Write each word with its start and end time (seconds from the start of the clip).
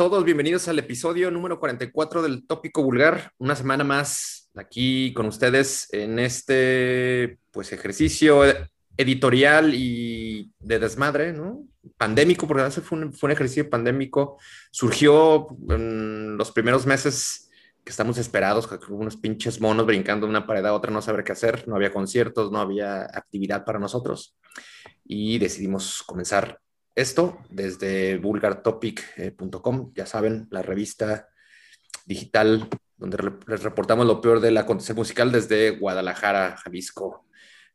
Todos, 0.00 0.24
bienvenidos 0.24 0.66
al 0.66 0.78
episodio 0.78 1.30
número 1.30 1.60
44 1.60 2.22
del 2.22 2.46
Tópico 2.46 2.82
Vulgar. 2.82 3.34
Una 3.36 3.54
semana 3.54 3.84
más 3.84 4.48
aquí 4.54 5.12
con 5.12 5.26
ustedes 5.26 5.92
en 5.92 6.18
este 6.18 7.38
pues 7.50 7.70
ejercicio 7.74 8.40
editorial 8.96 9.74
y 9.74 10.54
de 10.58 10.78
desmadre, 10.78 11.34
¿no? 11.34 11.66
Pandémico, 11.98 12.48
porque 12.48 12.80
fue 12.80 12.96
un, 12.96 13.14
un 13.20 13.30
ejercicio 13.30 13.68
pandémico. 13.68 14.38
Surgió 14.70 15.48
en 15.68 16.38
los 16.38 16.50
primeros 16.50 16.86
meses 16.86 17.50
que 17.84 17.90
estamos 17.90 18.16
esperados, 18.16 18.70
unos 18.88 19.18
pinches 19.18 19.60
monos 19.60 19.84
brincando 19.84 20.24
de 20.26 20.30
una 20.30 20.46
pared 20.46 20.64
a 20.64 20.72
otra, 20.72 20.90
no 20.90 21.02
saber 21.02 21.24
qué 21.24 21.32
hacer, 21.32 21.68
no 21.68 21.76
había 21.76 21.92
conciertos, 21.92 22.50
no 22.50 22.58
había 22.58 23.02
actividad 23.02 23.66
para 23.66 23.78
nosotros. 23.78 24.34
Y 25.04 25.36
decidimos 25.36 26.02
comenzar 26.04 26.58
esto 27.00 27.38
desde 27.48 28.18
vulgartopic.com, 28.18 29.92
ya 29.94 30.06
saben, 30.06 30.48
la 30.50 30.62
revista 30.62 31.28
digital 32.04 32.68
donde 33.00 33.32
les 33.46 33.62
reportamos 33.62 34.06
lo 34.06 34.20
peor 34.20 34.40
del 34.40 34.58
acontecer 34.58 34.94
musical 34.94 35.32
desde 35.32 35.70
Guadalajara, 35.70 36.58
Jalisco. 36.58 37.26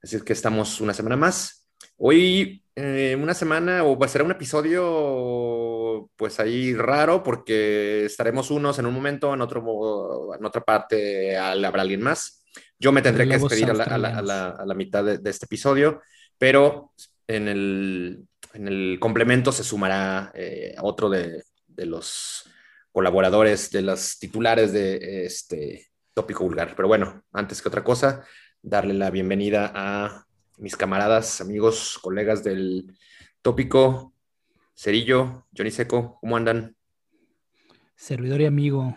Así 0.01 0.17
es 0.17 0.23
que 0.23 0.33
estamos 0.33 0.79
una 0.81 0.93
semana 0.93 1.17
más. 1.17 1.67
Hoy, 1.97 2.63
eh, 2.75 3.17
una 3.19 3.33
semana, 3.33 3.83
o 3.83 4.07
será 4.07 4.23
un 4.23 4.31
episodio, 4.31 6.11
pues 6.15 6.39
ahí 6.39 6.75
raro, 6.75 7.23
porque 7.23 8.05
estaremos 8.05 8.51
unos 8.51 8.77
en 8.77 8.85
un 8.85 8.93
momento, 8.93 9.33
en, 9.33 9.41
otro, 9.41 10.35
en 10.37 10.45
otra 10.45 10.61
parte 10.61 11.35
habrá 11.37 11.81
alguien 11.81 12.03
más. 12.03 12.43
Yo 12.77 12.91
me 12.91 13.01
tendré 13.01 13.27
que 13.27 13.39
despedir 13.39 13.71
a 13.71 13.73
la, 13.73 14.73
mitad 14.75 15.03
de, 15.03 15.29
este 15.29 15.45
episodio, 15.45 16.01
pero 16.37 16.91
en 17.27 17.47
el, 17.47 18.27
en 18.55 18.67
el 18.67 18.97
complemento 18.99 19.51
se 19.51 19.63
sumará 19.63 20.31
eh, 20.33 20.75
otro 20.81 21.09
de, 21.09 21.43
los 21.77 22.49
colaboradores, 22.91 23.69
de 23.71 23.81
los 23.81 24.17
titulares 24.17 24.71
de 24.71 25.25
este 25.25 25.87
tópico 26.13 26.43
vulgar. 26.43 26.73
Pero 26.75 26.87
bueno, 26.87 27.23
antes 27.33 27.61
que 27.61 27.67
otra 27.67 27.83
cosa, 27.83 28.23
darle 28.61 28.93
la 28.93 29.11
bienvenida 29.11 29.71
a 29.75 30.25
mis 30.57 30.77
camaradas, 30.77 31.41
amigos, 31.41 31.99
colegas 32.01 32.43
del 32.43 32.97
tópico. 33.41 34.13
Cerillo, 34.73 35.45
Johnny 35.55 35.71
Seco, 35.71 36.17
¿cómo 36.19 36.35
andan? 36.35 36.75
Servidor 37.95 38.41
y 38.41 38.45
amigo, 38.45 38.95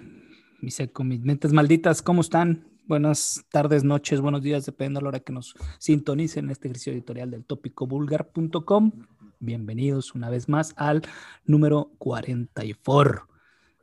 mi 0.61 0.71
Seco, 0.71 1.05
mis 1.05 1.21
mentes 1.21 1.53
malditas, 1.53 2.03
¿cómo 2.03 2.21
están? 2.21 2.69
Buenas 2.87 3.45
tardes, 3.51 3.85
noches, 3.85 4.21
buenos 4.21 4.43
días, 4.43 4.67
dependiendo 4.67 4.99
de 4.99 5.05
la 5.05 5.09
hora 5.11 5.21
que 5.21 5.33
nos 5.33 5.55
sintonicen 5.79 6.47
en 6.47 6.51
este 6.51 6.69
ejercicio 6.69 6.93
editorial 6.93 7.31
del 7.31 7.45
tópico 7.45 7.87
vulgar.com 7.87 8.93
bienvenidos 9.41 10.15
una 10.15 10.31
vez 10.31 10.49
más 10.49 10.75
al 10.77 11.03
número 11.45 11.91
44. 11.99 13.29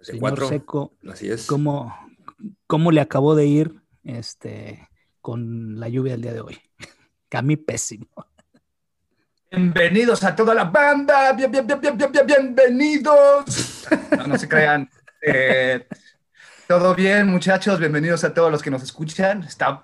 Señor 0.01 0.47
Seco, 0.47 0.93
así 1.09 1.29
es. 1.29 1.47
¿cómo, 1.47 1.95
¿cómo, 2.67 2.91
le 2.91 3.01
acabó 3.01 3.35
de 3.35 3.47
ir 3.47 3.81
este, 4.03 4.89
con 5.21 5.79
la 5.79 5.89
lluvia 5.89 6.13
el 6.13 6.21
día 6.21 6.33
de 6.33 6.41
hoy? 6.41 6.57
a 7.35 7.41
mí 7.41 7.57
pésimo. 7.57 8.07
Bienvenidos 9.51 10.23
a 10.23 10.35
toda 10.35 10.53
la 10.53 10.65
banda, 10.65 11.31
bien, 11.33 11.51
bien, 11.51 11.67
bien, 11.67 11.79
bien, 11.81 11.97
bien, 11.97 12.25
bienvenidos. 12.25 13.87
No, 14.27 14.37
se 14.37 14.47
crean. 14.47 14.89
Eh, 15.21 15.87
todo 16.67 16.95
bien, 16.95 17.27
muchachos, 17.27 17.79
bienvenidos 17.79 18.23
a 18.23 18.33
todos 18.33 18.51
los 18.51 18.61
que 18.61 18.71
nos 18.71 18.83
escuchan. 18.83 19.43
Está 19.43 19.83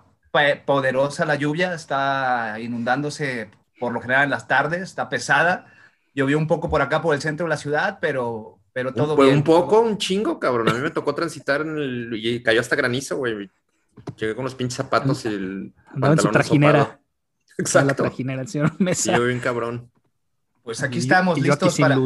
poderosa 0.66 1.26
la 1.26 1.36
lluvia, 1.36 1.74
está 1.74 2.58
inundándose 2.60 3.50
por 3.81 3.92
lo 3.92 4.00
general 4.00 4.25
en 4.25 4.30
las 4.30 4.47
tardes, 4.47 4.84
está 4.84 5.09
pesada. 5.09 5.66
Llovió 6.14 6.38
un 6.38 6.46
poco 6.46 6.69
por 6.69 6.84
acá, 6.84 7.02
por 7.02 7.16
el 7.16 7.22
centro 7.22 7.47
de 7.47 7.50
la 7.50 7.58
ciudad, 7.58 7.97
pero, 8.00 8.59
pero 8.74 8.94
todo 8.94 9.16
un, 9.16 9.25
bien. 9.25 9.38
Un 9.38 9.44
poco, 9.44 9.81
un 9.81 9.97
chingo, 9.97 10.40
cabrón. 10.40 10.69
A 10.69 10.74
mí 10.74 10.80
me 10.80 10.92
tocó 10.92 11.16
transitar 11.16 11.62
en 11.62 11.78
el, 11.80 12.14
y 12.14 12.44
cayó 12.44 12.62
hasta 12.62 12.75
granizo, 12.75 13.18
güey. 13.18 13.50
Llegué 14.18 14.36
con 14.36 14.46
los 14.46 14.53
pinches 14.53 14.78
zapatos 14.78 15.25
y 15.25 15.30
el 15.30 15.74
Andaba 15.88 16.14
en 16.14 16.19
su 16.19 16.30
trajinera. 16.30 17.00
Exacto. 17.58 17.88
la 17.88 17.96
trajinera, 17.96 18.42
el 18.44 18.47
señor 18.47 18.80
Mesa. 18.80 19.16
Sí, 19.16 19.24
bien 19.24 19.40
cabrón. 19.40 19.90
Pues 20.63 20.84
aquí 20.84 21.00
estamos 21.00 21.40
listos 21.40 21.80
para, 21.80 21.98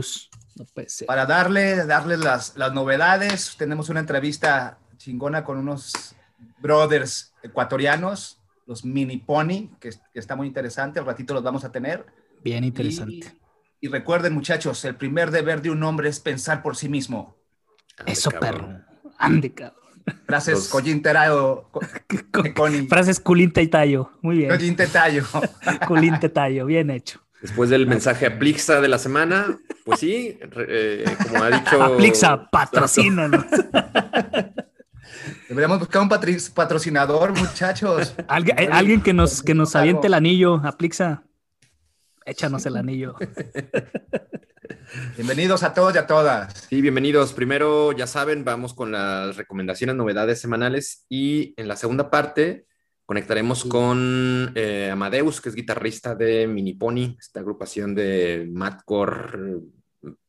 para 1.05 1.25
darle, 1.25 1.85
darle 1.85 2.15
las, 2.15 2.55
las 2.55 2.73
novedades. 2.73 3.55
Tenemos 3.57 3.89
una 3.89 3.99
entrevista 3.99 4.77
chingona 4.95 5.43
con 5.43 5.57
unos 5.57 6.15
brothers 6.59 7.33
ecuatorianos 7.43 8.39
los 8.65 8.83
mini 8.83 9.17
pony, 9.17 9.69
que, 9.79 9.91
está 10.13 10.35
muy 10.35 10.47
interesante, 10.47 10.99
al 10.99 11.05
ratito 11.05 11.33
los 11.33 11.43
vamos 11.43 11.63
a 11.63 11.71
tener. 11.71 12.05
Bien 12.43 12.63
interesante. 12.63 13.37
Y, 13.79 13.87
recuerden, 13.87 14.33
muchachos, 14.33 14.83
el 14.85 14.95
primer 14.95 15.31
deber 15.31 15.61
de 15.61 15.69
un 15.69 15.83
hombre 15.83 16.09
es 16.09 16.19
pensar 16.19 16.63
por 16.63 16.75
sí 16.75 16.89
mismo. 16.89 17.37
Eso, 18.05 18.31
perro. 18.31 18.81
Ande, 19.17 19.53
cabrón. 19.53 19.85
Frases 20.25 20.69
los... 20.69 20.69
Frases 22.89 23.19
culinte 23.19 23.61
y 23.61 23.67
tallo. 23.67 24.11
Muy 24.21 24.37
bien. 24.37 24.49
Collinte 24.49 24.87
tallo. 24.87 25.23
culinte 25.87 26.29
tallo, 26.29 26.65
bien 26.65 26.89
hecho. 26.89 27.19
Después 27.41 27.69
del 27.69 27.85
mensaje 27.85 28.25
a 28.25 28.39
Plixa 28.39 28.81
de 28.81 28.87
la 28.87 28.97
semana, 28.97 29.59
pues 29.83 29.99
sí, 29.99 30.39
eh, 30.67 31.05
como 31.23 31.43
ha 31.43 31.49
dicho. 31.49 31.93
Plixa, 31.97 32.49
patrocínanos. 32.49 33.45
Deberíamos 35.49 35.79
buscar 35.79 36.01
un 36.01 36.09
patrocinador, 36.09 37.37
muchachos. 37.37 38.13
Eh, 38.57 38.69
alguien 38.71 39.01
que 39.01 39.13
nos, 39.13 39.41
que 39.41 39.53
nos 39.53 39.75
aviente 39.75 40.07
el 40.07 40.13
anillo, 40.13 40.55
Aplixa. 40.63 41.23
Échanos 42.25 42.65
el 42.65 42.77
anillo. 42.77 43.15
Bienvenidos 45.15 45.63
a 45.63 45.73
todos 45.73 45.95
y 45.95 45.97
a 45.97 46.07
todas. 46.07 46.67
Sí, 46.69 46.81
bienvenidos. 46.81 47.33
Primero, 47.33 47.91
ya 47.91 48.07
saben, 48.07 48.43
vamos 48.43 48.73
con 48.73 48.91
las 48.91 49.35
recomendaciones, 49.35 49.95
novedades 49.95 50.39
semanales 50.39 51.05
y 51.09 51.53
en 51.57 51.67
la 51.67 51.75
segunda 51.75 52.09
parte 52.09 52.65
conectaremos 53.05 53.65
con 53.65 54.51
eh, 54.55 54.89
Amadeus, 54.91 55.41
que 55.41 55.49
es 55.49 55.55
guitarrista 55.55 56.15
de 56.15 56.47
Mini 56.47 56.73
Pony, 56.73 57.15
esta 57.19 57.39
agrupación 57.39 57.93
de 57.93 58.47
madcore, 58.51 59.59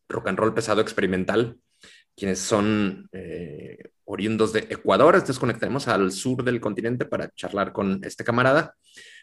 rock 0.09 0.29
and 0.29 0.39
roll 0.39 0.55
pesado 0.55 0.81
experimental, 0.81 1.59
quienes 2.15 2.39
son 2.39 3.09
eh, 3.13 3.79
oriundos 4.07 4.53
de 4.55 4.61
Ecuador. 4.71 5.15
Entonces 5.15 5.39
conectaremos 5.39 5.87
al 5.89 6.11
sur 6.13 6.43
del 6.43 6.61
continente 6.61 7.05
para 7.05 7.29
charlar 7.31 7.73
con 7.73 8.01
este 8.03 8.25
camarada. 8.25 8.75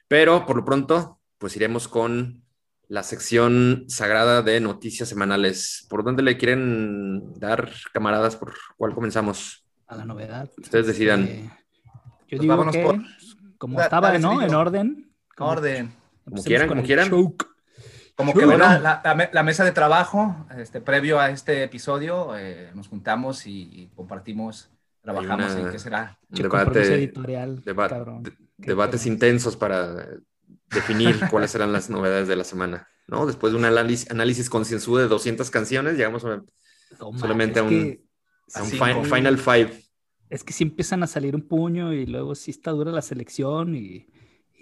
Pero 0.08 0.46
por 0.46 0.58
lo 0.58 0.66
pronto, 0.66 1.20
pues 1.40 1.56
iremos 1.56 1.88
con 1.88 2.44
la 2.88 3.02
sección 3.02 3.86
sagrada 3.88 4.42
de 4.44 4.60
noticias 4.60 5.10
semanales. 5.10 5.88
¿Por 5.90 6.04
dónde 6.04 6.22
le 6.22 6.38
quieren 6.38 7.34
dar, 7.40 7.72
camaradas? 7.94 8.36
¿Por 8.36 8.54
cuál 8.78 8.94
comenzamos? 8.94 9.66
A 9.88 9.96
la 9.96 10.06
novedad. 10.06 10.52
Ustedes 10.58 10.88
decidan. 10.88 11.24
Eh, 11.24 11.50
yo 12.28 12.38
pues 12.38 12.42
digo 12.42 12.72
que, 12.72 13.02
como 13.58 13.82
estaba, 13.82 14.18
¿no? 14.20 14.42
En 14.42 14.54
orden. 14.54 15.12
orden. 15.38 15.94
Como 16.26 16.44
quieran, 16.44 16.68
como 16.68 16.84
quieran. 16.84 17.10
Como 18.16 18.34
que 18.34 18.46
la, 18.46 19.30
la, 19.32 19.44
mesa 19.44 19.64
de 19.64 19.72
trabajo, 19.72 20.46
este, 20.56 20.82
previo 20.82 21.20
a 21.20 21.32
este 21.32 21.64
episodio, 21.64 22.38
eh, 22.38 22.70
nos 22.76 22.88
juntamos 22.88 23.48
y 23.48 23.90
compartimos 23.96 24.70
trabajamos 25.04 25.56
en 25.56 25.70
qué 25.70 25.80
será. 25.80 26.18
debate, 26.30 26.96
editorial, 26.96 27.62
debates 28.58 29.06
intensos 29.06 29.56
para 29.56 30.08
definir 30.72 31.20
cuáles 31.30 31.52
serán 31.52 31.74
las 31.74 31.90
novedades 31.90 32.28
de 32.28 32.36
la 32.36 32.44
semana. 32.44 32.88
¿no? 33.08 33.26
Después 33.26 33.54
de 33.54 33.60
un 33.60 33.66
análisis, 33.66 34.10
análisis 34.10 34.50
concienzudo 34.50 35.00
de 35.00 35.08
200 35.08 35.50
canciones, 35.52 35.98
llegamos 35.98 36.26
solamente 37.18 37.60
a 37.60 37.64
un, 37.64 38.00
Final 39.04 39.38
Five. 39.38 39.84
Es 40.30 40.44
que 40.44 40.54
si 40.54 40.64
empiezan 40.64 41.04
a 41.04 41.08
salir 41.08 41.36
un 41.36 41.48
puño 41.48 41.94
y 41.94 42.06
luego 42.06 42.34
sí 42.34 42.52
está 42.52 42.72
dura 42.72 42.92
la 42.92 43.02
selección 43.02 43.76
y, 43.76 44.08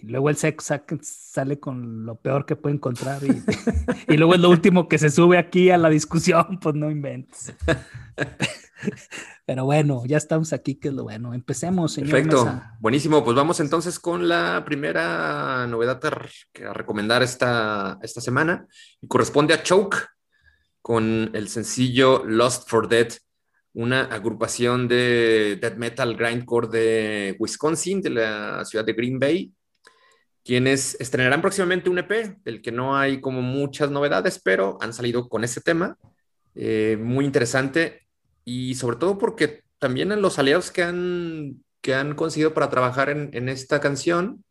luego 0.03 0.31
el 0.31 0.35
sex 0.35 0.73
sale 1.03 1.59
con 1.59 2.07
lo 2.07 2.15
peor 2.15 2.47
que 2.47 2.55
puede 2.55 2.73
encontrar 2.73 3.21
y, 3.23 3.43
y 4.11 4.17
luego 4.17 4.33
es 4.33 4.39
lo 4.39 4.49
último 4.49 4.87
que 4.87 4.97
se 4.97 5.11
sube 5.11 5.37
aquí 5.37 5.69
a 5.69 5.77
la 5.77 5.91
discusión, 5.91 6.59
pues 6.59 6.73
no 6.73 6.89
inventes. 6.89 7.53
Pero 9.45 9.65
bueno, 9.65 10.03
ya 10.05 10.17
estamos 10.17 10.53
aquí, 10.53 10.75
que 10.75 10.89
es 10.89 10.93
lo 10.93 11.03
bueno. 11.03 11.33
Empecemos, 11.33 11.93
señor. 11.93 12.11
Perfecto, 12.11 12.61
buenísimo. 12.79 13.23
Pues 13.23 13.35
vamos 13.35 13.59
entonces 13.59 13.99
con 13.99 14.27
la 14.27 14.63
primera 14.65 15.67
novedad 15.67 15.99
a, 16.05 16.73
recomendar 16.73 17.23
esta, 17.23 17.97
esta 18.01 18.21
semana. 18.21 18.65
Y 19.01 19.07
corresponde 19.07 19.53
a 19.53 19.63
Choke 19.63 20.07
con 20.81 21.31
el 21.33 21.47
sencillo 21.47 22.23
Lost 22.25 22.69
for 22.69 22.87
Dead, 22.87 23.09
una 23.73 24.03
agrupación 24.03 24.87
de 24.87 25.57
death 25.61 25.77
metal 25.77 26.15
grindcore 26.15 26.67
de 26.67 27.35
Wisconsin, 27.39 28.01
de 28.01 28.09
la 28.09 28.65
ciudad 28.65 28.83
de 28.83 28.93
Green 28.93 29.19
Bay, 29.19 29.53
quienes 30.43 30.99
estrenarán 30.99 31.41
próximamente 31.41 31.89
un 31.89 31.99
EP, 31.99 32.37
del 32.43 32.61
que 32.61 32.71
no 32.71 32.97
hay 32.97 33.21
como 33.21 33.41
muchas 33.41 33.91
novedades, 33.91 34.41
pero 34.43 34.77
han 34.81 34.93
salido 34.93 35.29
con 35.29 35.43
ese 35.43 35.61
tema. 35.61 35.97
Eh, 36.55 36.97
muy 36.99 37.25
interesante 37.25 38.00
y 38.45 38.75
sobre 38.75 38.97
todo 38.97 39.17
porque 39.17 39.63
también 39.79 40.11
en 40.11 40.21
los 40.21 40.39
aliados 40.39 40.71
que 40.71 40.83
han, 40.83 41.63
que 41.81 41.95
han 41.95 42.15
conseguido 42.15 42.53
para 42.53 42.69
trabajar 42.69 43.09
en, 43.09 43.49
esta 43.49 43.79
canción, 43.79 44.45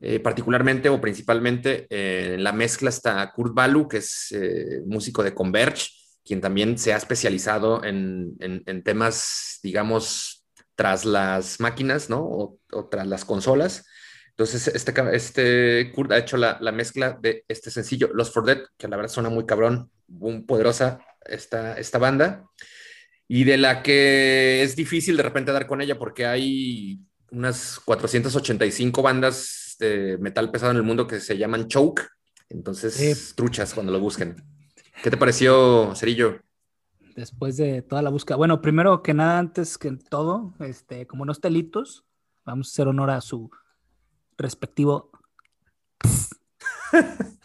eh, 0.00 0.20
particularmente 0.20 0.88
o 0.88 1.00
principalmente 1.00 1.86
eh, 1.90 2.34
en 2.34 2.44
la 2.44 2.52
mezcla 2.52 2.88
está 2.88 3.32
Kurt 3.32 3.54
Balu, 3.54 3.88
que 3.88 3.96
es 3.98 4.28
eh, 4.30 4.82
músico 4.86 5.24
de 5.24 5.34
Converge, 5.34 5.88
quien 6.24 6.40
también 6.40 6.78
se 6.78 6.92
ha 6.92 6.96
especializado 6.96 7.82
en, 7.82 8.36
temas, 8.84 9.58
digamos, 9.62 10.46
tras 10.76 11.04
las 11.04 11.58
máquinas, 11.58 12.08
¿no? 12.08 12.22
O, 12.22 12.88
tras 12.88 13.06
las 13.06 13.24
consolas. 13.24 13.84
Entonces, 14.28 14.68
este, 14.68 14.92
este 15.16 15.90
Kurt 15.92 16.12
ha 16.12 16.18
hecho 16.18 16.36
la, 16.36 16.60
mezcla 16.70 17.18
de 17.20 17.44
este 17.48 17.72
sencillo, 17.72 18.10
Los 18.12 18.30
for 18.30 18.44
Dead, 18.44 18.60
que 18.76 18.86
la 18.86 18.96
verdad 18.96 19.10
suena 19.10 19.30
muy 19.30 19.46
cabrón, 19.46 19.90
muy 20.06 20.42
poderosa 20.42 21.00
esta, 21.24 21.76
esta 21.78 21.98
banda, 21.98 22.44
y 23.28 23.44
de 23.44 23.58
la 23.58 23.82
que 23.82 24.62
es 24.62 24.74
difícil 24.74 25.16
de 25.16 25.22
repente 25.22 25.52
dar 25.52 25.66
con 25.66 25.82
ella 25.82 25.98
porque 25.98 26.26
hay 26.26 26.98
unas 27.30 27.78
485 27.80 29.02
bandas 29.02 29.76
de 29.78 30.16
metal 30.18 30.50
pesado 30.50 30.72
en 30.72 30.78
el 30.78 30.82
mundo 30.82 31.06
que 31.06 31.20
se 31.20 31.36
llaman 31.36 31.68
choke, 31.68 32.08
entonces 32.48 33.34
truchas 33.36 33.74
cuando 33.74 33.92
lo 33.92 34.00
busquen. 34.00 34.36
¿Qué 35.02 35.10
te 35.10 35.18
pareció, 35.18 35.94
Cerillo? 35.94 36.40
Después 37.14 37.56
de 37.58 37.82
toda 37.82 38.00
la 38.00 38.10
búsqueda. 38.10 38.36
Bueno, 38.36 38.62
primero 38.62 39.02
que 39.02 39.12
nada, 39.12 39.38
antes 39.38 39.76
que 39.76 39.92
todo, 39.92 40.54
este, 40.60 41.06
como 41.06 41.24
no 41.24 41.34
telitos, 41.34 42.04
vamos 42.44 42.68
a 42.68 42.70
hacer 42.70 42.88
honor 42.88 43.10
a 43.10 43.20
su 43.20 43.50
respectivo. 44.38 45.10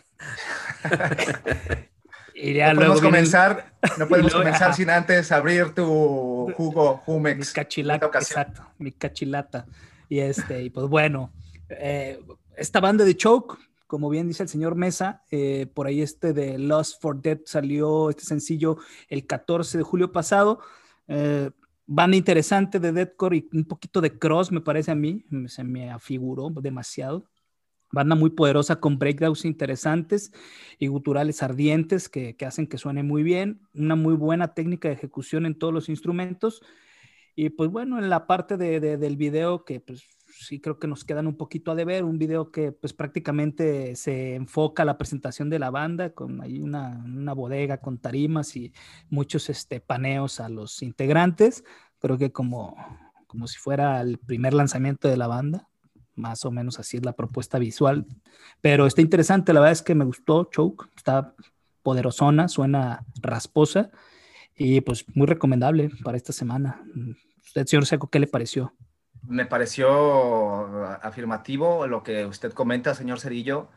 y 2.35 2.53
ya 2.53 2.73
no 2.73 2.79
podemos 2.79 3.01
comenzar, 3.01 3.73
no 3.97 4.07
podemos 4.09 4.33
comenzar 4.33 4.73
sin 4.73 4.89
antes 4.89 5.31
abrir 5.31 5.73
tu 5.73 6.51
jugo 6.55 6.97
Jumex. 7.05 7.37
Mi 7.37 7.53
cachilata, 7.53 8.05
exacto, 8.07 8.63
mi 8.77 8.91
cachilata. 8.91 9.65
Y 10.09 10.19
este, 10.19 10.63
y 10.63 10.69
pues 10.69 10.87
bueno, 10.87 11.31
eh, 11.69 12.19
esta 12.57 12.79
banda 12.79 13.03
de 13.05 13.15
Choke, 13.15 13.57
como 13.87 14.09
bien 14.09 14.27
dice 14.27 14.43
el 14.43 14.49
señor 14.49 14.75
Mesa, 14.75 15.23
eh, 15.31 15.67
por 15.73 15.87
ahí 15.87 16.01
este 16.01 16.33
de 16.33 16.57
Lost 16.57 17.01
for 17.01 17.21
Dead 17.21 17.39
salió 17.45 18.09
este 18.09 18.23
sencillo 18.23 18.77
el 19.09 19.25
14 19.25 19.77
de 19.77 19.83
julio 19.83 20.11
pasado. 20.11 20.59
Eh, 21.07 21.51
banda 21.85 22.17
interesante 22.17 22.79
de 22.79 22.91
deathcore 22.91 23.37
y 23.37 23.49
un 23.53 23.65
poquito 23.65 24.01
de 24.01 24.17
cross, 24.17 24.51
me 24.51 24.61
parece 24.61 24.91
a 24.91 24.95
mí, 24.95 25.25
se 25.47 25.63
me 25.63 25.91
afiguró 25.91 26.49
demasiado. 26.49 27.25
Banda 27.93 28.15
muy 28.15 28.31
poderosa 28.31 28.77
con 28.79 28.97
breakdowns 28.97 29.45
interesantes 29.45 30.33
y 30.79 30.87
guturales 30.87 31.43
ardientes 31.43 32.09
que, 32.09 32.35
hacen 32.43 32.65
que 32.65 32.79
suene 32.79 33.03
muy 33.03 33.21
bien. 33.21 33.61
Una 33.75 33.95
muy 33.95 34.15
buena 34.15 34.55
técnica 34.55 34.87
de 34.87 34.95
ejecución 34.95 35.45
en 35.45 35.53
todos 35.53 35.71
los 35.71 35.89
instrumentos. 35.89 36.63
Y 37.35 37.49
pues 37.49 37.69
bueno, 37.69 37.99
en 37.99 38.09
la 38.09 38.25
parte 38.25 38.57
de, 38.57 38.79
del 38.79 39.15
video 39.15 39.63
que 39.63 39.79
pues 39.79 40.07
sí 40.27 40.59
creo 40.59 40.79
que 40.79 40.87
nos 40.87 41.05
quedan 41.05 41.27
un 41.27 41.37
poquito 41.37 41.71
a 41.71 41.75
deber, 41.75 42.03
un 42.03 42.17
video 42.17 42.51
que 42.51 42.71
pues 42.71 42.93
prácticamente 42.93 43.95
se 43.95 44.33
enfoca 44.33 44.81
a 44.81 44.87
la 44.87 44.97
presentación 44.97 45.51
de 45.51 45.59
la 45.59 45.69
banda, 45.69 46.15
con 46.15 46.41
ahí 46.41 46.61
una, 46.61 47.03
una 47.05 47.33
bodega 47.33 47.77
con 47.77 47.99
tarimas 47.99 48.55
y 48.55 48.73
muchos 49.11 49.51
este, 49.51 49.81
paneos 49.81 50.39
a 50.39 50.49
los 50.49 50.81
integrantes, 50.81 51.63
creo 51.99 52.17
que 52.17 52.31
como, 52.31 52.75
como 53.27 53.47
si 53.47 53.59
fuera 53.59 54.01
el 54.01 54.17
primer 54.17 54.55
lanzamiento 54.55 55.07
de 55.07 55.17
la 55.17 55.27
banda, 55.27 55.69
más 56.15 56.45
o 56.45 56.51
menos 56.51 56.79
así 56.79 56.97
es 56.97 57.05
la 57.05 57.13
propuesta 57.13 57.59
visual, 57.59 58.05
pero 58.61 58.85
está 58.85 59.01
interesante, 59.01 59.53
la 59.53 59.59
verdad 59.59 59.73
es 59.73 59.81
que 59.81 59.95
me 59.95 60.05
gustó 60.05 60.45
Choke, 60.45 60.89
está 60.95 61.33
poderosona, 61.81 62.47
suena 62.47 63.05
rasposa 63.21 63.91
y 64.55 64.81
pues 64.81 65.05
muy 65.15 65.27
recomendable 65.27 65.89
para 66.03 66.17
esta 66.17 66.33
semana. 66.33 66.81
Usted, 67.43 67.65
señor 67.65 67.85
Seco, 67.85 68.09
¿qué 68.09 68.19
le 68.19 68.27
pareció? 68.27 68.73
me 69.27 69.45
pareció 69.45 70.85
afirmativo 71.01 71.87
lo 71.87 72.03
que 72.03 72.25
usted 72.25 72.53
comenta, 72.53 72.93
señor 72.93 73.19
Cerillo. 73.19 73.69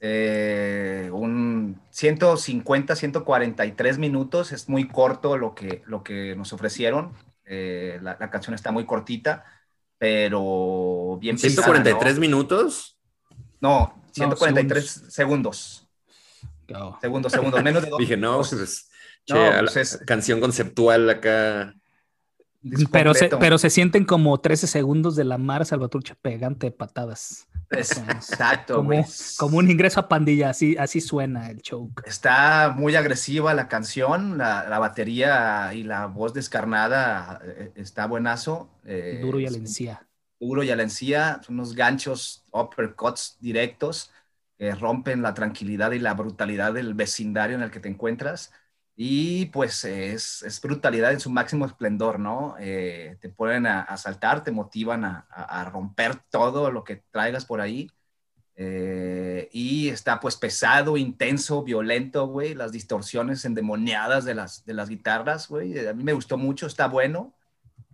Eh, 0.00 1.08
un 1.12 1.80
150, 1.90 2.94
143 2.96 3.98
minutos, 3.98 4.52
es 4.52 4.68
muy 4.68 4.88
corto 4.88 5.38
lo 5.38 5.54
que, 5.54 5.82
lo 5.86 6.02
que 6.02 6.36
nos 6.36 6.52
ofrecieron. 6.52 7.12
Eh, 7.46 7.98
la, 8.02 8.18
canción 8.30 8.54
está 8.54 8.72
muy 8.72 8.84
cortita, 8.84 9.44
pero 10.04 11.16
bien 11.18 11.38
¿143 11.38 12.18
minutos? 12.18 12.98
No, 13.58 14.04
143 14.12 15.04
segundos. 15.08 15.88
Segundos, 17.00 17.32
segundos, 17.32 17.62
menos 17.62 17.82
de 17.84 17.88
dos. 17.90 17.98
Dije, 17.98 18.18
no, 18.18 18.36
pues, 18.36 18.90
pues 19.26 19.76
es, 19.76 19.96
canción 20.04 20.40
conceptual 20.40 21.08
acá. 21.08 21.74
Pero 22.90 23.12
se, 23.14 23.28
pero 23.28 23.58
se 23.58 23.68
sienten 23.68 24.04
como 24.04 24.38
13 24.40 24.66
segundos 24.66 25.16
de 25.16 25.24
la 25.24 25.36
Mar 25.36 25.66
Salvatrucha 25.66 26.14
pegante 26.14 26.66
de 26.66 26.70
patadas. 26.72 27.46
Exacto, 27.70 28.76
como, 28.76 29.04
como, 29.38 29.58
un 29.58 29.70
ingreso 29.70 30.00
a 30.00 30.08
pandilla, 30.08 30.50
así, 30.50 30.76
así 30.78 31.00
suena 31.00 31.50
el 31.50 31.60
choke. 31.60 32.02
Está 32.06 32.74
muy 32.76 32.94
agresiva 32.94 33.54
la 33.54 33.68
canción, 33.68 34.38
la, 34.38 34.78
batería 34.78 35.72
y 35.74 35.82
la 35.82 36.06
voz 36.06 36.34
descarnada 36.34 37.40
eh, 37.44 37.72
está 37.74 38.06
buenazo. 38.06 38.70
Eh, 38.84 39.20
duro 39.22 39.40
y 39.40 39.46
alencía. 39.46 40.06
Duro 40.40 40.62
y 40.62 40.70
alencía, 40.70 41.40
unos 41.48 41.74
ganchos, 41.74 42.44
uppercuts 42.50 43.38
directos 43.40 44.10
que 44.58 44.74
rompen 44.74 45.22
la 45.22 45.34
tranquilidad 45.34 45.92
y 45.92 45.98
la 45.98 46.14
brutalidad 46.14 46.72
del 46.74 46.94
vecindario 46.94 47.56
en 47.56 47.62
el 47.62 47.70
que 47.70 47.80
te 47.80 47.88
encuentras. 47.88 48.52
Y 48.96 49.46
pues 49.46 49.84
es, 49.84 50.60
brutalidad 50.62 51.12
en 51.12 51.18
su 51.20 51.28
máximo 51.30 51.66
esplendor, 51.66 52.20
¿no? 52.20 52.54
Eh, 52.60 53.16
te 53.20 53.28
ponen 53.28 53.66
a, 53.66 53.96
saltar, 53.96 54.44
te 54.44 54.52
motivan 54.52 55.04
a, 55.04 55.70
romper 55.72 56.16
todo 56.30 56.70
lo 56.70 56.84
que 56.84 57.02
traigas 57.10 57.44
por 57.44 57.60
ahí. 57.60 57.90
Eh, 58.56 59.48
y 59.52 59.88
está 59.88 60.20
pues 60.20 60.36
pesado, 60.36 60.96
intenso, 60.96 61.64
violento, 61.64 62.28
güey. 62.28 62.54
Las 62.54 62.70
distorsiones 62.70 63.44
endemoniadas 63.44 64.24
de 64.24 64.34
las, 64.34 64.64
de 64.64 64.74
las 64.74 64.88
guitarras, 64.88 65.48
güey. 65.48 65.86
A 65.88 65.92
mí 65.92 66.04
me 66.04 66.12
gustó 66.12 66.38
mucho, 66.38 66.66
está 66.66 66.86
bueno. 66.86 67.34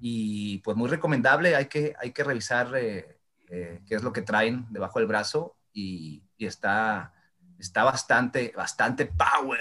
Y 0.01 0.59
pues 0.59 0.77
muy 0.77 0.89
recomendable, 0.89 1.57
hay 1.57 1.67
que, 1.67 1.95
hay 1.99 2.13
que 2.13 2.25
revisar 2.25 2.73
eh, 2.77 3.19
qué 3.49 3.95
es 3.95 4.03
lo 4.03 4.13
que 4.13 4.23
traen 4.23 4.67
debajo 4.71 4.99
del 4.99 5.09
brazo. 5.09 5.57
Y, 5.73 6.25
y 6.37 6.47
está, 6.47 7.15
está 7.59 7.85
bastante, 7.85 8.53
bastante 8.55 9.07
power. 9.07 9.61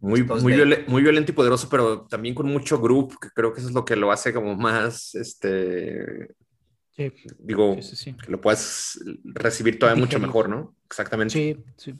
Muy, 0.00 0.22
muy, 0.22 0.54
muy, 0.86 1.02
violento 1.02 1.30
y 1.30 1.34
poderoso, 1.34 1.68
pero 1.68 2.06
también 2.06 2.34
con 2.34 2.46
mucho 2.46 2.80
group, 2.80 3.18
que 3.20 3.28
creo 3.30 3.52
que 3.52 3.60
eso 3.60 3.68
es 3.68 3.74
lo 3.74 3.84
que 3.84 3.96
lo 3.96 4.10
hace 4.10 4.32
como 4.32 4.56
más, 4.56 5.14
este, 5.14 6.34
digo, 7.38 7.76
que 7.76 8.30
lo 8.30 8.40
puedas 8.40 8.98
recibir 9.24 9.78
todavía 9.78 10.00
mucho 10.02 10.18
mejor, 10.18 10.48
¿no? 10.48 10.74
Exactamente. 10.86 11.32
Sí, 11.32 11.56
sí. 11.76 11.94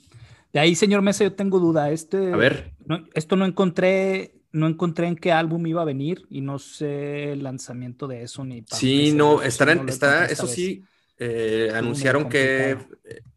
De 0.52 0.60
ahí, 0.60 0.74
señor 0.74 1.02
Mesa, 1.02 1.24
yo 1.24 1.34
tengo 1.34 1.58
duda. 1.58 1.90
Este, 1.90 2.32
a 2.32 2.36
ver. 2.36 2.72
esto 3.14 3.36
no 3.36 3.46
encontré, 3.46 4.34
no 4.52 4.66
encontré 4.66 5.06
en 5.06 5.16
qué 5.16 5.32
álbum 5.32 5.66
iba 5.66 5.82
a 5.82 5.84
venir 5.84 6.26
y 6.28 6.40
no 6.40 6.58
sé 6.58 7.32
el 7.32 7.42
lanzamiento 7.42 8.08
de 8.08 8.22
eso 8.22 8.44
ni. 8.44 8.64
Sí, 8.66 9.12
no, 9.12 9.42
estará, 9.42 9.72
está, 9.86 10.26
eso 10.26 10.46
sí, 10.46 10.82
eh, 11.18 11.70
anunciaron 11.74 12.28
que 12.28 12.76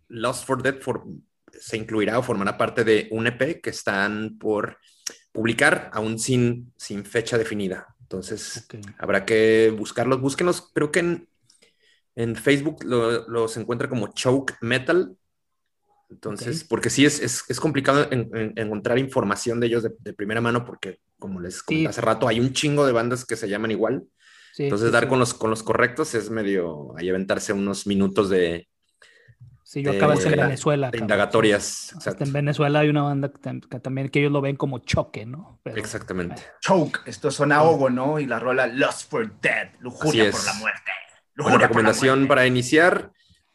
Lost 0.07 0.45
for 0.45 0.61
Dead 0.63 0.79
for 0.79 1.03
se 1.59 1.77
incluirá 1.77 2.19
o 2.19 2.23
formará 2.23 2.57
parte 2.57 2.83
de 2.83 3.07
un 3.11 3.27
EP 3.27 3.61
que 3.61 3.69
están 3.69 4.37
por 4.37 4.77
publicar, 5.31 5.89
aún 5.93 6.19
sin, 6.19 6.73
sin 6.77 7.05
fecha 7.05 7.37
definida. 7.37 7.95
Entonces, 8.01 8.67
habrá 8.99 9.25
que 9.25 9.73
buscarlos. 9.75 10.21
Búsquenlos, 10.21 10.69
creo 10.73 10.91
que 10.91 10.99
en, 10.99 11.29
en 12.15 12.35
Facebook 12.35 12.83
los 12.83 13.57
encuentra 13.57 13.89
como 13.89 14.13
Choke 14.13 14.55
Metal. 14.61 15.17
Entonces, 16.09 16.63
porque 16.63 16.91
sí 16.91 17.05
es, 17.05 17.19
es, 17.19 17.43
es 17.47 17.59
complicado 17.59 18.07
encontrar 18.11 18.99
información 18.99 19.59
de 19.59 19.67
ellos 19.67 19.83
de, 19.83 20.13
primera 20.13 20.41
mano, 20.41 20.63
porque 20.63 20.99
como 21.17 21.39
les 21.39 21.63
comenté 21.63 21.89
hace 21.89 22.01
rato, 22.01 22.27
hay 22.27 22.39
un 22.39 22.53
chingo 22.53 22.85
de 22.85 22.91
bandas 22.91 23.25
que 23.25 23.35
se 23.35 23.49
llaman 23.49 23.71
igual. 23.71 24.03
Entonces, 24.59 24.91
dar 24.91 25.07
Con, 25.07 25.17
los, 25.17 25.33
con 25.33 25.49
los 25.49 25.63
correctos 25.63 26.13
es 26.13 26.29
medio 26.29 26.95
ahí 26.95 27.09
aventarse 27.09 27.51
unos 27.51 27.87
minutos 27.87 28.29
de, 28.29 28.67
Sí, 29.73 29.81
yo 29.81 29.89
acabo 29.89 30.13
de 30.13 30.23
en 30.23 30.35
Venezuela. 30.35 30.91
indagatorias. 30.93 31.95
en 32.19 32.31
Venezuela 32.31 32.81
hay 32.81 32.89
una 32.89 33.01
banda 33.01 33.31
que, 33.31 33.79
también 33.79 34.09
que 34.09 34.19
ellos 34.19 34.31
lo 34.31 34.39
ven 34.39 34.55
como 34.55 34.77
choque, 34.77 35.25
¿no? 35.25 35.61
Exactamente. 35.65 36.43
Choke, 36.61 36.99
esto 37.07 37.31
suena 37.31 37.55
ahogo, 37.55 37.89
¿no? 37.89 38.19
Y 38.19 38.27
la 38.27 38.37
rola 38.37 38.67
Lost 38.67 39.09
for 39.09 39.39
Dead, 39.41 39.71
lujuria 39.79 40.29
por 40.29 40.45
la 40.45 40.53
muerte. 40.53 40.91
Lujuria 41.33 41.57
recomendación 41.57 42.27
para 42.27 42.45
iniciar, 42.45 43.13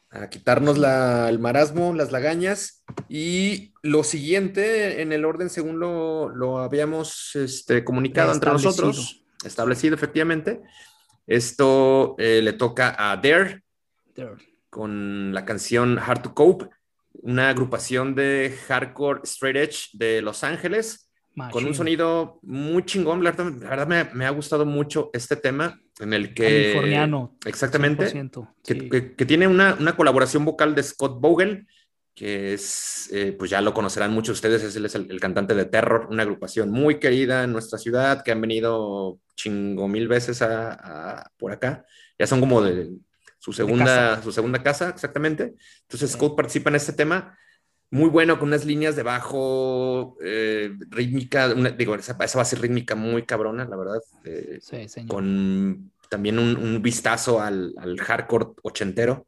a 0.09 0.27
quitarnos 0.27 0.77
el 0.77 1.39
marasmo, 1.39 1.93
las 1.93 2.11
lagañas. 2.11 2.83
Y 3.07 3.71
lo 3.81 4.03
siguiente, 4.03 5.01
en 5.01 5.13
el 5.13 5.23
orden 5.23 5.49
según 5.49 5.79
lo, 5.79 6.59
habíamos 6.59 7.33
este, 7.37 7.85
comunicado 7.85 8.33
entre 8.33 8.51
nosotros, 8.51 9.23
establecido 9.45 9.95
efectivamente. 9.95 10.63
Esto 11.27 12.15
eh, 12.17 12.41
le 12.43 12.51
toca 12.51 12.93
a 12.99 13.15
Dare. 13.15 13.63
Dare 14.13 14.48
con 14.69 15.33
la 15.33 15.45
canción 15.45 15.99
Hard 15.99 16.21
to 16.21 16.33
Cope, 16.33 16.69
una 17.13 17.49
agrupación 17.49 18.15
de 18.15 18.55
hardcore 18.67 19.21
straight 19.23 19.57
edge 19.57 19.89
de 19.93 20.21
Los 20.21 20.43
Ángeles, 20.43 21.09
con 21.51 21.65
un 21.65 21.73
sonido 21.73 22.39
muy 22.41 22.83
chingón. 22.83 23.23
La 23.23 23.31
verdad, 23.31 24.09
me, 24.13 24.25
ha 24.25 24.29
gustado 24.29 24.65
mucho 24.65 25.09
este 25.13 25.35
tema 25.35 25.79
en 25.99 26.13
el 26.13 26.33
que... 26.33 26.43
Californiano. 26.43 27.37
Exactamente. 27.45 28.29
Que, 28.63 29.25
tiene 29.25 29.47
una, 29.47 29.95
colaboración 29.95 30.43
vocal 30.43 30.75
de 30.75 30.83
Scott 30.83 31.19
Vogel, 31.21 31.67
que 32.13 32.53
es, 32.53 33.09
eh, 33.13 33.33
pues 33.37 33.49
ya 33.49 33.61
lo 33.61 33.73
conocerán 33.73 34.11
muchos 34.11 34.41
de 34.41 34.49
ustedes, 34.49 34.75
es 34.75 34.95
el, 34.95 35.19
cantante 35.21 35.55
de 35.55 35.65
Terror, 35.65 36.07
una 36.09 36.23
agrupación 36.23 36.69
muy 36.69 36.99
querida 36.99 37.45
en 37.45 37.53
nuestra 37.53 37.79
ciudad, 37.79 38.23
que 38.23 38.31
han 38.31 38.41
venido 38.41 39.19
chingo 39.35 39.87
mil 39.87 40.07
veces 40.09 40.41
a, 40.41 41.31
por 41.37 41.53
acá. 41.53 41.85
Ya 42.17 42.27
son 42.27 42.41
como 42.41 42.61
de 42.61 42.89
su 43.39 43.53
segunda, 43.53 44.21
su 44.21 44.31
segunda 44.31 44.61
casa, 44.61 44.89
exactamente. 44.89 45.55
Entonces, 45.81 46.11
Scott 46.11 46.35
participa 46.35 46.69
en 46.69 46.75
este 46.75 46.93
tema 46.93 47.37
muy 47.91 48.09
bueno, 48.09 48.37
con 48.37 48.49
unas 48.49 48.65
líneas 48.65 48.95
de 48.95 49.03
bajo, 49.03 50.17
eh, 50.21 50.71
rítmica, 50.89 51.53
digo, 51.53 51.95
esa, 51.95 52.13
va 52.13 52.25
a 52.25 52.45
ser 52.45 52.61
rítmica 52.61 52.95
muy 52.95 53.25
cabrona, 53.25 53.65
la 53.65 53.75
verdad. 53.75 53.99
Eh, 54.25 54.59
sí, 54.61 54.87
señor. 54.87 55.09
Con 55.09 55.91
también 56.09 56.37
un, 56.37 56.81
vistazo 56.81 57.41
al, 57.41 57.73
al, 57.77 57.99
hardcore 57.99 58.47
ochentero. 58.63 59.27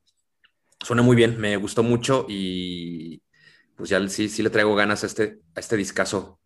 Suena 0.79 1.01
muy 1.01 1.15
bien, 1.15 1.39
me 1.39 1.55
gustó 1.57 1.83
mucho 1.83 2.25
y 2.27 3.21
pues 3.75 3.89
ya 3.89 4.07
sí, 4.09 4.29
sí 4.29 4.43
le 4.43 4.49
traigo 4.49 4.75
ganas 4.75 5.03
a 5.03 5.07
este, 5.07 5.39
a 5.55 5.59
este 5.59 5.77
discazo. 5.77 6.39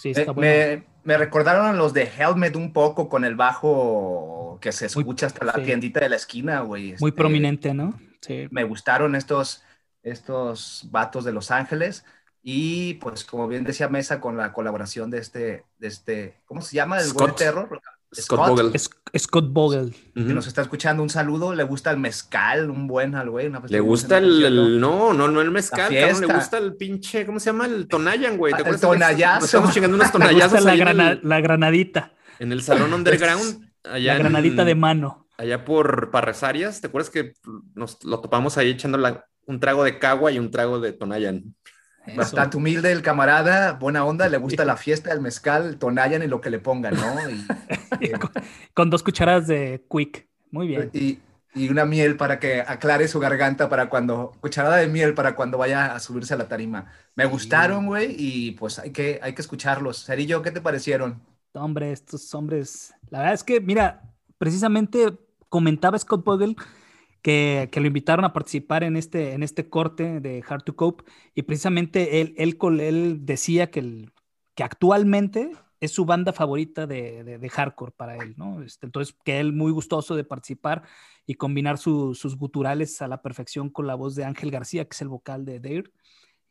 Sí, 0.00 0.12
está 0.12 0.32
bueno. 0.32 0.82
me, 1.04 1.16
recordaron 1.18 1.66
a 1.66 1.72
los 1.74 1.92
de 1.92 2.04
Helmet 2.04 2.56
un 2.56 2.72
poco 2.72 3.08
con 3.10 3.24
el 3.24 3.36
bajo 3.36 4.58
que 4.62 4.72
se 4.72 4.86
escucha 4.86 5.26
hasta 5.26 5.44
la 5.44 5.52
tiendita 5.52 6.00
de 6.00 6.08
la 6.08 6.16
esquina, 6.16 6.60
güey. 6.60 6.94
Muy 7.00 7.10
este, 7.10 7.12
prominente, 7.12 7.74
¿no? 7.74 8.00
Sí. 8.22 8.48
Me 8.50 8.64
gustaron 8.64 9.14
estos 9.14 9.62
estos 10.02 10.88
vatos 10.90 11.24
de 11.24 11.32
Los 11.32 11.50
Ángeles. 11.50 12.04
Y 12.42 12.94
pues 12.94 13.24
como 13.24 13.46
bien 13.46 13.64
decía 13.64 13.88
Mesa 13.88 14.20
con 14.20 14.38
la 14.38 14.54
colaboración 14.54 15.10
de 15.10 15.18
este, 15.18 15.64
de 15.78 15.88
este 15.88 16.40
¿cómo 16.46 16.62
se 16.62 16.76
llama? 16.76 16.98
El 16.98 17.04
Scott, 17.04 17.36
terror. 17.36 17.82
Scott, 18.12 18.48
Vogel. 18.48 18.80
Scott 19.18 19.52
Vogel. 19.52 19.94
Que 20.14 20.20
nos 20.20 20.46
está 20.46 20.62
escuchando, 20.62 21.02
un 21.02 21.10
saludo. 21.10 21.54
Le 21.54 21.62
gusta 21.62 21.90
el 21.90 21.98
mezcal, 21.98 22.70
un 22.70 22.86
buen 22.86 23.14
al 23.14 23.30
güey. 23.30 23.50
Le 23.68 23.80
gusta 23.80 24.18
el, 24.18 24.80
no, 24.80 25.12
no, 25.12 25.28
no 25.28 25.40
el 25.40 25.50
mezcal, 25.50 25.92
le 25.92 26.26
gusta 26.26 26.58
el 26.58 26.76
pinche, 26.76 27.24
¿cómo 27.24 27.38
se 27.38 27.46
llama? 27.46 27.66
El 27.66 27.86
Tonayan, 27.86 28.36
güey. 28.36 28.52
¿Te 28.54 28.68
el 28.68 28.80
tonayazo. 28.80 29.46
Estamos 29.46 29.72
chingando 29.72 29.96
unos 29.96 30.12
tonayazos. 30.12 30.64
la, 30.64 31.18
la, 31.22 31.40
granadita. 31.40 32.12
En 32.38 32.52
el 32.52 32.62
salón 32.62 32.92
underground. 32.92 33.70
Allá 33.84 34.14
la 34.14 34.18
granadita 34.18 34.64
de 34.64 34.74
mano. 34.74 35.28
Allá 35.38 35.64
por 35.64 36.10
Parresarias, 36.10 36.82
¿te 36.82 36.88
acuerdas 36.88 37.08
que 37.08 37.32
nos 37.74 38.04
lo 38.04 38.20
topamos 38.20 38.58
ahí 38.58 38.68
echando 38.68 38.98
la, 38.98 39.24
un 39.46 39.60
trago 39.60 39.84
de 39.84 39.98
cagua 39.98 40.30
y 40.32 40.38
un 40.38 40.50
trago 40.50 40.80
de 40.80 40.92
Tonayan. 40.92 41.54
Bastante 42.16 42.56
humilde 42.56 42.92
el 42.92 43.02
camarada, 43.02 43.72
buena 43.72 44.04
onda, 44.04 44.28
le 44.28 44.38
gusta 44.38 44.64
la 44.64 44.76
fiesta, 44.76 45.12
el 45.12 45.20
mezcal, 45.20 45.66
el 45.66 45.78
Tonayan 45.78 46.22
y 46.22 46.26
lo 46.26 46.40
que 46.40 46.50
le 46.50 46.58
pongan, 46.58 46.94
¿no? 46.94 47.16
Eh, 48.00 48.12
con, 48.72 48.88
dos 48.88 49.02
cucharadas 49.02 49.46
de 49.46 49.84
Quick, 49.90 50.26
muy 50.52 50.68
bien. 50.68 50.90
Y, 50.92 51.18
una 51.68 51.84
miel 51.84 52.16
para 52.16 52.38
que 52.38 52.60
aclare 52.60 53.08
su 53.08 53.18
garganta 53.18 53.68
para 53.68 53.90
cuando, 53.90 54.32
cucharada 54.40 54.76
de 54.76 54.86
miel 54.86 55.12
para 55.12 55.34
cuando 55.34 55.58
vaya 55.58 55.94
a 55.94 55.98
subirse 55.98 56.32
a 56.32 56.36
la 56.36 56.48
tarima. 56.48 56.86
Me 57.16 57.26
gustaron, 57.26 57.86
güey, 57.86 58.14
y 58.16 58.52
pues 58.52 58.78
hay 58.78 58.92
que, 58.92 59.18
hay 59.22 59.34
que 59.34 59.42
escucharlos. 59.42 60.06
Cerillo, 60.06 60.40
¿qué 60.40 60.52
te 60.52 60.60
parecieron? 60.60 61.20
Hombre, 61.52 61.90
estos 61.90 62.32
hombres, 62.34 62.94
la 63.10 63.18
verdad 63.18 63.34
es 63.34 63.44
que, 63.44 63.60
mira, 63.60 64.02
precisamente 64.38 65.18
comentaba 65.48 65.98
Scott 65.98 66.24
Vogel 66.24 66.56
que, 67.22 67.70
lo 67.74 67.86
invitaron 67.86 68.24
a 68.24 68.32
participar 68.32 68.84
en 68.84 68.96
este, 68.96 69.32
en 69.32 69.42
este 69.42 69.68
corte 69.68 70.20
de 70.20 70.42
Hard 70.46 70.62
to 70.62 70.76
Cope 70.76 71.04
y 71.34 71.42
precisamente 71.42 72.20
él, 72.20 72.34
él, 72.38 72.58
él 72.80 73.18
decía 73.26 73.70
que, 73.70 74.10
que 74.54 74.64
actualmente 74.64 75.52
es 75.80 75.92
su 75.92 76.04
banda 76.04 76.32
favorita 76.32 76.86
de, 76.86 77.50
hardcore 77.50 77.92
para 77.92 78.16
él, 78.16 78.34
¿no? 78.36 78.62
Este, 78.62 78.86
entonces, 78.86 79.16
que 79.24 79.40
él 79.40 79.52
muy 79.54 79.72
gustoso 79.72 80.14
de 80.14 80.24
participar 80.24 80.82
y 81.26 81.34
combinar 81.34 81.78
sus 81.78 82.36
guturales 82.36 83.00
a 83.00 83.08
la 83.08 83.22
perfección 83.22 83.70
con 83.70 83.86
la 83.86 83.94
voz 83.94 84.14
de 84.14 84.24
Ángel 84.24 84.50
García, 84.50 84.84
que 84.84 84.94
es 84.94 85.02
el 85.02 85.08
vocal 85.08 85.44
de 85.46 85.58
Dare. 85.58 85.90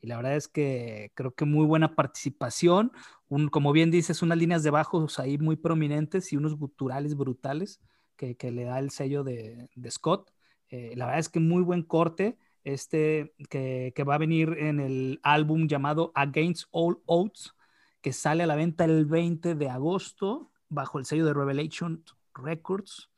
Y 0.01 0.07
la 0.07 0.17
verdad 0.17 0.35
es 0.35 0.47
que 0.47 1.11
creo 1.13 1.35
que 1.35 1.45
muy 1.45 1.65
buena 1.65 1.95
participación, 1.95 2.91
un, 3.27 3.49
como 3.49 3.71
bien 3.71 3.91
dices, 3.91 4.23
unas 4.23 4.37
líneas 4.37 4.63
de 4.63 4.71
bajos 4.71 5.19
ahí 5.19 5.37
muy 5.37 5.57
prominentes 5.57 6.33
y 6.33 6.37
unos 6.37 6.55
guturales 6.55 7.15
brutales 7.15 7.81
que, 8.15 8.35
le 8.51 8.63
da 8.63 8.79
el 8.79 8.89
sello 8.89 9.23
de, 9.23 9.69
de 9.75 9.91
Scott. 9.91 10.31
Eh, 10.69 10.93
la 10.95 11.05
verdad 11.05 11.19
es 11.19 11.29
que 11.29 11.39
muy 11.39 11.63
buen 11.63 11.83
corte, 11.83 12.37
este 12.63 13.33
que, 13.49 13.93
va 14.07 14.15
a 14.15 14.19
venir 14.19 14.55
en 14.59 14.79
el 14.79 15.19
álbum 15.23 15.67
llamado 15.67 16.11
Against 16.15 16.67
All 16.71 16.99
Odds, 17.05 17.55
que 18.01 18.13
sale 18.13 18.43
a 18.43 18.47
la 18.47 18.55
venta 18.55 18.85
el 18.85 19.05
20 19.05 19.55
de 19.55 19.69
agosto 19.69 20.51
bajo 20.69 20.99
el 20.99 21.05
sello 21.05 21.25
de 21.25 21.33
Revelation 21.33 22.03
Records. 22.33 23.09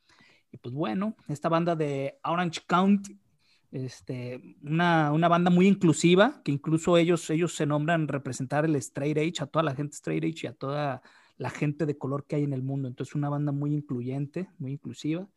Y 0.51 0.58
pues 0.58 0.74
bueno, 0.74 1.15
esta 1.27 1.50
banda 1.50 1.75
de 1.75 2.20
Orange 2.24 2.62
County, 2.65 3.17
este, 3.72 4.58
una, 4.63 5.12
banda 5.12 5.50
muy 5.50 5.67
inclusiva, 5.67 6.41
que 6.43 6.51
incluso 6.51 6.98
ellos, 6.98 7.29
ellos 7.29 7.55
se 7.55 7.65
nombran 7.65 8.08
representar 8.08 8.65
el 8.65 8.75
straight 8.75 9.17
edge, 9.17 9.41
a 9.41 9.46
toda 9.46 9.63
la 9.63 9.75
gente 9.75 9.96
straight 9.96 10.24
edge 10.24 10.43
y 10.43 10.48
a 10.48 10.53
toda 10.53 11.01
la 11.38 11.50
gente 11.50 11.86
de 11.86 11.98
color 11.98 12.25
que 12.25 12.36
hay 12.36 12.43
en 12.43 12.53
el 12.53 12.63
mundo. 12.63 12.88
Entonces, 12.88 13.15
una 13.15 13.29
banda 13.29 13.51
muy 13.51 13.74
incluyente, 13.74 14.50
muy 14.58 14.74
inclusiva. 14.74 15.27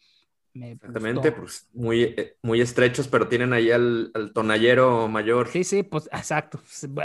Exactamente, 0.54 1.32
pues 1.32 1.68
muy, 1.72 2.02
eh, 2.02 2.36
muy 2.42 2.60
estrechos, 2.60 3.08
pero 3.08 3.26
tienen 3.26 3.52
ahí 3.52 3.72
al, 3.72 4.12
tonallero 4.32 5.08
mayor. 5.08 5.48
Sí, 5.48 5.64
sí, 5.64 5.82
pues 5.82 6.08
exacto. 6.12 6.60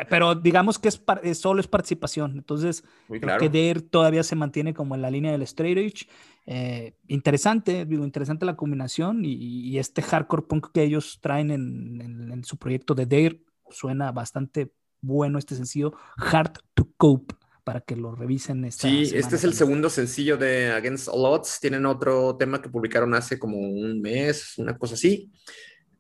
Pero 0.10 0.36
digamos 0.36 0.78
que 0.78 0.90
es, 0.90 1.02
solo 1.40 1.60
es 1.60 1.68
participación. 1.68 2.34
Entonces, 2.34 2.84
creo 3.08 3.38
que 3.40 3.50
Dare 3.50 3.82
todavía 3.82 4.24
se 4.24 4.36
mantiene 4.36 4.74
como 4.74 4.94
en 4.94 5.02
la 5.02 5.10
línea 5.10 5.32
del 5.32 5.42
straight 5.44 5.78
edge. 5.78 6.08
Eh, 6.46 6.94
interesante, 7.08 7.86
digo, 7.86 8.04
interesante 8.04 8.46
la 8.46 8.56
combinación 8.56 9.22
y, 9.24 9.78
este 9.80 10.02
hardcore 10.02 10.44
punk 10.44 10.72
que 10.72 10.84
ellos 10.84 11.20
traen 11.22 11.52
en, 11.52 12.32
en 12.32 12.44
su 12.44 12.58
proyecto 12.58 12.94
de 12.94 13.06
Dare 13.06 13.42
suena 13.72 14.12
bastante 14.12 14.72
bueno 15.02 15.40
este 15.40 15.56
sencillo, 15.56 15.94
Hard 16.18 16.60
to 16.74 16.88
Cope 16.98 17.39
para 17.70 17.82
que 17.82 17.96
lo 17.96 18.16
revisen. 18.16 18.66
Esta 18.66 18.88
sí, 18.88 19.12
este 19.14 19.36
es 19.36 19.44
el 19.44 19.54
segundo 19.54 19.92
sencillo 19.92 20.38
de 20.38 20.72
Against 20.72 21.08
All 21.08 21.24
Odds. 21.24 21.60
Tienen 21.60 21.86
otro 21.86 22.36
tema 22.36 22.60
que 22.64 22.68
publicaron 22.68 23.14
hace 23.14 23.38
como 23.38 23.60
un 23.60 24.02
mes, 24.02 24.58
una 24.58 24.76
cosa 24.76 24.96
así. 24.96 25.32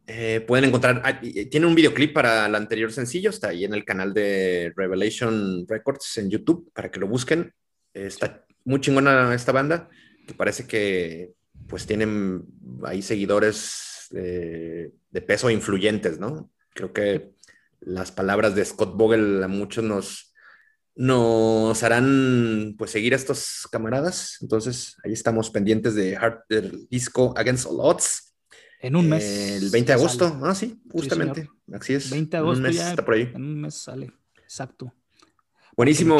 Eh, 0.07 0.43
pueden 0.47 0.65
encontrar, 0.65 0.99
ah, 1.05 1.21
tiene 1.21 1.67
un 1.67 1.75
videoclip 1.75 2.11
para 2.11 2.47
el 2.47 2.55
anterior 2.55 2.91
sencillo, 2.91 3.29
está 3.29 3.49
ahí 3.49 3.65
en 3.65 3.75
el 3.75 3.85
canal 3.85 4.15
de 4.15 4.73
Revelation 4.75 5.67
Records 5.67 6.17
en 6.17 6.31
YouTube 6.31 6.71
para 6.73 6.89
que 6.89 6.99
lo 6.99 7.07
busquen. 7.07 7.53
está 7.93 8.43
muy 8.65 8.81
chingona 8.81 9.35
esta 9.35 9.51
banda, 9.51 9.89
que 10.25 10.33
parece 10.33 10.65
que 10.65 11.33
pues 11.67 11.85
tienen 11.85 12.45
ahí 12.83 13.03
seguidores 13.03 14.07
de, 14.09 14.91
de 15.11 15.21
peso 15.21 15.51
influyentes, 15.51 16.17
¿no? 16.17 16.49
Creo 16.73 16.93
que 16.93 17.29
las 17.79 18.11
palabras 18.11 18.55
de 18.55 18.65
Scott 18.65 18.97
Vogel 18.97 19.43
a 19.43 19.47
muchos 19.47 19.83
nos, 19.83 20.28
nos 20.99 21.81
harán 21.81 22.75
pues 22.77 22.91
seguir 22.91 23.13
a 23.13 23.15
estos 23.15 23.69
camaradas. 23.71 24.37
Entonces, 24.41 24.97
ahí 25.01 25.13
estamos 25.13 25.49
pendientes 25.49 25.95
de 25.95 26.17
Hard, 26.17 26.41
disco 26.89 27.33
Against 27.37 27.67
All 27.67 27.79
Odds. 27.79 28.35
En 28.81 28.97
un 28.97 29.07
mes. 29.07 29.23
el 29.23 29.69
20 29.69 29.87
de 29.87 29.93
agosto. 29.93 30.39
Ah, 30.43 30.53
sí, 30.53 30.81
justamente. 30.91 31.49
Así 31.71 31.93
es. 31.93 32.09
20 32.09 32.29
de 32.29 32.37
agosto. 32.37 32.59
En 32.59 32.65
un 32.65 32.75
mes 32.75 32.85
está 32.85 33.05
por 33.05 33.13
ahí. 33.13 33.31
En 33.33 33.43
un 33.43 33.61
mes 33.61 33.75
sale. 33.75 34.11
Exacto. 34.43 34.93
Buenísimo. 35.77 36.17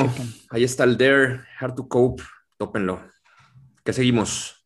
Ahí 0.50 0.63
está 0.63 0.86
el 0.86 0.98
Dare, 0.98 1.41
Hard 1.59 1.75
to 1.75 1.89
Cope. 1.89 2.24
Tópenlo. 2.55 3.01
¿Qué 3.83 3.91
seguimos? 3.91 4.58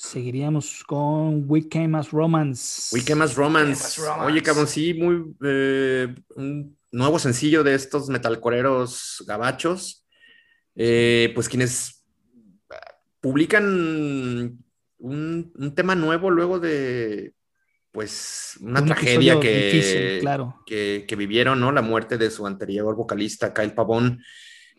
Seguiríamos 0.00 0.84
con 0.84 1.42
We 1.48 1.68
Came 1.68 1.98
as 1.98 2.12
Romance. 2.12 2.94
We 2.94 3.02
Came 3.02 3.24
as 3.24 3.34
Romance. 3.34 4.00
Oye, 4.20 4.40
cabrón, 4.44 4.68
sí, 4.68 4.94
muy. 4.94 5.34
Eh, 5.44 6.14
nuevo 6.92 7.18
sencillo 7.18 7.64
de 7.64 7.74
estos 7.74 8.08
metalcoreros 8.08 9.24
gabachos, 9.26 10.06
eh, 10.76 11.32
pues 11.34 11.48
quienes 11.48 12.04
publican 13.20 14.56
un, 14.98 15.72
tema 15.74 15.96
nuevo 15.96 16.30
luego 16.30 16.60
de 16.60 17.34
pues 17.90 18.56
una 18.60 18.84
tragedia 18.84 19.40
que, 19.40 20.18
claro. 20.20 20.62
que, 20.64 21.16
vivieron, 21.18 21.58
¿no? 21.58 21.72
La 21.72 21.82
muerte 21.82 22.18
de 22.18 22.30
su 22.30 22.46
anterior 22.46 22.94
vocalista, 22.94 23.52
Kyle 23.52 23.74
Pavón, 23.74 24.22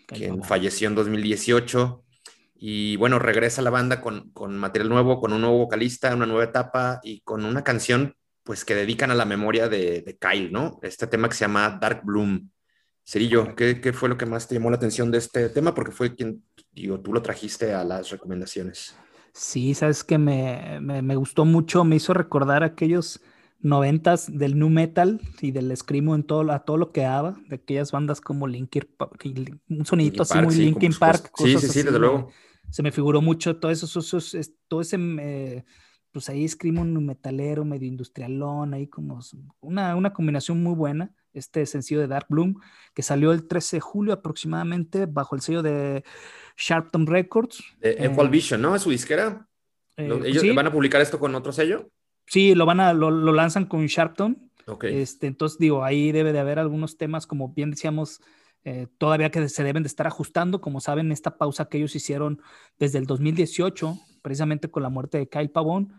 quien 0.07 0.41
falleció 0.43 0.87
en 0.87 0.95
2018. 0.95 2.05
Y 2.61 2.97
bueno, 2.97 3.19
regresa 3.19 3.61
a 3.61 3.63
la 3.63 3.69
banda 3.69 4.01
con, 4.01 4.31
con, 4.31 4.57
material 4.57 4.89
nuevo, 4.89 5.21
con 5.21 5.31
un 5.31 5.39
nuevo 5.39 5.59
vocalista, 5.59 6.13
una 6.13 6.25
nueva 6.25 6.43
etapa 6.43 6.99
y 7.03 7.21
con 7.21 7.45
una 7.45 7.63
canción 7.63 8.15
pues 8.43 8.65
que 8.65 8.75
dedican 8.75 9.11
a 9.11 9.15
la 9.15 9.25
memoria 9.25 9.69
de, 9.69 10.17
Kyle, 10.19 10.51
¿no? 10.51 10.79
Este 10.81 11.07
tema 11.07 11.29
que 11.29 11.35
se 11.35 11.41
llama 11.41 11.77
Dark 11.79 12.01
Bloom. 12.03 12.49
Cerillo, 13.05 13.55
¿qué, 13.55 13.79
¿qué, 13.79 13.93
fue 13.93 14.09
lo 14.09 14.17
que 14.17 14.25
más 14.25 14.47
te 14.47 14.55
llamó 14.55 14.69
la 14.69 14.75
atención 14.75 15.09
de 15.09 15.19
este 15.19 15.49
tema? 15.49 15.73
Porque 15.73 15.91
fue 15.91 16.15
quien, 16.15 16.43
digo, 16.71 16.99
tú 16.99 17.13
lo 17.13 17.21
trajiste 17.21 17.73
a 17.73 17.83
las 17.83 18.09
recomendaciones. 18.09 18.95
Sí, 19.33 19.73
sabes 19.73 20.03
que 20.03 20.17
me, 20.17 20.79
me, 20.81 21.15
gustó 21.15 21.45
mucho, 21.45 21.85
me 21.85 21.95
hizo 21.95 22.13
recordar 22.13 22.63
aquellos 22.63 23.21
noventas 23.59 24.35
del 24.35 24.57
nu 24.57 24.69
metal 24.69 25.21
y 25.41 25.51
del 25.51 25.75
screamo 25.77 26.15
en 26.15 26.23
todo, 26.23 26.51
a 26.51 26.65
todo 26.65 26.77
lo 26.77 26.91
que 26.91 27.01
daba, 27.01 27.37
de 27.47 27.55
aquellas 27.55 27.91
bandas 27.91 28.19
como 28.19 28.47
Linkin 28.47 28.87
Park, 28.97 29.25
un 29.69 29.85
sonidito 29.85 30.23
así 30.23 30.37
muy 30.39 30.55
Linkin 30.55 30.93
Park. 30.93 31.31
Sí, 31.37 31.57
sí, 31.57 31.67
sí, 31.67 31.83
desde 31.83 31.99
luego. 31.99 32.31
Se 32.71 32.83
me 32.83 32.91
figuró 32.91 33.21
mucho 33.21 33.57
todo 33.57 33.71
eso, 33.71 33.87
todo 34.67 34.81
ese... 34.81 34.97
Eh, 34.99 35.63
pues 36.11 36.27
ahí 36.27 36.43
escribo 36.43 36.81
un 36.81 37.05
metalero 37.05 37.63
medio 37.65 37.87
industrialón, 37.87 38.73
ahí 38.73 38.87
como 38.87 39.19
una, 39.59 39.95
una 39.95 40.11
combinación 40.11 40.61
muy 40.63 40.73
buena 40.73 41.13
este 41.33 41.65
sencillo 41.65 41.99
de 41.99 42.07
Dark 42.07 42.27
Bloom, 42.29 42.59
que 42.93 43.01
salió 43.01 43.31
el 43.31 43.47
13 43.47 43.77
de 43.77 43.81
julio 43.81 44.13
aproximadamente 44.13 45.05
bajo 45.05 45.35
el 45.35 45.41
sello 45.41 45.61
de 45.61 46.03
Sharpton 46.57 47.07
Records. 47.07 47.63
En 47.81 48.19
eh, 48.19 48.27
Vision, 48.29 48.61
¿no? 48.61 48.75
¿Es 48.75 48.81
su 48.81 48.89
disquera? 48.89 49.47
Eh, 49.97 50.09
¿Ellos 50.25 50.43
van 50.55 50.67
a 50.67 50.71
publicar 50.71 51.01
esto 51.01 51.19
con 51.19 51.35
otro 51.35 51.51
sello? 51.51 51.89
Sí, 52.25 52.55
lo 52.55 52.65
van 52.65 52.79
a, 52.79 52.93
lo, 52.93 53.11
lanzan 53.11 53.65
con 53.65 53.85
Sharpton. 53.85 54.51
Okay. 54.65 55.01
Este, 55.01 55.27
entonces, 55.27 55.57
digo, 55.57 55.83
ahí 55.83 56.11
debe 56.11 56.31
de 56.31 56.39
haber 56.39 56.59
algunos 56.59 56.97
temas, 56.97 57.25
como 57.25 57.49
bien 57.53 57.71
decíamos, 57.71 58.21
eh, 58.65 58.87
todavía 58.97 59.31
que 59.31 59.47
se 59.49 59.63
deben 59.63 59.83
de 59.83 59.87
estar 59.87 60.07
ajustando. 60.07 60.61
Como 60.61 60.81
saben, 60.81 61.11
esta 61.11 61.37
pausa 61.37 61.69
que 61.69 61.77
ellos 61.77 61.95
hicieron 61.95 62.41
desde 62.77 62.99
el 62.99 63.05
2018, 63.05 63.97
precisamente 64.21 64.69
con 64.69 64.83
la 64.83 64.89
muerte 64.89 65.17
de 65.17 65.29
Kyle 65.29 65.49
Pavón, 65.49 65.93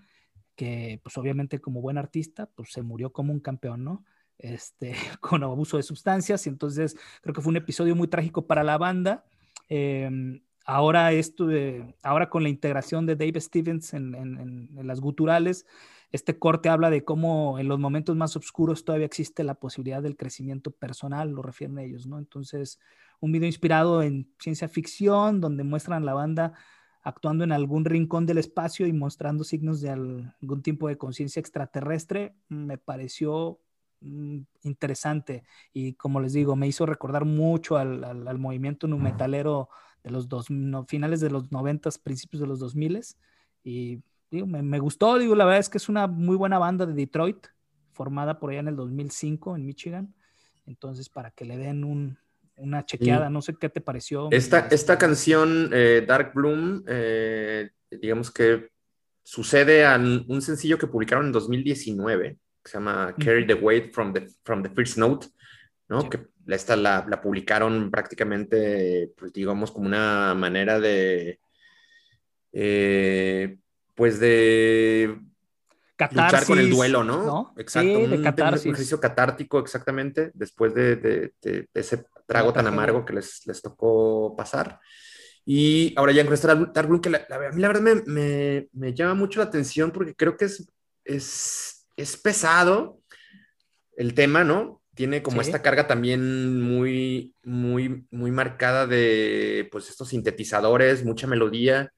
que 0.56 1.00
pues 1.02 1.16
obviamente 1.16 1.58
como 1.58 1.80
buen 1.80 1.98
artista, 1.98 2.46
pues 2.54 2.72
se 2.72 2.82
murió 2.82 3.12
como 3.12 3.32
un 3.32 3.40
campeón, 3.40 3.84
¿no? 3.84 4.04
Este, 4.38 4.94
con 5.20 5.42
abuso 5.42 5.76
de 5.76 5.82
sustancias, 5.82 6.46
y 6.46 6.50
entonces 6.50 6.96
creo 7.22 7.34
que 7.34 7.40
fue 7.40 7.50
un 7.50 7.56
episodio 7.56 7.96
muy 7.96 8.08
trágico 8.08 8.46
para 8.46 8.62
la 8.62 8.78
banda. 8.78 9.24
Em, 9.68 10.42
ahora 10.66 11.12
esto 11.12 11.48
ahora 12.02 12.28
con 12.28 12.42
la 12.42 12.48
integración 12.48 13.06
de 13.06 13.16
Dave 13.16 13.40
Stevens 13.40 13.94
en, 13.94 14.14
en, 14.14 14.86
las 14.86 15.00
guturales, 15.00 15.66
este 16.12 16.38
corte 16.38 16.68
habla 16.68 16.90
de 16.90 17.04
cómo 17.04 17.58
en 17.58 17.68
los 17.68 17.78
momentos 17.78 18.16
más 18.16 18.36
oscuros 18.36 18.84
todavía 18.84 19.06
existe 19.06 19.44
la 19.44 19.54
posibilidad 19.54 20.02
del 20.02 20.16
crecimiento 20.16 20.70
personal, 20.70 21.30
lo 21.30 21.42
refieren 21.42 21.78
ellos, 21.78 22.06
¿no? 22.06 22.18
Entonces, 22.18 22.78
un 23.20 23.32
video 23.32 23.46
inspirado 23.46 24.02
en 24.02 24.32
ciencia 24.38 24.68
ficción, 24.68 25.40
donde 25.40 25.64
muestran 25.64 26.04
la 26.04 26.14
banda 26.14 26.52
actuando 27.02 27.44
en 27.44 27.52
algún 27.52 27.84
rincón 27.84 28.26
del 28.26 28.38
espacio 28.38 28.86
y 28.86 28.92
mostrando 28.92 29.44
signos 29.44 29.80
de 29.80 29.90
algún 29.90 30.62
tipo 30.62 30.88
de 30.88 30.98
conciencia 30.98 31.40
extraterrestre, 31.40 32.34
me 32.48 32.76
pareció 32.76 33.60
Mm, 34.02 34.44
interesante 34.62 35.44
y 35.74 35.92
como 35.92 36.20
les 36.20 36.32
digo, 36.32 36.56
me 36.56 36.66
hizo 36.66 36.86
recordar 36.86 37.26
mucho 37.26 37.76
al, 37.76 38.02
al, 38.02 38.38
movimiento 38.38 38.86
numetalero 38.86 39.68
de 40.02 40.10
los 40.10 40.26
dos, 40.26 40.46
finales 40.88 41.20
de 41.20 41.28
los 41.28 41.52
noventas, 41.52 41.98
principios 41.98 42.40
de 42.40 42.46
los 42.46 42.60
2000 42.60 43.00
y 43.62 44.02
digo, 44.30 44.46
me, 44.46 44.62
me, 44.62 44.78
gustó, 44.78 45.18
digo, 45.18 45.34
la 45.34 45.44
verdad 45.44 45.60
es 45.60 45.68
que 45.68 45.78
es 45.78 45.88
una 45.88 46.06
muy 46.06 46.36
buena 46.36 46.58
banda 46.58 46.86
de 46.86 46.94
Detroit, 46.94 47.46
formada 47.92 48.38
por 48.38 48.50
allá 48.50 48.60
en 48.60 48.68
el 48.68 48.76
2005 48.76 49.56
en 49.56 49.66
Michigan, 49.66 50.14
entonces 50.66 51.08
para 51.08 51.30
que 51.30 51.44
le 51.44 51.56
den 51.56 51.84
un, 51.84 52.18
una 52.56 52.84
chequeada, 52.84 53.28
no 53.30 53.42
sé 53.42 53.54
qué 53.60 53.68
te 53.68 53.80
pareció. 53.80 54.28
Esta, 54.30 54.68
esta 54.68 54.98
canción, 54.98 55.70
eh, 55.72 56.04
Dark 56.06 56.32
Bloom, 56.34 56.84
eh, 56.86 57.70
digamos 57.90 58.30
que 58.30 58.70
sucede 59.22 59.84
a 59.84 59.96
un 59.96 60.42
sencillo 60.42 60.78
que 60.78 60.86
publicaron 60.86 61.26
en 61.26 61.32
2019 61.32 62.38
que 62.62 62.70
se 62.70 62.78
llama 62.78 63.14
Carry 63.18 63.46
the 63.46 63.54
Weight 63.54 63.92
from 63.92 64.12
the, 64.12 64.26
from 64.44 64.62
the 64.62 64.70
First 64.70 64.98
Note, 64.98 65.28
¿no? 65.88 66.08
Que 66.08 66.26
esta 66.48 66.76
la, 66.76 67.06
la, 67.08 67.20
publicaron 67.20 67.90
prácticamente, 67.90 69.12
pues 69.16 69.32
digamos, 69.32 69.72
como 69.72 69.86
una 69.86 70.34
manera 70.34 70.78
de, 70.78 71.40
eh, 72.52 73.58
pues 74.00 74.18
de 74.18 75.20
luchar 76.10 76.46
con 76.46 76.58
el 76.58 76.70
duelo, 76.70 77.04
¿no? 77.04 77.52
Exacto, 77.58 77.98
un, 77.98 78.14
ejercicio 78.14 78.98
catártico 78.98 79.58
exactamente, 79.58 80.30
después 80.32 80.72
de, 80.72 80.96
de, 80.96 81.34
de 81.42 81.68
ese 81.74 82.06
trago 82.24 82.50
tan 82.50 82.66
amargo 82.66 83.04
que 83.04 83.12
les, 83.12 83.46
les, 83.46 83.60
tocó 83.60 84.34
pasar. 84.34 84.80
Y 85.44 85.92
ahora 85.98 86.12
ya 86.12 86.22
encontré 86.22 86.48
Dark 86.72 87.00
que 87.02 87.10
la, 87.10 87.26
la, 87.28 87.36
a 87.48 87.52
mí 87.52 87.60
la 87.60 87.68
verdad 87.68 87.82
me, 87.82 87.94
me, 88.06 88.68
me, 88.72 88.94
llama 88.94 89.12
mucho 89.12 89.40
la 89.40 89.44
atención 89.44 89.90
porque 89.90 90.14
creo 90.14 90.38
que 90.38 90.46
es, 90.46 90.66
es 91.04 91.86
es 91.98 92.16
pesado 92.16 93.02
el 93.98 94.14
tema, 94.14 94.44
¿no? 94.44 94.80
Tiene 94.94 95.22
como 95.22 95.42
esta 95.42 95.60
carga 95.60 95.86
también 95.86 96.62
muy, 96.62 97.34
muy, 97.44 98.06
muy 98.10 98.30
marcada 98.30 98.86
de, 98.86 99.68
pues, 99.70 99.90
estos 99.90 100.08
sintetizadores, 100.08 101.04
mucha 101.04 101.26
melodía. 101.26 101.92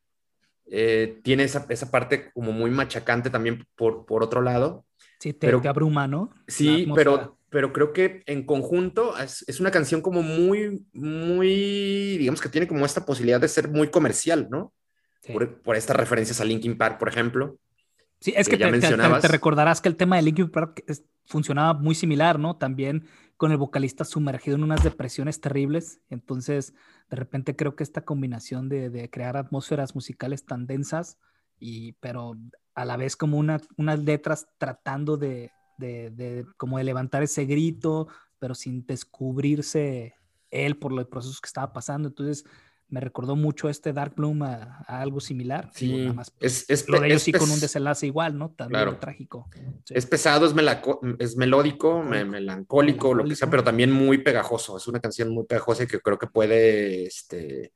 Eh, 0.74 1.20
tiene 1.22 1.44
esa, 1.44 1.66
esa, 1.68 1.90
parte 1.90 2.30
como 2.32 2.50
muy 2.50 2.70
machacante 2.70 3.28
también 3.28 3.66
por, 3.76 4.06
por 4.06 4.22
otro 4.22 4.40
lado. 4.40 4.86
Sí, 5.20 5.34
te, 5.34 5.46
pero, 5.46 5.60
abruma, 5.68 6.08
¿no? 6.08 6.30
Sí, 6.48 6.90
pero, 6.94 7.36
pero 7.50 7.74
creo 7.74 7.92
que 7.92 8.22
en 8.24 8.46
conjunto 8.46 9.18
es, 9.18 9.44
es, 9.46 9.60
una 9.60 9.70
canción 9.70 10.00
como 10.00 10.22
muy, 10.22 10.82
muy, 10.94 12.16
digamos 12.16 12.40
que 12.40 12.48
tiene 12.48 12.66
como 12.66 12.86
esta 12.86 13.04
posibilidad 13.04 13.38
de 13.38 13.48
ser 13.48 13.68
muy 13.68 13.88
comercial, 13.88 14.48
¿no? 14.50 14.72
Por, 15.30 15.60
por, 15.60 15.76
estas 15.76 15.94
referencias 15.94 16.40
a 16.40 16.44
Linkin 16.46 16.78
Park, 16.78 16.98
por 16.98 17.10
ejemplo. 17.10 17.58
Sí, 18.22 18.32
es 18.36 18.48
que, 18.48 18.56
te, 18.56 18.78
te, 18.78 19.28
recordarás 19.28 19.80
que 19.80 19.88
el 19.88 19.96
tema 19.96 20.14
de 20.14 20.22
Linkin 20.22 20.48
Park 20.48 20.84
funcionaba 21.24 21.74
muy 21.74 21.96
similar, 21.96 22.38
¿no? 22.38 22.56
También 22.56 23.08
con 23.36 23.50
el 23.50 23.58
vocalista 23.58 24.04
sumergido 24.04 24.56
en 24.56 24.62
unas 24.62 24.84
depresiones 24.84 25.40
terribles. 25.40 26.00
Entonces, 26.08 26.72
de 27.10 27.16
repente 27.16 27.56
creo 27.56 27.74
que 27.74 27.82
esta 27.82 28.04
combinación 28.04 28.68
de, 28.68 28.90
de 28.90 29.10
crear 29.10 29.36
atmósferas 29.36 29.96
musicales 29.96 30.46
tan 30.46 30.68
densas, 30.68 31.18
y, 31.58 31.94
pero 31.94 32.36
a 32.76 32.84
la 32.84 32.96
vez 32.96 33.16
como 33.16 33.38
una, 33.38 33.60
unas 33.76 33.98
letras 33.98 34.46
tratando 34.56 35.16
de, 35.16 35.50
de, 35.76 36.10
de, 36.10 36.46
como 36.56 36.78
de 36.78 36.84
levantar 36.84 37.24
ese 37.24 37.44
grito, 37.44 38.06
pero 38.38 38.54
sin 38.54 38.86
descubrirse 38.86 40.14
él 40.52 40.78
por 40.78 40.92
los 40.92 41.06
procesos 41.06 41.40
que 41.40 41.48
estaba 41.48 41.72
pasando. 41.72 42.06
Entonces, 42.06 42.44
me 42.92 43.00
recordó 43.00 43.36
mucho 43.36 43.70
este 43.70 43.94
Dark 43.94 44.14
Bloom 44.14 44.42
a, 44.42 44.84
algo 44.86 45.18
similar. 45.18 45.70
Sí, 45.72 45.96
nada 46.02 46.12
más, 46.12 46.32
es, 46.40 46.68
es, 46.68 46.86
lo 46.90 47.00
de 47.00 47.06
ellos 47.08 47.22
sí 47.22 47.32
con 47.32 47.50
un 47.50 47.58
desenlace 47.58 48.06
igual, 48.06 48.36
¿no? 48.36 48.50
También 48.50 49.00
trágico. 49.00 49.48
Es 49.88 50.04
pesado, 50.04 50.44
es, 50.44 50.54
es 51.18 51.36
melódico, 51.38 52.02
melancólico, 52.02 53.14
lo 53.14 53.24
que 53.24 53.34
sea, 53.34 53.48
pero 53.48 53.64
también 53.64 53.90
muy 53.90 54.18
pegajoso. 54.18 54.76
Es 54.76 54.86
una 54.88 55.00
canción 55.00 55.30
muy 55.30 55.44
pegajosa 55.46 55.84
y 55.84 55.86
que 55.86 56.00
creo 56.00 56.18
que 56.18 56.26
puede, 56.26 57.06
este, 57.06 57.72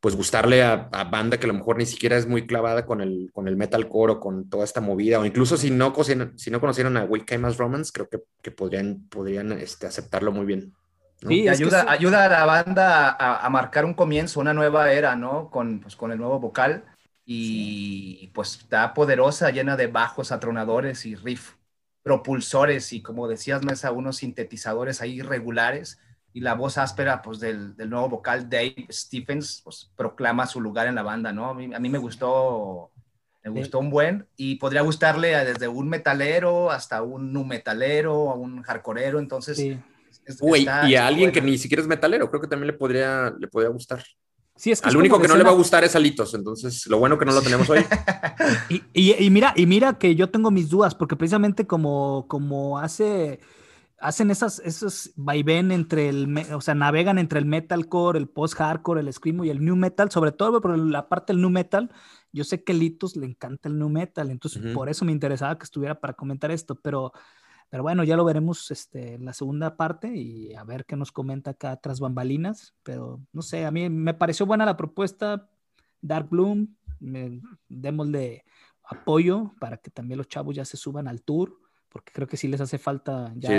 pues 0.00 0.16
gustarle 0.16 0.64
a, 0.64 0.88
banda 1.08 1.38
que 1.38 1.46
a 1.46 1.52
lo 1.52 1.54
mejor 1.54 1.76
ni 1.76 1.86
siquiera 1.86 2.16
es 2.16 2.26
muy 2.26 2.44
clavada 2.44 2.84
con 2.84 3.00
el, 3.00 3.30
con 3.32 3.46
el 3.46 3.56
metalcore 3.56 4.14
o 4.14 4.20
con 4.20 4.50
toda 4.50 4.64
esta 4.64 4.80
movida, 4.80 5.20
o 5.20 5.24
incluso 5.24 5.56
si 5.56 5.70
no, 5.70 5.94
si 6.34 6.50
no 6.50 6.60
conocieron 6.60 6.96
a 6.96 7.04
We 7.04 7.24
Came 7.24 7.46
As 7.46 7.58
Romance, 7.58 7.92
creo 7.94 8.08
que, 8.08 8.18
que 8.42 8.50
podrían, 8.50 9.06
podrían 9.08 9.52
este, 9.52 9.86
aceptarlo 9.86 10.32
muy 10.32 10.46
bien. 10.46 10.74
Sí, 11.26 11.48
ayuda, 11.48 11.90
ayuda 11.90 12.24
a 12.24 12.28
la 12.28 12.44
banda 12.44 13.16
a, 13.18 13.48
marcar 13.50 13.84
un 13.84 13.94
comienzo, 13.94 14.40
una 14.40 14.54
nueva 14.54 14.92
era, 14.92 15.16
¿no? 15.16 15.50
Con, 15.50 15.80
pues, 15.80 15.96
con 15.96 16.12
el 16.12 16.18
nuevo 16.18 16.38
vocal. 16.38 16.84
Y 17.24 18.30
pues 18.32 18.56
está 18.56 18.94
poderosa, 18.94 19.50
llena 19.50 19.76
de 19.76 19.88
bajos 19.88 20.32
atronadores 20.32 21.04
y 21.04 21.14
riff 21.14 21.54
propulsores 22.02 22.92
y 22.94 23.02
como 23.02 23.28
decías, 23.28 23.62
Mesa, 23.64 23.92
unos 23.92 24.18
sintetizadores 24.18 25.02
ahí 25.02 25.20
regulares. 25.20 26.00
Y 26.32 26.40
la 26.40 26.54
voz 26.54 26.78
áspera 26.78 27.20
pues 27.20 27.40
del, 27.40 27.76
del 27.76 27.90
nuevo 27.90 28.08
vocal 28.08 28.48
Dave 28.48 28.86
Stephens 28.90 29.60
pues 29.64 29.90
proclama 29.96 30.46
su 30.46 30.60
lugar 30.60 30.86
en 30.86 30.94
la 30.94 31.02
banda, 31.02 31.32
¿no? 31.32 31.50
A 31.50 31.54
mí, 31.54 31.74
a 31.74 31.78
mí 31.78 31.88
me 31.88 31.98
gustó 31.98 32.92
me 33.44 33.60
gustó 33.60 33.78
un 33.78 33.90
buen. 33.90 34.26
Y 34.36 34.56
podría 34.56 34.82
gustarle 34.82 35.28
desde 35.44 35.68
un 35.68 35.88
metalero 35.88 36.70
hasta 36.70 37.02
un 37.02 37.32
nu 37.32 37.44
metalero, 37.44 38.30
a 38.30 38.34
un 38.34 38.62
hardcoreero, 38.62 39.18
entonces 39.18 39.78
y 40.56 40.94
a 40.94 41.06
alguien 41.06 41.32
que 41.32 41.40
ni 41.40 41.58
siquiera 41.58 41.82
es 41.82 41.88
metalero, 41.88 42.28
creo 42.28 42.40
que 42.40 42.48
también 42.48 42.68
le 42.68 42.72
podría, 42.72 43.34
le 43.38 43.48
podría 43.48 43.70
gustar. 43.70 44.04
Sí, 44.58 44.72
es 44.72 44.82
Al 44.82 44.96
único 44.96 45.20
que 45.20 45.28
no 45.28 45.36
le 45.36 45.44
va 45.44 45.50
a 45.50 45.54
gustar 45.54 45.84
es 45.84 45.94
Alitos, 45.94 46.34
entonces 46.34 46.88
lo 46.88 46.98
bueno 46.98 47.16
que 47.16 47.24
no 47.24 47.30
lo 47.30 47.40
tenemos 47.42 47.70
hoy. 47.70 47.78
y, 48.92 49.30
mira, 49.30 49.54
y 49.54 49.66
mira 49.66 49.98
que 49.98 50.16
yo 50.16 50.30
tengo 50.30 50.50
mis 50.50 50.68
dudas, 50.68 50.96
porque 50.96 51.14
precisamente 51.14 51.64
como, 51.64 52.26
como 52.26 52.80
hace, 52.80 53.38
hacen 54.00 54.32
esas, 54.32 54.58
esos 54.64 55.12
vaivén 55.14 55.70
entre 55.70 56.08
el, 56.08 56.36
o 56.52 56.60
sea, 56.60 56.74
navegan 56.74 57.18
entre 57.18 57.38
el 57.38 57.44
metalcore, 57.44 58.18
el 58.18 58.28
post-hardcore, 58.28 59.00
el 59.00 59.12
screamo 59.12 59.44
y 59.44 59.50
el 59.50 59.64
new 59.64 59.76
metal, 59.76 60.10
sobre 60.10 60.32
todo 60.32 60.60
por 60.60 60.76
la 60.76 61.08
parte 61.08 61.32
del 61.32 61.40
new 61.40 61.50
metal, 61.50 61.92
yo 62.32 62.42
sé 62.42 62.64
que 62.64 62.72
a 62.72 62.74
Litos 62.74 63.14
le 63.14 63.26
encanta 63.26 63.68
el 63.68 63.78
new 63.78 63.88
metal, 63.88 64.28
entonces 64.28 64.74
por 64.74 64.88
eso 64.88 65.04
me 65.04 65.12
interesaba 65.12 65.56
que 65.56 65.64
estuviera 65.64 66.00
para 66.00 66.14
comentar 66.14 66.50
esto, 66.50 66.74
pero 66.74 67.12
pero 67.70 67.82
bueno, 67.82 68.02
ya 68.02 68.16
lo 68.16 68.24
veremos 68.24 68.70
este, 68.70 69.14
en 69.14 69.24
la 69.26 69.34
segunda 69.34 69.76
parte 69.76 70.16
y 70.16 70.54
a 70.54 70.64
ver 70.64 70.86
qué 70.86 70.96
nos 70.96 71.12
comenta 71.12 71.50
acá 71.50 71.76
tras 71.76 72.00
bambalinas. 72.00 72.74
Pero 72.82 73.20
no 73.32 73.42
sé, 73.42 73.66
a 73.66 73.70
mí 73.70 73.90
me 73.90 74.14
pareció 74.14 74.46
buena 74.46 74.64
la 74.64 74.76
propuesta. 74.76 75.48
Dark 76.00 76.28
Bloom, 76.30 76.74
démosle 77.68 78.44
apoyo 78.84 79.52
para 79.60 79.76
que 79.76 79.90
también 79.90 80.16
los 80.16 80.28
chavos 80.28 80.56
ya 80.56 80.64
se 80.64 80.78
suban 80.78 81.08
al 81.08 81.22
tour, 81.22 81.58
porque 81.90 82.12
creo 82.12 82.26
que 82.26 82.38
sí 82.38 82.48
les 82.48 82.60
hace 82.60 82.78
falta 82.78 83.32
ya 83.36 83.50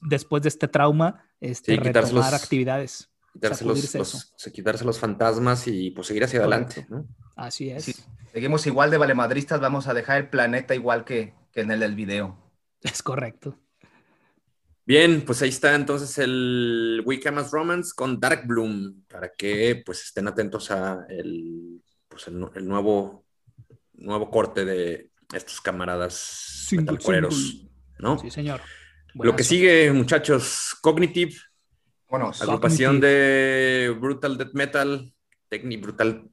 después 0.00 0.42
de 0.42 0.48
este 0.48 0.68
trauma 0.68 1.22
este, 1.40 1.76
retomar 1.76 2.34
actividades. 2.34 3.10
Quitarse 3.34 3.66
los, 3.66 4.32
quitarse 4.50 4.84
los 4.86 4.98
fantasmas 4.98 5.68
y 5.68 5.90
pues 5.90 6.06
seguir 6.06 6.24
hacia 6.24 6.40
adelante. 6.40 6.86
Así 7.34 7.68
es. 7.68 8.02
seguimos 8.32 8.66
igual 8.66 8.90
de 8.90 8.96
valemadristas, 8.96 9.60
vamos 9.60 9.88
a 9.88 9.92
dejar 9.92 10.16
el 10.16 10.30
planeta 10.30 10.74
igual 10.74 11.04
que, 11.04 11.34
que 11.52 11.60
en 11.60 11.70
el 11.70 11.80
del 11.80 11.94
video. 11.94 12.45
Es 12.82 13.02
correcto. 13.02 13.58
Bien, 14.84 15.22
pues 15.22 15.42
ahí 15.42 15.48
está 15.48 15.74
entonces 15.74 16.16
el 16.18 17.02
Wiccamas 17.04 17.50
Romance 17.50 17.92
con 17.94 18.20
Dark 18.20 18.46
Bloom, 18.46 19.02
para 19.08 19.32
que 19.32 19.82
pues 19.84 20.02
estén 20.04 20.28
atentos 20.28 20.70
a 20.70 21.04
el, 21.08 21.82
pues 22.08 22.28
el, 22.28 22.38
nuevo, 22.38 23.24
nuevo 23.94 24.30
corte 24.30 24.64
de, 24.64 25.10
estos 25.34 25.60
camaradas 25.60 26.68
metalcoreros, 26.70 27.66
¿no? 27.98 28.16
Sí, 28.18 28.30
señor. 28.30 28.60
Lo 29.14 29.34
que 29.34 29.42
sigue, 29.42 29.90
muchachos, 29.92 30.76
Cognitive, 30.80 31.34
bueno, 32.08 32.30
agrupación 32.38 33.00
de 33.00 33.92
Brutal 33.98 34.38
Death 34.38 34.52
Metal, 34.52 35.12
Brutal 35.80 36.30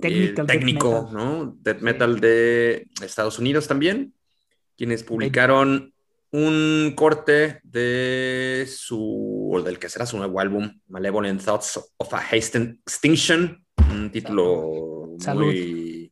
eh, 0.00 0.34
técnico, 0.46 1.10
¿no? 1.12 1.54
Death 1.60 1.80
Metal 1.82 2.18
de 2.18 2.86
Estados 3.02 3.38
Unidos 3.38 3.68
también, 3.68 4.14
quienes 4.80 5.02
publicaron 5.02 5.92
un 6.30 6.94
corte 6.96 7.60
de 7.64 8.66
su, 8.66 9.50
o 9.52 9.60
del 9.60 9.78
que 9.78 9.90
será 9.90 10.06
su 10.06 10.16
nuevo 10.16 10.40
álbum, 10.40 10.80
Malevolent 10.88 11.44
Thoughts 11.44 11.92
of 11.98 12.14
a 12.14 12.16
Hasten 12.16 12.80
Extinction, 12.86 13.62
un 13.90 14.10
título 14.10 15.16
muy 15.34 16.10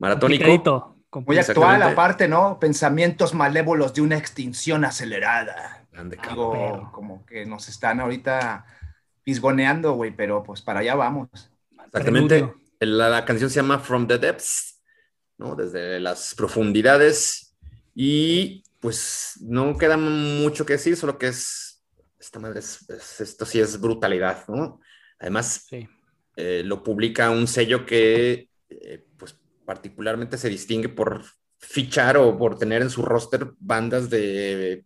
maratónico. 0.00 0.96
Muy 1.24 1.38
actual, 1.38 1.80
aparte, 1.84 2.26
¿no? 2.26 2.58
Pensamientos 2.58 3.34
malévolos 3.34 3.94
de 3.94 4.00
una 4.00 4.18
extinción 4.18 4.84
acelerada. 4.84 5.86
Algo 6.28 6.90
como 6.90 7.24
que 7.24 7.46
nos 7.46 7.68
están 7.68 8.00
ahorita 8.00 8.66
pisgoneando, 9.22 9.92
güey, 9.92 10.10
pero 10.10 10.42
pues 10.42 10.60
para 10.60 10.80
allá 10.80 10.96
vamos. 10.96 11.28
Exactamente. 11.86 12.52
La, 12.80 13.24
canción 13.24 13.48
se 13.48 13.60
llama 13.60 13.78
From 13.78 14.08
the 14.08 14.18
Depths, 14.18 14.82
¿no? 15.38 15.54
Desde 15.54 16.00
las 16.00 16.34
profundidades. 16.34 17.43
Y 17.94 18.64
pues 18.80 19.38
no 19.40 19.78
queda 19.78 19.96
mucho 19.96 20.66
que 20.66 20.74
decir, 20.74 20.96
solo 20.96 21.16
que 21.18 21.28
es, 21.28 21.82
esta 22.18 22.38
madre 22.38 22.60
esto 22.60 23.46
sí 23.46 23.60
es 23.60 23.80
brutalidad, 23.80 24.46
¿no? 24.48 24.80
Además, 25.18 25.66
eh, 26.36 26.62
lo 26.64 26.82
publica 26.82 27.30
un 27.30 27.46
sello 27.46 27.86
que 27.86 28.48
eh, 28.68 29.06
pues 29.16 29.38
particularmente 29.64 30.36
se 30.36 30.48
distingue 30.48 30.88
por 30.88 31.24
fichar 31.58 32.16
o 32.16 32.36
por 32.36 32.58
tener 32.58 32.82
en 32.82 32.90
su 32.90 33.02
roster 33.02 33.52
bandas 33.58 34.10
de 34.10 34.84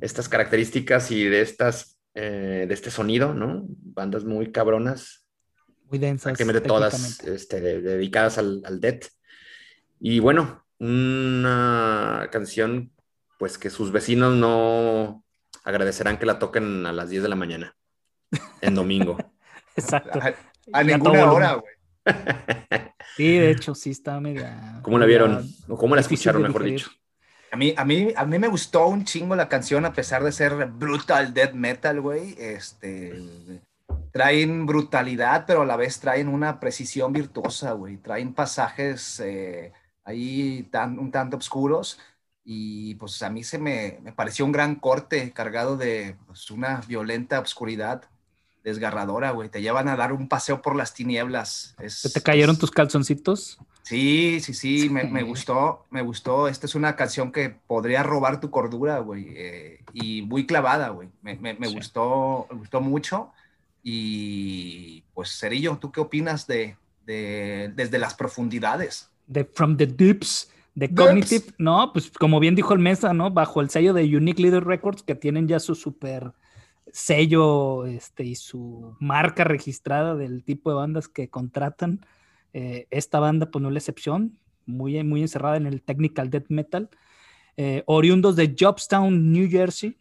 estas 0.00 0.28
características 0.28 1.10
y 1.10 1.24
de 1.24 1.40
estas 1.40 1.98
eh, 2.14 2.66
de 2.68 2.74
este 2.74 2.90
sonido, 2.90 3.32
¿no? 3.32 3.64
Bandas 3.66 4.24
muy 4.24 4.52
cabronas. 4.52 5.26
Muy 5.88 5.98
densas. 5.98 6.36
de 6.36 6.60
todas 6.60 7.20
este, 7.24 7.60
dedicadas 7.80 8.36
al, 8.36 8.60
al 8.66 8.80
death. 8.80 9.06
Y 9.98 10.18
bueno, 10.18 10.61
una 10.82 12.28
canción 12.32 12.90
pues 13.38 13.56
que 13.56 13.70
sus 13.70 13.92
vecinos 13.92 14.34
no 14.34 15.24
agradecerán 15.64 16.18
que 16.18 16.26
la 16.26 16.40
toquen 16.40 16.86
a 16.86 16.92
las 16.92 17.08
10 17.08 17.22
de 17.22 17.28
la 17.28 17.36
mañana, 17.36 17.76
en 18.60 18.74
domingo. 18.74 19.16
Exacto. 19.76 20.18
A, 20.72 20.82
ninguna 20.82 21.32
hora, 21.32 21.54
güey. 21.54 21.74
Sí, 23.16 23.36
de 23.36 23.50
hecho, 23.50 23.74
sí 23.74 23.90
está 23.90 24.18
media. 24.20 24.80
¿Cómo 24.80 24.98
la 24.98 25.04
vieron? 25.04 25.46
¿O 25.68 25.76
cómo 25.76 25.94
la 25.94 26.00
escucharon, 26.00 26.40
mejor 26.40 26.64
dicho? 26.64 26.90
A 27.50 27.56
mí, 27.56 27.74
a, 27.76 27.84
mí, 27.84 28.08
a 28.16 28.24
mí 28.24 28.38
me 28.38 28.48
gustó 28.48 28.86
un 28.86 29.04
chingo 29.04 29.36
la 29.36 29.50
canción, 29.50 29.84
a 29.84 29.92
pesar 29.92 30.24
de 30.24 30.32
ser 30.32 30.66
brutal 30.66 31.34
death 31.34 31.52
metal, 31.52 32.00
güey. 32.00 32.34
Este, 32.38 33.22
traen 34.10 34.64
brutalidad, 34.64 35.44
pero 35.46 35.60
a 35.60 35.66
la 35.66 35.76
vez 35.76 36.00
traen 36.00 36.28
una 36.28 36.58
precisión 36.58 37.12
virtuosa, 37.12 37.72
güey. 37.72 37.98
Traen 37.98 38.32
pasajes 38.32 39.20
eh, 39.20 39.74
ahí 40.04 40.64
tan, 40.70 40.98
un 40.98 41.10
tanto 41.10 41.36
oscuros. 41.36 41.98
Y 42.44 42.96
pues 42.96 43.22
a 43.22 43.30
mí 43.30 43.44
se 43.44 43.58
me, 43.58 44.00
me 44.02 44.12
pareció 44.12 44.44
un 44.44 44.52
gran 44.52 44.74
corte 44.74 45.32
cargado 45.32 45.76
de 45.76 46.16
pues, 46.26 46.50
una 46.50 46.80
violenta 46.88 47.38
oscuridad 47.38 48.02
desgarradora, 48.62 49.30
güey. 49.30 49.48
Te 49.48 49.62
llevan 49.62 49.88
a 49.88 49.96
dar 49.96 50.12
un 50.12 50.28
paseo 50.28 50.62
por 50.62 50.76
las 50.76 50.94
tinieblas. 50.94 51.74
¿Te 52.12 52.20
cayeron 52.20 52.56
tus 52.56 52.70
calzoncitos? 52.70 53.58
Sí, 53.82 54.40
sí, 54.40 54.54
sí, 54.54 54.88
me, 54.88 55.22
gustó, 55.22 55.86
me 55.90 56.02
gustó. 56.02 56.46
Esta 56.48 56.66
es 56.66 56.74
una 56.74 56.94
canción 56.94 57.32
que 57.32 57.50
podría 57.50 58.02
robar 58.02 58.40
tu 58.40 58.50
cordura, 58.50 59.00
güey. 59.00 59.26
Eh, 59.30 59.84
y 59.92 60.22
muy 60.22 60.46
clavada, 60.46 60.90
güey. 60.90 61.08
Me, 61.20 61.54
gustó, 61.68 62.46
me 62.50 62.58
gustó 62.58 62.80
mucho. 62.80 63.32
Y 63.82 65.02
pues, 65.14 65.36
Cerillo, 65.36 65.76
¿tú 65.78 65.90
qué 65.90 66.00
opinas 66.00 66.46
de, 66.46 66.76
de 67.04 67.72
desde 67.74 67.98
las 67.98 68.14
profundidades? 68.14 69.10
De 69.26 69.44
From 69.44 69.76
the 69.76 69.86
Deeps 69.86 70.50
de 70.74 70.94
Cognitive, 70.94 71.46
no, 71.58 71.92
pues 71.92 72.10
como 72.10 72.40
bien 72.40 72.54
dijo 72.54 72.72
el 72.72 72.78
Mesa, 72.78 73.12
¿no? 73.12 73.30
Bajo 73.30 73.60
el 73.60 73.68
sello 73.68 73.92
de 73.92 74.04
Unique 74.16 74.40
Leader 74.40 74.64
Records, 74.64 75.02
que 75.02 75.14
tienen 75.14 75.46
ya 75.46 75.60
su 75.60 75.74
super 75.74 76.32
sello 76.90 77.84
este, 77.86 78.24
y 78.24 78.34
su 78.36 78.96
marca 78.98 79.44
registrada 79.44 80.14
del 80.14 80.44
tipo 80.44 80.70
de 80.70 80.76
bandas 80.76 81.08
que 81.08 81.28
contratan. 81.28 82.04
Eh, 82.54 82.86
esta 82.90 83.20
banda, 83.20 83.50
pues 83.50 83.62
no 83.62 83.68
es 83.68 83.72
la 83.74 83.78
excepción, 83.78 84.38
muy, 84.66 85.02
muy 85.04 85.20
encerrada 85.20 85.56
en 85.56 85.66
el 85.66 85.82
technical 85.82 86.30
death 86.30 86.46
metal. 86.48 86.88
Eh, 87.56 87.82
oriundos 87.86 88.36
de 88.36 88.54
Jobstown, 88.58 89.30
New 89.30 89.48
Jersey, 89.50 89.98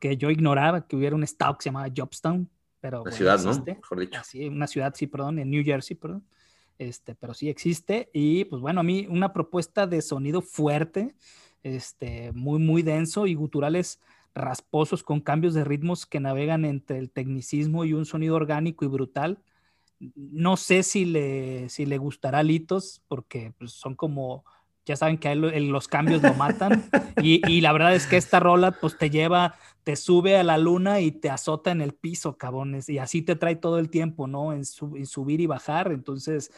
que 0.00 0.16
yo 0.16 0.30
ignoraba 0.30 0.86
que 0.86 0.96
hubiera 0.96 1.16
un 1.16 1.24
estado 1.24 1.56
que 1.56 1.64
se 1.64 1.68
llamaba 1.70 1.92
Jobstown, 1.94 2.48
pero... 2.80 3.02
Una 3.02 3.12
ciudad, 3.12 3.42
¿no? 3.42 3.64
Mejor 3.64 4.00
dicho. 4.00 4.20
Sí, 4.24 4.46
una 4.46 4.66
ciudad, 4.66 4.94
sí, 4.94 5.06
perdón, 5.06 5.38
en 5.38 5.50
New 5.50 5.64
Jersey, 5.64 5.96
perdón. 5.96 6.24
Este, 6.78 7.14
pero 7.14 7.34
sí 7.34 7.48
existe. 7.48 8.08
Y 8.12 8.44
pues 8.44 8.62
bueno, 8.62 8.80
a 8.80 8.84
mí 8.84 9.06
una 9.10 9.32
propuesta 9.32 9.86
de 9.86 10.00
sonido 10.00 10.40
fuerte, 10.40 11.14
este, 11.62 12.32
muy, 12.32 12.58
muy 12.58 12.82
denso 12.82 13.26
y 13.26 13.34
guturales 13.34 14.00
rasposos 14.34 15.02
con 15.02 15.20
cambios 15.20 15.54
de 15.54 15.64
ritmos 15.64 16.06
que 16.06 16.20
navegan 16.20 16.64
entre 16.64 16.98
el 16.98 17.10
tecnicismo 17.10 17.84
y 17.84 17.92
un 17.92 18.06
sonido 18.06 18.36
orgánico 18.36 18.84
y 18.84 18.88
brutal. 18.88 19.38
No 20.14 20.56
sé 20.56 20.84
si 20.84 21.04
le, 21.04 21.68
si 21.68 21.84
le 21.84 21.98
gustará 21.98 22.38
a 22.38 22.42
Litos, 22.44 23.02
porque 23.08 23.52
pues, 23.58 23.72
son 23.72 23.96
como, 23.96 24.44
ya 24.86 24.94
saben 24.96 25.18
que 25.18 25.34
los 25.34 25.88
cambios 25.88 26.22
lo 26.22 26.34
matan. 26.34 26.84
Y, 27.20 27.60
la 27.62 27.72
verdad 27.72 27.96
es 27.96 28.06
que 28.06 28.16
esta 28.16 28.38
rola 28.38 28.70
pues 28.70 28.96
te 28.96 29.10
lleva, 29.10 29.56
te 29.88 29.96
sube 29.96 30.36
a 30.36 30.42
la 30.44 30.58
luna 30.58 31.00
y 31.00 31.12
te 31.12 31.30
azota 31.30 31.70
en 31.70 31.80
el 31.80 31.94
piso, 31.94 32.36
cabrones. 32.36 32.90
Y 32.90 32.98
así 32.98 33.22
te 33.22 33.36
trae 33.36 33.56
todo 33.56 33.78
el 33.78 33.88
tiempo, 33.88 34.26
¿no? 34.26 34.52
En, 34.52 34.60
en 34.96 35.06
subir 35.06 35.40
y 35.40 35.46
bajar. 35.46 35.92
Entonces, 35.92 36.50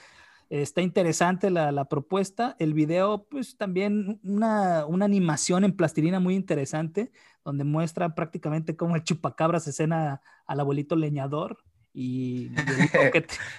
Está 0.48 0.82
interesante 0.82 1.48
la, 1.48 1.84
propuesta. 1.84 2.56
El 2.58 2.74
video, 2.74 3.28
pues 3.30 3.56
también 3.56 4.18
una, 4.24 4.80
animación 4.80 5.62
en 5.62 5.76
plastilina 5.76 6.18
muy 6.18 6.34
interesante, 6.34 7.12
donde 7.44 7.62
muestra 7.62 8.16
prácticamente 8.16 8.76
cómo 8.76 8.96
el 8.96 9.04
chupacabra 9.04 9.60
se 9.60 9.70
escena 9.70 10.20
al 10.46 10.58
abuelito 10.58 10.96
leñador 10.96 11.58
y, 11.94 12.50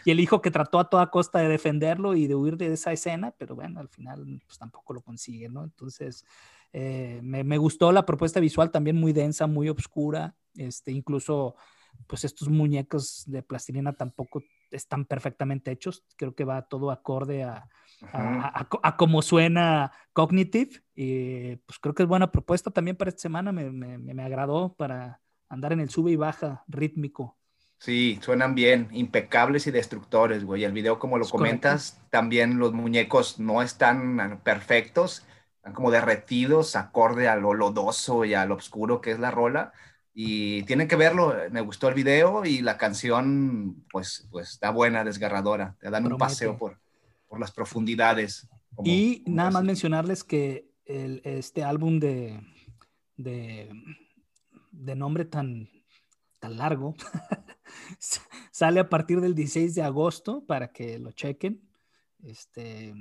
el 0.05 0.19
hijo 0.19 0.41
que, 0.41 0.51
trató 0.51 0.79
a 0.79 0.89
toda 0.89 1.09
costa 1.11 1.39
de 1.39 1.47
defenderlo 1.47 2.13
y 2.13 2.27
de 2.27 2.35
huir 2.35 2.57
de 2.57 2.73
esa 2.73 2.91
escena, 2.91 3.33
pero 3.37 3.55
bueno, 3.55 3.79
al 3.79 3.87
final 3.87 4.41
pues 4.45 4.59
tampoco 4.59 4.93
lo 4.93 4.99
consigue, 4.99 5.47
¿no? 5.47 5.63
Entonces, 5.63 6.25
eh, 6.73 7.19
me, 7.23 7.43
me, 7.43 7.57
gustó 7.57 7.91
la 7.91 8.05
propuesta 8.05 8.39
visual 8.39 8.71
también 8.71 8.95
muy 8.95 9.13
densa, 9.13 9.47
muy 9.47 9.69
oscura, 9.69 10.35
este, 10.55 10.91
incluso 10.91 11.55
pues 12.07 12.23
estos 12.23 12.49
muñecos 12.49 13.23
de 13.27 13.43
plastilina 13.43 13.93
tampoco 13.93 14.43
están 14.71 15.05
perfectamente 15.05 15.71
hechos. 15.71 16.03
Creo 16.15 16.33
que 16.33 16.45
va 16.45 16.63
todo 16.63 16.89
acorde 16.91 17.43
a, 17.43 17.67
a, 18.13 18.97
cómo 18.97 19.21
suena 19.21 19.91
Cognitive. 20.13 20.81
Y 20.95 21.57
pues 21.57 21.79
creo 21.79 21.93
que 21.93 22.03
es 22.03 22.09
buena 22.09 22.31
propuesta 22.31 22.71
también 22.71 22.95
para 22.95 23.09
esta 23.09 23.21
semana. 23.21 23.51
Me, 23.51 23.69
me, 23.69 23.97
me 23.97 24.23
agradó 24.23 24.73
para 24.73 25.21
andar 25.49 25.73
en 25.73 25.81
el 25.81 25.89
sube 25.89 26.11
y 26.11 26.15
baja 26.15 26.63
rítmico. 26.67 27.37
Sí, 27.81 28.19
suenan 28.21 28.53
bien, 28.53 28.89
impecables 28.91 29.65
y 29.65 29.71
destructores, 29.71 30.43
güey. 30.43 30.63
El 30.63 30.71
video, 30.71 30.99
como 30.99 31.17
lo 31.17 31.27
comentas, 31.27 31.99
también 32.11 32.59
los 32.59 32.73
muñecos 32.73 33.39
no 33.39 33.63
están 33.63 34.39
perfectos, 34.43 35.25
están 35.61 35.73
como 35.73 35.91
derretidos, 35.91 36.75
acorde 36.75 37.27
a 37.27 37.35
lo 37.35 37.53
lodoso 37.53 38.25
y 38.25 38.33
a 38.33 38.47
lo 38.47 38.55
oscuro 38.55 38.99
que 38.99 39.11
es 39.11 39.19
la 39.19 39.29
rola 39.29 39.71
y 40.11 40.63
tienen 40.63 40.87
que 40.87 40.95
verlo, 40.95 41.35
me 41.51 41.61
gustó 41.61 41.87
el 41.87 41.93
video 41.93 42.43
y 42.45 42.63
la 42.63 42.79
canción 42.79 43.85
pues, 43.91 44.27
pues 44.31 44.49
está 44.49 44.71
buena, 44.71 45.03
desgarradora, 45.03 45.77
te 45.79 45.91
dan 45.91 46.11
un 46.11 46.17
paseo 46.17 46.57
por, 46.57 46.79
por 47.27 47.39
las 47.39 47.51
profundidades. 47.51 48.49
y 48.83 49.23
nada 49.27 49.51
más 49.51 49.63
mencionarles 49.63 50.23
que 50.23 50.67
el, 50.85 51.21
este 51.25 51.63
álbum 51.63 51.99
de, 51.99 52.41
de, 53.17 53.69
de, 54.71 54.95
nombre 54.95 55.25
tan, 55.25 55.69
tan 56.39 56.57
largo 56.57 56.95
sale 58.51 58.79
a 58.79 58.89
partir 58.89 59.21
del 59.21 59.35
16 59.35 59.75
de 59.75 59.83
agosto 59.83 60.43
para 60.43 60.71
que 60.71 60.97
lo 60.97 61.11
chequen. 61.11 61.61
Este, 62.23 62.95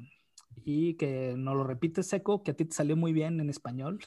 y 0.64 0.94
que 0.94 1.34
no 1.36 1.54
lo 1.54 1.64
repites, 1.64 2.06
Seco, 2.06 2.42
que 2.42 2.52
a 2.52 2.54
ti 2.54 2.64
te 2.64 2.74
salió 2.74 2.96
muy 2.96 3.12
bien 3.12 3.40
en 3.40 3.50
español. 3.50 4.00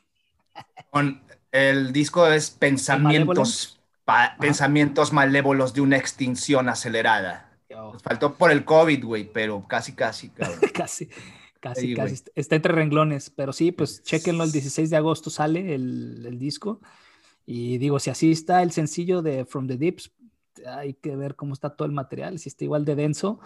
Con, 0.92 1.22
el 1.52 1.94
disco 1.94 2.28
es 2.28 2.52
Pensamientos, 2.52 3.80
pensamientos 4.40 5.14
malévolos 5.14 5.74
de 5.74 5.82
una 5.82 5.98
extinción 5.98 6.70
acelerada. 6.70 7.52
faltó 8.04 8.36
por 8.36 8.52
el 8.52 8.66
COVID, 8.66 9.04
güey, 9.06 9.32
pero 9.32 9.66
casi, 9.68 9.94
casi. 9.94 10.30
casi, 10.74 11.10
casi, 11.60 11.94
casi. 11.94 12.24
Está 12.36 12.56
entre 12.56 12.74
renglones, 12.74 13.30
pero 13.30 13.54
sí, 13.54 13.72
pues 13.72 14.04
chequenlo, 14.04 14.44
el 14.44 14.52
16 14.52 14.90
de 14.90 14.98
agosto 14.98 15.30
sale 15.30 15.76
el, 15.76 16.26
el, 16.26 16.40
disco. 16.40 16.82
Y 17.46 17.78
digo, 17.78 18.00
si 18.00 18.10
así 18.10 18.32
está 18.32 18.64
el 18.64 18.72
sencillo 18.72 19.22
de 19.22 19.46
From 19.46 19.68
the 19.68 19.78
Deeps, 19.78 20.12
hay 20.66 20.94
que 20.94 21.16
ver 21.16 21.36
cómo 21.36 21.54
está 21.54 21.76
todo 21.76 21.86
el 21.86 21.92
material, 21.92 22.40
si 22.40 22.50
está 22.50 22.64
igual 22.64 22.86
de 22.86 22.96
denso 22.96 23.40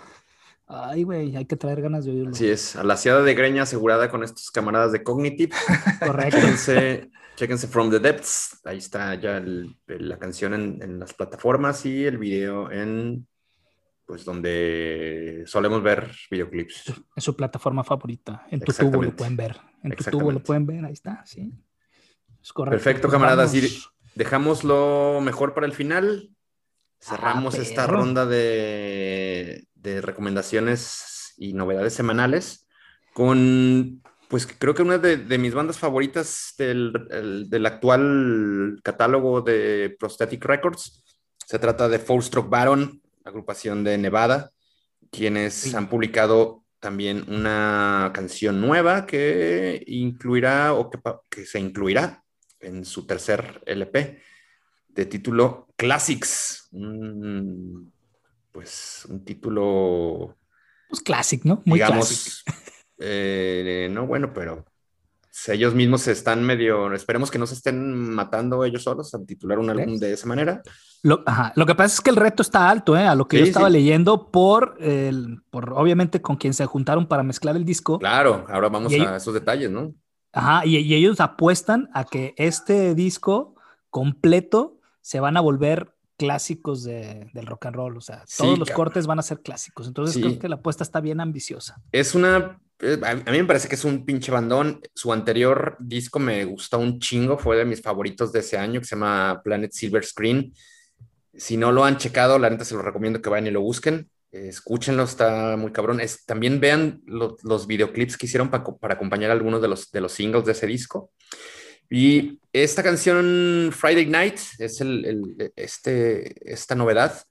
Ay, 0.67 1.03
güey, 1.03 1.35
hay 1.35 1.45
que 1.45 1.55
traer 1.55 1.81
ganas 1.81 2.03
de 2.03 2.11
oírlo. 2.11 2.31
Así 2.31 2.49
es, 2.49 2.75
a 2.75 2.83
la 2.83 2.97
ciudad 2.97 3.23
de 3.23 3.33
greña 3.33 3.63
asegurada 3.63 4.09
con 4.09 4.23
estos 4.23 4.51
camaradas 4.51 4.91
de 4.91 5.01
Cognitive. 5.01 5.55
Correcto. 6.05 6.37
Chéquense, 7.37 7.67
From 7.67 7.89
the 7.89 7.99
Depths. 7.99 8.59
Ahí 8.65 8.79
está 8.79 9.13
ya 9.15 9.41
la 9.85 10.17
canción 10.17 10.53
en, 10.55 10.99
las 10.99 11.13
plataformas 11.13 11.85
y 11.85 12.03
el 12.03 12.17
video 12.17 12.69
en, 12.71 13.27
pues, 14.05 14.25
donde 14.25 15.43
solemos 15.45 15.81
ver 15.83 16.11
videoclips. 16.31 16.93
En 17.15 17.21
su 17.21 17.35
plataforma 17.35 17.83
favorita. 17.83 18.45
En 18.49 18.59
tu 18.59 18.73
tubo 18.73 19.03
lo 19.03 19.15
pueden 19.15 19.37
ver. 19.37 19.55
En 19.83 19.91
tu 19.91 20.03
tubo 20.05 20.31
lo 20.31 20.41
pueden 20.41 20.65
ver, 20.65 20.83
ahí 20.83 20.93
está, 20.93 21.23
sí. 21.25 21.53
Es 22.41 22.51
correcto. 22.51 22.83
Perfecto, 22.83 23.07
camaradas. 23.07 23.53
Dejamos 24.15 24.63
lo 24.63 25.21
mejor 25.21 25.53
para 25.53 25.67
el 25.67 25.73
final. 25.73 26.31
Cerramos 26.99 27.53
ah, 27.55 27.61
esta 27.61 27.85
ronda 27.85 28.25
de, 28.25 29.26
recomendaciones 30.01 31.33
y 31.37 31.53
novedades 31.53 31.93
semanales 31.93 32.67
con, 33.13 34.03
pues 34.27 34.45
creo 34.45 34.75
que 34.75 34.83
una 34.83 34.97
de, 34.97 35.37
mis 35.37 35.53
bandas 35.53 35.79
favoritas 35.79 36.53
del, 36.57 37.65
actual 37.65 38.79
catálogo 38.83 39.41
de 39.41 39.95
Prosthetic 39.99 40.43
Records. 40.45 41.03
Se 41.45 41.59
trata 41.59 41.89
de 41.89 41.99
Four 41.99 42.23
Stroke 42.23 42.49
Baron, 42.49 43.01
agrupación 43.23 43.83
de 43.83 43.97
Nevada, 43.97 44.51
quienes 45.09 45.73
han 45.73 45.89
publicado 45.89 46.63
también 46.79 47.25
una 47.27 48.11
canción 48.13 48.61
nueva 48.61 49.05
que 49.05 49.83
incluirá 49.87 50.73
o 50.73 50.89
que, 50.89 50.99
que 51.29 51.45
se 51.45 51.59
incluirá 51.59 52.23
en 52.59 52.85
su 52.85 53.07
tercer 53.07 53.63
LP 53.65 54.21
de 54.89 55.05
título 55.05 55.67
Classics. 55.75 56.69
Pues 58.57 59.05
un 59.07 59.23
título. 59.23 60.35
Pues 60.89 61.01
classic, 61.01 61.43
¿no? 61.43 61.61
Muy 61.63 61.77
digamos, 61.77 62.43
eh, 62.97 63.87
no, 63.91 64.07
bueno, 64.07 64.33
pero 64.33 64.65
ellos 65.45 65.75
mismos 65.75 66.01
se 66.01 66.11
están 66.11 66.43
medio. 66.43 66.91
Esperemos 66.91 67.29
que 67.29 67.37
no 67.37 67.45
se 67.45 67.53
estén 67.53 67.93
matando 67.93 68.65
ellos 68.65 68.81
solos 68.81 69.13
al 69.13 69.27
titular 69.27 69.59
un 69.59 69.69
álbum 69.69 69.99
de 69.99 70.11
esa 70.11 70.25
manera. 70.25 70.63
Lo, 71.03 71.23
que 71.23 71.75
pasa 71.75 71.93
es 71.93 72.01
que 72.01 72.09
el 72.09 72.15
reto 72.15 72.41
está 72.41 72.67
alto, 72.67 72.97
¿eh? 72.97 73.05
A 73.05 73.13
lo 73.13 73.27
que 73.27 73.37
yo 73.37 73.45
estaba 73.45 73.69
leyendo 73.69 74.31
por, 74.31 74.75
el, 74.79 75.43
por, 75.51 75.73
obviamente, 75.73 76.19
con 76.23 76.37
quien 76.37 76.55
se 76.55 76.65
juntaron 76.65 77.05
para 77.05 77.21
mezclar 77.21 77.55
el 77.57 77.63
disco. 77.63 77.99
Claro, 77.99 78.43
ahora 78.49 78.69
vamos 78.69 78.91
a 78.91 79.17
esos 79.17 79.35
detalles, 79.35 79.69
¿no? 79.69 79.93
Ajá, 80.33 80.65
y, 80.65 80.77
y, 80.77 80.95
ellos 80.95 81.19
apuestan 81.19 81.91
a 81.93 82.05
que 82.05 82.33
este 82.37 82.95
disco 82.95 83.53
completo 83.91 84.79
se 85.01 85.19
van 85.19 85.37
a 85.37 85.41
volver 85.41 85.93
clásicos 86.17 86.83
de, 86.83 87.29
del 87.33 87.45
rock 87.45 87.67
and 87.67 87.75
roll. 87.75 87.97
O 87.97 88.01
sea, 88.01 88.25
todos 88.37 88.59
los 88.59 88.71
cortes 88.71 89.07
van 89.07 89.19
a 89.19 89.21
ser 89.21 89.41
clásicos. 89.41 89.87
Entonces 89.87 90.21
creo 90.21 90.39
que 90.39 90.49
la 90.49 90.55
apuesta 90.55 90.83
está 90.83 90.99
bien 90.99 91.21
ambiciosa. 91.21 91.79
Es 91.91 92.15
una. 92.15 92.59
Eh, 92.79 92.99
a 93.03 93.15
mí 93.15 93.37
me 93.37 93.45
parece 93.45 93.67
que 93.67 93.75
es 93.75 93.85
un 93.85 94.05
pinche 94.05 94.31
bandón. 94.31 94.81
Su 94.93 95.13
anterior 95.13 95.77
disco 95.79 96.19
me 96.19 96.43
gustó 96.45 96.79
un 96.79 96.99
chingo. 96.99 97.37
Fue 97.37 97.57
de 97.57 97.65
mis 97.65 97.81
favoritos 97.81 98.31
de 98.31 98.39
ese 98.39 98.57
año, 98.57 98.81
que 98.81 98.87
se 98.87 98.95
llama 98.95 99.41
Planet 99.43 99.71
Silver 99.71 100.03
Screen. 100.03 100.53
Si 101.33 101.55
no 101.55 101.71
lo 101.71 101.85
han 101.85 101.97
checado, 101.97 102.39
la 102.39 102.49
neta 102.49 102.65
se 102.65 102.75
lo 102.75 102.81
recomiendo 102.81 103.21
que 103.21 103.29
vayan 103.29 103.47
y 103.47 103.51
lo 103.51 103.61
busquen. 103.61 104.09
escúchenlo, 104.31 105.03
está 105.03 105.55
muy 105.55 105.71
cabrón. 105.71 105.99
Es, 105.99 106.25
también 106.25 106.59
vean 106.59 107.01
los 107.05 107.67
videoclips 107.67 108.17
que 108.17 108.25
hicieron 108.25 108.49
para 108.49 108.93
acompañar 108.93 109.31
algunos 109.31 109.61
de 109.61 109.67
los, 109.67 109.91
de 109.91 110.01
los 110.01 110.11
singles 110.11 110.45
de 110.45 110.51
ese 110.53 110.65
disco. 110.67 111.11
Y 111.89 112.39
esta 112.51 112.83
canción 112.83 113.71
Friday 113.71 114.05
Night 114.07 114.39
es 114.59 114.81
el, 114.81 115.51
este, 115.55 116.51
esta 116.51 116.75
novedad. 116.75 117.23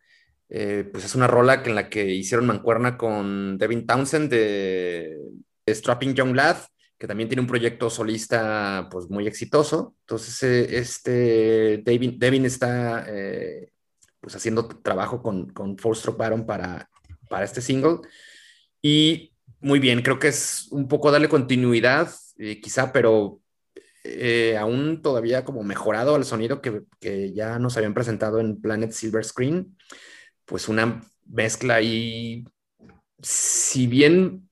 Eh, 0.49 0.89
pues 0.93 1.05
es 1.05 1.15
una 1.15 1.27
rola 1.27 1.63
en 1.65 1.75
la 1.75 1.89
que 1.89 2.07
hicieron 2.07 2.47
mancuerna 2.47 2.97
con 2.97 3.59
Devin 3.59 3.87
Townsend 3.87 4.31
de 4.31 5.19
Strapping 5.67 6.15
Young 6.15 6.37
Lad, 6.37 6.59
que 6.99 7.09
también 7.09 7.29
tiene 7.29 7.41
un 7.41 7.49
proyecto 7.49 7.91
solista 7.91 8.89
pues 8.91 9.11
muy 9.11 9.27
exitoso. 9.27 9.95
Entonces 10.01 10.43
eh, 10.43 10.79
este 10.79 11.83
Devin, 11.85 12.19
Devin 12.19 12.45
está 12.45 13.05
eh, 13.09 13.73
pues 14.21 14.37
haciendo 14.37 14.69
trabajo 14.69 15.23
con, 15.23 15.51
con 15.51 15.77
Four 15.77 15.97
Stroke 15.97 16.19
Baron 16.19 16.47
para, 16.47 16.89
para 17.29 17.45
este 17.45 17.61
single. 17.61 17.99
Y 18.81 19.33
muy 19.61 19.81
bien, 19.81 20.03
creo 20.03 20.19
que 20.19 20.29
es 20.29 20.69
un 20.71 20.87
poco 20.87 21.11
darle 21.11 21.29
continuidad, 21.29 22.11
quizá, 22.63 22.93
pero 22.93 23.41
eh, 24.07 24.57
aún 24.57 25.03
todavía 25.03 25.45
como 25.45 25.63
mejorado 25.63 26.15
al 26.15 26.25
sonido 26.25 26.61
que, 26.61 26.83
que, 27.01 27.33
ya 27.33 27.59
nos 27.59 27.77
habían 27.77 27.95
presentado 27.95 28.41
en 28.41 28.61
Planet 28.61 28.93
Silver 28.93 29.25
Screen, 29.25 29.77
pues 30.45 30.69
una 30.69 31.03
mezcla 31.25 31.77
ahí, 31.77 32.45
si 33.21 33.87
bien 33.87 34.49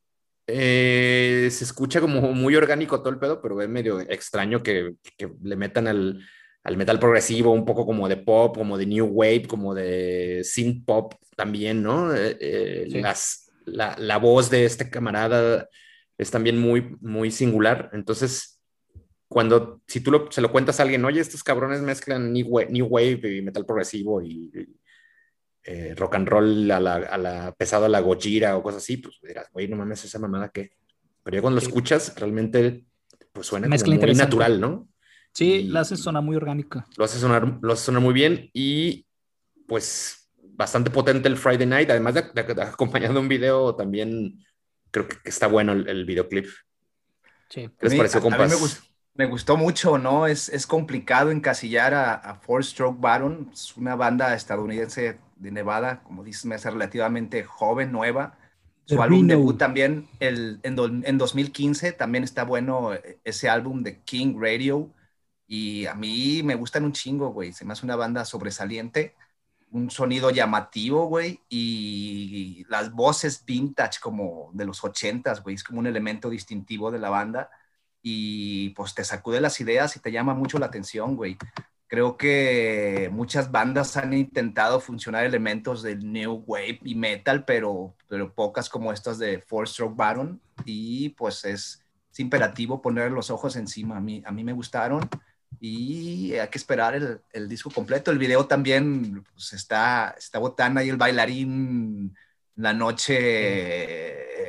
eh, 0.47 1.49
se 1.51 1.65
escucha 1.65 2.01
como 2.01 2.21
muy 2.33 2.57
orgánico 2.57 3.01
todo 3.01 3.11
el 3.11 3.19
pedo, 3.19 3.41
pero 3.41 3.61
es 3.63 3.69
medio 3.69 4.01
extraño 4.01 4.63
que, 4.63 4.97
que 5.17 5.31
le 5.43 5.57
metan 5.57 5.87
al, 5.87 6.21
al, 6.65 6.77
metal 6.77 6.99
progresivo 6.99 7.53
un 7.53 7.65
poco 7.65 7.87
como 7.87 8.09
de 8.09 8.17
pop, 8.17 8.57
como 8.57 8.77
de 8.77 8.87
new 8.87 9.07
wave, 9.07 9.47
como 9.47 9.75
de 9.75 10.43
synth 10.45 10.85
pop 10.85 11.15
también, 11.37 11.83
¿no? 11.83 12.13
Eh, 12.15 12.87
las, 12.91 13.51
la, 13.65 13.97
la, 13.99 14.19
voz 14.19 14.51
de 14.51 14.65
este 14.65 14.91
camarada 14.91 15.69
es 16.19 16.31
también 16.31 16.59
muy, 16.59 16.97
muy 17.01 17.31
singular, 17.31 17.91
entonces 17.93 18.54
cuando, 19.29 19.81
si 19.87 20.01
tú 20.01 20.29
se 20.31 20.41
lo 20.41 20.53
cuentas 20.53 20.79
a 20.79 20.83
alguien, 20.83 21.05
oye, 21.05 21.21
estos 21.21 21.43
cabrones 21.43 21.81
mezclan 21.81 22.33
New 22.33 22.47
Wave, 22.49 23.37
y 23.37 23.43
metal 23.43 23.67
progresivo 23.67 24.23
y, 24.23 24.51
eh, 25.65 25.95
rock 25.97 26.17
and 26.17 26.29
roll 26.29 26.71
a 26.71 26.79
la, 26.79 26.95
a 26.95 27.19
la 27.19 27.55
pesada, 27.57 27.87
a 27.87 27.89
la 27.89 28.01
Gojira 28.01 28.57
o 28.57 28.63
cosas 28.63 28.83
así, 28.83 28.99
pues 28.99 29.19
dirás, 29.23 29.49
güey, 29.53 29.67
no 29.67 29.77
mames, 29.77 30.05
esa 30.05 30.19
mamada 30.19 30.51
que. 30.51 30.73
Pero 31.23 31.37
ya 31.37 31.41
cuando 31.41 31.59
lo 31.59 31.67
escuchas, 31.67 32.15
realmente 32.17 32.85
pues 33.33 33.47
suena 33.47 33.67
muy 33.67 34.15
natural, 34.15 34.61
¿no? 34.61 34.89
Sí, 35.33 35.65
lo 35.65 35.81
hace 35.81 35.97
sonar 35.97 36.23
muy 36.23 36.37
orgánica. 36.37 36.87
Lo 36.97 37.05
hace 37.05 37.19
sonar, 37.19 37.59
lo 37.61 37.73
hace 37.73 37.87
sonar 37.87 38.03
muy 38.03 38.13
bien 38.13 38.51
y 38.53 39.07
pues 39.67 40.31
bastante 40.41 40.91
potente 40.91 41.29
el 41.29 41.37
Friday 41.37 41.67
Night, 41.67 41.91
además 41.91 42.15
de, 42.15 42.23
acompañando 42.63 43.19
un 43.19 43.27
video 43.27 43.75
también 43.75 44.45
creo 44.91 45.09
que, 45.09 45.17
está 45.25 45.49
bueno 45.49 45.73
el, 45.73 46.05
videoclip. 46.05 46.47
Sí. 47.49 47.69
¿Qué 47.81 47.89
les 47.89 47.95
pareció, 47.97 48.21
compas? 48.21 48.51
me 48.51 48.57
gustó 48.57 48.94
mucho, 49.57 49.99
¿no? 49.99 50.27
Es, 50.27 50.49
es 50.49 50.67
complicado 50.67 51.31
encasillar 51.31 51.95
a, 51.95 52.15
a, 52.15 52.35
Four 52.35 52.65
Stroke 52.65 53.01
Baron, 53.01 53.51
es 53.53 53.77
una 53.77 53.95
banda 53.95 54.35
estadounidense 54.35 55.19
de 55.37 55.51
Nevada, 55.51 56.03
como 56.03 56.25
dices, 56.25 56.45
me 56.47 56.57
hace 56.57 56.71
relativamente 56.71 57.45
joven, 57.45 57.93
nueva. 57.93 58.37
Su 58.87 59.01
álbum 59.01 59.27
debut 59.27 59.57
también 59.57 60.09
el, 60.21 60.61
en, 60.63 61.05
en 61.07 61.19
2015, 61.19 61.93
también 61.93 62.25
está 62.25 62.45
bueno 62.45 62.91
ese 63.23 63.49
álbum 63.49 63.83
de 63.83 64.01
King 64.03 64.35
Radio. 64.39 64.91
Y 65.47 65.87
a 65.87 65.95
mí 65.95 66.43
me 66.43 66.55
gustan 66.55 66.85
un 66.85 66.93
chingo, 66.93 67.29
güey. 67.29 67.53
Se 67.53 67.65
me 67.65 67.73
hace 67.73 67.87
una 67.87 67.97
banda 67.97 68.25
sobresaliente, 68.25 69.15
un 69.71 69.91
sonido 69.91 70.31
llamativo, 70.31 71.07
güey. 71.07 71.41
Y 71.49 72.65
las 72.69 72.93
voces 72.93 73.45
vintage 73.47 74.01
como 74.01 74.51
de 74.53 74.67
los 74.67 74.85
ochentas, 74.85 75.43
güey. 75.43 75.55
Es 75.55 75.65
como 75.65 75.79
un 75.79 75.87
elemento 75.87 76.29
distintivo 76.29 76.91
de 76.91 76.99
la 76.99 77.11
banda 77.11 77.51
y 78.07 78.69
pues 78.71 78.95
te 78.95 79.03
sacude 79.03 79.41
las 79.41 79.59
ideas 79.61 79.97
y 79.97 80.01
te 80.01 80.13
llama 80.13 80.35
mucho 80.35 80.59
la 80.59 80.67
atención, 80.67 81.17
güey. 81.17 81.39
Creo 81.87 82.19
que 82.19 83.09
muchas 83.11 83.51
bandas 83.51 83.97
han 83.97 84.13
intentado 84.13 84.79
funcionar 84.79 85.25
elementos 85.25 85.83
del 85.83 86.13
new 86.13 86.45
wave 86.47 86.81
y 86.85 86.95
metal, 86.97 87.47
pero, 87.47 87.95
pero 88.07 88.35
pocas 88.35 88.69
como 88.69 88.93
estas 88.93 89.19
de 89.19 89.39
Four 89.41 89.69
Stroke 89.69 89.97
Baron 89.97 90.39
y 90.67 91.11
pues 91.11 91.47
es, 91.47 91.81
imperativo 92.19 92.83
poner 92.83 93.11
los 93.11 93.31
ojos 93.31 93.57
encima. 93.57 93.97
A 93.97 94.01
mí, 94.01 94.23
a 94.27 94.31
mí 94.31 94.45
me 94.45 94.53
gustaron 94.53 95.09
y 95.59 96.35
hay 96.35 96.49
que 96.49 96.59
esperar 96.59 96.95
el, 96.95 97.23
el 97.33 97.49
disco 97.49 97.71
completo. 97.71 98.11
El 98.11 98.19
video 98.19 98.47
también 98.47 99.25
pues, 99.33 99.55
está, 99.55 100.15
está 100.19 100.39
botana 100.39 100.85
y 100.85 100.91
el 100.91 100.99
bailarín 100.99 102.15
la 102.57 102.73
noche 102.73 103.17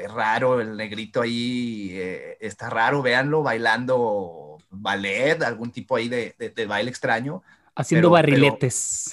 eh, 0.03 0.07
raro, 0.07 0.61
el 0.61 0.77
negrito 0.77 1.21
ahí 1.21 1.89
eh, 1.91 2.37
está 2.39 2.69
raro, 2.69 3.01
véanlo, 3.01 3.43
bailando 3.43 4.57
ballet, 4.69 5.41
algún 5.43 5.71
tipo 5.71 5.95
ahí 5.95 6.09
de, 6.09 6.35
de, 6.37 6.65
baile 6.65 6.89
extraño. 6.89 7.41
Haciendo 7.75 8.09
barriletes. 8.09 9.11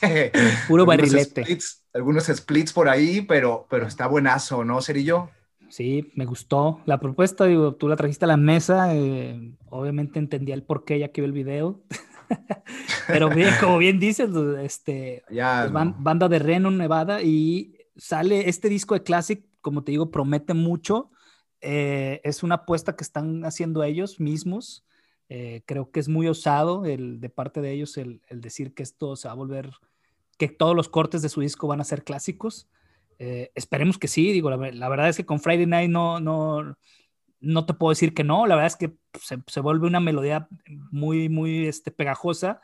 Puro 0.68 0.86
barrilete. 0.86 1.44
algunos 1.92 2.24
splits 2.24 2.72
por 2.72 2.88
ahí, 2.88 3.22
pero, 3.22 3.66
pero 3.70 3.86
está 3.86 4.06
buenazo, 4.06 4.64
¿no, 4.64 4.80
Cerillo? 4.80 5.30
Sí, 5.68 6.12
me 6.14 6.26
gustó. 6.26 6.80
La 6.84 7.00
propuesta, 7.00 7.46
digo, 7.46 7.74
tú 7.74 7.88
la 7.88 7.96
trajiste 7.96 8.26
a 8.26 8.28
la 8.28 8.36
mesa, 8.36 8.94
eh, 8.94 9.54
obviamente 9.70 10.18
entendía 10.18 10.54
el 10.54 10.62
porqué 10.62 10.98
ya 10.98 11.08
que 11.08 11.22
vi 11.22 11.26
el 11.26 11.32
video. 11.32 11.80
pero 13.06 13.30
bien, 13.30 13.50
como 13.60 13.78
bien 13.78 13.98
dices, 13.98 14.28
este, 14.62 15.22
ya, 15.30 15.68
pues, 15.72 15.94
banda 15.98 16.28
de 16.28 16.38
Reno, 16.38 16.70
Nevada, 16.70 17.22
y 17.22 17.71
sale 17.96 18.48
este 18.48 18.68
disco 18.68 18.94
de 18.94 19.02
Classic, 19.02 19.44
como 19.60 19.84
te 19.84 19.92
digo, 19.92 20.10
promete 20.10 20.54
mucho. 20.54 21.10
Eh, 21.60 22.20
es 22.24 22.42
una 22.42 22.56
apuesta 22.56 22.96
que 22.96 23.04
están 23.04 23.44
haciendo 23.44 23.82
ellos 23.84 24.20
mismos. 24.20 24.84
Eh, 25.28 25.62
creo 25.64 25.90
que 25.90 26.00
es 26.00 26.08
muy 26.08 26.28
osado 26.28 26.84
el, 26.84 27.20
de 27.20 27.30
parte 27.30 27.60
de 27.60 27.72
ellos 27.72 27.96
el, 27.96 28.20
decir 28.30 28.74
que 28.74 28.82
esto 28.82 29.16
se 29.16 29.28
va 29.28 29.32
a 29.32 29.36
volver, 29.36 29.70
que 30.36 30.48
todos 30.48 30.76
los 30.76 30.88
cortes 30.88 31.22
de 31.22 31.28
su 31.28 31.40
disco 31.40 31.66
van 31.68 31.80
a 31.80 31.84
ser 31.84 32.04
clásicos. 32.04 32.68
Eh, 33.18 33.50
esperemos 33.54 33.98
que 33.98 34.08
sí, 34.08 34.32
digo, 34.32 34.50
la, 34.50 34.88
verdad 34.88 35.08
es 35.08 35.16
que 35.16 35.24
con 35.24 35.40
Friday 35.40 35.66
Night 35.66 35.90
no, 35.90 36.20
no, 36.20 36.76
no 37.40 37.66
te 37.66 37.74
puedo 37.74 37.90
decir 37.90 38.14
que 38.14 38.24
no, 38.24 38.46
la 38.46 38.56
verdad 38.56 38.66
es 38.66 38.76
que 38.76 38.94
se, 39.20 39.60
vuelve 39.60 39.86
una 39.86 40.00
melodía 40.00 40.48
muy, 40.90 41.28
muy 41.28 41.66
este, 41.66 41.90
pegajosa. 41.90 42.60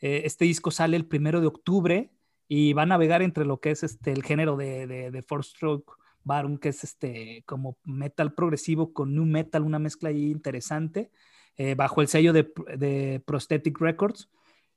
Eh, 0.00 0.22
este 0.24 0.44
disco 0.44 0.70
sale 0.70 0.96
el 0.96 1.06
primero 1.06 1.40
de 1.40 1.46
octubre 1.46 2.12
y 2.54 2.74
va 2.74 2.82
a 2.82 2.86
navegar 2.86 3.22
entre 3.22 3.46
lo 3.46 3.60
que 3.60 3.70
es 3.70 3.82
este, 3.82 4.12
el 4.12 4.22
género 4.22 4.58
de, 4.58 4.86
de, 4.86 5.10
de 5.10 5.22
Four 5.22 5.42
Stroke 5.42 5.90
Baron, 6.22 6.58
que 6.58 6.68
es 6.68 6.84
este, 6.84 7.44
como 7.46 7.78
metal 7.82 8.34
progresivo 8.34 8.92
con 8.92 9.14
new 9.14 9.24
metal, 9.24 9.62
una 9.62 9.78
mezcla 9.78 10.10
ahí 10.10 10.30
interesante, 10.30 11.10
eh, 11.56 11.74
bajo 11.74 12.02
el 12.02 12.08
sello 12.08 12.34
de, 12.34 12.52
de 12.76 13.22
Prosthetic 13.24 13.80
Records. 13.80 14.28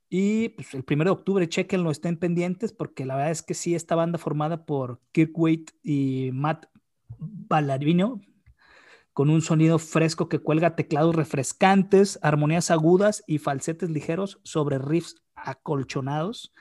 Y 0.09 0.49
pues, 0.49 0.73
el 0.73 0.85
primero 0.85 1.09
de 1.09 1.19
octubre, 1.19 1.49
chequenlo, 1.49 1.91
estén 1.91 2.15
pendientes, 2.15 2.71
porque 2.71 3.03
la 3.03 3.17
verdad 3.17 3.31
es 3.31 3.41
que 3.41 3.53
sí, 3.53 3.75
esta 3.75 3.95
banda 3.95 4.19
formada 4.19 4.65
por 4.65 5.01
Kirk 5.11 5.37
Waite 5.37 5.73
y 5.83 6.29
Matt 6.31 6.67
Ballarino, 7.17 8.21
con 9.11 9.29
un 9.29 9.41
sonido 9.41 9.79
fresco 9.79 10.29
que 10.29 10.39
cuelga 10.39 10.77
teclados 10.77 11.13
refrescantes, 11.13 12.19
armonías 12.21 12.71
agudas 12.71 13.21
y 13.27 13.39
falsetes 13.39 13.89
ligeros 13.89 14.39
sobre 14.43 14.77
riffs 14.79 15.21
acolchonados, 15.35 16.53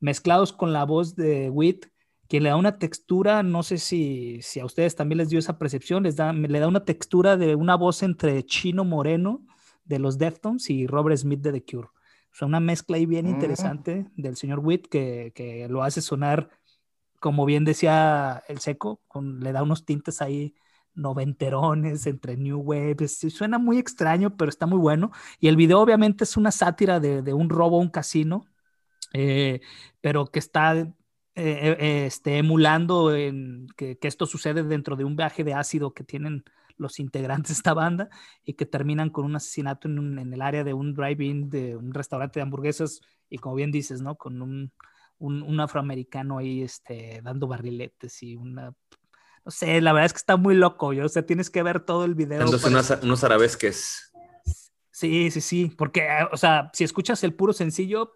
mezclados 0.00 0.52
con 0.52 0.72
la 0.72 0.84
voz 0.84 1.14
de 1.16 1.50
Witt, 1.50 1.86
quien 2.28 2.42
le 2.42 2.50
da 2.50 2.56
una 2.56 2.78
textura, 2.78 3.42
no 3.42 3.62
sé 3.62 3.78
si, 3.78 4.40
si 4.42 4.60
a 4.60 4.66
ustedes 4.66 4.94
también 4.96 5.18
les 5.18 5.30
dio 5.30 5.38
esa 5.38 5.58
percepción, 5.58 6.02
les 6.02 6.16
da, 6.16 6.32
le 6.32 6.60
da 6.60 6.68
una 6.68 6.84
textura 6.84 7.36
de 7.36 7.54
una 7.54 7.74
voz 7.76 8.02
entre 8.02 8.44
Chino 8.44 8.84
Moreno 8.84 9.46
de 9.84 9.98
los 9.98 10.18
Deftones 10.18 10.68
y 10.68 10.86
Robert 10.86 11.16
Smith 11.16 11.40
de 11.40 11.52
The 11.52 11.64
Cure. 11.64 11.88
O 11.88 12.34
sea, 12.34 12.46
una 12.46 12.60
mezcla 12.60 12.96
ahí 12.96 13.06
bien 13.06 13.26
mm. 13.26 13.30
interesante 13.30 14.06
del 14.16 14.36
señor 14.36 14.60
Witt 14.60 14.88
que, 14.88 15.32
que, 15.34 15.66
lo 15.68 15.82
hace 15.82 16.02
sonar, 16.02 16.50
como 17.20 17.46
bien 17.46 17.64
decía 17.64 18.42
el 18.48 18.58
seco, 18.58 19.00
con, 19.08 19.40
le 19.40 19.52
da 19.52 19.62
unos 19.62 19.86
tintes 19.86 20.20
ahí 20.20 20.54
noventerones, 20.98 22.06
entre 22.06 22.36
New 22.36 22.60
Wave. 22.60 23.08
suena 23.08 23.58
muy 23.58 23.78
extraño, 23.78 24.36
pero 24.36 24.50
está 24.50 24.66
muy 24.66 24.78
bueno. 24.78 25.10
Y 25.40 25.48
el 25.48 25.56
video 25.56 25.80
obviamente 25.80 26.24
es 26.24 26.36
una 26.36 26.50
sátira 26.50 27.00
de, 27.00 27.32
un 27.32 27.48
robo 27.48 27.78
a 27.78 27.80
un 27.80 27.88
casino, 27.88 28.46
eh, 29.12 29.60
pero 30.00 30.26
que 30.26 30.38
está 30.38 30.76
eh, 30.76 30.94
eh, 31.34 32.06
este, 32.06 32.38
emulando 32.38 33.14
en, 33.14 33.68
que, 33.76 33.98
esto 34.02 34.26
sucede 34.26 34.62
dentro 34.62 34.96
de 34.96 35.04
un 35.04 35.16
viaje 35.16 35.44
de 35.44 35.54
ácido 35.54 35.94
que 35.94 36.04
tienen 36.04 36.44
los 36.76 36.98
integrantes 37.00 37.48
de 37.48 37.54
esta 37.54 37.74
banda 37.74 38.08
y 38.44 38.54
que 38.54 38.66
terminan 38.66 39.10
con 39.10 39.24
un 39.24 39.36
asesinato 39.36 39.88
en, 39.88 40.18
en 40.18 40.32
el 40.32 40.42
área 40.42 40.64
de 40.64 40.74
un 40.74 40.94
drive-in, 40.94 41.48
de 41.50 41.76
un 41.76 41.92
restaurante 41.94 42.38
de 42.38 42.42
hamburguesas 42.42 43.00
y 43.28 43.38
como 43.38 43.56
bien 43.56 43.70
dices, 43.70 44.00
¿no? 44.00 44.16
Con 44.16 44.42
un, 44.42 44.72
un, 45.18 45.42
un 45.42 45.60
afroamericano 45.60 46.38
ahí 46.38 46.62
este, 46.62 47.20
dando 47.22 47.46
barriletes 47.46 48.22
y 48.22 48.36
una 48.36 48.72
no 49.44 49.52
sé, 49.52 49.80
la 49.80 49.94
verdad 49.94 50.06
es 50.06 50.12
que 50.12 50.18
está 50.18 50.36
muy 50.36 50.54
loco, 50.54 50.92
yo, 50.92 51.06
o 51.06 51.08
sea, 51.08 51.24
tienes 51.24 51.48
que 51.48 51.62
ver 51.62 51.80
todo 51.80 52.04
el 52.04 52.14
video. 52.14 52.42
Entonces, 52.42 52.98
unos 53.02 53.24
arabesques. 53.24 54.12
Sí, 54.90 55.30
sí, 55.30 55.40
sí, 55.40 55.72
porque, 55.78 56.06
o 56.32 56.36
sea, 56.36 56.70
si 56.74 56.84
escuchas 56.84 57.24
el 57.24 57.32
puro 57.32 57.54
sencillo, 57.54 58.12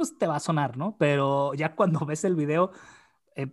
pues 0.00 0.16
te 0.16 0.26
va 0.26 0.36
a 0.36 0.40
sonar, 0.40 0.78
¿no? 0.78 0.96
Pero 0.98 1.52
ya 1.52 1.74
cuando 1.74 2.00
ves 2.06 2.24
el 2.24 2.34
video, 2.34 2.70
eh, 3.36 3.52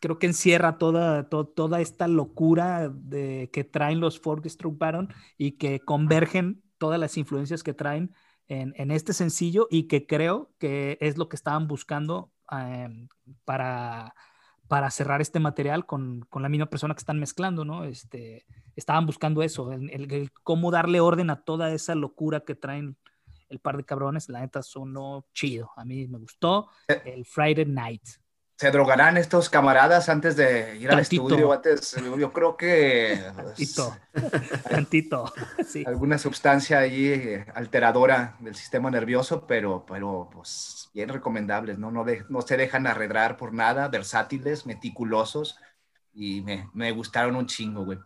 creo 0.00 0.18
que 0.18 0.26
encierra 0.26 0.78
toda, 0.78 1.28
toda 1.28 1.82
esta 1.82 2.08
locura 2.08 2.88
de, 2.88 3.50
que 3.52 3.62
traen 3.62 4.00
los 4.00 4.18
Fork 4.18 4.48
Stroke 4.48 4.78
Baron 4.78 5.12
y 5.36 5.52
que 5.52 5.80
convergen 5.80 6.62
todas 6.78 6.98
las 6.98 7.18
influencias 7.18 7.62
que 7.62 7.74
traen 7.74 8.14
en, 8.48 8.90
este 8.90 9.12
sencillo 9.12 9.68
y 9.70 9.86
que 9.86 10.06
creo 10.06 10.50
que 10.58 10.96
es 11.02 11.18
lo 11.18 11.28
que 11.28 11.36
estaban 11.36 11.68
buscando 11.68 12.32
eh, 12.50 12.88
para 13.44 14.14
para 14.68 14.90
cerrar 14.90 15.20
este 15.20 15.38
material 15.38 15.84
con, 15.84 16.22
con, 16.30 16.40
la 16.40 16.48
misma 16.48 16.70
persona 16.70 16.94
que 16.94 17.00
están 17.00 17.20
mezclando, 17.20 17.62
¿no? 17.62 17.84
Este, 17.84 18.46
estaban 18.74 19.04
buscando 19.04 19.42
eso, 19.42 19.70
el, 19.70 20.30
cómo 20.42 20.70
darle 20.70 21.00
orden 21.00 21.28
a 21.28 21.42
toda 21.42 21.74
esa 21.74 21.94
locura 21.94 22.40
que 22.40 22.54
traen 22.54 22.96
el 23.52 23.60
par 23.60 23.76
de 23.76 23.84
cabrones. 23.84 24.28
La 24.28 24.40
neta 24.40 24.62
sonó 24.62 25.26
chido. 25.32 25.70
A 25.76 25.84
mí 25.84 26.08
me 26.08 26.18
gustó 26.18 26.68
el 26.88 27.24
Friday 27.24 27.66
Night. 27.66 28.02
¿Se 28.62 28.70
drogarán 28.70 29.16
estos 29.16 29.50
camaradas 29.50 30.08
antes 30.08 30.36
de 30.36 30.76
ir 30.78 30.88
al 30.88 31.00
estudio? 31.00 31.52
Antes, 31.52 31.96
yo 32.16 32.32
creo 32.32 32.56
que... 32.56 33.20
Tantito, 33.34 33.96
tantito, 34.70 35.32
sí. 35.66 35.82
Alguna 35.84 36.16
sustancia 36.16 36.78
ahí 36.78 37.06
eh, 37.06 37.46
alteradora 37.56 38.36
del 38.38 38.54
sistema 38.54 38.88
nervioso, 38.88 39.48
pero, 39.48 39.84
pero 39.84 40.30
pues 40.32 40.88
bien 40.94 41.08
recomendables, 41.08 41.76
¿no? 41.78 41.90
No, 41.90 42.04
de, 42.04 42.24
no 42.28 42.40
se 42.42 42.56
dejan 42.56 42.86
arredrar 42.86 43.36
por 43.36 43.52
nada, 43.52 43.88
versátiles, 43.88 44.64
meticulosos, 44.64 45.58
y 46.14 46.42
me, 46.42 46.70
me 46.72 46.92
gustaron 46.92 47.34
un 47.34 47.46
chingo, 47.46 47.84
güey. 47.84 47.98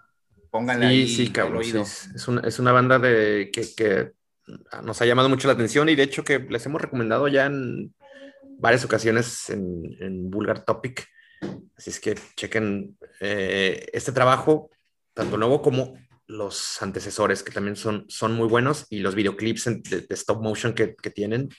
Pónganle 0.51 0.87
ahí 0.87 1.07
sí, 1.07 1.31
cabrón, 1.33 1.65
sí. 1.65 1.77
Es, 1.77 2.29
una, 2.29 2.41
es 2.41 2.59
una 2.59 2.73
banda 2.73 2.99
de, 2.99 3.51
que, 3.53 3.75
que 3.77 4.16
nos 4.83 5.01
ha 5.03 5.07
llamado 5.07 5.29
mucho 5.29 5.49
la 5.49 5.55
atención 5.55 5.89
y 5.89 5.97
de 5.97 6.05
hecho 6.05 6.25
que 6.25 6.39
les 6.39 6.65
hemos 6.67 6.81
recomendado 6.81 7.29
ya 7.29 7.47
en 7.47 7.95
varias 8.59 8.85
ocasiones 8.85 9.51
en, 9.51 9.83
en 10.01 10.31
Vulgar 10.31 10.65
Topic. 10.65 11.07
Así 11.77 11.91
es 11.91 12.01
que 12.01 12.15
chequen 12.37 12.97
eh, 13.21 13.87
este 13.93 14.13
trabajo, 14.13 14.71
tanto 15.15 15.37
nuevo 15.37 15.61
como 15.61 15.95
los 16.27 16.83
antecesores, 16.83 17.43
que 17.43 17.53
también 17.53 17.77
son, 17.77 18.05
son 18.09 18.35
muy 18.35 18.49
buenos, 18.49 18.87
y 18.91 18.99
los 18.99 19.15
videoclips 19.15 19.65
de, 19.83 20.07
stop 20.11 20.43
motion 20.43 20.75
que, 20.75 20.97
que, 20.97 21.11
tienen 21.11 21.51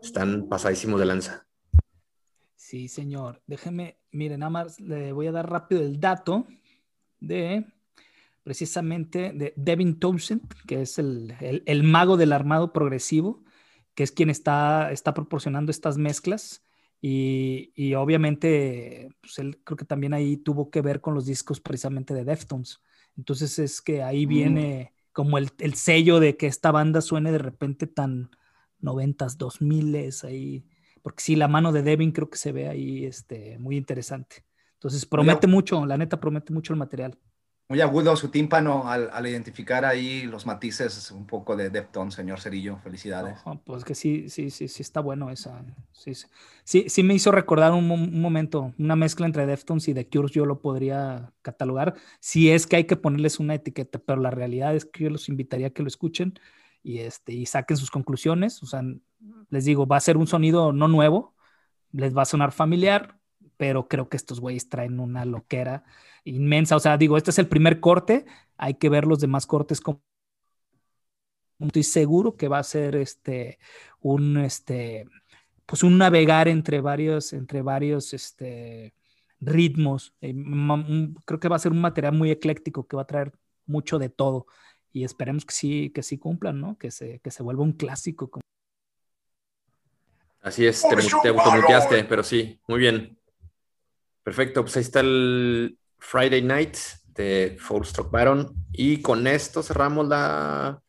están 0.00 0.48
pasadísimos 0.48 1.00
de 1.00 1.06
lanza. 1.06 1.46
Sí, 2.54 2.88
señor. 2.88 3.42
Déjeme, 3.46 3.98
miren, 4.12 4.40
nada 4.40 4.50
más 4.50 4.78
le 4.78 5.12
voy 5.12 5.26
a 5.26 5.32
dar 5.32 5.50
rápido 5.50 5.82
el 5.82 5.98
dato 5.98 6.46
de 7.18 7.64
precisamente 8.42 9.32
de 9.32 9.54
Devin 9.56 9.98
Townsend, 9.98 10.42
que 10.66 10.82
es 10.82 10.98
el, 10.98 11.34
el, 11.40 11.62
el 11.66 11.82
mago 11.82 12.16
del 12.16 12.32
armado 12.32 12.72
progresivo 12.72 13.44
que 13.94 14.02
es 14.02 14.12
quien 14.12 14.30
está, 14.30 14.90
está 14.92 15.14
proporcionando 15.14 15.70
estas 15.70 15.98
mezclas. 15.98 16.64
Y, 17.00 17.72
y 17.74 17.94
obviamente, 17.94 19.08
pues 19.20 19.38
él 19.38 19.60
creo 19.64 19.76
que 19.76 19.84
también 19.84 20.14
ahí 20.14 20.36
tuvo 20.36 20.70
que 20.70 20.82
ver 20.82 21.00
con 21.00 21.14
los 21.14 21.26
discos 21.26 21.60
precisamente 21.60 22.14
de 22.14 22.24
Deftones. 22.24 22.80
Entonces 23.16 23.58
es 23.58 23.82
que 23.82 24.02
ahí 24.02 24.26
mm. 24.26 24.28
viene 24.28 24.94
como 25.12 25.36
el, 25.36 25.50
el, 25.58 25.74
sello 25.74 26.20
de 26.20 26.36
que 26.36 26.46
esta 26.46 26.70
banda 26.70 27.00
suene 27.00 27.32
de 27.32 27.38
repente 27.38 27.86
tan 27.86 28.30
noventas, 28.78 29.36
dos 29.36 29.60
miles 29.60 30.24
ahí. 30.24 30.64
Porque 31.02 31.22
sí, 31.22 31.36
la 31.36 31.48
mano 31.48 31.72
de 31.72 31.82
Devin 31.82 32.12
creo 32.12 32.30
que 32.30 32.38
se 32.38 32.52
ve 32.52 32.68
ahí 32.68 33.04
este, 33.04 33.58
muy 33.58 33.76
interesante. 33.76 34.44
Entonces 34.74 35.04
promete 35.04 35.46
mucho, 35.48 35.84
la 35.84 35.98
neta 35.98 36.20
promete 36.20 36.52
mucho 36.52 36.72
el 36.72 36.78
material 36.78 37.18
muy 37.72 37.80
agudo 37.80 38.14
su 38.16 38.28
tímpano 38.28 38.86
al, 38.86 39.26
identificar 39.26 39.86
ahí 39.86 40.24
los 40.24 40.44
matices 40.44 41.10
un 41.10 41.26
poco 41.26 41.56
de 41.56 41.70
Depton, 41.70 42.12
señor 42.12 42.38
Cerillo. 42.38 42.76
Felicidades. 42.84 43.38
pues 43.64 43.82
que 43.82 43.94
sí, 43.94 44.28
sí, 44.28 44.50
sí, 44.50 44.68
sí 44.68 44.82
está 44.82 45.00
bueno 45.00 45.30
esa. 45.30 45.64
Sí, 45.90 46.12
sí, 46.64 46.84
sí 46.86 47.02
me 47.02 47.14
hizo 47.14 47.32
recordar 47.32 47.72
un, 47.72 47.88
momento, 48.20 48.74
una 48.78 48.94
mezcla 48.94 49.24
entre 49.24 49.46
Deftones 49.46 49.88
y 49.88 49.94
The 49.94 50.06
Cure, 50.06 50.30
yo 50.30 50.44
lo 50.44 50.60
podría 50.60 51.32
catalogar. 51.40 51.94
Si 52.20 52.50
es 52.50 52.66
que 52.66 52.76
hay 52.76 52.84
que 52.84 52.96
ponerles 52.96 53.40
una 53.40 53.54
etiqueta, 53.54 53.98
pero 53.98 54.20
la 54.20 54.30
realidad 54.30 54.76
es 54.76 54.84
que 54.84 55.04
yo 55.04 55.08
los 55.08 55.30
invitaría 55.30 55.68
a 55.68 55.70
que 55.70 55.80
lo 55.80 55.88
escuchen 55.88 56.38
y, 56.82 56.98
este, 56.98 57.32
y 57.32 57.46
saquen 57.46 57.78
sus 57.78 57.90
conclusiones. 57.90 58.62
O 58.62 58.66
sea, 58.66 58.82
les 59.48 59.64
digo, 59.64 59.86
va 59.86 59.96
a 59.96 60.00
ser 60.00 60.18
un 60.18 60.26
sonido 60.26 60.74
no 60.74 60.88
nuevo, 60.88 61.34
les 61.90 62.14
va 62.14 62.20
a 62.20 62.26
sonar 62.26 62.52
familiar, 62.52 63.18
pero 63.62 63.86
creo 63.86 64.08
que 64.08 64.16
estos 64.16 64.40
güeyes 64.40 64.68
traen 64.68 64.98
una 64.98 65.24
loquera 65.24 65.84
inmensa. 66.24 66.74
O 66.74 66.80
sea, 66.80 66.96
digo, 66.96 67.16
este 67.16 67.30
es 67.30 67.38
el 67.38 67.46
primer 67.46 67.78
corte, 67.78 68.26
hay 68.56 68.74
que 68.74 68.88
ver 68.88 69.06
los 69.06 69.20
demás 69.20 69.46
cortes 69.46 69.80
como 69.80 70.02
estoy 71.60 71.84
seguro 71.84 72.36
que 72.36 72.48
va 72.48 72.58
a 72.58 72.64
ser 72.64 72.96
este 72.96 73.60
un 74.00 74.36
este 74.38 75.06
pues 75.64 75.84
un 75.84 75.96
navegar 75.96 76.48
entre 76.48 76.80
varios 76.80 77.32
entre 77.32 77.62
varios 77.62 78.12
este 78.14 78.94
ritmos. 79.38 80.12
Eh, 80.20 80.34
creo 81.24 81.38
que 81.38 81.48
va 81.48 81.54
a 81.54 81.60
ser 81.60 81.70
un 81.70 81.82
material 81.82 82.14
muy 82.14 82.32
ecléctico 82.32 82.88
que 82.88 82.96
va 82.96 83.02
a 83.02 83.06
traer 83.06 83.30
mucho 83.64 84.00
de 84.00 84.08
todo 84.08 84.46
y 84.92 85.04
esperemos 85.04 85.44
que 85.44 85.54
sí 85.54 85.90
que 85.90 86.02
sí 86.02 86.18
cumplan 86.18 86.60
no 86.60 86.78
que 86.78 86.90
se 86.90 87.20
que 87.20 87.30
se 87.30 87.44
vuelva 87.44 87.62
un 87.62 87.74
clásico 87.74 88.28
así 90.40 90.66
es 90.66 90.82
te, 90.82 90.96
te 90.96 91.28
automuteaste 91.28 92.02
pero 92.02 92.24
sí 92.24 92.58
muy 92.66 92.80
bien 92.80 93.21
perfecto 94.22 94.62
pues 94.62 94.76
ahí 94.76 94.82
está 94.82 95.00
el 95.00 95.78
Friday 95.98 96.42
Night 96.42 96.76
de 97.14 97.58
Stroke 97.84 98.10
Baron. 98.10 98.54
Y 98.72 99.02
con 99.02 99.26
esto 99.26 99.62
cerramos 99.62 100.08
la, 100.08 100.82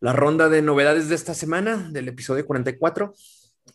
la 0.00 0.12
ronda 0.12 0.48
de 0.48 0.62
novedades 0.62 1.08
de 1.08 1.14
esta 1.14 1.34
semana, 1.34 1.88
del 1.90 2.08
episodio 2.08 2.46
44. 2.46 3.14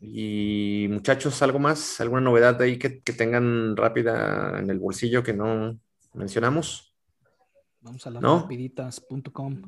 Y 0.02 0.88
muchachos, 0.90 1.42
¿algo 1.42 1.60
más? 1.60 2.00
¿Alguna 2.00 2.22
novedad 2.22 2.56
de 2.58 2.66
ahí 2.66 2.78
que, 2.78 2.90
tengan 2.90 3.76
rápida 3.76 4.60
en 4.60 4.70
el 4.70 4.80
bolsillo 4.80 5.24
que 5.24 5.34
no 5.34 5.78
mencionamos? 6.14 6.96
Vamos 7.82 8.06
a 8.08 8.12
las 8.12 8.22
rapiditas.com. 8.22 9.62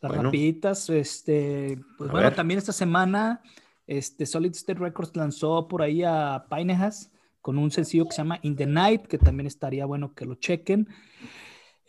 Las 0.00 0.12
rapiditas, 0.12 0.88
este, 0.90 1.80
pues 1.96 2.10
bueno, 2.10 2.32
también 2.32 2.58
esta 2.58 2.72
semana, 2.72 3.42
este, 3.86 4.26
Solid 4.26 4.52
State 4.52 4.78
Records 4.78 5.16
lanzó 5.16 5.66
por 5.66 5.82
ahí 5.82 6.04
a 6.04 6.46
Pinehas 6.48 7.10
con 7.40 7.58
un 7.58 7.70
sencillo 7.70 8.06
que 8.06 8.12
se 8.12 8.18
llama 8.18 8.38
In 8.42 8.56
the 8.56 8.66
Night, 8.66 9.06
que 9.06 9.18
también 9.18 9.46
estaría 9.46 9.86
bueno 9.86 10.14
que 10.14 10.26
lo 10.26 10.34
chequen. 10.34 10.88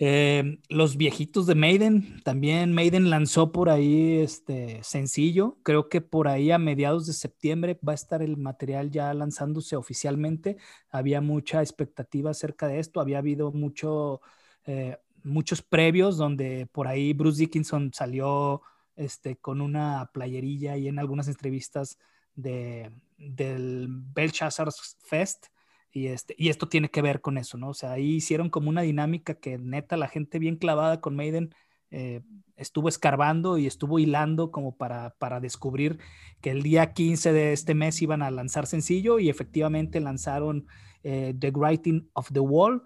Eh, 0.02 0.60
los 0.70 0.96
viejitos 0.96 1.46
de 1.46 1.56
Maiden, 1.56 2.22
también 2.24 2.72
Maiden 2.72 3.10
lanzó 3.10 3.52
por 3.52 3.70
ahí 3.70 4.20
este 4.20 4.82
sencillo. 4.82 5.58
Creo 5.62 5.90
que 5.90 6.00
por 6.00 6.30
ahí 6.30 6.52
a 6.52 6.58
mediados 6.58 7.06
de 7.06 7.12
septiembre 7.12 7.78
va 7.86 7.92
a 7.92 7.96
estar 7.96 8.22
el 8.22 8.38
material 8.38 8.92
ya 8.92 9.14
lanzándose 9.14 9.76
oficialmente. 9.76 10.56
Había 10.90 11.20
mucha 11.20 11.62
expectativa 11.62 12.32
acerca 12.32 12.70
de 12.70 12.80
esto. 12.80 13.02
Había 13.02 13.18
habido 13.18 13.52
mucho, 13.52 14.22
eh, 14.66 14.98
muchos 15.24 15.62
previos 15.62 16.16
donde 16.16 16.68
por 16.72 16.88
ahí 16.88 17.12
Bruce 17.12 17.40
Dickinson 17.42 17.92
salió 17.94 18.62
este, 18.96 19.36
con 19.36 19.60
una 19.60 20.12
playerilla 20.14 20.78
y 20.78 20.88
en 20.88 21.00
algunas 21.00 21.28
entrevistas 21.28 21.98
de, 22.36 22.90
del 23.20 23.88
Belshazzar 23.90 24.70
Fest 25.04 25.48
y, 25.92 26.08
este, 26.08 26.36
y 26.38 26.50
esto 26.50 26.68
tiene 26.68 26.90
que 26.90 27.02
ver 27.02 27.22
con 27.22 27.38
eso, 27.38 27.58
¿no? 27.58 27.70
O 27.70 27.74
sea, 27.74 27.94
ahí 27.94 28.16
hicieron 28.16 28.50
como 28.50 28.70
una 28.70 28.82
dinámica 28.82 29.36
que 29.36 29.58
neta 29.58 29.98
la 29.98 30.08
gente 30.08 30.40
bien 30.40 30.56
clavada 30.56 31.02
con 31.02 31.16
Maiden 31.16 31.54
eh, 31.92 32.22
estuvo 32.56 32.88
escarbando 32.90 33.58
y 33.58 33.66
estuvo 33.66 33.98
hilando 33.98 34.52
como 34.52 34.76
para, 34.76 35.16
para 35.18 35.40
descubrir 35.40 35.98
que 36.42 36.52
el 36.52 36.62
día 36.62 36.94
15 36.94 37.34
de 37.34 37.54
este 37.54 37.74
mes 37.74 38.02
iban 38.02 38.22
a 38.22 38.30
lanzar 38.30 38.68
sencillo 38.68 39.18
y 39.18 39.30
efectivamente 39.30 40.00
lanzaron 40.00 40.68
eh, 41.04 41.34
The 41.40 41.52
Writing 41.52 42.10
of 42.14 42.32
the 42.32 42.42
Wall. 42.42 42.84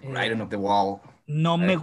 The 0.00 0.08
Writing 0.08 0.40
of 0.40 0.48
the 0.48 0.56
Wall. 0.56 1.00
No 1.26 1.58
me, 1.58 1.76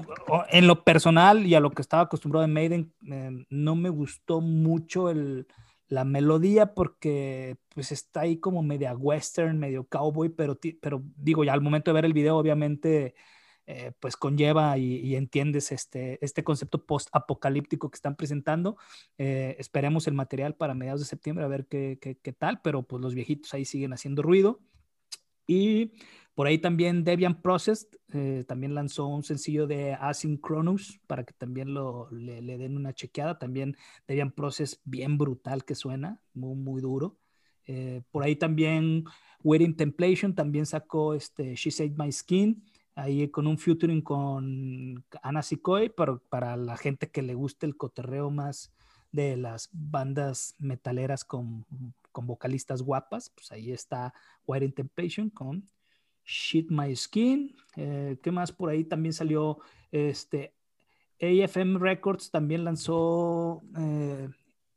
en 0.50 0.68
lo 0.68 0.84
personal 0.84 1.46
y 1.46 1.54
a 1.54 1.60
lo 1.60 1.70
que 1.72 1.82
estaba 1.82 2.04
acostumbrado 2.04 2.46
en 2.46 2.54
Maiden, 2.54 2.94
eh, 3.12 3.46
no 3.50 3.76
me 3.76 3.90
gustó 3.90 4.40
mucho 4.40 5.10
el, 5.10 5.48
la 5.94 6.04
melodía 6.04 6.74
porque 6.74 7.58
pues 7.70 7.92
está 7.92 8.22
ahí 8.22 8.38
como 8.38 8.64
media 8.64 8.94
western, 8.96 9.60
medio 9.60 9.88
cowboy, 9.88 10.30
pero, 10.30 10.60
pero 10.82 11.04
digo, 11.16 11.44
ya 11.44 11.54
al 11.54 11.62
momento 11.62 11.92
de 11.92 11.96
ver 11.96 12.06
el 12.06 12.14
video 12.14 12.38
obviamente 12.38 13.16
eh, 13.66 13.92
pues 14.00 14.18
conlleva 14.18 14.78
y, 14.78 15.16
entiendes 15.16 15.72
este, 15.72 16.24
este 16.24 16.44
concepto 16.44 16.86
post-apocalíptico 16.86 17.90
que 17.90 17.96
están 17.96 18.16
presentando. 18.16 18.78
Eh, 19.18 19.56
esperemos 19.60 20.08
el 20.08 20.16
material 20.16 20.56
para 20.56 20.74
mediados 20.74 21.02
de 21.02 21.08
septiembre 21.08 21.46
a 21.46 21.48
ver 21.48 21.68
qué, 21.68 21.98
qué, 22.02 22.18
qué 22.18 22.34
tal, 22.34 22.60
pero 22.62 22.84
pues 22.84 23.02
los 23.02 23.16
viejitos 23.16 23.54
ahí 23.54 23.64
siguen 23.64 23.94
haciendo 23.94 24.22
ruido. 24.22 24.60
Y 25.48 25.94
por 26.36 26.48
ahí 26.48 26.58
también 26.58 27.04
Debian 27.04 27.42
Process 27.42 27.88
eh, 28.12 28.44
también 28.48 28.74
lanzó 28.74 29.08
un 29.08 29.24
sencillo 29.24 29.68
de 29.68 29.94
Asynchronous 29.94 31.00
para 31.06 31.24
que 31.24 31.34
también 31.34 31.74
lo, 31.74 32.10
le, 32.12 32.42
den 32.42 32.76
una 32.76 32.94
chequeada. 32.94 33.38
También 33.38 33.78
Debian 34.08 34.32
Process 34.32 34.82
bien 34.84 35.18
brutal 35.18 35.64
que 35.64 35.76
suena, 35.76 36.20
muy, 36.34 36.56
muy 36.56 36.82
duro. 36.82 37.18
Eh, 37.66 38.02
por 38.12 38.24
ahí 38.24 38.36
también 38.36 39.06
Wedding 39.44 39.76
Templation 39.76 40.34
también 40.34 40.66
sacó 40.66 41.14
este 41.14 41.56
She 41.56 41.72
Saved 41.72 41.98
My 41.98 42.12
Skin, 42.12 42.64
ahí 42.96 43.30
con 43.30 43.46
un 43.46 43.58
featuring 43.58 44.02
con 44.02 45.06
Ana 45.22 45.44
Sikoy, 45.44 45.90
pero 45.90 46.20
para 46.30 46.58
la 46.58 46.78
gente 46.78 47.10
que 47.12 47.22
le 47.22 47.36
guste 47.36 47.66
el 47.66 47.78
coterreo 47.78 48.32
más 48.32 48.74
de 49.12 49.38
las 49.38 49.70
bandas 49.72 50.56
metaleras 50.58 51.24
con, 51.24 51.66
con 52.12 52.26
vocalistas 52.26 52.82
guapas, 52.82 53.30
pues 53.30 53.52
ahí 53.52 53.72
está 53.72 54.14
Wedding 54.48 54.74
Temptation 54.74 55.30
con 55.30 55.70
Shit 56.26 56.70
My 56.70 56.96
Skin. 56.96 57.56
Eh, 57.76 58.18
¿Qué 58.22 58.32
más 58.32 58.52
por 58.52 58.70
ahí? 58.70 58.84
También 58.84 59.14
salió 59.14 59.60
este 59.92 60.54
AFM 61.22 61.80
Records, 61.80 62.32
también 62.32 62.64
lanzó, 62.64 63.62
eh, 63.78 64.30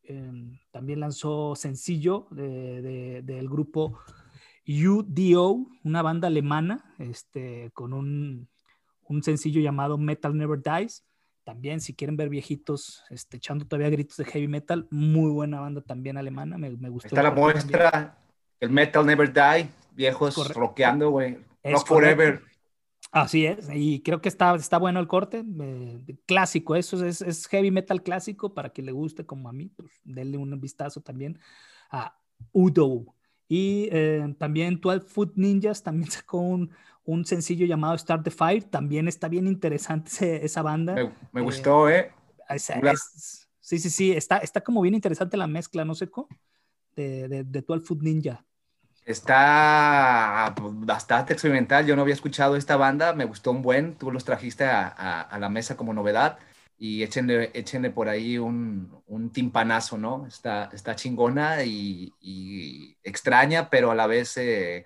em, 0.05 0.59
también 0.71 1.01
lanzó 1.01 1.55
sencillo 1.57 2.29
del 2.31 3.49
grupo 3.49 3.99
UDO, 4.67 5.67
una 5.85 6.03
banda 6.03 6.29
alemana, 6.29 6.95
este, 6.99 7.71
con 7.73 7.93
un, 7.93 8.49
un, 9.09 9.23
sencillo 9.23 9.61
llamado 9.61 9.99
Metal 9.99 10.37
Never 10.37 10.61
Dies. 10.63 11.05
También, 11.45 11.81
si 11.81 11.95
quieren 11.95 12.17
ver 12.17 12.29
viejitos 12.29 13.05
este, 13.11 13.37
echando 13.37 13.65
todavía 13.67 13.91
gritos 13.91 14.17
de 14.17 14.25
heavy 14.25 14.49
metal, 14.49 14.89
muy 14.91 15.31
buena 15.31 15.61
banda 15.61 15.81
también 15.81 16.17
alemana, 16.17 16.59
me, 16.59 16.71
me 16.71 16.89
gustó. 16.89 17.09
Está 17.09 17.23
la 17.23 17.31
muestra, 17.31 18.19
el 18.61 18.71
Metal 18.71 19.05
Never 19.05 19.33
Die 19.33 19.69
viejos 19.93 20.55
rockeando, 20.55 21.11
güey. 21.11 21.39
Rock 21.65 21.87
Forever. 21.87 22.43
Así 23.13 23.47
es, 23.47 23.69
y 23.73 24.03
creo 24.03 24.21
que 24.21 24.29
está, 24.29 24.55
está 24.57 24.79
bueno 24.79 25.01
el 25.01 25.07
corte, 25.07 25.43
eh, 25.61 26.17
clásico, 26.27 26.75
eso 26.75 27.03
es, 27.05 27.23
es, 27.23 27.47
heavy 27.47 27.71
metal 27.71 28.03
clásico, 28.03 28.53
para 28.53 28.71
que 28.71 28.83
le 28.83 28.93
guste 28.93 29.25
como 29.25 29.49
a 29.49 29.53
mí, 29.53 29.71
pues 29.75 29.91
denle 30.05 30.37
un 30.37 30.61
vistazo 30.61 31.01
también 31.01 31.39
a 31.91 32.19
Udo. 32.53 33.15
Y 33.49 33.89
eh, 33.93 34.35
también 34.39 34.81
12 34.81 35.07
Foot 35.07 35.37
Ninjas 35.37 35.83
también 35.83 36.11
sacó 36.11 36.41
un, 36.41 36.71
un, 37.05 37.25
sencillo 37.25 37.65
llamado 37.65 37.97
Start 37.97 38.25
the 38.25 38.31
Fire, 38.31 38.65
también 38.65 39.09
está 39.09 39.29
bien 39.29 39.47
interesante 39.47 40.45
esa 40.45 40.63
banda. 40.63 40.95
Me, 41.33 41.41
gustó, 41.41 41.89
¿eh? 41.89 42.13
sí, 43.61 43.79
sí, 43.79 43.89
sí, 43.89 44.13
está, 44.13 44.39
está 44.39 44.61
como 44.61 44.83
bien 44.83 44.95
interesante 44.95 45.37
la 45.37 45.47
mezcla, 45.47 45.85
¿no, 45.85 45.95
Seco? 45.95 46.29
De, 46.97 47.29
de, 47.29 47.45
de 47.45 47.63
12 47.63 47.87
Foot 47.87 48.03
Ninja. 48.03 48.45
Está 49.07 50.53
pues, 50.57 50.73
bastante 50.81 51.33
experimental. 51.33 51.87
Yo 51.87 51.95
no 51.95 52.03
había 52.03 52.15
escuchado 52.15 52.57
esta 52.57 52.77
banda, 52.77 53.13
me 53.15 53.25
gustó 53.25 53.53
un 53.53 53.63
buen. 53.63 53.95
Tú 53.95 54.11
los 54.11 54.25
trajiste 54.25 54.65
a, 54.65 55.39
la 55.39 55.49
mesa 55.49 55.77
como 55.77 55.95
novedad 55.95 56.39
y 56.77 57.05
échenle, 57.05 57.53
échenle 57.55 57.91
por 57.91 58.09
ahí 58.09 58.37
un, 58.37 59.01
un 59.07 59.31
timpanazo, 59.31 59.97
¿no? 59.97 60.27
Está, 60.27 60.71
está 60.73 60.97
chingona 60.97 61.63
y, 61.63 62.13
extraña, 63.05 63.71
pero 63.71 63.93
a 63.93 63.95
la 63.95 64.09
vez 64.09 64.37
eh, 64.39 64.85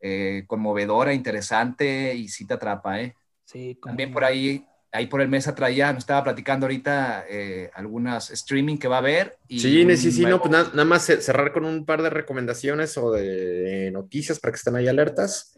eh, 0.00 0.44
conmovedora, 0.46 1.12
interesante 1.12 2.14
y 2.14 2.28
sí 2.28 2.46
te 2.46 2.54
atrapa, 2.54 3.00
¿eh? 3.00 3.16
Sí, 3.44 3.78
También 3.82 4.12
por 4.12 4.22
ahí 4.22 4.64
ahí 4.92 5.06
por 5.06 5.20
el 5.20 5.28
mes 5.28 5.52
traía, 5.54 5.92
nos 5.92 6.02
estaba 6.02 6.24
platicando 6.24 6.66
ahorita 6.66 7.24
eh, 7.28 7.70
algunas 7.74 8.30
streaming 8.30 8.78
que 8.78 8.88
va 8.88 8.96
a 8.96 9.00
haber. 9.00 9.38
Y 9.48 9.60
sí, 9.60 9.96
sí, 9.96 10.12
sí, 10.12 10.24
no, 10.24 10.40
pues 10.40 10.50
nada, 10.50 10.84
más 10.84 11.04
cerrar 11.04 11.52
con 11.52 11.64
un 11.64 11.84
par 11.84 12.02
de 12.02 12.10
recomendaciones 12.10 12.96
o 12.96 13.12
de 13.12 13.90
noticias 13.92 14.38
para 14.40 14.52
que 14.52 14.56
estén 14.56 14.76
ahí 14.76 14.88
alertas. 14.88 15.56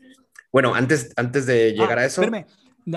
Bueno, 0.53 0.75
antes, 0.75 1.13
antes 1.17 1.47
de 1.47 1.71
ah, 1.71 1.83
llegar 1.83 1.99
a 1.99 2.05
eso. 2.05 2.23
Espérame, 2.23 2.47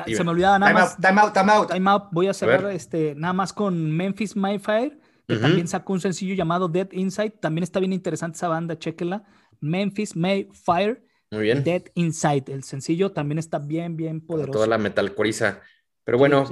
se 0.07 0.23
me 0.23 0.29
olvidaba 0.31 0.59
nada 0.59 0.73
más. 0.73 0.97
time 0.97 1.21
out, 1.21 1.33
time 1.33 1.51
out. 1.51 1.71
Time 1.71 1.89
out. 1.89 2.03
Voy 2.11 2.27
a 2.27 2.33
cerrar 2.33 2.71
este, 2.71 3.13
nada 3.15 3.33
más 3.33 3.53
con 3.53 3.91
Memphis 3.91 4.35
Mayfire, 4.35 4.97
que 5.27 5.37
también 5.37 5.67
sacó 5.67 5.93
un 5.93 6.01
sencillo 6.01 6.33
llamado 6.35 6.67
Dead 6.67 6.89
Inside. 6.91 7.31
También 7.41 7.63
está 7.63 7.79
bien 7.79 7.93
interesante 7.93 8.37
esa 8.37 8.47
banda, 8.47 8.77
chéquela. 8.77 9.23
Memphis 9.59 10.15
Mayfire. 10.15 11.03
Muy 11.29 11.43
bien. 11.43 11.63
Dead 11.63 11.83
Inside. 11.95 12.45
El 12.47 12.63
sencillo 12.63 13.11
también 13.11 13.37
está 13.39 13.59
bien, 13.59 13.95
bien 13.95 14.21
poderoso. 14.21 14.51
toda 14.51 14.67
la 14.67 14.77
metalcoriza. 14.77 15.61
Pero 16.03 16.17
bueno, 16.17 16.45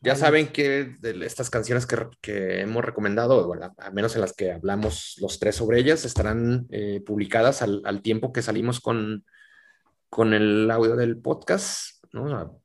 ya 0.00 0.16
saben 0.16 0.48
que 0.48 0.96
de 1.00 1.24
estas 1.24 1.50
canciones 1.50 1.86
que, 1.86 2.60
hemos 2.60 2.84
recomendado, 2.84 3.46
bueno, 3.46 3.74
al 3.76 3.94
menos 3.94 4.14
en 4.14 4.20
las 4.20 4.32
que 4.32 4.52
hablamos 4.52 5.16
los 5.20 5.38
tres 5.38 5.56
sobre 5.56 5.78
ellas, 5.80 6.04
estarán 6.04 6.66
eh, 6.70 7.02
publicadas 7.04 7.62
al, 7.62 8.02
tiempo 8.02 8.32
que 8.32 8.42
salimos 8.42 8.80
con, 8.80 9.24
con 10.08 10.34
el 10.34 10.70
audio 10.70 10.96
del 10.96 11.18
podcast, 11.18 12.04
¿no? 12.12 12.60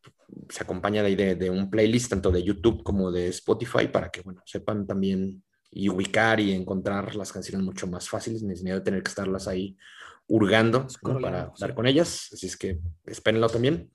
se 0.50 0.64
acompaña 0.64 1.04
de, 1.04 1.36
de, 1.36 1.50
un 1.50 1.70
playlist 1.70 2.10
tanto 2.10 2.32
de 2.32 2.44
YouTube 2.44 2.84
como 2.84 3.12
de 3.12 3.28
Spotify 3.28 3.88
para 3.88 4.10
que, 4.10 4.22
bueno, 4.22 4.42
sepan 4.46 4.88
también 4.88 5.44
y 5.72 5.90
ubicar 5.90 6.40
y 6.40 6.52
encontrar 6.52 7.16
las 7.16 7.32
canciones 7.32 7.66
mucho 7.66 7.88
más 7.88 8.10
fáciles, 8.10 8.44
ni 8.44 8.54
de 8.54 8.82
tener 8.82 9.04
que 9.04 9.10
estarlas 9.10 9.48
ahí 9.48 9.78
hurgando 10.28 10.88
para 11.22 11.52
dar 11.60 11.74
con 11.74 11.88
ellas. 11.88 12.30
Así 12.34 12.48
es 12.48 12.58
que 12.58 12.80
espérenlo 13.06 13.50
también 13.50 13.90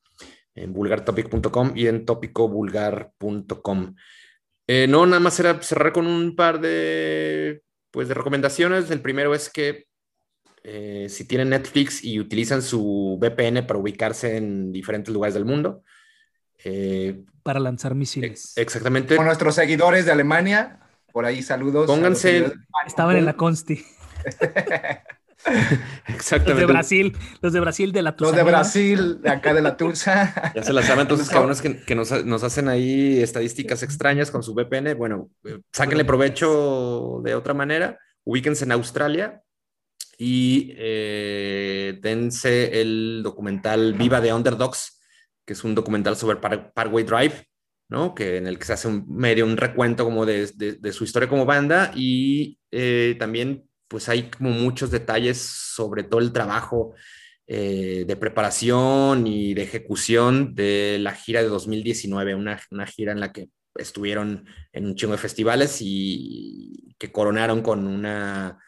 en 0.57 0.73
vulgartopic.com 0.73 1.73
y 1.77 1.87
en 1.87 2.05
topicovulgar.com. 2.05 3.95
Eh, 4.67 4.87
no, 4.89 5.07
nada 5.07 5.21
más 5.21 5.39
era 5.39 5.63
cerrar 5.63 5.93
con 5.93 6.07
un 6.07 6.35
par 6.35 6.61
de, 6.61 7.63
pues, 7.91 8.09
de 8.09 8.15
recomendaciones. 8.15 8.91
El 8.91 9.01
primero 9.01 9.35
es 9.35 9.49
que 9.49 9.87
eh, 10.65 11.07
si 11.09 11.25
tienen 11.27 11.51
Netflix 11.51 12.03
y 12.03 12.19
utilizan 12.19 12.63
su 12.63 13.19
VPN 13.21 13.67
para 13.67 13.79
ubicarse 13.79 14.37
en 14.37 14.73
diferentes 14.73 15.15
lugares 15.15 15.35
del 15.35 15.45
mundo. 15.45 15.85
Eh, 16.65 17.23
para 17.45 17.61
lanzar 17.61 17.95
misiles. 17.95 18.57
Exactamente. 18.57 19.15
Con 19.15 19.27
nuestros 19.27 19.55
seguidores 19.55 20.07
de 20.07 20.13
Alemania, 20.13 20.81
por 21.13 21.25
ahí 21.27 21.43
saludos. 21.43 21.87
Pónganse. 21.87 22.53
Estaban 22.85 23.17
en 23.17 23.27
la 23.27 23.37
Consti. 23.37 23.85
Exactamente. 26.09 26.49
Los 26.51 26.59
de 26.59 26.67
Brasil, 26.67 27.17
los 27.41 27.53
de 27.53 27.61
Brasil 27.61 27.93
de 27.93 28.03
la 28.03 28.17
Tulsa. 28.17 28.31
Los 28.31 28.37
de 28.37 28.51
Brasil, 28.51 29.23
de 29.23 29.31
acá 29.31 29.55
de 29.55 29.63
la 29.63 29.77
Tulsa. 29.77 30.53
Ya 30.55 30.63
se 30.63 30.73
la 30.73 30.83
saben 30.83 31.03
entonces 31.03 31.29
cabrones 31.29 31.61
que, 31.61 31.81
que 31.85 31.95
nos, 31.95 32.25
nos, 32.25 32.43
hacen 32.43 32.69
ahí 32.69 33.21
estadísticas 33.21 33.83
extrañas 33.83 34.31
con 34.31 34.43
su 34.43 34.55
VPN. 34.55 34.95
Bueno, 34.97 35.31
eh, 35.45 35.61
sáquenle 35.73 36.05
provecho 36.05 37.21
de 37.25 37.35
otra 37.35 37.55
manera, 37.55 37.99
ubíquense 38.25 38.65
en 38.65 38.73
Australia 38.73 39.43
y 40.19 40.73
eh, 40.77 41.99
dense 42.01 42.81
el 42.81 43.21
documental 43.23 43.95
Viva 43.95 44.21
de 44.21 44.33
Underdogs, 44.33 45.01
que 45.45 45.53
es 45.53 45.65
un 45.65 45.75
documental 45.75 46.17
sobre 46.17 46.37
Parkway 46.37 47.05
Drive, 47.05 47.47
¿no? 47.89 48.15
Que 48.15 48.39
en 48.39 48.47
el 48.47 48.59
que 48.59 48.65
se 48.65 48.73
hace 48.73 48.89
un 48.89 49.05
medio 49.09 49.45
un 49.45 49.57
recuento 49.57 50.05
como 50.05 50.27
de, 50.27 50.47
de, 50.47 50.93
su 50.93 51.05
historia 51.05 51.29
como 51.29 51.45
banda 51.45 51.93
y 51.95 52.59
eh, 52.71 53.17
también 53.19 53.69
pues 53.89 54.09
hay 54.09 54.31
como 54.31 54.51
muchos 54.51 54.91
detalles 54.91 55.39
sobre 55.39 56.03
todo 56.03 56.21
el 56.21 56.33
trabajo 56.33 56.95
eh, 57.47 58.05
de 58.07 58.17
preparación 58.17 59.27
y 59.27 59.55
de 59.55 59.63
ejecución 59.63 60.55
de 60.55 60.99
la 61.01 61.15
gira 61.15 61.43
de 61.43 61.49
2019, 61.49 62.35
una, 62.35 62.61
una 62.71 62.87
gira 62.87 63.13
en 63.13 63.21
la 63.21 63.33
que 63.33 63.51
estuvieron 63.77 64.47
en 64.73 64.87
un 64.87 64.97
chingo 64.97 65.13
de 65.13 65.19
festivales 65.19 65.79
y 65.81 66.95
que 66.99 67.13
coronaron 67.13 67.63
con 67.63 67.87
una, 67.87 68.59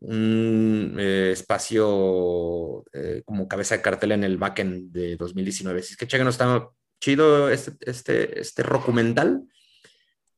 un 0.00 0.96
eh, 0.98 1.30
espacio 1.32 2.84
eh, 2.92 3.22
como 3.24 3.48
cabeza 3.48 3.76
de 3.76 3.82
cartel 3.82 4.12
en 4.12 4.24
el 4.24 4.36
backend 4.36 4.92
de 4.92 5.16
2019. 5.16 5.82
Si 5.82 5.92
es 5.92 5.96
que 5.96 6.06
chequen, 6.06 6.28
está 6.28 6.68
chido 7.00 7.50
este, 7.50 7.72
este, 7.80 8.40
este 8.40 8.62
documental. 8.62 9.42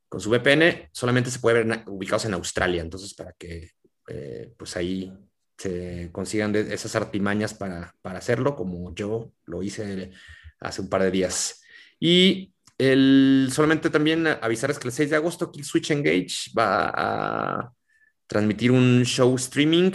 Con 0.07 0.21
su 0.21 0.29
VPN 0.29 0.89
solamente 0.93 1.29
se 1.29 1.39
puede 1.39 1.63
ver 1.63 1.83
ubicados 1.87 2.25
en 2.25 2.33
Australia, 2.33 2.81
entonces 2.81 3.13
para 3.13 3.33
que 3.33 3.71
eh, 4.07 4.53
pues 4.57 4.75
ahí 4.77 5.13
se 5.57 6.09
consigan 6.11 6.55
esas 6.55 6.95
artimañas 6.95 7.53
para, 7.53 7.93
para 8.01 8.19
hacerlo, 8.19 8.55
como 8.55 8.93
yo 8.93 9.31
lo 9.45 9.63
hice 9.63 10.11
hace 10.59 10.81
un 10.81 10.89
par 10.89 11.03
de 11.03 11.11
días. 11.11 11.61
Y 11.99 12.53
el, 12.77 13.49
solamente 13.51 13.89
también 13.89 14.27
avisarles 14.27 14.77
que 14.77 14.87
el 14.87 14.93
6 14.93 15.09
de 15.09 15.15
agosto 15.15 15.51
Kill 15.51 15.65
Switch 15.65 15.91
Engage 15.91 16.51
va 16.57 16.91
a 16.93 17.73
transmitir 18.27 18.71
un 18.71 19.03
show 19.03 19.33
streaming 19.35 19.91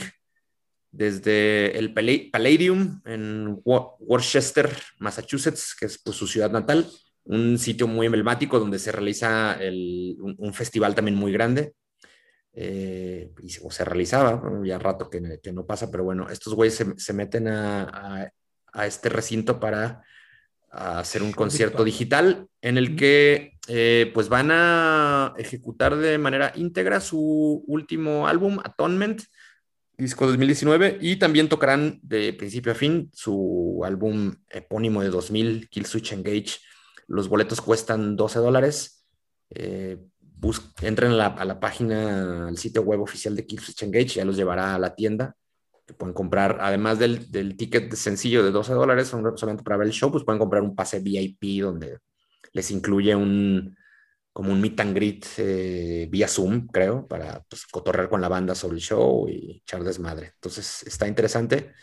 desde 0.90 1.78
el 1.78 1.94
Palladium 1.94 3.00
en 3.04 3.60
Worcester, 3.64 4.70
Massachusetts, 4.98 5.74
que 5.78 5.86
es 5.86 5.98
pues, 5.98 6.16
su 6.16 6.26
ciudad 6.26 6.50
natal, 6.50 6.86
un 7.24 7.58
sitio 7.58 7.86
muy 7.86 8.06
emblemático 8.06 8.58
donde 8.58 8.78
se 8.78 8.92
realiza 8.92 9.58
un, 9.60 10.52
festival 10.52 10.94
también 10.94 11.16
muy 11.16 11.32
grande. 11.32 11.72
Eh, 12.55 13.32
y 13.42 13.48
se, 13.48 13.84
realizaba, 13.84 14.42
ya 14.62 14.78
rato 14.78 15.09
que, 15.09 15.40
que, 15.42 15.53
no 15.53 15.64
pasa, 15.64 15.90
pero 15.90 16.05
bueno, 16.05 16.28
estos 16.28 16.55
güeyes 16.55 16.84
se, 16.96 17.12
meten 17.14 17.48
a, 17.48 18.30
a, 18.72 18.86
este 18.86 19.09
recinto 19.09 19.59
para 19.59 20.03
hacer 20.70 21.22
un 21.22 21.32
concierto 21.32 21.84
digital 21.84 22.46
en 22.62 22.78
el 22.78 22.96
que 22.96 23.59
eh, 23.68 24.11
pues 24.14 24.28
van 24.28 24.50
a 24.50 25.34
ejecutar 25.36 25.96
de 25.96 26.18
manera 26.18 26.53
íntegra 26.55 27.00
su 27.00 27.62
último 27.66 28.26
álbum, 28.26 28.59
Atonement, 28.64 29.22
disco 29.98 30.26
2019, 30.26 30.98
y 31.00 31.16
también 31.16 31.48
tocarán 31.48 32.00
de 32.03 32.32
principio 32.32 32.72
a 32.72 32.74
fin 32.74 33.11
su 33.12 33.82
álbum 33.84 34.34
epónimo 34.48 35.03
de 35.03 35.11
2000, 35.11 35.68
Kill 35.68 35.86
Switch 35.86 36.12
Engage. 36.12 36.59
Los 37.07 37.28
boletos 37.28 37.61
cuestan 37.61 38.16
12 38.16 38.38
dólares. 38.38 39.07
Eh, 39.50 39.98
entren 40.80 41.12
a 41.12 41.14
la, 41.14 41.26
a 41.26 41.45
la, 41.45 41.61
página, 41.61 42.49
al 42.49 42.59
sitio 42.59 42.82
web 42.82 43.01
oficial 43.01 43.36
de 43.36 43.47
Switch 43.49 43.82
Engage, 43.82 44.14
ya 44.16 44.24
los 44.24 44.36
llevará 44.36 44.74
a 44.74 44.78
la 44.78 44.95
tienda 44.95 45.36
que 45.86 45.95
pueden 45.95 46.14
comprar, 46.14 46.59
además 46.61 46.99
del, 46.99 47.30
del 47.30 47.57
ticket 47.57 47.93
sencillo 47.95 48.45
de 48.45 48.51
12 48.51 48.72
dólares, 48.72 49.09
solamente 49.09 49.64
para 49.64 49.76
ver 49.76 49.88
el 49.88 49.93
show, 49.93 50.11
pues 50.11 50.24
pueden 50.24 50.38
comprar 50.38 50.62
un 50.62 50.76
pase 50.76 51.01
VIP 51.01 51.62
donde 51.62 51.99
les 52.53 52.70
incluye 52.70 53.14
un 53.16 53.76
como 54.32 54.51
un 54.51 54.61
meet 54.62 54.80
and 54.80 54.95
greet 54.95 55.26
eh, 55.36 56.09
vía 56.11 56.26
Zoom, 56.26 56.66
creo, 56.68 57.07
para 57.07 57.43
pues, 57.43 57.66
cotorrear 57.66 58.09
con 58.09 58.22
la 58.22 58.28
banda 58.28 58.55
sobre 58.55 58.76
el 58.76 58.80
show 58.80 59.28
y 59.28 59.59
echar 59.59 59.84
desmadre. 59.84 60.32
Entonces 60.34 60.82
está 60.84 61.07
interesante. 61.07 61.74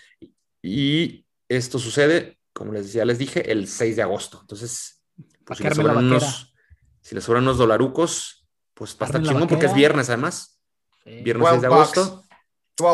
Y 0.61 1.25
esto 1.47 1.77
sucede, 1.77 2.39
como 2.51 2.73
les 2.73 2.87
decía, 2.87 3.05
les 3.05 3.19
dije, 3.19 3.51
el 3.51 3.67
6 3.67 3.95
de 3.97 4.01
agosto. 4.01 4.39
Entonces, 4.41 5.03
pues, 5.45 5.59
si, 5.59 5.63
les 5.63 5.75
sobran 5.75 5.97
unos, 5.97 6.55
si 7.01 7.13
les 7.13 7.23
sobran 7.23 7.43
unos 7.43 7.59
dolarucos, 7.59 8.38
pues 8.79 8.95
va 8.95 9.05
a 9.05 9.05
estar 9.07 9.21
chingón 9.21 9.47
porque 9.49 9.65
es 9.65 9.73
viernes 9.73 10.07
además. 10.09 10.57
Viernes 11.05 11.49
6 11.49 11.61
de 11.61 11.67
agosto. 11.67 12.23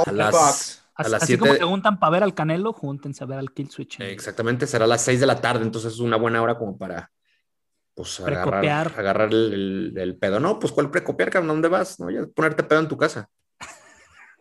A 0.07 0.11
las, 0.11 0.81
Así, 0.95 1.37
como 1.37 1.53
preguntan 1.53 1.99
para 1.99 2.09
ver 2.09 2.23
al 2.23 2.33
Canelo, 2.33 2.73
júntense 2.73 3.23
a 3.23 3.27
ver 3.27 3.37
al 3.37 3.53
Kill 3.53 3.69
Switch. 3.69 3.99
Exactamente, 3.99 4.65
será 4.65 4.85
a 4.85 4.87
las 4.87 5.03
6 5.03 5.19
de 5.19 5.25
la 5.27 5.39
tarde, 5.39 5.63
entonces 5.63 5.93
es 5.93 5.99
una 5.99 6.17
buena 6.17 6.41
hora 6.41 6.57
como 6.57 6.75
para 6.77 7.11
pues 7.93 8.19
agarrar, 8.19 8.93
agarrar 8.97 9.29
el, 9.31 10.17
pedo. 10.19 10.39
No, 10.39 10.57
pues 10.57 10.73
¿cuál 10.73 10.89
precopiar, 10.89 11.29
cabrón? 11.29 11.49
¿Dónde 11.49 11.67
vas? 11.67 11.99
¿No? 11.99 12.09
Ya 12.09 12.25
ponerte 12.25 12.63
pedo 12.63 12.79
en 12.79 12.87
tu 12.87 12.97
casa. 12.97 13.29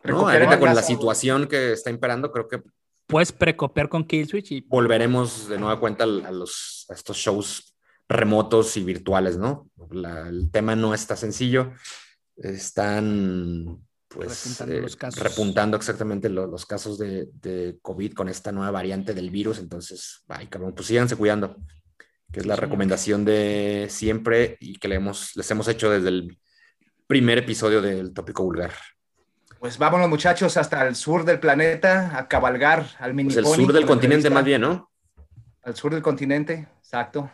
No, 0.05 0.28
ahorita 0.28 0.61
con 0.61 0.74
la 0.74 0.82
situación 0.82 1.47
que 1.47 1.72
está 1.72 1.88
imperando, 1.88 2.30
creo 2.30 2.47
que 2.47 2.62
puedes 3.07 3.32
precopiar 3.32 3.88
con 3.88 4.05
Kill 4.05 4.28
Switch 4.28 4.53
y 4.53 4.61
volveremos 4.61 5.49
de 5.49 5.59
nueva 5.59 5.80
cuenta 5.80 6.05
a, 6.05 6.07
los, 6.07 6.84
a 6.90 6.92
estos 6.92 7.16
shows 7.16 7.74
remotos 8.09 8.76
y 8.76 8.84
virtuales, 8.84 9.38
¿no? 9.38 9.70
el 9.90 10.50
tema 10.50 10.76
no 10.76 10.94
está 10.94 11.16
sencillo. 11.16 11.72
Están 12.36 13.78
pues 14.09 14.61
eh, 14.61 14.84
repuntando 15.16 15.76
exactamente 15.76 16.28
los 16.28 16.66
casos 16.66 16.98
de, 16.98 17.28
de, 17.40 17.78
COVID 17.82 18.14
con 18.14 18.28
esta 18.28 18.52
nueva 18.52 18.70
variante 18.70 19.14
del 19.14 19.30
virus. 19.30 19.59
Entonces, 19.59 20.24
ay, 20.28 20.46
cabrón, 20.46 20.74
pues 20.74 20.86
síganse 20.86 21.16
cuidando, 21.16 21.57
que 22.32 22.40
es 22.40 22.46
la 22.46 22.57
recomendación 22.57 23.24
de 23.24 23.86
siempre 23.90 24.57
y 24.61 24.76
que 24.76 24.88
le 24.88 24.96
hemos, 24.96 25.34
les 25.36 25.50
hemos 25.50 25.68
hecho 25.68 25.90
desde 25.90 26.09
el 26.09 26.38
primer 27.07 27.38
episodio 27.38 27.82
del 27.82 28.12
tópico 28.12 28.44
vulgar. 28.44 28.72
Pues 29.59 29.78
vámonos 29.78 30.09
muchachos 30.09 30.57
hasta 30.57 30.86
el 30.86 30.94
sur 30.94 31.24
del 31.24 31.40
planeta 31.40 32.16
a 32.16 32.28
cabalgar 32.28 32.86
al 32.98 33.14
mini. 33.14 33.32
Pues 33.32 33.38
el 33.38 33.46
sur 33.46 33.72
del 33.72 33.86
continente 33.86 34.30
más 34.30 34.44
bien, 34.44 34.61
¿no? 34.61 34.90
Al 35.62 35.74
sur 35.74 35.92
del 35.92 36.02
continente, 36.02 36.68
exacto. 36.78 37.30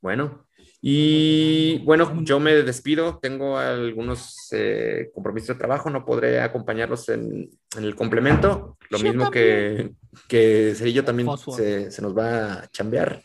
Bueno, 0.00 0.46
y 0.82 1.78
bueno, 1.84 2.22
yo 2.22 2.40
me 2.40 2.54
despido, 2.54 3.18
tengo 3.18 3.58
algunos 3.58 4.48
eh, 4.52 5.10
compromisos 5.14 5.48
de 5.48 5.54
trabajo, 5.56 5.90
no 5.90 6.06
podré 6.06 6.40
acompañarlos 6.40 7.10
en, 7.10 7.50
el 7.76 7.94
complemento, 7.94 8.78
lo 8.88 8.98
mismo 8.98 9.30
que, 9.30 9.92
que 10.26 10.72
Cerillo 10.74 11.04
también 11.04 11.28
se, 11.54 11.90
se, 11.90 12.02
nos 12.02 12.16
va 12.16 12.52
a 12.54 12.68
chambear. 12.68 13.22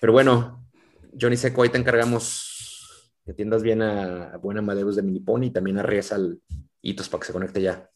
Pero 0.00 0.14
bueno, 0.14 0.66
Johnny 1.20 1.36
Seco, 1.36 1.62
ahí 1.62 1.68
te 1.68 1.78
encargamos 1.78 3.12
que 3.26 3.34
tiendas 3.34 3.62
bien 3.62 3.82
a, 3.82 4.38
Buena 4.38 4.60
Amadeus 4.60 4.96
de 4.96 5.02
Minipony 5.02 5.46
y 5.46 5.50
también 5.50 5.78
a 5.78 5.82
Riesal 5.82 6.40
Hitos 6.80 7.10
para 7.10 7.20
que 7.20 7.26
se 7.26 7.32
conecte 7.32 7.60
ya. 7.60 7.90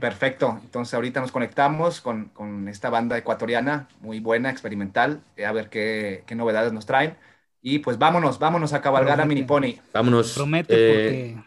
Perfecto, 0.00 0.58
entonces 0.62 0.94
ahorita 0.94 1.20
nos 1.20 1.30
conectamos 1.30 2.00
con, 2.00 2.30
con, 2.30 2.66
esta 2.68 2.90
banda 2.90 3.16
ecuatoriana, 3.16 3.88
muy 4.00 4.20
buena, 4.20 4.50
experimental, 4.50 5.22
eh, 5.36 5.46
a 5.46 5.52
ver 5.52 5.68
qué, 5.68 6.24
qué 6.26 6.34
novedades 6.34 6.72
nos 6.72 6.86
traen. 6.86 7.16
Y 7.60 7.80
pues 7.80 7.98
vámonos, 7.98 8.38
vámonos 8.38 8.72
a 8.72 8.80
cabalgar 8.80 9.20
a 9.20 9.24
Mini 9.24 9.42
Pony. 9.42 9.74
Vámonos. 9.92 10.34
Promete 10.34 11.30
eh, 11.30 11.44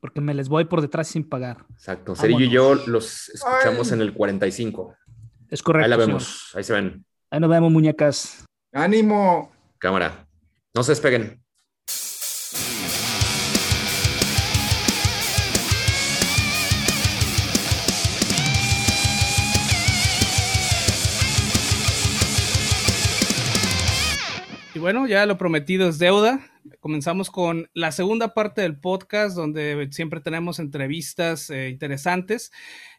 porque, 0.00 0.20
me 0.20 0.32
les 0.32 0.48
voy 0.48 0.64
por 0.64 0.80
detrás 0.80 1.08
sin 1.08 1.28
pagar. 1.28 1.66
Exacto. 1.72 2.14
Sergio 2.14 2.46
y 2.46 2.50
yo 2.50 2.74
los 2.74 3.28
escuchamos 3.28 3.92
en 3.92 4.00
el 4.00 4.14
45. 4.14 4.96
Es 5.50 5.62
correcto. 5.62 5.84
Ahí 5.84 5.90
la 5.90 5.96
vemos, 5.96 6.52
ahí 6.54 6.64
se 6.64 6.72
ven. 6.72 7.04
Ahí 7.30 7.40
nos 7.40 7.50
vemos, 7.50 7.70
muñecas. 7.70 8.44
¡Ánimo! 8.72 9.52
Cámara. 9.78 10.26
No 10.74 10.82
se 10.82 10.92
despeguen. 10.92 11.39
Bueno, 24.80 25.06
ya 25.06 25.26
lo 25.26 25.36
prometido 25.36 25.88
es 25.88 25.98
deuda. 25.98 26.40
Comenzamos 26.80 27.30
con 27.30 27.68
la 27.74 27.92
segunda 27.92 28.34
parte 28.34 28.62
del 28.62 28.78
podcast 28.80 29.36
donde 29.36 29.88
siempre 29.92 30.20
tenemos 30.20 30.58
entrevistas 30.58 31.50
eh, 31.50 31.68
interesantes. 31.68 32.50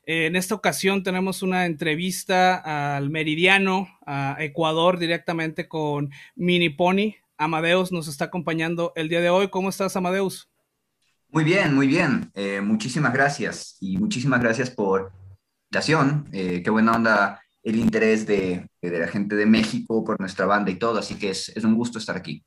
Eh, 0.05 0.27
en 0.27 0.35
esta 0.35 0.55
ocasión 0.55 1.03
tenemos 1.03 1.41
una 1.41 1.65
entrevista 1.65 2.95
al 2.95 3.09
Meridiano, 3.09 3.87
a 4.05 4.37
Ecuador, 4.39 4.99
directamente 4.99 5.67
con 5.67 6.11
Mini 6.35 6.69
Pony. 6.69 7.15
Amadeus 7.37 7.91
nos 7.91 8.07
está 8.07 8.25
acompañando 8.25 8.93
el 8.95 9.09
día 9.09 9.21
de 9.21 9.29
hoy. 9.29 9.49
¿Cómo 9.49 9.69
estás, 9.69 9.95
Amadeus? 9.95 10.49
Muy 11.29 11.43
bien, 11.43 11.73
muy 11.73 11.87
bien. 11.87 12.31
Eh, 12.35 12.61
muchísimas 12.61 13.13
gracias 13.13 13.77
y 13.79 13.97
muchísimas 13.97 14.39
gracias 14.39 14.69
por 14.69 15.11
la 15.11 15.17
invitación. 15.69 16.29
qué 16.31 16.69
buena 16.69 16.93
onda 16.93 17.40
el 17.63 17.75
interés 17.77 18.25
de, 18.25 18.67
la 18.81 19.07
gente 19.07 19.35
de 19.35 19.45
México 19.45 20.03
por 20.03 20.19
nuestra 20.19 20.45
banda 20.45 20.71
y 20.71 20.75
todo, 20.75 20.99
así 20.99 21.15
que 21.15 21.29
es, 21.29 21.51
un 21.63 21.75
gusto 21.75 21.99
estar 21.99 22.15
aquí. 22.15 22.43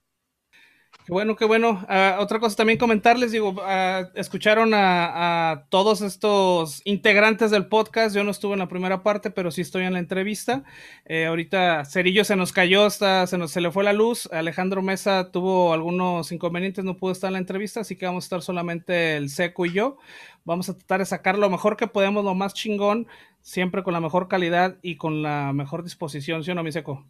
Qué 1.07 1.13
bueno, 1.13 1.37
qué 1.37 1.45
bueno. 1.45 1.85
Ah, 1.87 2.17
otra 2.19 2.41
cosa 2.41 2.57
también 2.57 2.79
comentarles, 2.79 3.31
digo, 3.31 3.57
ah, 3.61 4.09
escucharon 4.15 4.71
a, 4.73 5.67
todos 5.69 6.01
estos 6.01 6.81
integrantes 6.87 7.51
del 7.51 7.67
podcast. 7.67 8.17
Yo 8.17 8.25
no 8.25 8.31
estuve 8.31 8.55
en 8.55 8.61
la 8.61 8.69
primera 8.69 9.03
parte, 9.03 9.31
pero 9.31 9.51
sí 9.51 9.61
estoy 9.61 9.85
en 9.85 9.93
la 9.93 9.99
entrevista. 9.99 10.65
Eh, 11.05 11.27
ahorita 11.27 11.85
Cerillo 11.85 12.25
se 12.25 12.37
nos 12.37 12.53
cayó, 12.53 12.87
hasta, 12.87 13.27
se 13.27 13.37
nos 13.37 13.51
se 13.51 13.61
le 13.61 13.71
fue 13.71 13.85
la 13.85 13.93
luz. 13.93 14.31
Alejandro 14.33 14.81
Mesa 14.81 15.31
tuvo 15.31 15.75
algunos 15.75 16.33
inconvenientes, 16.33 16.85
no 16.87 16.97
pudo 16.97 17.13
estar 17.13 17.29
en 17.29 17.35
la 17.35 17.39
entrevista, 17.41 17.81
así 17.81 17.97
que 17.97 18.07
vamos 18.07 18.25
a 18.25 18.27
estar 18.27 18.43
solamente 18.43 19.19
el 19.19 19.29
Seco 19.29 19.67
y 19.67 19.75
yo. 19.75 19.99
Vamos 20.45 20.69
a 20.69 20.75
tratar 20.77 21.01
de 21.01 21.07
sacar 21.07 21.39
lo 21.39 21.49
mejor 21.49 21.77
que 21.77 21.87
podemos, 21.87 22.25
lo 22.25 22.35
más 22.35 22.55
chingón 22.55 23.07
siempre 23.41 23.83
con 23.83 23.93
la 23.93 24.01
mejor 24.01 24.29
calidad 24.29 24.77
y 24.83 24.97
con 24.97 25.23
la 25.23 25.53
mejor 25.53 25.83
disposición, 25.83 26.45
¿sí 26.45 26.51
o 26.51 26.55
no, 26.55 26.63
mi 26.63 26.73
seco? 26.73 27.05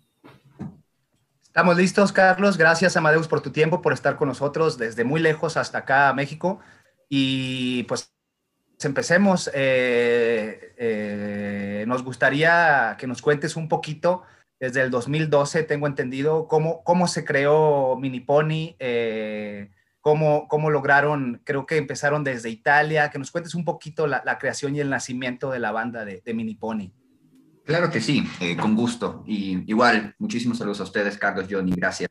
Estamos 1.43 1.77
listos, 1.77 2.13
Carlos. 2.13 2.59
Gracias, 2.59 2.97
Amadeus, 2.97 3.29
por 3.29 3.41
tu 3.41 3.51
tiempo, 3.51 3.81
por 3.81 3.93
estar 3.93 4.17
con 4.17 4.29
nosotros 4.29 4.77
desde 4.77 5.05
muy 5.05 5.21
lejos 5.21 5.57
hasta 5.57 5.79
acá, 5.79 6.13
México. 6.13 6.59
Y 7.09 7.85
pues 7.85 8.13
empecemos. 8.83 9.49
Eh, 9.55 10.75
eh, 10.77 11.85
nos 11.87 12.03
gustaría 12.03 12.97
que 12.99 13.07
nos 13.07 13.23
cuentes 13.23 13.55
un 13.57 13.69
poquito, 13.69 14.23
desde 14.59 14.83
el 14.83 14.91
2012, 14.91 15.63
tengo 15.63 15.87
entendido, 15.87 16.49
cómo, 16.49 16.83
cómo 16.85 17.07
se 17.07 17.25
creó 17.25 17.97
Minipony, 17.97 18.77
eh, 18.79 19.71
cómo, 20.05 20.49
cómo 20.49 20.69
lograron, 20.69 21.41
creo 21.45 21.65
que 21.65 21.79
empezaron 21.79 22.25
desde 22.25 22.51
Italia, 22.51 23.09
que 23.09 23.19
nos 23.19 23.31
cuentes 23.31 23.55
un 23.55 23.65
poquito 23.65 24.07
la, 24.07 24.39
creación 24.39 24.77
y 24.77 24.81
el 24.81 24.91
nacimiento 24.91 25.51
de 25.51 25.61
la 25.61 25.73
banda 25.73 26.05
de, 26.05 26.21
de 26.23 26.35
Minipony. 26.35 26.93
Claro 27.65 27.91
que 27.91 28.03
sí, 28.03 28.23
con 28.61 28.77
gusto. 28.77 29.25
Y 29.27 29.65
igual, 29.67 30.15
muchísimos 30.19 30.59
saludos 30.59 30.81
a 30.81 30.85
ustedes, 30.85 31.17
Carlos, 31.17 31.47
Johnny, 31.51 31.73
gracias. 31.73 32.11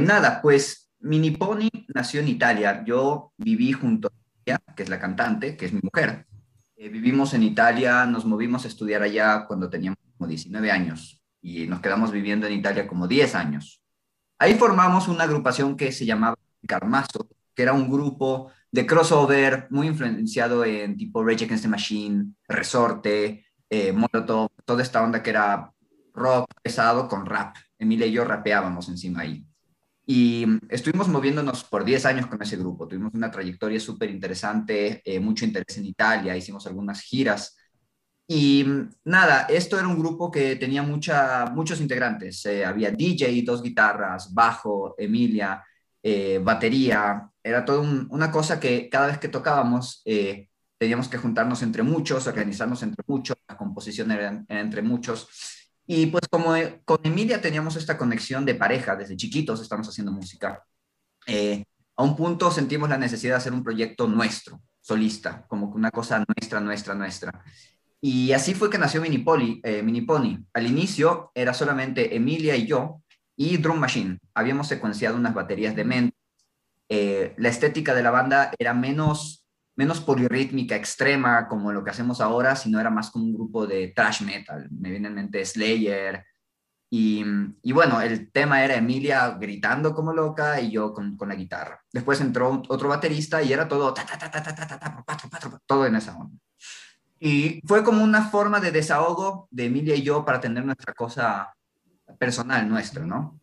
nada, 0.00 0.40
pues 0.40 0.90
Minipony 1.00 1.68
nació 1.94 2.20
en 2.20 2.28
Italia. 2.28 2.82
Yo 2.86 3.34
viví 3.36 3.72
junto 3.72 4.08
a 4.08 4.72
que 4.74 4.82
es 4.82 4.88
la 4.88 4.98
cantante, 4.98 5.58
que 5.58 5.66
es 5.66 5.74
mi 5.74 5.80
mujer. 5.82 6.26
Eh, 6.76 6.88
vivimos 6.88 7.34
en 7.34 7.42
Italia, 7.42 8.06
nos 8.06 8.24
movimos 8.24 8.64
a 8.64 8.68
estudiar 8.68 9.02
allá 9.02 9.44
cuando 9.46 9.68
teníamos 9.68 9.98
como 10.16 10.26
19 10.26 10.70
años 10.70 11.22
y 11.42 11.66
nos 11.66 11.80
quedamos 11.80 12.10
viviendo 12.10 12.46
en 12.46 12.54
Italia 12.54 12.86
como 12.86 13.06
10 13.06 13.34
años. 13.34 13.82
Ahí 14.38 14.54
formamos 14.54 15.06
una 15.08 15.24
agrupación 15.24 15.76
que 15.76 15.92
se 15.92 16.06
llamaba 16.06 16.36
Carmazo, 16.66 17.28
que 17.54 17.62
era 17.62 17.72
un 17.72 17.90
grupo 17.90 18.50
de 18.70 18.86
crossover 18.86 19.68
muy 19.70 19.86
influenciado 19.86 20.64
en 20.64 20.96
tipo 20.96 21.24
Rage 21.24 21.44
Against 21.44 21.64
the 21.64 21.68
Machine, 21.68 22.34
Resorte, 22.48 23.44
eh, 23.70 23.92
Molotov, 23.92 24.50
toda 24.64 24.82
esta 24.82 25.02
onda 25.02 25.22
que 25.22 25.30
era 25.30 25.72
rock 26.12 26.46
pesado 26.62 27.08
con 27.08 27.26
rap. 27.26 27.56
Emilia 27.78 28.06
y 28.06 28.12
yo 28.12 28.24
rapeábamos 28.24 28.88
encima 28.88 29.20
ahí. 29.20 29.46
Y 30.06 30.44
estuvimos 30.68 31.08
moviéndonos 31.08 31.64
por 31.64 31.84
10 31.84 32.04
años 32.06 32.26
con 32.26 32.40
ese 32.42 32.56
grupo. 32.56 32.86
Tuvimos 32.86 33.14
una 33.14 33.30
trayectoria 33.30 33.80
súper 33.80 34.10
interesante, 34.10 35.00
eh, 35.04 35.18
mucho 35.18 35.44
interés 35.44 35.78
en 35.78 35.86
Italia, 35.86 36.36
hicimos 36.36 36.66
algunas 36.66 37.00
giras. 37.00 37.56
Y 38.26 38.64
nada, 39.04 39.46
esto 39.48 39.78
era 39.78 39.88
un 39.88 39.98
grupo 39.98 40.30
que 40.30 40.56
tenía 40.56 40.82
mucha, 40.82 41.46
muchos 41.46 41.80
integrantes. 41.80 42.44
Eh, 42.46 42.64
había 42.64 42.90
DJ, 42.90 43.42
dos 43.44 43.62
guitarras, 43.62 44.32
bajo, 44.32 44.94
Emilia, 44.98 45.62
eh, 46.04 46.38
batería. 46.40 47.28
Era 47.42 47.64
toda 47.64 47.80
una 47.80 48.30
cosa 48.30 48.60
que 48.60 48.88
cada 48.88 49.08
vez 49.08 49.18
que 49.18 49.28
tocábamos 49.28 50.04
teníamos 50.78 51.08
que 51.08 51.18
juntarnos 51.18 51.62
entre 51.62 51.82
muchos, 51.82 52.26
organizarnos 52.26 52.82
entre 52.82 53.02
muchos, 53.06 53.36
la 53.48 53.56
composición 53.56 54.10
era 54.10 54.44
entre 54.48 54.82
muchos. 54.82 55.28
Y 55.86 56.06
pues 56.06 56.28
como 56.30 56.56
eh, 56.56 56.80
con 56.84 56.98
Emilia 57.02 57.40
teníamos 57.40 57.76
esta 57.76 57.98
conexión 57.98 58.44
de 58.44 58.54
pareja, 58.54 58.96
desde 58.96 59.16
chiquitos 59.16 59.60
estamos 59.60 59.88
haciendo 59.88 60.12
música, 60.12 60.64
eh, 61.26 61.64
a 61.96 62.02
un 62.02 62.16
punto 62.16 62.50
sentimos 62.50 62.88
la 62.88 62.98
necesidad 62.98 63.34
de 63.34 63.38
hacer 63.38 63.52
un 63.52 63.62
proyecto 63.62 64.08
nuestro, 64.08 64.60
solista, 64.80 65.44
como 65.46 65.68
una 65.68 65.90
cosa 65.90 66.24
nuestra, 66.36 66.60
nuestra, 66.60 66.94
nuestra. 66.94 67.44
Y 68.00 68.32
así 68.32 68.54
fue 68.54 68.68
que 68.68 68.78
nació 68.78 69.00
Minipoli, 69.00 69.60
eh, 69.62 69.82
Minipony. 69.82 70.38
Al 70.52 70.66
inicio 70.66 71.30
era 71.34 71.54
solamente 71.54 72.14
Emilia 72.14 72.56
y 72.56 72.66
yo 72.66 73.02
y 73.36 73.56
Drum 73.58 73.78
Machine. 73.78 74.18
Habíamos 74.34 74.68
secuenciado 74.68 75.16
unas 75.16 75.34
baterías 75.34 75.74
de 75.74 75.84
mente. 75.84 76.16
la 76.88 77.48
estética 77.48 77.94
de 77.94 78.02
la 78.02 78.10
banda 78.10 78.52
era 78.58 78.74
menos 78.74 79.44
menos 79.76 80.00
polirrítmica 80.00 80.76
extrema 80.76 81.48
como 81.48 81.72
lo 81.72 81.82
que 81.82 81.90
hacemos 81.90 82.20
ahora, 82.20 82.56
sino 82.56 82.80
era 82.80 82.90
más 82.90 83.10
como 83.10 83.24
un 83.24 83.34
grupo 83.34 83.66
de 83.66 83.88
thrash 83.88 84.22
metal. 84.22 84.68
Me 84.70 84.90
viene 84.90 85.08
en 85.08 85.14
mente 85.14 85.44
Slayer. 85.44 86.24
Y, 86.90 87.24
y 87.62 87.72
bueno, 87.72 88.00
el 88.00 88.30
tema 88.30 88.64
era 88.64 88.76
Emilia 88.76 89.30
gritando 89.30 89.94
como 89.94 90.12
loca 90.12 90.60
y 90.60 90.70
yo 90.70 90.92
con, 90.92 91.16
con 91.16 91.28
la 91.28 91.34
guitarra. 91.34 91.82
Después 91.92 92.20
entró 92.20 92.62
otro 92.68 92.88
baterista 92.88 93.42
y 93.42 93.52
era 93.52 93.66
todo, 93.66 93.92
todo 95.66 95.86
en 95.86 95.96
esa 95.96 96.16
onda. 96.16 96.38
Y 97.18 97.60
fue 97.66 97.82
como 97.82 98.04
una 98.04 98.28
forma 98.28 98.60
de 98.60 98.70
desahogo 98.70 99.48
de 99.50 99.66
Emilia 99.66 99.96
y 99.96 100.02
yo 100.02 100.24
para 100.24 100.40
tener 100.40 100.64
nuestra 100.64 100.92
cosa 100.92 101.52
personal 102.18 102.68
nuestra, 102.68 103.04
¿no? 103.04 103.40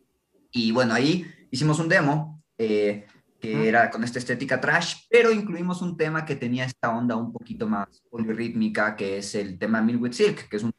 Y 0.51 0.71
bueno, 0.71 0.93
ahí 0.93 1.25
hicimos 1.51 1.79
un 1.79 1.89
demo. 1.89 2.43
Eh, 2.57 3.05
que 3.39 3.67
era 3.67 3.89
con 3.89 4.03
esta 4.03 4.19
estética 4.19 4.61
trash, 4.61 5.07
pero 5.09 5.31
incluimos 5.31 5.81
un 5.81 5.97
tema 5.97 6.23
que 6.25 6.35
tenía 6.35 6.63
esta 6.63 6.95
onda 6.95 7.15
un 7.15 7.33
poquito 7.33 7.67
más 7.67 8.03
polirrítmica, 8.07 8.95
que 8.95 9.17
es 9.17 9.33
el 9.33 9.57
tema 9.57 9.81
Milwood 9.81 10.11
Silk, 10.11 10.47
que 10.47 10.57
es 10.57 10.63
un 10.63 10.71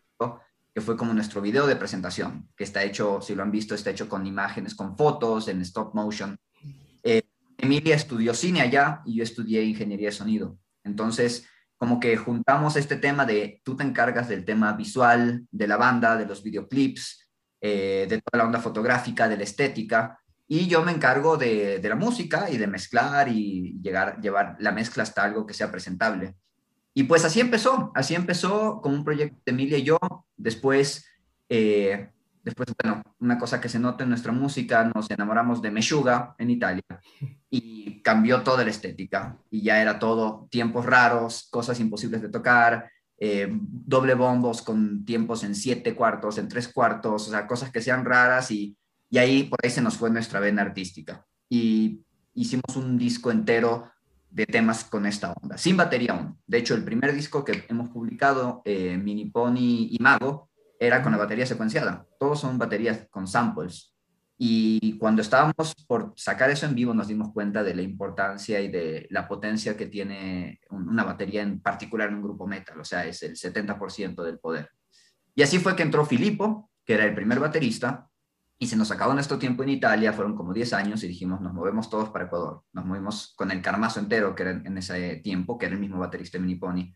que 0.75 0.81
fue 0.81 0.97
como 0.97 1.13
nuestro 1.13 1.41
video 1.43 1.67
de 1.67 1.77
presentación, 1.77 2.49
que 2.57 2.65
está 2.65 2.83
hecho, 2.83 3.21
si 3.21 3.35
lo 3.35 3.43
han 3.43 3.51
visto, 3.51 3.75
está 3.75 3.91
hecho 3.91 4.09
con 4.09 4.27
imágenes, 4.27 4.75
con 4.75 4.97
fotos, 4.97 5.49
en 5.49 5.61
stop 5.61 5.95
motion. 5.95 6.39
Eh, 7.03 7.23
Emilia 7.59 7.95
estudió 7.95 8.33
cine 8.33 8.63
allá 8.63 9.03
y 9.05 9.17
yo 9.17 9.23
estudié 9.23 9.63
ingeniería 9.63 10.09
de 10.09 10.13
sonido. 10.13 10.57
Entonces, 10.83 11.47
como 11.77 12.01
que 12.01 12.17
juntamos 12.17 12.77
este 12.77 12.97
tema 12.97 13.27
de 13.27 13.61
tú 13.65 13.77
te 13.77 13.85
encargas 13.85 14.29
del 14.29 14.45
tema 14.45 14.73
visual 14.73 15.47
de 15.51 15.67
la 15.67 15.77
banda, 15.77 16.17
de 16.17 16.27
los 16.27 16.43
videoclips, 16.43 17.22
eh, 17.65 18.07
de 18.11 18.21
toda 18.21 18.43
la 18.43 18.45
onda 18.45 18.59
fotográfica, 18.59 19.29
de 19.29 19.37
la 19.37 19.45
estética, 19.45 20.19
y 20.49 20.67
yo 20.67 20.83
me 20.83 20.91
encargo 20.93 21.37
de, 21.37 21.81
la 21.83 21.95
música 21.95 22.51
y 22.51 22.59
de 22.59 22.67
mezclar 22.67 23.29
y 23.29 23.79
llegar, 23.81 24.21
llevar 24.21 24.57
la 24.59 24.73
mezcla 24.73 25.03
hasta 25.03 25.23
algo 25.23 25.47
que 25.47 25.55
sea 25.55 25.71
presentable. 25.71 26.35
Y 26.93 27.05
pues 27.05 27.25
así 27.25 27.41
empezó, 27.41 27.91
así 27.95 28.15
empezó 28.15 28.83
con 28.83 28.93
un 28.93 29.05
proyecto 29.05 29.41
de 29.47 29.53
Emilia 29.53 29.79
y 29.79 29.85
yo. 29.85 29.99
Después, 30.37 31.07
eh, 31.49 32.11
después, 32.43 32.69
bueno, 32.83 33.03
una 33.21 33.39
cosa 33.39 33.63
que 33.63 33.71
se 33.71 33.79
nota 33.79 34.03
en 34.03 34.11
nuestra 34.11 34.33
música, 34.33 34.91
nos 34.95 35.11
enamoramos 35.11 35.63
de 35.63 35.71
Meshuga 35.71 36.35
en 36.37 36.51
Italia 36.51 36.83
y 37.49 38.03
cambió 38.03 38.43
toda 38.43 38.65
la 38.65 38.71
estética. 38.71 39.39
Y 39.51 39.63
ya 39.63 39.81
era 39.81 39.99
todo 39.99 40.49
tiempos 40.51 40.85
raros, 40.85 41.49
cosas 41.51 41.81
imposibles 41.81 42.21
de 42.21 42.29
tocar, 42.29 42.91
eh, 43.25 43.49
doble 43.51 44.15
bombos 44.15 44.63
con 44.63 45.05
tiempos 45.05 45.45
en 45.45 45.55
siete 45.55 45.95
cuartos, 45.95 46.39
en 46.39 46.49
tres 46.49 46.67
cuartos, 46.69 47.29
o 47.29 47.31
sea, 47.31 47.47
cosas 47.47 47.71
que 47.71 47.81
sean 47.81 48.05
raras 48.05 48.51
y 48.51 48.77
y 49.13 49.19
ahí, 49.19 49.43
por 49.43 49.59
ahí 49.63 49.69
se 49.69 49.83
nos 49.83 49.99
fue 49.99 50.09
nuestra 50.09 50.41
vena 50.41 50.63
artística. 50.63 51.27
Y 51.47 52.01
hicimos 52.33 52.77
un 52.77 52.97
disco 52.97 53.31
entero 53.31 53.91
de 54.31 54.47
temas 54.47 54.85
con 54.85 55.05
esta 55.05 55.35
onda, 55.35 55.59
sin 55.59 55.77
batería 55.77 56.13
aún. 56.13 56.39
De 56.47 56.57
hecho, 56.57 56.75
el 56.75 56.83
primer 56.83 57.13
disco 57.13 57.45
que 57.45 57.67
hemos 57.69 57.91
publicado, 57.91 58.63
eh, 58.65 58.97
Mini 58.97 59.27
Pony 59.27 59.89
y 59.91 59.99
Mago, 60.01 60.49
era 60.81 61.03
con 61.03 61.13
la 61.13 61.19
batería 61.19 61.45
secuenciada. 61.45 62.07
Todos 62.19 62.41
son 62.41 62.57
baterías 62.57 63.07
con 63.11 63.29
samples. 63.29 63.92
Y 64.45 64.99
cuando 64.99 65.23
estábamos 65.23 65.73
por 65.87 66.15
sacar 66.17 66.51
eso 66.51 66.67
en 66.67 66.75
vivo, 66.75 66.93
nos 66.93 67.07
dimos 67.07 67.33
cuenta 67.33 67.63
de 67.63 67.77
la 67.77 67.83
importancia 67.83 68.61
y 68.61 68.67
de 68.67 69.07
la 69.11 69.29
potencia 69.29 69.77
que 69.77 69.87
tiene 69.87 70.59
una 70.71 71.05
batería, 71.05 71.43
en 71.43 71.61
particular 71.61 72.09
en 72.09 72.17
un 72.17 72.23
grupo 72.23 72.49
metal. 72.49 72.81
O 72.81 72.85
sea, 72.85 73.07
es 73.07 73.23
el 73.23 73.37
70% 73.37 74.21
del 74.25 74.41
poder. 74.41 74.71
Y 75.37 75.43
así 75.43 75.61
fue 75.61 75.77
que 75.77 75.85
entró 75.85 76.05
Filippo, 76.05 76.73
que 76.85 76.95
era 76.95 77.05
el 77.05 77.15
primer 77.15 77.39
baterista, 77.39 78.09
y 78.59 78.67
se 78.67 78.75
nos 78.75 78.91
acabó 78.91 79.15
nuestro 79.15 79.39
tiempo 79.39 79.63
en 79.63 79.69
Italia, 79.69 80.13
fueron 80.13 80.35
como 80.35 80.53
10 80.53 80.73
años 80.73 81.05
y 81.05 81.07
dijimos, 81.07 81.41
nos 81.41 81.55
movemos 81.55 81.89
todos 81.89 82.09
para 82.09 82.25
Ecuador. 82.25 82.65
Nos 82.73 82.85
movimos 82.85 83.35
con 83.37 83.53
el 83.53 83.63
Carmazo 83.63 84.01
entero, 84.01 84.35
que 84.35 84.43
era 84.43 84.51
en 84.51 84.77
ese 84.77 85.21
tiempo, 85.23 85.57
que 85.57 85.67
era 85.67 85.77
el 85.77 85.81
mismo 85.81 86.01
baterista 86.01 86.39
de 86.39 86.43
Minipony. 86.43 86.93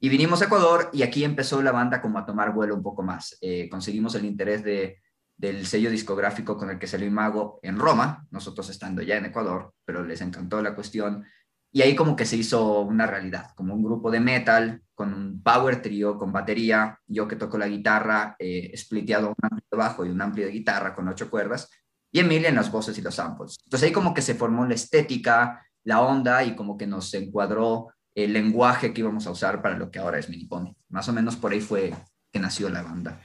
Y 0.00 0.08
vinimos 0.08 0.42
a 0.42 0.46
Ecuador 0.46 0.90
y 0.92 1.04
aquí 1.04 1.22
empezó 1.22 1.62
la 1.62 1.70
banda 1.70 2.02
como 2.02 2.18
a 2.18 2.26
tomar 2.26 2.52
vuelo 2.52 2.74
un 2.74 2.82
poco 2.82 3.04
más. 3.04 3.38
Eh, 3.40 3.68
conseguimos 3.68 4.16
el 4.16 4.24
interés 4.24 4.64
de, 4.64 4.98
del 5.38 5.66
sello 5.66 5.90
discográfico 5.90 6.58
con 6.58 6.68
el 6.68 6.78
que 6.78 6.88
salió 6.88 7.10
Mago 7.10 7.60
en 7.62 7.78
Roma, 7.78 8.26
nosotros 8.30 8.68
estando 8.68 9.02
ya 9.02 9.16
en 9.16 9.26
Ecuador, 9.26 9.72
pero 9.84 10.04
les 10.04 10.20
encantó 10.20 10.60
la 10.60 10.74
cuestión 10.74 11.24
y 11.70 11.82
ahí 11.82 11.94
como 11.94 12.16
que 12.16 12.24
se 12.24 12.36
hizo 12.36 12.80
una 12.80 13.06
realidad, 13.06 13.50
como 13.54 13.74
un 13.74 13.82
grupo 13.82 14.10
de 14.10 14.20
metal 14.20 14.82
con 14.94 15.14
un 15.14 15.42
power 15.42 15.80
trio, 15.80 16.18
con 16.18 16.32
batería, 16.32 16.98
yo 17.06 17.28
que 17.28 17.36
toco 17.36 17.56
la 17.56 17.68
guitarra, 17.68 18.34
eh, 18.38 18.72
spliteado 18.76 19.28
un 19.28 19.34
amplio 19.40 19.78
bajo 19.78 20.04
y 20.04 20.08
un 20.08 20.20
amplio 20.20 20.46
de 20.46 20.52
guitarra 20.52 20.94
con 20.94 21.06
ocho 21.06 21.30
cuerdas, 21.30 21.70
y 22.10 22.20
Emilia 22.20 22.48
en 22.48 22.56
las 22.56 22.72
voces 22.72 22.98
y 22.98 23.02
los 23.02 23.14
samples. 23.14 23.58
Entonces 23.64 23.86
ahí 23.86 23.92
como 23.92 24.12
que 24.12 24.22
se 24.22 24.34
formó 24.34 24.66
la 24.66 24.74
estética, 24.74 25.64
la 25.84 26.00
onda 26.00 26.42
y 26.42 26.56
como 26.56 26.76
que 26.76 26.86
nos 26.86 27.12
encuadró 27.14 27.92
el 28.14 28.32
lenguaje 28.32 28.92
que 28.92 29.02
íbamos 29.02 29.26
a 29.26 29.30
usar 29.30 29.62
para 29.62 29.78
lo 29.78 29.90
que 29.90 30.00
ahora 30.00 30.18
es 30.18 30.28
Minipony. 30.28 30.74
Más 30.88 31.08
o 31.08 31.12
menos 31.12 31.36
por 31.36 31.52
ahí 31.52 31.60
fue 31.60 31.94
que 32.32 32.40
nació 32.40 32.68
la 32.70 32.82
banda. 32.82 33.20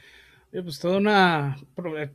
Pues 0.61 0.79
toda 0.79 0.97
una, 0.97 1.57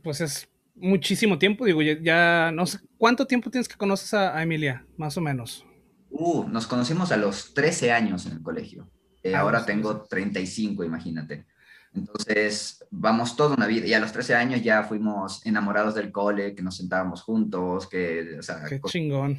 pues 0.01 0.21
es 0.21 0.47
muchísimo 0.75 1.37
tiempo, 1.37 1.65
digo, 1.65 1.81
ya, 1.81 2.51
no 2.53 2.65
sé, 2.65 2.79
¿cuánto 2.97 3.27
tiempo 3.27 3.49
tienes 3.49 3.67
que 3.67 3.75
conoces 3.75 4.13
a 4.13 4.41
Emilia? 4.41 4.85
Más 4.95 5.17
o 5.17 5.21
menos. 5.21 5.65
Uh, 6.09 6.47
nos 6.47 6.65
conocimos 6.65 7.11
a 7.11 7.17
los 7.17 7.53
13 7.53 7.91
años 7.91 8.25
en 8.25 8.33
el 8.33 8.41
colegio. 8.41 8.89
Eh, 9.23 9.35
ah, 9.35 9.41
ahora 9.41 9.65
tengo 9.65 10.03
35, 10.03 10.83
imagínate. 10.85 11.45
Entonces, 11.93 12.85
vamos 12.91 13.35
toda 13.35 13.55
una 13.55 13.67
vida. 13.67 13.85
Y 13.85 13.93
a 13.93 13.99
los 13.99 14.11
13 14.11 14.35
años 14.35 14.63
ya 14.63 14.83
fuimos 14.83 15.45
enamorados 15.45 15.95
del 15.95 16.11
cole, 16.11 16.55
que 16.55 16.61
nos 16.61 16.77
sentábamos 16.77 17.21
juntos, 17.23 17.87
que... 17.87 18.37
O 18.39 18.43
sea, 18.43 18.63
Qué 18.69 18.79
chingón. 18.81 19.37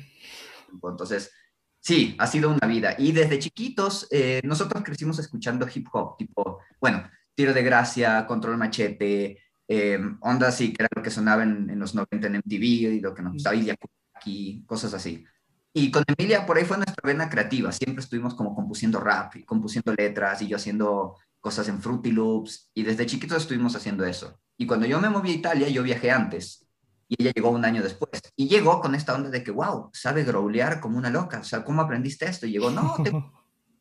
Entonces, 0.82 1.32
sí, 1.80 2.14
ha 2.18 2.26
sido 2.26 2.50
una 2.50 2.66
vida. 2.66 2.94
Y 2.98 3.12
desde 3.12 3.38
chiquitos, 3.38 4.06
eh, 4.10 4.40
nosotros 4.44 4.82
crecimos 4.84 5.18
escuchando 5.18 5.66
hip 5.72 5.86
hop, 5.92 6.16
tipo, 6.18 6.58
bueno, 6.80 7.08
Tiro 7.34 7.52
de 7.52 7.62
Gracia, 7.62 8.26
Control 8.26 8.56
Machete, 8.56 9.38
eh, 9.68 10.00
Onda 10.20 10.48
así, 10.48 10.72
que 10.72 10.82
era 10.82 10.88
lo 10.94 11.02
que 11.02 11.10
sonaba 11.10 11.42
en, 11.42 11.78
los 11.78 11.94
90 11.94 12.26
en 12.26 12.36
MTV 12.36 12.62
y 12.62 13.00
lo 13.00 13.14
que 13.14 13.22
nos 13.22 13.34
gustaba, 13.34 13.54
y 13.56 13.70
aquí, 14.14 14.64
cosas 14.66 14.94
así. 14.94 15.24
Y 15.72 15.90
con 15.90 16.02
Emilia 16.06 16.44
por 16.46 16.58
ahí 16.58 16.64
fue 16.64 16.76
nuestra 16.76 17.00
vena 17.04 17.30
creativa. 17.30 17.70
Siempre 17.70 18.02
estuvimos 18.02 18.34
como 18.34 18.54
compusiendo 18.54 18.98
rap 18.98 19.36
y 19.36 19.44
compusiendo 19.44 19.94
letras 19.94 20.42
y 20.42 20.48
yo 20.48 20.56
haciendo 20.56 21.16
cosas 21.38 21.68
en 21.68 21.80
Fruity 21.80 22.10
Loops 22.10 22.70
y 22.74 22.82
desde 22.82 23.06
chiquitos 23.06 23.42
estuvimos 23.42 23.76
haciendo 23.76 24.04
eso. 24.04 24.40
Y 24.56 24.66
cuando 24.66 24.86
yo 24.86 25.00
me 25.00 25.08
moví 25.08 25.30
a 25.30 25.34
Italia, 25.34 25.68
yo 25.68 25.82
viajé 25.82 26.10
antes 26.10 26.66
y 27.10 27.22
ella 27.22 27.32
llegó 27.34 27.50
un 27.50 27.64
año 27.64 27.82
después. 27.82 28.20
Y 28.36 28.48
llegó 28.48 28.80
con 28.80 28.94
esta 28.94 29.14
onda 29.14 29.30
de 29.30 29.42
que, 29.42 29.50
wow, 29.50 29.90
sabe 29.92 30.22
growlear 30.22 30.80
como 30.80 30.98
una 30.98 31.10
loca. 31.10 31.40
O 31.40 31.44
sea, 31.44 31.64
¿cómo 31.64 31.82
aprendiste 31.82 32.26
esto? 32.26 32.46
Y 32.46 32.52
llegó, 32.52 32.70
no, 32.70 32.94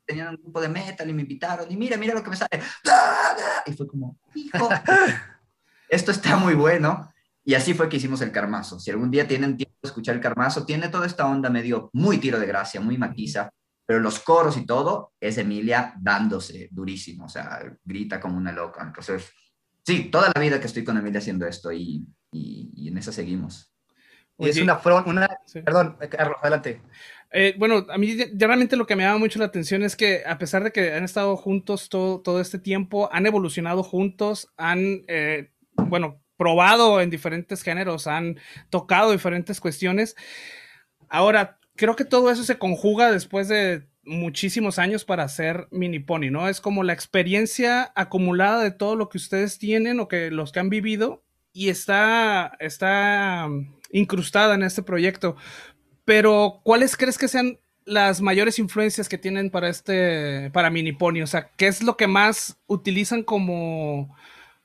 tenían 0.10 0.30
un 0.30 0.42
grupo 0.42 0.60
de 0.60 0.70
metal 0.70 1.08
y 1.08 1.14
me 1.14 1.22
invitaron 1.22 1.72
y 1.72 1.78
mira, 1.78 1.96
mira 1.96 2.16
lo 2.16 2.24
que 2.24 2.32
me 2.32 2.36
sale. 2.36 2.60
Y 3.68 3.74
fue 3.74 3.88
como, 3.88 4.18
hijo, 4.34 4.68
esto 5.90 6.10
está 6.12 6.36
muy 6.36 6.56
bueno. 6.56 7.14
Y 7.46 7.54
así 7.54 7.76
fue 7.76 7.88
que 7.90 7.98
hicimos 7.98 8.22
el 8.22 8.32
Carmazo. 8.32 8.80
Si 8.80 8.90
algún 8.90 9.12
día 9.12 9.28
tienen 9.28 9.56
tiempo 9.56 9.76
de 9.82 9.88
escuchar 9.88 10.16
el 10.16 10.22
Carmazo, 10.22 10.66
tiene 10.66 10.90
toda 10.90 11.06
esta 11.06 11.28
onda 11.28 11.50
medio 11.52 11.92
muy 11.94 12.18
tiro 12.18 12.40
de 12.40 12.48
gracia, 12.48 12.82
muy 12.82 12.98
matiza, 12.98 13.52
pero 13.86 14.00
los 14.00 14.20
coros 14.20 14.58
y 14.58 14.66
todo 14.66 15.14
es 15.20 15.38
Emilia 15.38 15.94
dándose 16.00 16.70
durísimo, 16.72 17.26
o 17.26 17.30
sea, 17.30 17.62
grita 17.84 18.20
como 18.20 18.38
una 18.38 18.52
loca. 18.52 18.84
Entonces, 18.84 19.30
sí, 19.86 20.06
toda 20.06 20.32
la 20.34 20.42
vida 20.42 20.60
que 20.60 20.68
estoy 20.68 20.84
con 20.84 20.98
Emilia 20.98 21.20
haciendo 21.20 21.46
esto 21.46 21.72
y, 21.72 22.06
y, 22.32 22.88
en 22.88 22.98
eso 22.98 23.12
seguimos. 23.12 23.72
Y 24.40 24.50
es 24.50 24.58
una, 24.58 24.80
una 25.06 25.30
perdón, 25.66 25.98
Carlos, 26.10 26.38
adelante. 26.42 26.82
Eh, 27.32 27.54
bueno, 27.58 27.86
a 27.90 27.98
mí 27.98 28.18
realmente 28.34 28.76
lo 28.76 28.88
que 28.88 28.96
me 28.96 29.04
llama 29.04 29.20
mucho 29.20 29.38
la 29.38 29.46
atención 29.46 29.84
es 29.84 29.96
que 29.96 30.24
a 30.26 30.38
pesar 30.38 30.64
de 30.64 30.72
que 30.72 30.94
han 30.94 31.04
estado 31.04 31.36
juntos 31.38 31.90
todo, 31.90 32.22
todo 32.22 32.40
este 32.40 32.58
tiempo, 32.58 33.10
han 33.12 33.26
evolucionado 33.26 33.84
juntos, 33.84 34.48
han, 34.58 35.04
eh, 35.08 35.52
bueno, 35.76 36.22
probado 36.38 37.02
en 37.02 37.10
diferentes 37.10 37.62
géneros, 37.62 38.08
han 38.08 38.40
tocado 38.70 39.12
diferentes 39.12 39.60
cuestiones. 39.60 40.16
Ahora, 41.10 41.60
creo 41.76 41.96
que 41.96 42.06
todo 42.06 42.32
eso 42.32 42.44
se 42.44 42.58
conjuga 42.58 43.12
después 43.12 43.50
de 43.50 43.88
muchísimos 44.04 44.80
años 44.80 45.06
para 45.06 45.24
hacer 45.24 45.68
mini 45.70 46.00
pony, 46.00 46.32
¿no? 46.32 46.48
Es 46.48 46.62
como 46.62 46.84
la 46.84 46.94
experiencia 46.94 47.92
acumulada 47.94 48.64
de 48.64 48.72
todo 48.72 48.96
lo 48.96 49.10
que 49.10 49.18
ustedes 49.18 49.60
tienen 49.60 50.00
o 50.00 50.08
que 50.08 50.32
los 50.32 50.52
que 50.52 50.62
han 50.62 50.70
vivido 50.70 51.24
y 51.54 51.70
está, 51.70 52.56
está 52.60 53.46
um, 53.48 53.74
incrustada 53.92 54.56
en 54.56 54.64
este 54.64 54.84
proyecto. 54.84 55.36
Pero, 56.06 56.62
¿cuáles 56.64 56.98
crees 56.98 57.18
que 57.18 57.28
sean 57.28 57.60
las 57.86 58.22
mayores 58.22 58.60
influencias 58.60 59.10
que 59.10 59.18
tienen 59.18 59.50
para 59.50 59.70
este, 59.70 60.50
para 60.52 60.70
mini 60.70 60.92
pony? 60.92 61.22
O 61.22 61.28
sea, 61.28 61.50
¿qué 61.58 61.68
es 61.68 61.84
lo 61.84 61.98
que 61.98 62.08
más 62.08 62.58
utilizan 62.68 63.24
como, 63.24 64.16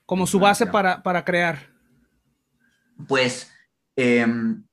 como 0.07 0.27
su 0.27 0.39
base 0.39 0.67
para, 0.67 1.03
para 1.03 1.25
crear? 1.25 1.71
Pues, 3.09 3.51
em, 3.97 4.65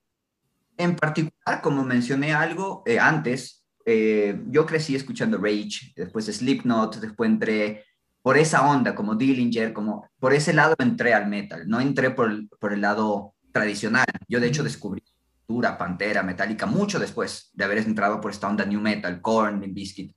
en 0.78 0.96
particular, 0.96 1.62
como 1.62 1.84
mencioné 1.84 2.34
algo 2.34 2.84
eh, 2.86 3.00
antes, 3.00 3.66
eh, 3.86 4.40
yo 4.48 4.66
crecí 4.66 4.96
escuchando 4.96 5.38
Rage, 5.38 5.94
después 5.96 6.26
Slipknot, 6.26 6.98
después 6.98 7.30
entré 7.30 7.84
por 8.22 8.38
esa 8.38 8.68
onda, 8.70 8.94
como 8.94 9.16
Dillinger, 9.16 9.74
como 9.74 10.08
por 10.20 10.34
ese 10.34 10.54
lado 10.54 10.76
entré 10.80 11.14
al 11.14 11.28
metal, 11.28 11.68
no 11.68 11.80
entré 11.80 12.12
por 12.12 12.30
el, 12.30 12.50
por 12.60 12.74
el 12.74 12.82
lado 12.82 13.34
tradicional. 13.52 14.06
Yo 14.28 14.40
de 14.40 14.48
hecho 14.48 14.64
descubrí 14.64 15.04
Dura, 15.48 15.78
Pantera, 15.78 16.24
Metallica, 16.24 16.66
mucho 16.66 17.00
después 17.00 17.50
de 17.54 17.64
haber 17.64 17.80
entrado 17.80 18.22
por 18.22 18.32
esta 18.32 18.48
onda 18.48 18.66
New 18.66 18.80
Metal, 18.80 19.22
Korn, 19.22 19.62
Biscuit. 19.74 20.16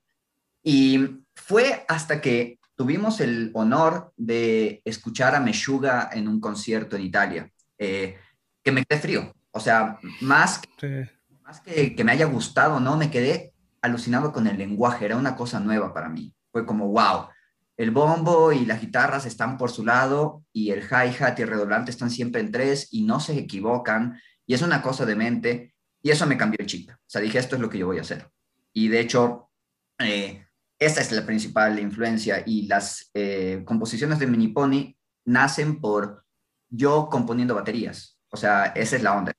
Y 0.63 1.25
fue 1.35 1.85
hasta 1.89 2.21
que 2.21 2.59
tuvimos 2.77 3.21
el 3.21 3.51
honor 3.55 4.13
de 4.17 4.83
escuchar 4.85 5.35
a 5.35 5.41
Meshuga 5.41 6.11
en 6.13 6.29
un 6.29 6.41
concierto 6.41 6.97
en 6.97 7.03
Italia, 7.03 7.51
eh, 7.79 8.17
que 8.63 8.73
me 8.73 8.85
quedé 8.85 9.01
frío. 9.01 9.35
O 9.51 9.61
sea, 9.61 9.99
más, 10.21 10.61
que, 10.79 11.09
más 11.43 11.61
que, 11.61 11.95
que 11.95 12.05
me 12.05 12.13
haya 12.13 12.27
gustado, 12.27 12.81
¿no? 12.81 12.97
Me 12.97 13.11
quedé 13.11 13.53
alucinado 13.83 14.33
con 14.33 14.47
el 14.47 14.59
lenguaje, 14.59 15.05
era 15.05 15.17
una 15.17 15.37
cosa 15.37 15.61
nueva 15.61 15.93
para 15.93 16.09
mí. 16.09 16.35
Fue 16.51 16.65
como, 16.65 16.89
wow, 16.89 17.29
el 17.77 17.91
bombo 17.91 18.53
y 18.53 18.67
las 18.67 18.81
guitarras 18.81 19.27
están 19.27 19.59
por 19.59 19.71
su 19.71 19.85
lado 19.85 20.45
y 20.53 20.71
el 20.71 20.83
hi-hat 20.83 21.39
y 21.39 21.43
el 21.43 21.49
redoblante 21.49 21.91
están 21.91 22.11
siempre 22.11 22.41
en 22.41 22.53
tres 22.53 22.89
y 22.93 23.03
no 23.03 23.21
se 23.21 23.37
equivocan 23.37 24.21
y 24.47 24.55
es 24.55 24.63
una 24.63 24.83
cosa 24.83 25.05
de 25.05 25.17
mente 25.17 25.75
y 26.03 26.11
eso 26.11 26.27
me 26.27 26.37
cambió 26.37 26.59
el 26.61 26.67
chip. 26.67 26.91
O 26.91 26.97
sea, 27.07 27.21
dije, 27.21 27.39
esto 27.39 27.57
es 27.57 27.63
lo 27.63 27.71
que 27.71 27.79
yo 27.79 27.87
voy 27.87 27.99
a 27.99 28.03
hacer. 28.03 28.31
Y 28.73 28.89
de 28.89 29.01
hecho, 29.01 29.51
eh, 29.99 30.45
esta 30.79 31.01
es 31.01 31.13
la 31.13 31.25
principal 31.25 31.79
influencia 31.79 32.43
y 32.45 32.67
las 32.67 33.11
eh, 33.15 33.63
composiciones 33.65 34.19
de 34.19 34.27
Mini 34.27 34.49
Pony 34.49 34.95
nacen 35.25 35.81
por 35.81 36.25
yo 36.69 37.09
componiendo 37.09 37.55
baterías. 37.55 38.19
O 38.29 38.37
sea, 38.37 38.67
esa 38.67 38.97
es 38.97 39.03
la 39.03 39.17
onda. 39.17 39.33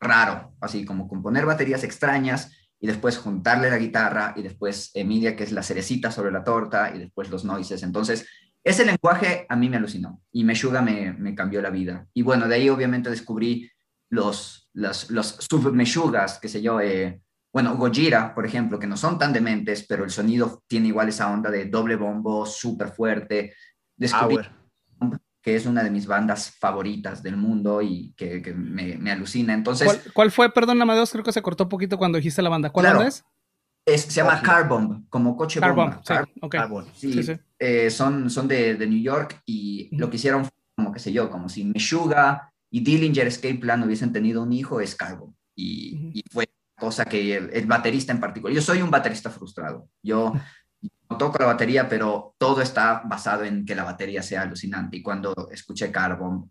Raro, 0.00 0.54
así 0.60 0.84
como 0.84 1.08
componer 1.08 1.46
baterías 1.46 1.84
extrañas 1.84 2.52
y 2.84 2.86
después 2.86 3.16
juntarle 3.16 3.70
la 3.70 3.78
guitarra 3.78 4.34
y 4.36 4.42
después 4.42 4.90
Emilia, 4.92 5.34
que 5.34 5.44
es 5.44 5.52
la 5.52 5.62
cerecita 5.62 6.10
sobre 6.10 6.30
la 6.30 6.44
torta 6.44 6.94
y 6.94 6.98
después 6.98 7.30
los 7.30 7.42
noises. 7.42 7.82
Entonces, 7.82 8.26
ese 8.62 8.84
lenguaje 8.84 9.46
a 9.48 9.56
mí 9.56 9.70
me 9.70 9.78
alucinó 9.78 10.20
y 10.30 10.44
Meshuga 10.44 10.82
me, 10.82 11.34
cambió 11.34 11.62
la 11.62 11.70
vida. 11.70 12.06
Y 12.12 12.20
bueno, 12.20 12.46
de 12.46 12.56
ahí 12.56 12.68
obviamente 12.68 13.08
descubrí 13.08 13.70
los, 14.10 14.68
los, 14.74 15.10
los 15.10 15.28
submeshugas, 15.50 16.38
que 16.38 16.48
sé 16.48 16.60
yo, 16.60 16.78
eh, 16.78 17.22
bueno, 17.54 17.74
Gojira, 17.74 18.34
por 18.34 18.44
ejemplo, 18.44 18.78
que 18.78 18.86
no 18.86 18.98
son 18.98 19.18
tan 19.18 19.32
dementes, 19.32 19.86
pero 19.88 20.04
el 20.04 20.10
sonido 20.10 20.62
tiene 20.66 20.88
igual 20.88 21.08
esa 21.08 21.32
onda 21.32 21.50
de 21.50 21.64
doble 21.64 21.96
bombo, 21.96 22.44
súper 22.44 22.88
fuerte. 22.88 23.54
Descubrí 23.96 24.40
que 25.44 25.54
es 25.54 25.66
una 25.66 25.84
de 25.84 25.90
mis 25.90 26.06
bandas 26.06 26.52
favoritas 26.58 27.22
del 27.22 27.36
mundo 27.36 27.82
y 27.82 28.14
que, 28.16 28.40
que 28.40 28.54
me, 28.54 28.96
me, 28.96 29.12
alucina. 29.12 29.52
Entonces, 29.52 30.10
¿Cuál, 30.14 30.30
fue? 30.30 30.50
Perdón, 30.50 30.80
Amadeus, 30.80 31.12
creo 31.12 31.22
que 31.22 31.32
se 31.32 31.42
cortó 31.42 31.64
un 31.64 31.68
poquito 31.68 31.98
cuando 31.98 32.16
dijiste 32.16 32.40
la 32.40 32.48
banda. 32.48 32.70
¿Cuál 32.70 32.86
claro, 32.86 33.02
es? 33.02 33.22
es? 33.84 34.00
Se 34.00 34.12
llama 34.12 34.40
Carbomb, 34.40 35.06
como 35.10 35.36
coche 35.36 35.60
bomba. 35.60 36.00
Sí, 36.02 36.14
okay. 36.40 36.60
Carbon. 36.60 36.86
Sí, 36.96 37.12
sí, 37.12 37.22
sí. 37.22 37.32
Eh, 37.58 37.90
son, 37.90 38.30
son 38.30 38.48
de, 38.48 38.76
de, 38.76 38.86
New 38.86 39.02
York 39.02 39.42
y 39.44 39.90
uh 39.92 39.96
-huh. 39.96 40.00
lo 40.00 40.08
que 40.08 40.16
hicieron 40.16 40.48
como, 40.74 40.92
qué 40.92 40.98
sé 40.98 41.12
yo, 41.12 41.28
como 41.28 41.50
si 41.50 41.66
Meshuga 41.66 42.50
y 42.72 42.80
Dillinger 42.80 43.26
Escape 43.26 43.56
Plan 43.56 43.82
hubiesen 43.82 44.14
tenido 44.14 44.42
un 44.42 44.52
hijo, 44.54 44.80
es 44.80 44.94
Carbomb. 44.94 45.34
Y, 45.54 45.94
uh 45.94 45.98
-huh. 45.98 46.10
y 46.14 46.22
fue 46.32 46.48
cosa 46.78 47.04
que 47.04 47.36
el, 47.36 47.50
el, 47.52 47.66
baterista 47.66 48.12
en 48.12 48.20
particular, 48.20 48.54
yo 48.54 48.62
soy 48.62 48.80
un 48.80 48.90
baterista 48.90 49.28
frustrado, 49.28 49.88
yo 50.02 50.32
toco 51.16 51.38
la 51.38 51.46
batería, 51.46 51.88
pero 51.88 52.34
todo 52.38 52.62
está 52.62 53.02
basado 53.04 53.44
en 53.44 53.64
que 53.64 53.74
la 53.74 53.84
batería 53.84 54.22
sea 54.22 54.42
alucinante 54.42 54.96
y 54.96 55.02
cuando 55.02 55.34
escuché 55.50 55.90
Carbon 55.90 56.50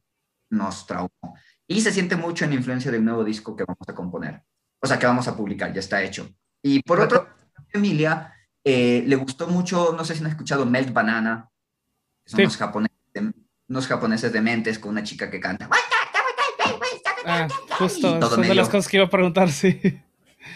nos 0.49 0.85
traumó. 0.85 1.35
Y 1.67 1.81
se 1.81 1.91
siente 1.91 2.15
mucho 2.15 2.45
en 2.45 2.51
la 2.51 2.57
influencia 2.57 2.91
del 2.91 3.05
nuevo 3.05 3.23
disco 3.23 3.55
que 3.55 3.65
vamos 3.65 3.87
a 3.87 3.95
componer, 3.95 4.43
o 4.81 4.87
sea, 4.87 4.99
que 4.99 5.05
vamos 5.05 5.27
a 5.27 5.35
publicar, 5.35 5.73
ya 5.73 5.79
está 5.79 6.01
hecho. 6.03 6.29
Y 6.61 6.81
por 6.83 6.99
otro, 6.99 7.27
Emilia 7.71 8.33
eh, 8.63 9.03
le 9.05 9.15
gustó 9.15 9.47
mucho, 9.47 9.93
no 9.97 10.05
sé 10.05 10.15
si 10.15 10.23
han 10.23 10.29
escuchado 10.29 10.65
Melt 10.65 10.93
Banana, 10.93 11.49
son 12.25 12.37
sí. 12.37 12.43
unos, 12.43 12.57
japoneses, 12.57 12.97
unos 13.67 13.87
japoneses 13.87 14.31
dementes 14.31 14.79
con 14.79 14.91
una 14.91 15.03
chica 15.03 15.29
que 15.29 15.39
canta. 15.39 15.69
Ah, 17.25 17.47
justo, 17.77 18.21
son 18.21 18.39
medio... 18.41 18.49
de 18.49 18.55
las 18.55 18.69
cosas 18.69 18.89
que 18.89 18.97
iba 18.97 19.05
a 19.05 19.09
preguntar, 19.09 19.49
sí. 19.49 19.79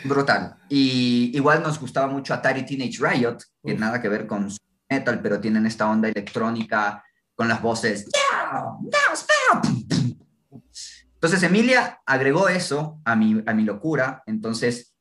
Brutal. 0.04 0.58
Y 0.70 1.32
igual 1.36 1.64
nos 1.64 1.80
gustaba 1.80 2.08
mucho 2.08 2.34
Atari 2.34 2.66
Teenage 2.66 2.98
Riot, 3.00 3.38
que 3.64 3.74
Uf. 3.74 3.80
nada 3.80 4.02
que 4.02 4.10
ver 4.10 4.28
con 4.28 4.50
metal, 4.90 5.22
pero 5.22 5.40
tienen 5.40 5.66
esta 5.66 5.90
onda 5.90 6.08
electrónica 6.08 7.04
con 7.36 7.48
las 7.48 7.62
voces. 7.62 8.08
Entonces 11.14 11.44
Emilia 11.44 12.00
agregó 12.06 12.48
eso 12.48 13.02
a 13.06 13.16
mi, 13.16 13.44
a 13.46 13.54
mi 13.54 13.64
locura. 13.64 14.24
Entonces 14.26 14.96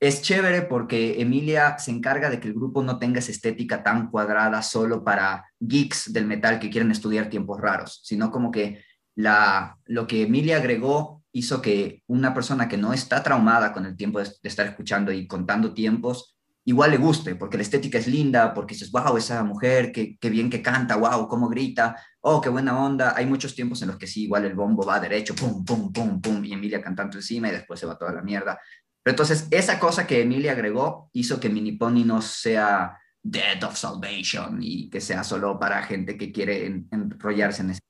es 0.00 0.20
chévere 0.20 0.62
porque 0.62 1.20
Emilia 1.20 1.78
se 1.78 1.92
encarga 1.92 2.28
de 2.28 2.40
que 2.40 2.48
el 2.48 2.54
grupo 2.54 2.82
no 2.82 2.98
tenga 2.98 3.20
esa 3.20 3.30
estética 3.30 3.82
tan 3.82 4.10
cuadrada 4.10 4.60
solo 4.62 5.04
para 5.04 5.46
geeks 5.60 6.12
del 6.12 6.26
metal 6.26 6.58
que 6.58 6.70
quieren 6.70 6.90
estudiar 6.90 7.30
tiempos 7.30 7.60
raros, 7.60 8.00
sino 8.02 8.30
como 8.30 8.50
que 8.50 8.84
la, 9.14 9.78
lo 9.84 10.06
que 10.06 10.22
Emilia 10.22 10.56
agregó 10.56 11.21
hizo 11.32 11.62
que 11.62 12.02
una 12.06 12.34
persona 12.34 12.68
que 12.68 12.76
no 12.76 12.92
está 12.92 13.22
traumada 13.22 13.72
con 13.72 13.86
el 13.86 13.96
tiempo 13.96 14.20
de, 14.20 14.30
estar 14.42 14.66
escuchando 14.66 15.12
y 15.12 15.26
contando 15.26 15.74
tiempos, 15.74 16.36
igual 16.64 16.92
le 16.92 16.98
guste, 16.98 17.34
porque 17.34 17.56
la 17.56 17.62
estética 17.62 17.98
es 17.98 18.06
linda, 18.06 18.54
porque 18.54 18.74
dices, 18.74 18.90
wow, 18.92 19.16
esa 19.16 19.42
mujer, 19.42 19.90
qué, 19.92 20.16
qué 20.20 20.30
bien 20.30 20.50
que 20.50 20.62
canta, 20.62 20.96
wow, 20.96 21.26
cómo 21.26 21.48
grita, 21.48 21.96
oh, 22.20 22.40
qué 22.40 22.48
buena 22.48 22.78
onda. 22.78 23.14
Hay 23.16 23.26
muchos 23.26 23.54
tiempos 23.54 23.82
en 23.82 23.88
los 23.88 23.96
que 23.96 24.06
sí, 24.06 24.24
igual 24.24 24.44
el 24.44 24.54
bombo 24.54 24.84
va 24.84 25.00
derecho, 25.00 25.34
pum, 25.34 25.64
pum, 25.64 25.92
pum, 25.92 26.20
pum, 26.20 26.44
y 26.44 26.52
Emilia 26.52 26.80
cantando 26.80 27.16
encima 27.16 27.48
y 27.48 27.52
después 27.52 27.80
se 27.80 27.86
va 27.86 27.98
toda 27.98 28.12
la 28.12 28.22
mierda. 28.22 28.58
Pero 29.02 29.12
entonces, 29.12 29.48
esa 29.50 29.80
cosa 29.80 30.06
que 30.06 30.22
Emilia 30.22 30.52
agregó 30.52 31.10
hizo 31.12 31.40
que 31.40 31.48
Mini 31.48 31.72
Pony 31.72 32.04
no 32.04 32.22
sea 32.22 32.96
Dead 33.22 33.62
of 33.64 33.76
Salvation 33.76 34.58
y 34.60 34.88
que 34.90 35.00
sea 35.00 35.24
solo 35.24 35.58
para 35.58 35.82
gente 35.82 36.16
que 36.16 36.30
quiere 36.30 36.66
en, 36.66 36.88
enrollarse 36.92 37.62
en 37.62 37.70
ese. 37.70 37.80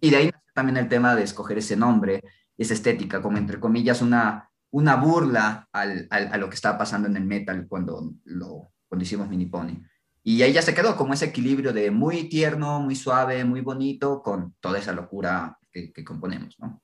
Y 0.00 0.10
de 0.10 0.16
ahí 0.16 0.30
también 0.54 0.76
el 0.76 0.88
tema 0.88 1.14
de 1.14 1.22
escoger 1.22 1.58
ese 1.58 1.76
nombre 1.76 2.22
esa 2.62 2.74
estética, 2.74 3.22
como 3.22 3.38
entre 3.38 3.58
comillas 3.58 4.02
una, 4.02 4.50
una 4.70 4.96
burla 4.96 5.68
al, 5.72 6.06
al, 6.10 6.28
a 6.32 6.36
lo 6.36 6.48
que 6.48 6.54
estaba 6.54 6.76
pasando 6.76 7.08
en 7.08 7.16
el 7.16 7.24
metal 7.24 7.66
cuando, 7.66 8.14
lo, 8.24 8.72
cuando 8.86 9.02
hicimos 9.02 9.28
Mini 9.28 9.46
Pony. 9.46 9.82
Y 10.22 10.42
ahí 10.42 10.52
ya 10.52 10.60
se 10.60 10.74
quedó 10.74 10.96
como 10.96 11.14
ese 11.14 11.24
equilibrio 11.24 11.72
de 11.72 11.90
muy 11.90 12.28
tierno, 12.28 12.80
muy 12.80 12.94
suave, 12.94 13.44
muy 13.44 13.62
bonito, 13.62 14.22
con 14.22 14.54
toda 14.60 14.78
esa 14.78 14.92
locura 14.92 15.58
que, 15.72 15.90
que 15.92 16.04
componemos, 16.04 16.58
¿no? 16.58 16.82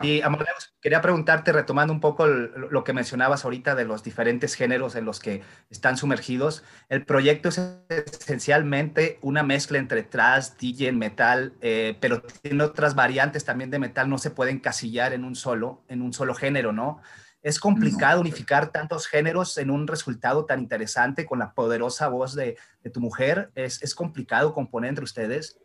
Y 0.00 0.22
Amadeus, 0.22 0.74
quería 0.80 1.02
preguntarte, 1.02 1.52
retomando 1.52 1.92
un 1.92 2.00
poco 2.00 2.26
lo 2.26 2.82
que 2.82 2.94
mencionabas 2.94 3.44
ahorita 3.44 3.74
de 3.74 3.84
los 3.84 4.02
diferentes 4.02 4.54
géneros 4.54 4.94
en 4.96 5.04
los 5.04 5.20
que 5.20 5.42
están 5.68 5.98
sumergidos, 5.98 6.64
el 6.88 7.04
proyecto 7.04 7.50
es 7.50 7.60
esencialmente 7.88 9.18
una 9.20 9.42
mezcla 9.42 9.78
entre 9.78 10.02
thrash, 10.02 10.50
DJ, 10.58 10.92
metal, 10.92 11.52
eh, 11.60 11.96
pero 12.00 12.22
tiene 12.22 12.64
otras 12.64 12.94
variantes 12.94 13.44
también 13.44 13.70
de 13.70 13.78
metal, 13.78 14.08
no 14.08 14.16
se 14.16 14.30
pueden 14.30 14.60
casillar 14.60 15.12
en 15.12 15.24
un 15.24 15.34
solo, 15.34 15.82
en 15.88 16.00
un 16.00 16.14
solo 16.14 16.34
género, 16.34 16.72
¿no? 16.72 17.02
Es 17.42 17.60
complicado 17.60 18.22
unificar 18.22 18.72
tantos 18.72 19.06
géneros 19.06 19.56
en 19.58 19.70
un 19.70 19.86
resultado 19.86 20.46
tan 20.46 20.58
interesante 20.58 21.26
con 21.26 21.38
la 21.38 21.52
poderosa 21.52 22.08
voz 22.08 22.34
de, 22.34 22.56
tu 22.92 23.00
mujer. 23.00 23.50
¿Es, 23.54 23.82
¿Es 23.82 23.94
complicado 23.94 24.52
componer 24.52 24.88
entre 24.88 25.04
ustedes? 25.04 25.60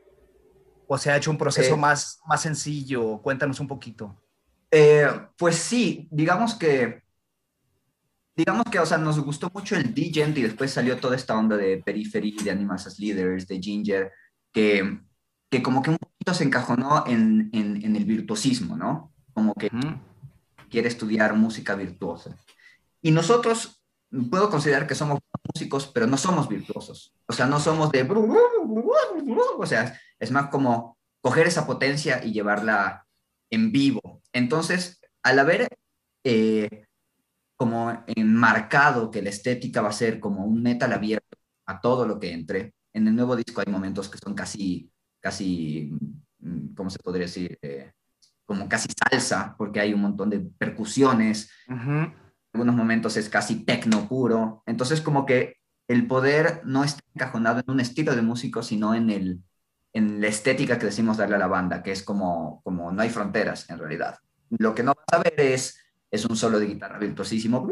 ¿O 0.93 0.97
se 0.97 1.09
ha 1.09 1.15
hecho 1.15 1.31
un 1.31 1.37
proceso 1.37 1.77
más, 1.77 2.19
más 2.27 2.41
sencillo? 2.41 3.21
Cuéntanos 3.21 3.61
un 3.61 3.67
poquito. 3.69 4.21
Eh, 4.69 5.07
pues 5.37 5.55
sí, 5.55 6.09
digamos 6.11 6.53
que, 6.55 7.03
digamos 8.35 8.65
que, 8.69 8.77
o 8.77 8.85
sea, 8.85 8.97
nos 8.97 9.17
gustó 9.21 9.49
mucho 9.53 9.77
el 9.77 9.93
D-Gent 9.93 10.37
y 10.37 10.41
después 10.41 10.69
salió 10.69 10.97
toda 10.97 11.15
esta 11.15 11.37
onda 11.37 11.55
de 11.55 11.77
Periphery, 11.77 12.35
de 12.43 12.51
Animals 12.51 12.87
as 12.87 12.99
Leaders, 12.99 13.47
de 13.47 13.61
Ginger, 13.61 14.11
que, 14.51 14.99
que 15.49 15.63
como 15.63 15.81
que 15.81 15.91
un 15.91 15.97
poquito 15.97 16.33
se 16.33 16.43
encajonó 16.43 17.05
en, 17.07 17.49
en, 17.53 17.95
el 17.95 18.03
virtuosismo, 18.03 18.75
¿no? 18.75 19.13
Como 19.31 19.53
que 19.53 19.71
quiere 20.69 20.89
estudiar 20.89 21.33
música 21.37 21.73
virtuosa. 21.75 22.35
Y 23.01 23.11
nosotros, 23.11 23.81
puedo 24.29 24.49
considerar 24.49 24.87
que 24.87 24.95
somos 24.95 25.19
músicos, 25.53 25.87
pero 25.87 26.07
no 26.07 26.17
somos 26.17 26.47
virtuosos. 26.47 27.13
O 27.27 27.33
sea, 27.33 27.45
no 27.45 27.59
somos 27.59 27.91
de... 27.91 28.07
O 29.57 29.65
sea, 29.65 29.99
es 30.19 30.31
más 30.31 30.49
como 30.49 30.97
coger 31.21 31.47
esa 31.47 31.65
potencia 31.65 32.23
y 32.23 32.31
llevarla 32.31 33.05
en 33.49 33.71
vivo. 33.71 34.21
Entonces, 34.33 34.99
al 35.23 35.39
haber 35.39 35.67
eh, 36.23 36.85
como 37.55 38.03
enmarcado 38.07 39.11
que 39.11 39.21
la 39.21 39.29
estética 39.29 39.81
va 39.81 39.89
a 39.89 39.93
ser 39.93 40.19
como 40.19 40.45
un 40.45 40.63
metal 40.63 40.91
abierto 40.93 41.37
a 41.67 41.79
todo 41.79 42.07
lo 42.07 42.19
que 42.19 42.31
entre, 42.31 42.73
en 42.93 43.07
el 43.07 43.15
nuevo 43.15 43.35
disco 43.35 43.61
hay 43.61 43.71
momentos 43.71 44.09
que 44.09 44.17
son 44.17 44.33
casi, 44.33 44.91
casi, 45.19 45.91
mm, 46.39 46.73
¿cómo 46.73 46.89
se 46.89 46.99
podría 46.99 47.27
decir? 47.27 47.57
Eh, 47.61 47.91
como 48.45 48.67
casi 48.67 48.89
salsa, 48.91 49.55
porque 49.57 49.79
hay 49.79 49.93
un 49.93 50.01
montón 50.01 50.29
de 50.29 50.39
percusiones. 50.39 51.49
En 51.67 52.13
algunos 52.53 52.75
momentos 52.75 53.17
es 53.17 53.29
casi 53.29 53.63
tecno 53.63 54.07
puro. 54.07 54.63
Entonces, 54.65 55.01
como 55.01 55.25
que 55.25 55.57
el 55.87 56.07
poder 56.07 56.61
no 56.65 56.83
está 56.83 57.01
encajonado 57.13 57.59
en 57.59 57.71
un 57.71 57.79
estilo 57.79 58.15
de 58.15 58.21
músico, 58.21 58.63
sino 58.63 58.93
en 58.93 59.09
el, 59.09 59.41
en 59.93 60.21
la 60.21 60.27
estética 60.27 60.77
que 60.77 60.85
decimos 60.85 61.17
darle 61.17 61.35
a 61.35 61.39
la 61.39 61.47
banda, 61.47 61.83
que 61.83 61.91
es 61.91 62.03
como, 62.03 62.61
como 62.63 62.91
no 62.91 63.01
hay 63.01 63.09
fronteras 63.09 63.69
en 63.69 63.79
realidad. 63.79 64.17
Lo 64.49 64.75
que 64.75 64.83
no 64.83 64.93
vas 64.93 65.19
a 65.19 65.23
ver 65.23 65.39
es, 65.39 65.77
es 66.09 66.25
un 66.25 66.35
solo 66.35 66.59
de 66.59 66.67
guitarra 66.67 66.99
virtuosísimo. 66.99 67.67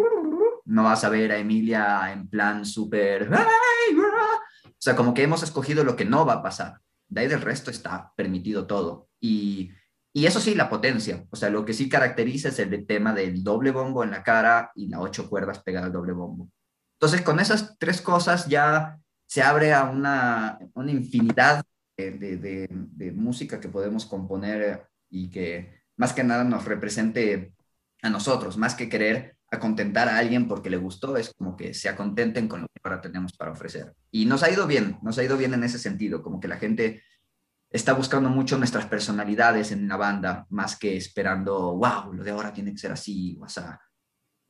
No 0.65 0.83
vas 0.83 1.03
a 1.03 1.09
ver 1.09 1.31
a 1.31 1.37
Emilia 1.37 2.11
en 2.11 2.27
plan 2.29 2.65
súper... 2.65 3.29
O 3.31 4.81
sea, 4.81 4.95
como 4.95 5.13
que 5.13 5.23
hemos 5.23 5.43
escogido 5.43 5.83
lo 5.83 5.97
que 5.97 6.05
no 6.05 6.25
va 6.25 6.35
a 6.35 6.43
pasar. 6.43 6.79
De 7.09 7.21
ahí 7.21 7.27
del 7.27 7.41
resto 7.41 7.69
está 7.69 8.13
permitido 8.15 8.65
todo. 8.65 9.09
Y, 9.19 9.71
y 10.19 10.25
eso 10.25 10.41
sí, 10.41 10.53
la 10.53 10.69
potencia. 10.69 11.25
O 11.29 11.37
sea, 11.37 11.49
lo 11.49 11.63
que 11.63 11.71
sí 11.71 11.87
caracteriza 11.87 12.49
es 12.49 12.59
el 12.59 12.85
tema 12.85 13.13
del 13.13 13.41
doble 13.41 13.71
bombo 13.71 14.03
en 14.03 14.11
la 14.11 14.21
cara 14.21 14.69
y 14.75 14.89
las 14.89 14.99
ocho 14.99 15.29
cuerdas 15.29 15.63
pegadas 15.63 15.87
al 15.87 15.93
doble 15.93 16.11
bombo. 16.11 16.49
Entonces, 16.99 17.21
con 17.21 17.39
esas 17.39 17.77
tres 17.79 18.01
cosas 18.01 18.45
ya 18.47 18.99
se 19.25 19.41
abre 19.41 19.73
a 19.73 19.85
una, 19.85 20.59
una 20.73 20.91
infinidad 20.91 21.63
de, 21.95 22.67
música 23.15 23.61
que 23.61 23.69
podemos 23.69 24.05
componer 24.05 24.87
y 25.09 25.29
que 25.29 25.83
más 25.95 26.11
que 26.11 26.25
nada 26.25 26.43
nos 26.43 26.65
represente 26.65 27.53
a 28.01 28.09
nosotros, 28.09 28.57
más 28.57 28.75
que 28.75 28.89
querer 28.89 29.37
contentar 29.61 30.09
a 30.09 30.17
alguien 30.17 30.49
porque 30.49 30.69
le 30.69 30.75
gustó, 30.75 31.15
es 31.15 31.33
como 31.33 31.55
que 31.55 31.73
se 31.73 31.87
acontenten 31.87 32.49
con 32.49 32.61
lo 32.63 32.67
que 32.67 32.81
ahora 32.83 32.99
tenemos 32.99 33.31
para 33.37 33.51
ofrecer. 33.51 33.93
Y 34.11 34.25
nos 34.25 34.43
ha 34.43 34.51
ido 34.51 34.67
bien, 34.67 34.99
nos 35.01 35.17
ha 35.17 35.23
ido 35.23 35.37
bien 35.37 35.53
en 35.53 35.63
ese 35.63 35.79
sentido, 35.79 36.21
como 36.21 36.41
que 36.41 36.49
la 36.49 36.57
gente 36.57 37.03
está 37.69 37.93
buscando 37.93 38.29
mucho 38.29 38.57
nuestras 38.57 38.85
personalidades 38.85 39.71
en 39.71 39.87
la 39.87 39.97
banda, 39.97 40.45
más 40.49 40.77
que 40.77 40.97
esperando, 40.97 41.75
wow, 41.75 42.13
lo 42.13 42.23
de 42.23 42.31
ahora 42.31 42.51
tiene 42.51 42.71
que 42.71 42.79
ser 42.79 42.91
así, 42.91 43.37
o 43.41 43.47
sea. 43.47 43.79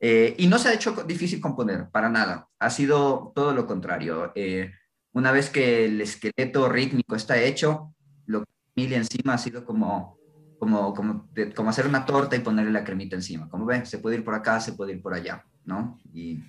Eh, 0.00 0.34
y 0.38 0.46
no 0.46 0.58
se 0.58 0.70
ha 0.70 0.74
hecho 0.74 0.92
difícil 1.06 1.40
componer, 1.40 1.90
para 1.90 2.08
nada. 2.08 2.48
Ha 2.58 2.70
sido 2.70 3.32
todo 3.34 3.52
lo 3.52 3.66
contrario. 3.66 4.32
Eh, 4.34 4.72
una 5.12 5.32
vez 5.32 5.50
que 5.50 5.84
el 5.84 6.00
esqueleto 6.00 6.68
rítmico 6.68 7.14
está 7.14 7.38
hecho, 7.38 7.94
lo 8.24 8.40
que 8.40 8.50
Emilia 8.76 8.96
encima 8.96 9.34
ha 9.34 9.38
sido 9.38 9.66
como, 9.66 10.18
como, 10.58 10.94
como, 10.94 11.28
como 11.54 11.70
hacer 11.70 11.86
una 11.86 12.06
torta 12.06 12.36
y 12.36 12.40
ponerle 12.40 12.72
la 12.72 12.84
cremita 12.84 13.16
encima. 13.16 13.50
Como 13.50 13.66
ven, 13.66 13.84
se 13.84 13.98
puede 13.98 14.16
ir 14.16 14.24
por 14.24 14.34
acá, 14.34 14.58
se 14.60 14.72
puede 14.72 14.92
ir 14.92 15.02
por 15.02 15.12
allá, 15.12 15.44
¿no? 15.64 15.98
Y 16.14 16.42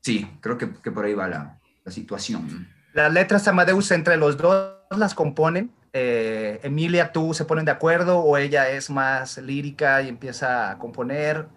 sí, 0.00 0.26
creo 0.40 0.56
que, 0.56 0.72
que 0.72 0.90
por 0.90 1.04
ahí 1.04 1.12
va 1.12 1.28
la, 1.28 1.60
la, 1.84 1.92
situación. 1.92 2.68
Las 2.94 3.12
letras 3.12 3.46
Amadeus 3.46 3.90
entre 3.90 4.16
los 4.16 4.38
dos 4.38 4.83
las 4.98 5.14
componen. 5.14 5.72
Eh, 5.92 6.60
Emilia, 6.62 7.12
¿tú 7.12 7.34
se 7.34 7.44
ponen 7.44 7.64
de 7.64 7.70
acuerdo 7.70 8.18
o 8.18 8.36
ella 8.36 8.70
es 8.70 8.90
más 8.90 9.38
lírica 9.38 10.02
y 10.02 10.08
empieza 10.08 10.70
a 10.70 10.78
componer? 10.78 11.48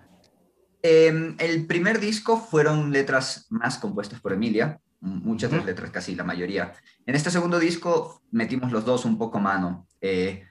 Eh, 0.84 1.36
el 1.40 1.66
primer 1.66 2.00
disco 2.00 2.38
fueron 2.38 2.92
letras 2.92 3.48
más 3.50 3.78
compuestas 3.78 4.20
por 4.20 4.34
Emilia 4.34 4.80
muchas 5.00 5.52
de 5.52 5.58
las 5.58 5.66
letras, 5.66 5.92
casi 5.92 6.16
la 6.16 6.24
mayoría. 6.24 6.74
En 7.06 7.16
este 7.16 7.32
segundo 7.32 7.60
disco 7.60 8.22
metimos 8.32 8.72
los 8.72 8.86
dos 8.86 9.06
un 9.06 9.18
poco 9.18 9.40
mano. 9.40 9.88
Eh, 10.02 10.44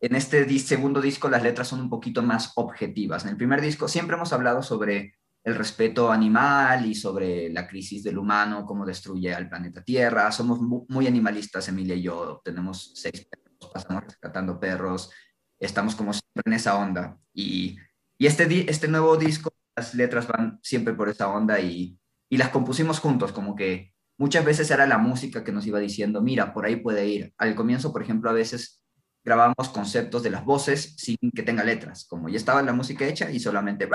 en 0.00 0.14
este 0.14 0.58
segundo 0.58 1.00
disco 1.00 1.28
las 1.28 1.42
letras 1.42 1.68
son 1.68 1.80
un 1.80 1.90
poquito 1.90 2.22
más 2.22 2.52
objetivas. 2.56 3.24
En 3.24 3.30
el 3.30 3.36
primer 3.36 3.60
disco 3.60 3.88
siempre 3.88 4.16
hemos 4.16 4.32
hablado 4.32 4.62
sobre 4.62 5.14
el 5.44 5.54
respeto 5.54 6.10
animal 6.10 6.86
y 6.86 6.94
sobre 6.94 7.50
la 7.50 7.66
crisis 7.66 8.02
del 8.04 8.18
humano, 8.18 8.64
cómo 8.64 8.86
destruye 8.86 9.34
al 9.34 9.48
planeta 9.48 9.82
Tierra. 9.82 10.30
Somos 10.30 10.60
muy 10.60 11.06
animalistas, 11.06 11.68
Emilia 11.68 11.96
y 11.96 12.02
yo. 12.02 12.40
Tenemos 12.44 12.92
seis 12.94 13.26
perros, 13.26 13.70
pasamos 13.72 14.04
rescatando 14.04 14.60
perros. 14.60 15.10
Estamos 15.58 15.94
como 15.94 16.12
siempre 16.12 16.42
en 16.46 16.52
esa 16.52 16.76
onda. 16.76 17.18
Y, 17.34 17.76
y 18.18 18.26
este, 18.26 18.70
este 18.70 18.88
nuevo 18.88 19.16
disco, 19.16 19.52
las 19.76 19.94
letras 19.94 20.28
van 20.28 20.60
siempre 20.62 20.94
por 20.94 21.08
esa 21.08 21.28
onda 21.28 21.58
y, 21.60 21.98
y 22.30 22.36
las 22.36 22.50
compusimos 22.50 23.00
juntos, 23.00 23.32
como 23.32 23.56
que 23.56 23.92
muchas 24.18 24.44
veces 24.44 24.70
era 24.70 24.86
la 24.86 24.98
música 24.98 25.42
que 25.42 25.52
nos 25.52 25.66
iba 25.66 25.80
diciendo, 25.80 26.22
mira, 26.22 26.54
por 26.54 26.66
ahí 26.66 26.76
puede 26.76 27.08
ir. 27.08 27.34
Al 27.36 27.56
comienzo, 27.56 27.92
por 27.92 28.02
ejemplo, 28.02 28.30
a 28.30 28.34
veces 28.34 28.81
grabábamos 29.24 29.68
conceptos 29.72 30.22
de 30.22 30.30
las 30.30 30.44
voces 30.44 30.94
sin 30.96 31.16
que 31.34 31.42
tenga 31.42 31.64
letras, 31.64 32.04
como 32.04 32.28
ya 32.28 32.36
estaba 32.36 32.62
la 32.62 32.72
música 32.72 33.06
hecha 33.06 33.30
y 33.30 33.38
solamente 33.38 33.88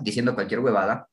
diciendo 0.00 0.34
cualquier 0.34 0.60
huevada. 0.60 1.08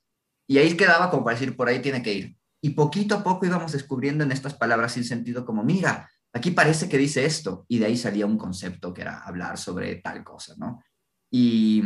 Y 0.48 0.58
ahí 0.58 0.76
quedaba 0.76 1.10
como 1.10 1.24
para 1.24 1.38
decir, 1.38 1.56
por 1.56 1.70
ahí 1.70 1.80
tiene 1.80 2.04
que 2.04 2.14
ir. 2.14 2.38
Y 2.62 2.72
poquito 2.72 3.16
a 3.16 3.24
poco 3.24 3.46
íbamos 3.46 3.72
descubriendo 3.72 4.24
en 4.24 4.32
estas 4.32 4.54
palabras 4.54 4.94
sin 4.94 5.04
sentido 5.04 5.46
como, 5.46 5.64
mira, 5.64 6.10
aquí 6.34 6.52
parece 6.52 6.90
que 6.90 6.98
dice 6.98 7.26
esto. 7.26 7.66
Y 7.68 7.80
de 7.80 7.88
ahí 7.88 7.98
salía 7.98 8.26
un 8.26 8.38
concepto 8.38 8.94
que 8.94 9.02
era 9.02 9.20
hablar 9.20 9.58
sobre 9.58 9.96
tal 9.96 10.24
cosa, 10.24 10.56
¿no? 10.58 10.82
Y, 11.30 11.84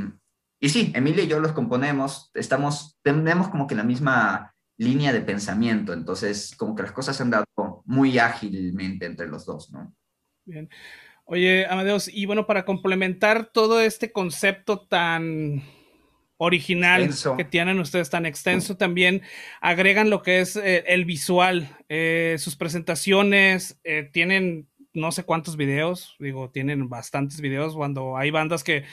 sí, 0.62 0.91
Emilia 0.95 1.24
y 1.24 1.28
yo 1.28 1.39
los 1.39 1.53
componemos, 1.53 2.32
estamos, 2.34 2.99
tenemos 3.01 3.49
como 3.49 3.66
que 3.66 3.76
la 3.76 3.84
misma 3.84 4.53
línea 4.78 5.14
de 5.14 5.22
pensamiento. 5.22 5.93
Entonces, 5.93 6.55
como 6.55 6.76
que 6.76 6.84
las 6.84 6.91
cosas 6.91 7.20
han 7.22 7.32
dado 7.32 7.45
muy 7.86 8.20
ágilmente 8.20 9.05
entre 9.05 9.28
los 9.28 9.45
dos, 9.45 9.72
¿no? 9.72 9.95
Bien. 10.48 10.70
Oye, 11.26 11.66
Amadeus, 11.70 12.08
y 12.08 12.26
bueno, 12.26 12.48
para 12.48 12.64
complementar 12.64 13.50
todo 13.52 13.82
este 13.82 14.14
concepto 14.14 14.80
tan 14.80 15.62
original 16.38 17.10
que 17.36 17.43
tienen 17.43 17.80
ustedes 17.80 18.10
tan 18.10 18.26
extenso, 18.26 18.78
también 18.78 19.22
agregan 19.60 20.10
lo 20.10 20.22
que 20.22 20.39
es 20.39 20.56
eh, 20.56 20.86
el 20.88 21.04
visual, 21.04 21.76
eh, 21.89 22.38
sus 22.39 22.56
presentaciones, 22.56 23.78
eh, 23.84 24.10
tienen 24.14 24.68
no 24.93 25.12
sé 25.12 25.24
cuántos 25.24 25.58
videos, 25.58 26.16
digo, 26.18 26.50
tienen 26.50 26.88
bastantes 26.88 27.41
videos 27.41 27.76
cuando 27.76 28.16
hay 28.18 28.32
bandas 28.32 28.64
que 28.64 28.86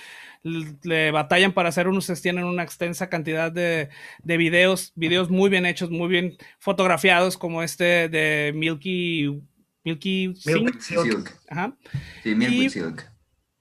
le 0.42 1.12
batallan 1.12 1.52
para 1.52 1.68
hacer 1.68 1.86
unos, 1.86 2.20
tienen 2.20 2.44
una 2.44 2.64
extensa 2.64 3.08
cantidad 3.08 3.52
de, 3.52 3.90
de 4.24 4.36
videos, 4.36 4.92
videos 4.96 5.30
muy 5.30 5.50
bien 5.50 5.66
hechos, 5.66 5.90
muy 5.90 6.08
bien 6.08 6.36
fotografiados, 6.58 7.38
como 7.38 7.62
este 7.62 8.08
de 8.08 8.52
Milky, 8.54 9.40
Milky, 9.84 10.34
Silk. 10.34 11.40
Ajá. 11.48 11.76
Sí, 12.22 12.34
Milky 12.34 12.70
Silk. 12.70 13.10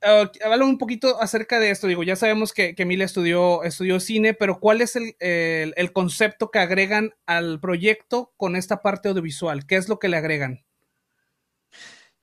Uh, 0.01 0.27
habla 0.45 0.65
un 0.65 0.77
poquito 0.77 1.21
acerca 1.21 1.59
de 1.59 1.71
esto. 1.71 1.87
Digo, 1.87 2.03
ya 2.03 2.15
sabemos 2.15 2.51
que, 2.51 2.75
que 2.75 2.83
Emilia 2.83 3.05
estudió, 3.05 3.63
estudió 3.63 3.99
cine, 4.01 4.33
pero 4.33 4.59
¿cuál 4.59 4.81
es 4.81 4.97
el, 4.97 5.15
el, 5.19 5.73
el, 5.77 5.93
concepto 5.93 6.51
que 6.51 6.59
agregan 6.59 7.11
al 7.25 7.61
proyecto 7.61 8.33
con 8.35 8.57
esta 8.57 8.81
parte 8.81 9.07
audiovisual? 9.09 9.65
¿Qué 9.65 9.77
es 9.77 9.87
lo 9.87 9.99
que 9.99 10.09
le 10.09 10.17
agregan? 10.17 10.65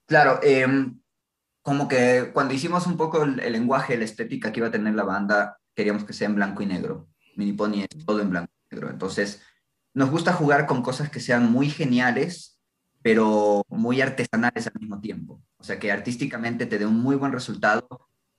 Claro, 0.06 0.40
eh, 0.42 0.66
como 1.62 1.88
que 1.88 2.30
cuando 2.32 2.52
hicimos 2.52 2.86
un 2.86 2.96
poco 2.96 3.22
el, 3.22 3.36
lenguaje, 3.36 3.96
la 3.96 4.04
estética 4.04 4.52
que 4.52 4.60
iba 4.60 4.68
a 4.68 4.72
tener 4.72 4.94
la 4.94 5.04
banda, 5.04 5.60
queríamos 5.74 6.04
que 6.04 6.12
sea 6.12 6.26
en 6.26 6.34
blanco 6.34 6.62
y 6.62 6.66
negro. 6.66 7.08
Mini 7.36 7.52
Pony 7.52 7.86
es 7.88 8.04
todo 8.04 8.20
en 8.20 8.30
blanco 8.30 8.52
y 8.70 8.74
negro. 8.74 8.90
Entonces, 8.90 9.42
nos 9.94 10.10
gusta 10.10 10.32
jugar 10.32 10.66
con 10.66 10.82
cosas 10.82 11.10
que 11.10 11.20
sean 11.20 11.50
muy 11.50 11.70
geniales, 11.70 12.59
pero 13.02 13.64
muy 13.68 14.00
artesanales 14.00 14.66
al 14.66 14.80
mismo 14.80 15.00
tiempo. 15.00 15.42
O 15.58 15.64
sea, 15.64 15.78
que 15.78 15.92
artísticamente 15.92 16.66
te 16.66 16.78
dé 16.78 16.86
un 16.86 17.00
muy 17.00 17.16
buen 17.16 17.32
resultado, 17.32 17.88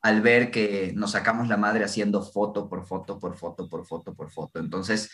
al 0.02 0.22
ver 0.22 0.52
que 0.52 0.94
nos 0.96 1.12
sacamos 1.12 1.48
la 1.48 1.58
madre 1.58 1.84
haciendo 1.84 2.24
foto 2.24 2.68
por 2.68 2.86
foto, 2.86 3.20
por 3.20 3.36
foto, 3.38 3.70
por 3.70 3.86
foto, 3.86 4.14
por 4.16 4.32
foto. 4.32 4.60
Entonces, 4.60 5.12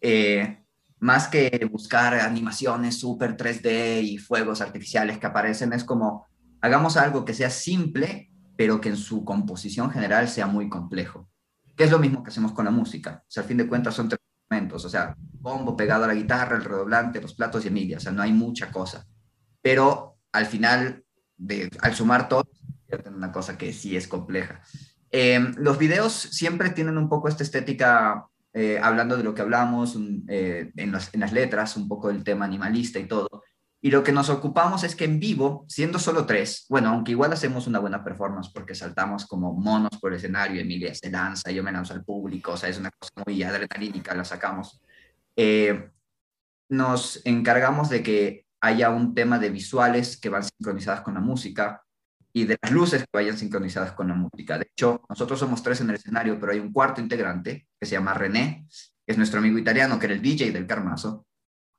eh, 0.00 0.64
más 0.98 1.28
que 1.28 1.68
buscar 1.70 2.14
animaciones 2.14 2.98
súper 2.98 3.36
3D 3.36 4.02
y 4.02 4.18
fuegos 4.18 4.60
artificiales 4.60 5.18
que 5.18 5.26
aparecen, 5.26 5.72
es 5.72 5.82
como, 5.82 6.26
hagamos 6.60 6.96
algo 6.96 7.24
que 7.24 7.34
sea 7.34 7.50
simple, 7.50 8.30
pero 8.56 8.80
que 8.80 8.90
en 8.90 8.96
su 8.96 9.24
composición 9.24 9.90
general 9.90 10.28
sea 10.28 10.46
muy 10.46 10.68
complejo. 10.68 11.28
Que 11.76 11.84
es 11.84 11.90
lo 11.90 11.98
mismo 11.98 12.22
que 12.22 12.30
hacemos 12.30 12.52
con 12.52 12.66
la 12.66 12.70
música. 12.70 13.24
O 13.26 13.30
sea, 13.30 13.42
al 13.42 13.48
fin 13.48 13.56
de 13.56 13.66
cuentas 13.66 13.94
son 13.94 14.08
tres 14.08 14.20
elementos, 14.50 14.84
o 14.84 14.88
sea, 14.88 15.14
bombo 15.18 15.76
pegado 15.76 16.04
a 16.04 16.08
la 16.08 16.14
guitarra, 16.14 16.56
el 16.56 16.64
redoblante, 16.64 17.20
los 17.20 17.34
platos 17.34 17.64
y 17.64 17.68
Emilia, 17.68 17.98
o 17.98 18.00
sea, 18.00 18.12
no 18.12 18.22
hay 18.22 18.32
mucha 18.32 18.70
cosa. 18.70 19.06
Pero 19.62 20.18
al 20.32 20.46
final, 20.46 21.04
de, 21.36 21.70
al 21.80 21.94
sumar 21.94 22.28
todo, 22.28 22.48
una 23.06 23.30
cosa 23.30 23.56
que 23.56 23.72
sí 23.72 23.96
es 23.96 24.08
compleja. 24.08 24.62
Em, 25.10 25.54
los 25.58 25.78
videos 25.78 26.12
siempre 26.12 26.70
tienen 26.70 26.98
un 26.98 27.08
poco 27.08 27.28
esta 27.28 27.42
estética, 27.42 28.26
eh, 28.52 28.80
hablando 28.82 29.16
de 29.16 29.22
lo 29.22 29.34
que 29.34 29.42
hablamos 29.42 29.96
eh, 30.28 30.72
en, 30.76 30.94
en, 30.94 31.20
las 31.20 31.32
letras, 31.32 31.76
un 31.76 31.88
poco 31.88 32.08
del 32.08 32.24
tema 32.24 32.44
animalista 32.44 32.98
y 32.98 33.06
todo. 33.06 33.44
Y 33.82 33.90
lo 33.90 34.02
que 34.02 34.12
nos 34.12 34.28
ocupamos 34.28 34.84
es 34.84 34.94
que 34.94 35.04
en 35.04 35.18
vivo, 35.18 35.64
siendo 35.68 35.98
solo 35.98 36.26
tres, 36.26 36.66
bueno, 36.68 36.90
aunque 36.90 37.12
igual 37.12 37.32
hacemos 37.32 37.66
una 37.66 37.78
buena 37.78 38.04
performance 38.04 38.50
porque 38.52 38.74
saltamos 38.74 39.26
como 39.26 39.54
monos 39.54 39.98
por 40.00 40.12
el 40.12 40.18
escenario, 40.18 40.60
Emilia 40.60 40.94
se 40.94 41.10
lanza, 41.10 41.50
yo 41.50 41.62
me 41.62 41.72
lanzo 41.72 41.94
al 41.94 42.04
público, 42.04 42.52
o 42.52 42.56
sea, 42.56 42.68
es 42.68 42.78
una 42.78 42.90
cosa 42.90 43.12
muy 43.26 43.42
adrenalínica, 43.42 44.14
la 44.14 44.24
sacamos. 44.24 44.82
Eh, 45.34 45.90
nos 46.68 47.22
encargamos 47.24 47.88
de 47.88 48.02
que 48.02 48.46
haya 48.60 48.90
un 48.90 49.14
tema 49.14 49.38
de 49.38 49.48
visuales 49.48 50.18
que 50.18 50.28
van 50.28 50.44
sincronizadas 50.44 51.00
con 51.00 51.14
la 51.14 51.20
música, 51.20 51.82
y 52.32 52.44
de 52.44 52.56
las 52.60 52.70
luces 52.70 53.02
que 53.02 53.08
vayan 53.12 53.36
sincronizadas 53.36 53.92
con 53.92 54.08
la 54.08 54.14
música. 54.14 54.58
De 54.58 54.68
hecho, 54.70 55.02
nosotros 55.08 55.38
somos 55.38 55.62
tres 55.62 55.80
en 55.80 55.90
el 55.90 55.96
escenario, 55.96 56.38
pero 56.38 56.52
hay 56.52 56.60
un 56.60 56.72
cuarto 56.72 57.00
integrante 57.00 57.66
que 57.78 57.86
se 57.86 57.92
llama 57.92 58.14
René, 58.14 58.66
que 59.04 59.12
es 59.12 59.18
nuestro 59.18 59.40
amigo 59.40 59.58
italiano, 59.58 59.98
que 59.98 60.06
era 60.06 60.14
el 60.14 60.22
DJ 60.22 60.52
del 60.52 60.66
Carmazo, 60.66 61.26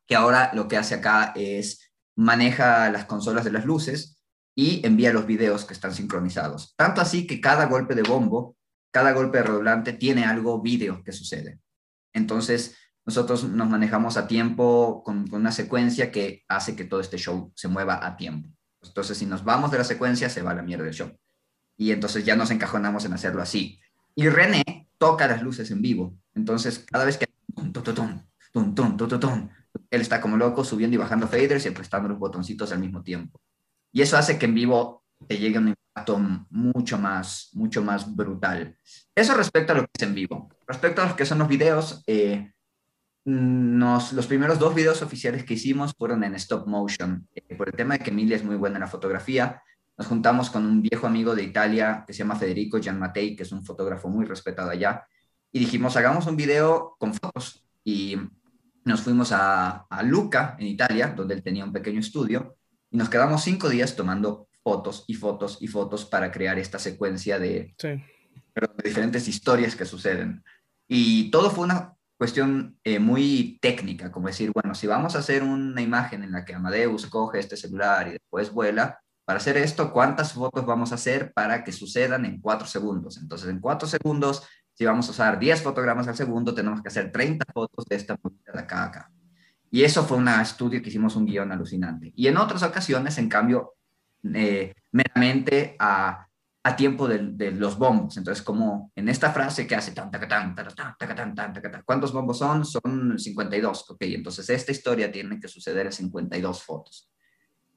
que 0.05 0.15
ahora 0.15 0.51
lo 0.53 0.67
que 0.67 0.77
hace 0.77 0.95
acá 0.95 1.31
es 1.35 1.90
maneja 2.15 2.89
las 2.89 3.05
consolas 3.05 3.45
de 3.45 3.51
las 3.51 3.65
luces 3.65 4.21
y 4.55 4.85
envía 4.85 5.13
los 5.13 5.25
videos 5.25 5.65
que 5.65 5.73
están 5.73 5.93
sincronizados. 5.93 6.73
Tanto 6.75 7.01
así 7.01 7.25
que 7.25 7.39
cada 7.41 7.65
golpe 7.65 7.95
de 7.95 8.03
bombo, 8.03 8.57
cada 8.91 9.13
golpe 9.13 9.37
de 9.37 9.43
redoblante 9.45 9.93
tiene 9.93 10.25
algo 10.25 10.61
vídeo 10.61 11.03
que 11.03 11.13
sucede. 11.13 11.59
Entonces, 12.13 12.75
nosotros 13.05 13.45
nos 13.45 13.69
manejamos 13.69 14.17
a 14.17 14.27
tiempo 14.27 15.03
con, 15.03 15.33
una 15.33 15.51
secuencia 15.51 16.11
que 16.11 16.43
hace 16.47 16.75
que 16.75 16.83
todo 16.83 16.99
este 16.99 17.17
show 17.17 17.51
se 17.55 17.67
mueva 17.67 18.05
a 18.05 18.17
tiempo. 18.17 18.49
Entonces, 18.83 19.17
si 19.17 19.25
nos 19.25 19.43
vamos 19.43 19.71
de 19.71 19.77
la 19.77 19.83
secuencia, 19.83 20.29
se 20.29 20.41
va 20.41 20.53
la 20.53 20.61
mierda 20.61 20.83
del 20.83 20.93
show. 20.93 21.11
Y 21.77 21.91
entonces 21.91 22.25
ya 22.25 22.35
nos 22.35 22.51
encajonamos 22.51 23.05
en 23.05 23.13
hacerlo 23.13 23.41
así. 23.41 23.79
Y 24.15 24.27
René 24.27 24.89
toca 24.97 25.27
las 25.27 25.41
luces 25.41 25.71
en 25.71 25.81
vivo. 25.81 26.15
Entonces, 26.35 26.85
cada 26.89 27.05
vez 27.05 27.17
que... 27.17 27.31
Él 29.89 30.01
está 30.01 30.21
como 30.21 30.37
loco 30.37 30.63
subiendo 30.63 30.95
y 30.95 30.97
bajando 30.97 31.27
faders 31.27 31.65
y 31.65 31.69
apretando 31.69 32.09
los 32.09 32.19
botoncitos 32.19 32.71
al 32.71 32.79
mismo 32.79 33.03
tiempo. 33.03 33.39
Y 33.91 34.01
eso 34.01 34.17
hace 34.17 34.37
que 34.37 34.45
en 34.45 34.55
vivo 34.55 35.03
te 35.27 35.37
llegue 35.37 35.59
un 35.59 35.69
impacto 35.69 36.19
mucho 36.49 36.97
más, 36.97 37.49
mucho 37.53 37.81
más 37.81 38.15
brutal. 38.15 38.77
Eso 39.13 39.33
respecto 39.35 39.73
a 39.73 39.75
lo 39.75 39.81
que 39.83 39.91
es 39.93 40.03
en 40.03 40.15
vivo. 40.15 40.49
Respecto 40.67 41.01
a 41.01 41.07
lo 41.07 41.15
que 41.15 41.25
son 41.25 41.39
los 41.39 41.47
videos, 41.47 42.03
eh, 42.07 42.51
los 43.25 44.27
primeros 44.27 44.57
dos 44.57 44.73
videos 44.73 45.01
oficiales 45.01 45.43
que 45.43 45.53
hicimos 45.53 45.93
fueron 45.97 46.23
en 46.23 46.35
stop 46.35 46.67
motion. 46.67 47.27
Eh, 47.35 47.55
por 47.55 47.69
el 47.69 47.75
tema 47.75 47.97
de 47.97 48.03
que 48.03 48.09
Emilia 48.09 48.35
es 48.35 48.43
muy 48.43 48.55
buena 48.55 48.77
en 48.77 48.81
la 48.81 48.87
fotografía, 48.87 49.61
nos 49.97 50.07
juntamos 50.07 50.49
con 50.49 50.65
un 50.65 50.81
viejo 50.81 51.05
amigo 51.05 51.35
de 51.35 51.43
Italia 51.43 52.03
que 52.07 52.13
se 52.13 52.19
llama 52.19 52.35
Federico 52.35 52.79
Gianmattei, 52.79 53.35
que 53.35 53.43
es 53.43 53.51
un 53.51 53.63
fotógrafo 53.63 54.09
muy 54.09 54.25
respetado 54.25 54.71
allá, 54.71 55.05
y 55.51 55.59
dijimos, 55.59 55.95
hagamos 55.97 56.25
un 56.27 56.37
video 56.37 56.95
con 56.97 57.13
fotos. 57.13 57.63
Y 57.83 58.15
nos 58.83 59.01
fuimos 59.01 59.31
a, 59.31 59.85
a 59.89 60.03
Luca, 60.03 60.55
en 60.59 60.67
Italia, 60.67 61.13
donde 61.15 61.35
él 61.35 61.43
tenía 61.43 61.65
un 61.65 61.73
pequeño 61.73 61.99
estudio, 61.99 62.57
y 62.89 62.97
nos 62.97 63.09
quedamos 63.09 63.43
cinco 63.43 63.69
días 63.69 63.95
tomando 63.95 64.47
fotos 64.63 65.05
y 65.07 65.15
fotos 65.15 65.57
y 65.61 65.67
fotos 65.67 66.05
para 66.05 66.31
crear 66.31 66.59
esta 66.59 66.79
secuencia 66.79 67.39
de, 67.39 67.75
de 67.81 68.83
diferentes 68.83 69.27
historias 69.27 69.75
que 69.75 69.85
suceden. 69.85 70.43
Y 70.87 71.31
todo 71.31 71.49
fue 71.49 71.65
una 71.65 71.93
cuestión 72.17 72.77
eh, 72.83 72.99
muy 72.99 73.57
técnica, 73.61 74.11
como 74.11 74.27
decir, 74.27 74.51
bueno, 74.53 74.75
si 74.75 74.85
vamos 74.85 75.15
a 75.15 75.19
hacer 75.19 75.41
una 75.41 75.81
imagen 75.81 76.23
en 76.23 76.31
la 76.31 76.45
que 76.45 76.53
Amadeus 76.53 77.07
coge 77.07 77.39
este 77.39 77.57
celular 77.57 78.07
y 78.07 78.11
después 78.11 78.51
vuela, 78.51 78.99
para 79.25 79.37
hacer 79.37 79.57
esto, 79.57 79.93
¿cuántas 79.93 80.33
fotos 80.33 80.65
vamos 80.65 80.91
a 80.91 80.95
hacer 80.95 81.31
para 81.33 81.63
que 81.63 81.71
sucedan 81.71 82.25
en 82.25 82.41
cuatro 82.41 82.67
segundos? 82.67 83.17
Entonces, 83.17 83.49
en 83.49 83.59
cuatro 83.59 83.87
segundos, 83.87 84.43
si 84.81 84.85
vamos 84.85 85.07
a 85.07 85.11
usar 85.11 85.37
10 85.37 85.61
fotogramas 85.61 86.07
al 86.07 86.15
segundo, 86.15 86.55
tenemos 86.55 86.81
que 86.81 86.87
hacer 86.87 87.11
30 87.11 87.45
fotos 87.53 87.85
de 87.85 87.95
esta 87.95 88.17
movida 88.19 88.51
de 88.51 88.59
acá 88.59 88.81
a 88.81 88.85
acá. 88.85 89.11
Y 89.69 89.83
eso 89.83 90.03
fue 90.03 90.17
un 90.17 90.27
estudio 90.27 90.81
que 90.81 90.89
hicimos 90.89 91.15
un 91.15 91.27
guion 91.27 91.51
alucinante. 91.51 92.11
Y 92.15 92.25
en 92.25 92.37
otras 92.37 92.63
ocasiones, 92.63 93.17
en 93.19 93.29
cambio, 93.29 93.75
eh, 94.23 94.73
meramente 94.91 95.75
a 95.77 96.25
a 96.63 96.75
tiempo 96.75 97.07
de, 97.07 97.51
los 97.51 97.77
bombos. 97.77 98.17
Entonces, 98.17 98.43
como 98.43 98.91
en 98.95 99.09
esta 99.09 99.31
frase 99.31 99.65
que 99.65 99.75
hace 99.75 99.91
tan, 99.91 100.11
tan, 100.11 100.19
tan, 100.27 101.35
tan, 101.35 101.83
¿cuántos 101.85 102.13
bombos 102.13 102.37
son? 102.37 102.65
Son 102.65 103.17
52. 103.17 103.89
Ok, 103.89 104.01
entonces 104.01 104.49
esta 104.49 104.71
historia 104.71 105.11
tiene 105.11 105.39
que 105.39 105.47
suceder 105.47 105.87
en 105.87 105.91
52 105.91 106.63
fotos. 106.63 107.07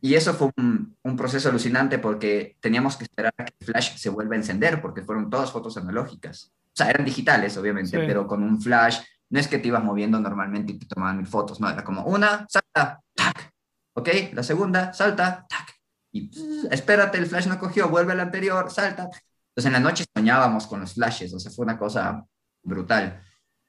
Y 0.01 0.15
eso 0.15 0.35
fue 0.35 0.51
un, 0.59 0.97
un, 1.03 1.17
proceso 1.17 1.49
alucinante 1.49 1.99
porque 1.99 2.59
teníamos 2.61 2.97
que 2.97 3.05
esperar 3.05 3.33
a 3.39 3.45
que 3.47 3.55
el 3.59 3.67
flash 3.67 3.97
se 3.97 4.11
vuelva 4.11 4.35
a 4.35 4.39
encender 4.39 4.83
porque 4.83 5.03
fueron 5.03 5.31
todas 5.31 5.51
fotos 5.51 5.79
analógicas. 5.79 6.53
O 6.75 6.77
sea, 6.77 6.91
eran 6.91 7.05
digitales, 7.05 7.57
obviamente, 7.57 7.99
pero 7.99 8.27
con 8.27 8.43
un 8.43 8.61
flash 8.61 8.99
no 9.31 9.39
es 9.39 9.47
que 9.47 9.59
te 9.59 9.69
ibas 9.69 9.85
moviendo 9.85 10.19
normalmente 10.19 10.73
y 10.73 10.79
te 10.79 10.87
tomaban 10.87 11.19
mil 11.19 11.27
fotos, 11.27 11.61
no, 11.61 11.71
era 11.71 11.85
como 11.85 12.05
una, 12.05 12.47
salta, 12.49 13.01
tac, 13.15 13.53
ok, 13.95 14.09
la 14.33 14.43
segunda, 14.43 14.93
salta, 14.93 15.47
tac, 15.49 15.75
y 16.13 16.31
espérate, 16.71 17.19
el 17.19 17.27
flash 17.27 17.47
no 17.47 17.59
cogió, 17.59 17.89
vuelve 17.89 18.13
al 18.13 18.21
anterior, 18.21 18.71
salta. 18.71 19.03
Entonces 19.03 19.67
en 19.67 19.73
la 19.73 19.81
noche 19.81 20.05
soñábamos 20.15 20.67
con 20.67 20.81
los 20.81 20.95
flashes, 20.95 21.35
o 21.35 21.41
sea, 21.41 21.51
fue 21.51 21.65
una 21.65 21.77
cosa 21.79 22.25
brutal. 22.63 23.21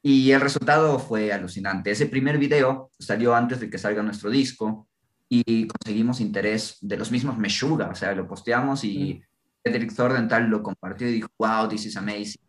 Y 0.03 0.31
el 0.31 0.41
resultado 0.41 0.99
fue 0.99 1.33
alucinante. 1.33 1.89
Ese 1.89 2.05
primer 2.05 2.37
video 2.37 2.91
salió 2.99 3.35
antes 3.35 3.59
de 3.59 3.69
que 3.69 3.79
salga 3.79 4.03
nuestro 4.03 4.29
disco 4.29 4.87
y 5.27 5.65
conseguimos 5.65 6.21
interés 6.21 6.77
de 6.81 6.97
los 6.97 7.11
mismos 7.11 7.37
Meshuga, 7.39 7.89
o 7.89 7.95
sea, 7.95 8.13
lo 8.13 8.27
posteamos 8.27 8.83
y 8.83 9.23
Cedric 9.63 9.95
Thorndenthal 9.95 10.47
lo 10.47 10.61
compartió 10.61 11.09
y 11.09 11.13
dijo, 11.13 11.29
wow, 11.39 11.67
this 11.67 11.87
is 11.87 11.97
amazing. 11.97 12.44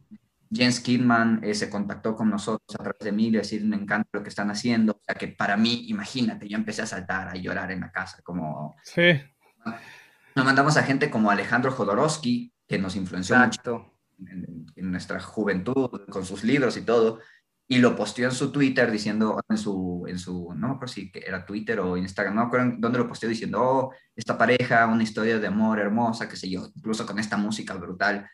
Jens 0.50 0.80
Kidman 0.80 1.40
eh, 1.42 1.54
se 1.54 1.68
contactó 1.68 2.14
con 2.14 2.30
nosotros 2.30 2.74
a 2.78 2.82
través 2.82 3.00
de 3.00 3.12
mí 3.12 3.26
y 3.26 3.30
decir, 3.32 3.64
me 3.64 3.76
encanta 3.76 4.08
lo 4.12 4.22
que 4.22 4.28
están 4.28 4.50
haciendo. 4.50 4.92
O 4.92 5.00
sea, 5.04 5.14
que 5.14 5.28
para 5.28 5.56
mí, 5.56 5.86
imagínate, 5.88 6.48
yo 6.48 6.56
empecé 6.56 6.82
a 6.82 6.86
saltar, 6.86 7.28
a 7.28 7.34
llorar 7.34 7.70
en 7.72 7.80
la 7.80 7.90
casa, 7.90 8.20
como... 8.22 8.76
Sí 8.82 9.20
nos 10.36 10.44
mandamos 10.44 10.76
a 10.76 10.82
gente 10.82 11.10
como 11.10 11.30
Alejandro 11.30 11.72
Jodorowsky, 11.72 12.52
que 12.68 12.78
nos 12.78 12.94
influenció 12.94 13.38
mucho 13.38 13.90
en, 14.18 14.90
nuestra 14.92 15.18
juventud, 15.18 16.02
con 16.10 16.26
sus 16.26 16.44
libros 16.44 16.76
y 16.76 16.82
todo, 16.82 17.20
y 17.66 17.78
lo 17.78 17.96
posteó 17.96 18.26
en 18.26 18.34
su 18.34 18.52
Twitter 18.52 18.90
diciendo, 18.90 19.40
en 19.48 19.56
su, 19.56 20.04
en 20.06 20.18
su 20.18 20.52
no 20.54 20.68
me 20.68 20.74
acuerdo 20.74 20.92
si 20.92 21.10
era 21.14 21.44
Twitter 21.46 21.80
o 21.80 21.96
Instagram, 21.96 22.34
no 22.34 22.42
me 22.42 22.46
acuerdo 22.48 22.74
dónde 22.78 22.98
lo 22.98 23.08
posteó 23.08 23.30
diciendo, 23.30 23.60
oh, 23.62 23.94
esta 24.14 24.36
pareja, 24.36 24.86
una 24.86 25.02
historia 25.02 25.38
de 25.38 25.46
amor 25.46 25.80
hermosa, 25.80 26.28
qué 26.28 26.36
sé 26.36 26.50
yo, 26.50 26.68
incluso 26.76 27.06
con 27.06 27.18
esta 27.18 27.38
música 27.38 27.72
brutal. 27.74 28.28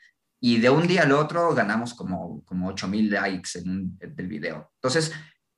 Y 0.44 0.58
de 0.58 0.70
un 0.70 0.88
día 0.88 1.02
al 1.02 1.12
otro 1.12 1.54
ganamos 1.54 1.94
como, 1.94 2.42
como 2.44 2.70
8000 2.70 3.10
likes 3.10 3.60
en 3.60 3.96
el 4.00 4.26
video. 4.26 4.72
Entonces, 4.74 5.12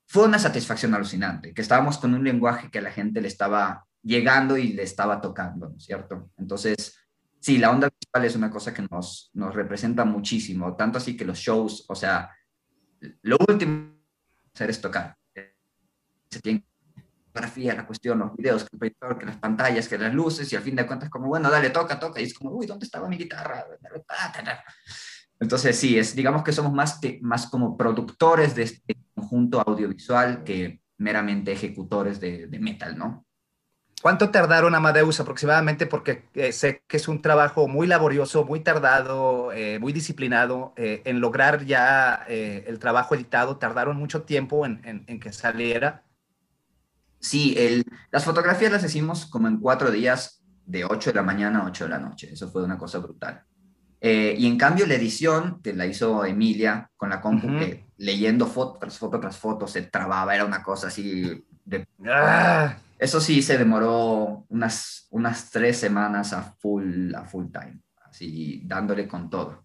fue 0.06 0.26
una 0.26 0.38
satisfacción 0.38 0.94
alucinante, 0.94 1.54
que 1.54 1.62
estábamos 1.62 1.96
con 1.96 2.12
un 2.12 2.22
lenguaje 2.22 2.70
que 2.70 2.80
a 2.80 2.82
la 2.82 2.90
gente 2.90 3.22
le 3.22 3.28
estaba 3.28 3.86
llegando 4.02 4.58
y 4.58 4.74
le 4.74 4.82
estaba 4.82 5.22
tocando, 5.22 5.70
¿no 5.70 5.76
es 5.78 5.84
cierto? 5.84 6.30
Entonces, 6.36 6.98
sí, 7.40 7.56
la 7.56 7.70
onda 7.70 7.88
visual 7.88 8.26
es 8.26 8.36
una 8.36 8.50
cosa 8.50 8.74
que 8.74 8.86
nos, 8.90 9.30
nos 9.32 9.54
representa 9.54 10.04
muchísimo, 10.04 10.76
tanto 10.76 10.98
así 10.98 11.16
que 11.16 11.24
los 11.24 11.38
shows, 11.38 11.86
o 11.88 11.94
sea, 11.94 12.30
lo 13.22 13.38
último 13.48 13.94
hacer 14.54 14.68
es 14.68 14.82
tocar. 14.82 15.16
Se 16.30 16.40
tiene 16.42 16.62
fotografía, 17.34 17.74
la 17.74 17.86
cuestión, 17.86 18.18
los 18.20 18.36
videos, 18.36 18.64
que, 18.64 18.78
que 19.18 19.26
las 19.26 19.36
pantallas, 19.38 19.88
que 19.88 19.98
las 19.98 20.14
luces, 20.14 20.52
y 20.52 20.56
al 20.56 20.62
fin 20.62 20.76
de 20.76 20.86
cuentas 20.86 21.10
como, 21.10 21.26
bueno, 21.26 21.50
dale, 21.50 21.70
toca, 21.70 21.98
toca, 21.98 22.20
y 22.20 22.24
es 22.24 22.34
como, 22.34 22.52
uy, 22.52 22.66
¿dónde 22.66 22.86
estaba 22.86 23.08
mi 23.08 23.16
guitarra? 23.16 23.66
Entonces, 25.40 25.76
sí, 25.76 25.98
es, 25.98 26.14
digamos 26.14 26.44
que 26.44 26.52
somos 26.52 26.72
más, 26.72 27.00
que, 27.00 27.18
más 27.22 27.48
como 27.48 27.76
productores 27.76 28.54
de 28.54 28.62
este 28.62 28.96
conjunto 29.14 29.60
audiovisual 29.66 30.44
que 30.44 30.80
meramente 30.98 31.50
ejecutores 31.50 32.20
de, 32.20 32.46
de 32.46 32.58
metal, 32.60 32.96
¿no? 32.96 33.26
¿Cuánto 34.00 34.30
tardaron 34.30 34.74
Amadeus 34.74 35.18
aproximadamente? 35.18 35.86
Porque 35.86 36.28
eh, 36.34 36.52
sé 36.52 36.82
que 36.86 36.98
es 36.98 37.08
un 37.08 37.22
trabajo 37.22 37.66
muy 37.68 37.86
laborioso, 37.86 38.44
muy 38.44 38.60
tardado, 38.60 39.50
eh, 39.52 39.78
muy 39.78 39.92
disciplinado 39.92 40.74
eh, 40.76 41.00
en 41.06 41.20
lograr 41.20 41.64
ya 41.64 42.24
el 42.28 42.78
trabajo 42.78 43.14
editado. 43.14 43.56
¿Tardaron 43.56 43.96
mucho 43.96 44.22
tiempo 44.22 44.66
en, 44.66 45.04
en, 45.06 45.20
que 45.20 45.32
saliera? 45.32 46.04
Sí, 47.24 47.54
el, 47.56 47.84
las 48.10 48.22
fotografías 48.22 48.70
las 48.70 48.84
hicimos 48.84 49.24
como 49.24 49.48
en 49.48 49.58
cuatro 49.58 49.90
días, 49.90 50.44
de 50.66 50.84
8 50.84 51.10
de 51.10 51.16
la 51.16 51.22
mañana 51.22 51.60
a 51.60 51.66
8 51.66 51.84
de 51.84 51.90
la 51.90 51.98
noche. 51.98 52.30
Eso 52.30 52.50
fue 52.50 52.62
una 52.62 52.76
cosa 52.76 52.98
brutal. 52.98 53.42
Eh, 53.98 54.34
y 54.38 54.46
en 54.46 54.58
cambio 54.58 54.86
la 54.86 54.94
edición, 54.94 55.62
que 55.62 55.72
la 55.72 55.86
hizo 55.86 56.26
Emilia 56.26 56.90
con 56.98 57.08
la 57.08 57.22
compu, 57.22 57.46
que 57.58 57.86
leyendo 57.96 58.46
foto 58.46 58.78
tras 58.78 58.98
foto 58.98 59.18
tras 59.18 59.38
foto 59.38 59.66
se 59.66 59.82
trababa, 59.82 60.34
era 60.34 60.44
una 60.44 60.62
cosa 60.62 60.88
así 60.88 61.42
de... 61.64 61.88
¡Ah! 62.06 62.76
Eso 62.98 63.20
sí, 63.22 63.40
se 63.40 63.56
demoró 63.56 64.44
unas, 64.50 65.08
unas 65.10 65.50
tres 65.50 65.78
semanas 65.78 66.34
a 66.34 66.42
full, 66.42 67.14
a 67.14 67.24
full 67.24 67.46
time, 67.50 67.80
así 68.04 68.60
dándole 68.66 69.08
con 69.08 69.30
todo. 69.30 69.64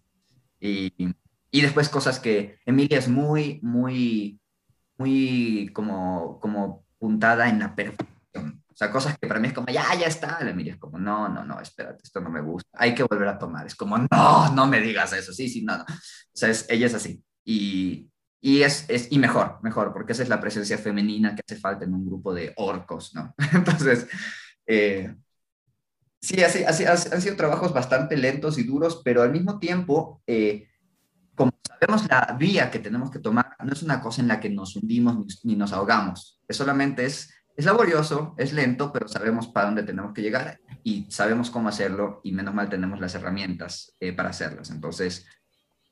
Y, 0.58 1.14
y 1.50 1.60
después 1.60 1.90
cosas 1.90 2.18
que 2.18 2.58
Emilia 2.64 2.98
es 2.98 3.08
muy, 3.08 3.60
muy, 3.62 4.40
muy 4.96 5.70
como, 5.74 6.40
como 6.40 6.84
puntada 7.00 7.48
en 7.48 7.58
la 7.58 7.74
perfección. 7.74 8.62
O 8.68 8.76
sea, 8.76 8.90
cosas 8.90 9.18
que 9.18 9.26
para 9.26 9.40
mí 9.40 9.48
es 9.48 9.54
como, 9.54 9.66
ya, 9.68 9.94
ya 9.94 10.06
está. 10.06 10.38
La 10.44 10.50
Emilia 10.50 10.74
es 10.74 10.78
como, 10.78 10.98
no, 10.98 11.28
no, 11.28 11.44
no, 11.44 11.60
espérate, 11.60 12.02
esto 12.04 12.20
no 12.20 12.30
me 12.30 12.40
gusta. 12.40 12.68
Hay 12.74 12.94
que 12.94 13.02
volver 13.02 13.28
a 13.28 13.38
tomar. 13.38 13.66
Es 13.66 13.74
como, 13.74 13.98
no, 13.98 14.54
no 14.54 14.66
me 14.66 14.80
digas 14.80 15.12
eso. 15.12 15.32
Sí, 15.32 15.48
sí, 15.48 15.62
no, 15.64 15.78
no. 15.78 15.84
O 15.84 15.86
sea, 16.32 16.50
es, 16.50 16.66
ella 16.68 16.86
es 16.86 16.94
así. 16.94 17.22
Y, 17.44 18.10
y 18.40 18.62
es, 18.62 18.86
es, 18.88 19.08
y 19.10 19.18
mejor, 19.18 19.58
mejor, 19.62 19.92
porque 19.92 20.12
esa 20.12 20.22
es 20.22 20.28
la 20.28 20.40
presencia 20.40 20.78
femenina 20.78 21.34
que 21.34 21.42
hace 21.46 21.60
falta 21.60 21.84
en 21.84 21.94
un 21.94 22.06
grupo 22.06 22.32
de 22.32 22.52
orcos, 22.56 23.14
¿no? 23.14 23.34
Entonces, 23.52 24.06
eh, 24.66 25.14
sí, 26.20 26.42
así, 26.42 26.64
así, 26.64 26.84
han 26.84 27.20
sido 27.20 27.36
trabajos 27.36 27.74
bastante 27.74 28.16
lentos 28.16 28.56
y 28.58 28.62
duros, 28.62 29.02
pero 29.04 29.22
al 29.22 29.32
mismo 29.32 29.58
tiempo, 29.58 30.22
eh, 30.26 30.69
como 31.40 31.52
sabemos 31.64 32.06
la 32.06 32.36
vía 32.38 32.70
que 32.70 32.80
tenemos 32.80 33.10
que 33.10 33.18
tomar, 33.18 33.56
no 33.64 33.72
es 33.72 33.82
una 33.82 34.02
cosa 34.02 34.20
en 34.20 34.28
la 34.28 34.38
que 34.38 34.50
nos 34.50 34.76
hundimos 34.76 35.42
ni, 35.42 35.56
nos 35.56 35.72
ahogamos, 35.72 36.38
es 36.46 36.54
solamente 36.54 37.06
es, 37.06 37.32
es 37.56 37.64
laborioso, 37.64 38.34
es 38.36 38.52
lento, 38.52 38.92
pero 38.92 39.08
sabemos 39.08 39.48
para 39.48 39.64
dónde 39.64 39.82
tenemos 39.82 40.12
que 40.12 40.20
llegar 40.20 40.60
y 40.84 41.10
sabemos 41.10 41.50
cómo 41.50 41.70
hacerlo 41.70 42.20
y 42.24 42.32
menos 42.32 42.52
mal 42.52 42.68
tenemos 42.68 43.00
las 43.00 43.14
herramientas 43.14 43.96
eh, 44.00 44.12
para 44.12 44.28
hacerlas. 44.28 44.70
Entonces, 44.70 45.26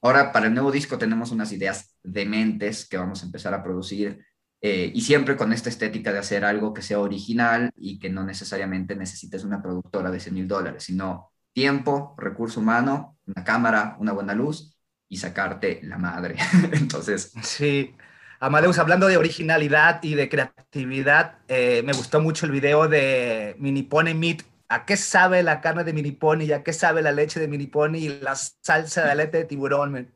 Ahora, 0.00 0.30
para 0.30 0.46
el 0.46 0.54
nuevo 0.54 0.70
disco 0.70 0.96
tenemos 0.96 1.32
unas 1.32 1.50
ideas 1.50 1.96
dementes 2.04 2.86
que 2.88 2.96
vamos 2.96 3.22
a 3.22 3.26
empezar 3.26 3.52
a 3.52 3.64
producir 3.64 4.24
eh, 4.60 4.92
y 4.94 5.00
siempre 5.00 5.36
con 5.36 5.52
esta 5.52 5.70
estética 5.70 6.12
de 6.12 6.20
hacer 6.20 6.44
algo 6.44 6.72
que 6.72 6.82
sea 6.82 7.00
original 7.00 7.72
y 7.74 7.98
que 7.98 8.08
no 8.08 8.22
necesariamente 8.22 8.94
necesites 8.94 9.42
una 9.42 9.60
productora 9.60 10.12
de 10.12 10.20
100 10.20 10.34
mil 10.34 10.46
dólares, 10.46 10.84
sino 10.84 11.32
tiempo, 11.52 12.14
recurso 12.16 12.60
humano, 12.60 13.18
una 13.26 13.42
cámara, 13.42 13.96
una 13.98 14.12
buena 14.12 14.34
luz 14.34 14.77
y 15.08 15.16
sacarte 15.16 15.80
la 15.82 15.98
madre. 15.98 16.36
Entonces... 16.72 17.32
Sí. 17.42 17.94
Amadeus, 18.40 18.78
hablando 18.78 19.08
de 19.08 19.16
originalidad 19.16 20.00
y 20.00 20.14
de 20.14 20.28
creatividad, 20.28 21.38
eh, 21.48 21.82
me 21.84 21.92
gustó 21.92 22.20
mucho 22.20 22.46
el 22.46 22.52
video 22.52 22.86
de 22.86 23.56
Mini 23.58 23.82
Pony 23.82 24.14
Meat 24.14 24.42
¿A 24.70 24.84
qué 24.84 24.98
sabe 24.98 25.42
la 25.42 25.62
carne 25.62 25.82
de 25.82 25.94
mini 25.94 26.12
pony 26.12 26.42
y 26.42 26.52
a 26.52 26.62
qué 26.62 26.74
sabe 26.74 27.00
la 27.00 27.10
leche 27.10 27.40
de 27.40 27.48
mini 27.48 27.66
pony 27.66 27.96
y 27.96 28.20
la 28.20 28.34
salsa 28.36 29.02
de 29.02 29.10
aleta 29.10 29.38
de 29.38 29.44
tiburón? 29.44 30.12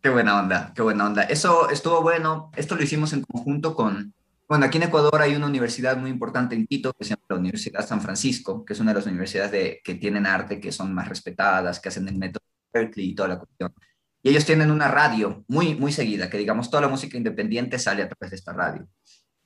Qué 0.00 0.08
buena 0.08 0.40
onda, 0.40 0.72
qué 0.74 0.80
buena 0.80 1.06
onda. 1.06 1.24
Eso 1.24 1.68
estuvo 1.68 2.00
bueno. 2.00 2.50
Esto 2.56 2.74
lo 2.74 2.82
hicimos 2.82 3.12
en 3.12 3.22
conjunto 3.22 3.74
con, 3.74 4.14
bueno, 4.48 4.64
aquí 4.64 4.78
en 4.78 4.84
Ecuador 4.84 5.20
hay 5.20 5.36
una 5.36 5.46
universidad 5.46 5.98
muy 5.98 6.08
importante 6.08 6.54
en 6.54 6.66
Quito 6.66 6.94
que 6.94 7.04
se 7.04 7.10
llama 7.10 7.24
la 7.28 7.36
Universidad 7.36 7.86
San 7.86 8.00
Francisco, 8.00 8.64
que 8.64 8.72
es 8.72 8.80
una 8.80 8.92
de 8.92 9.00
las 9.00 9.06
universidades 9.06 9.52
de, 9.52 9.82
que 9.84 9.94
tienen 9.96 10.24
arte, 10.24 10.58
que 10.58 10.72
son 10.72 10.94
más 10.94 11.06
respetadas, 11.06 11.80
que 11.80 11.90
hacen 11.90 12.08
el 12.08 12.16
método 12.16 12.42
Berkeley 12.72 13.10
y 13.10 13.14
toda 13.14 13.28
la 13.28 13.38
cuestión. 13.38 13.74
Y 14.22 14.30
ellos 14.30 14.44
tienen 14.44 14.70
una 14.70 14.88
radio 14.88 15.44
muy, 15.48 15.74
muy 15.74 15.92
seguida, 15.92 16.28
que 16.28 16.38
digamos 16.38 16.70
toda 16.70 16.82
la 16.82 16.88
música 16.88 17.16
independiente 17.16 17.78
sale 17.78 18.02
a 18.02 18.08
través 18.08 18.30
de 18.30 18.36
esta 18.36 18.52
radio. 18.52 18.86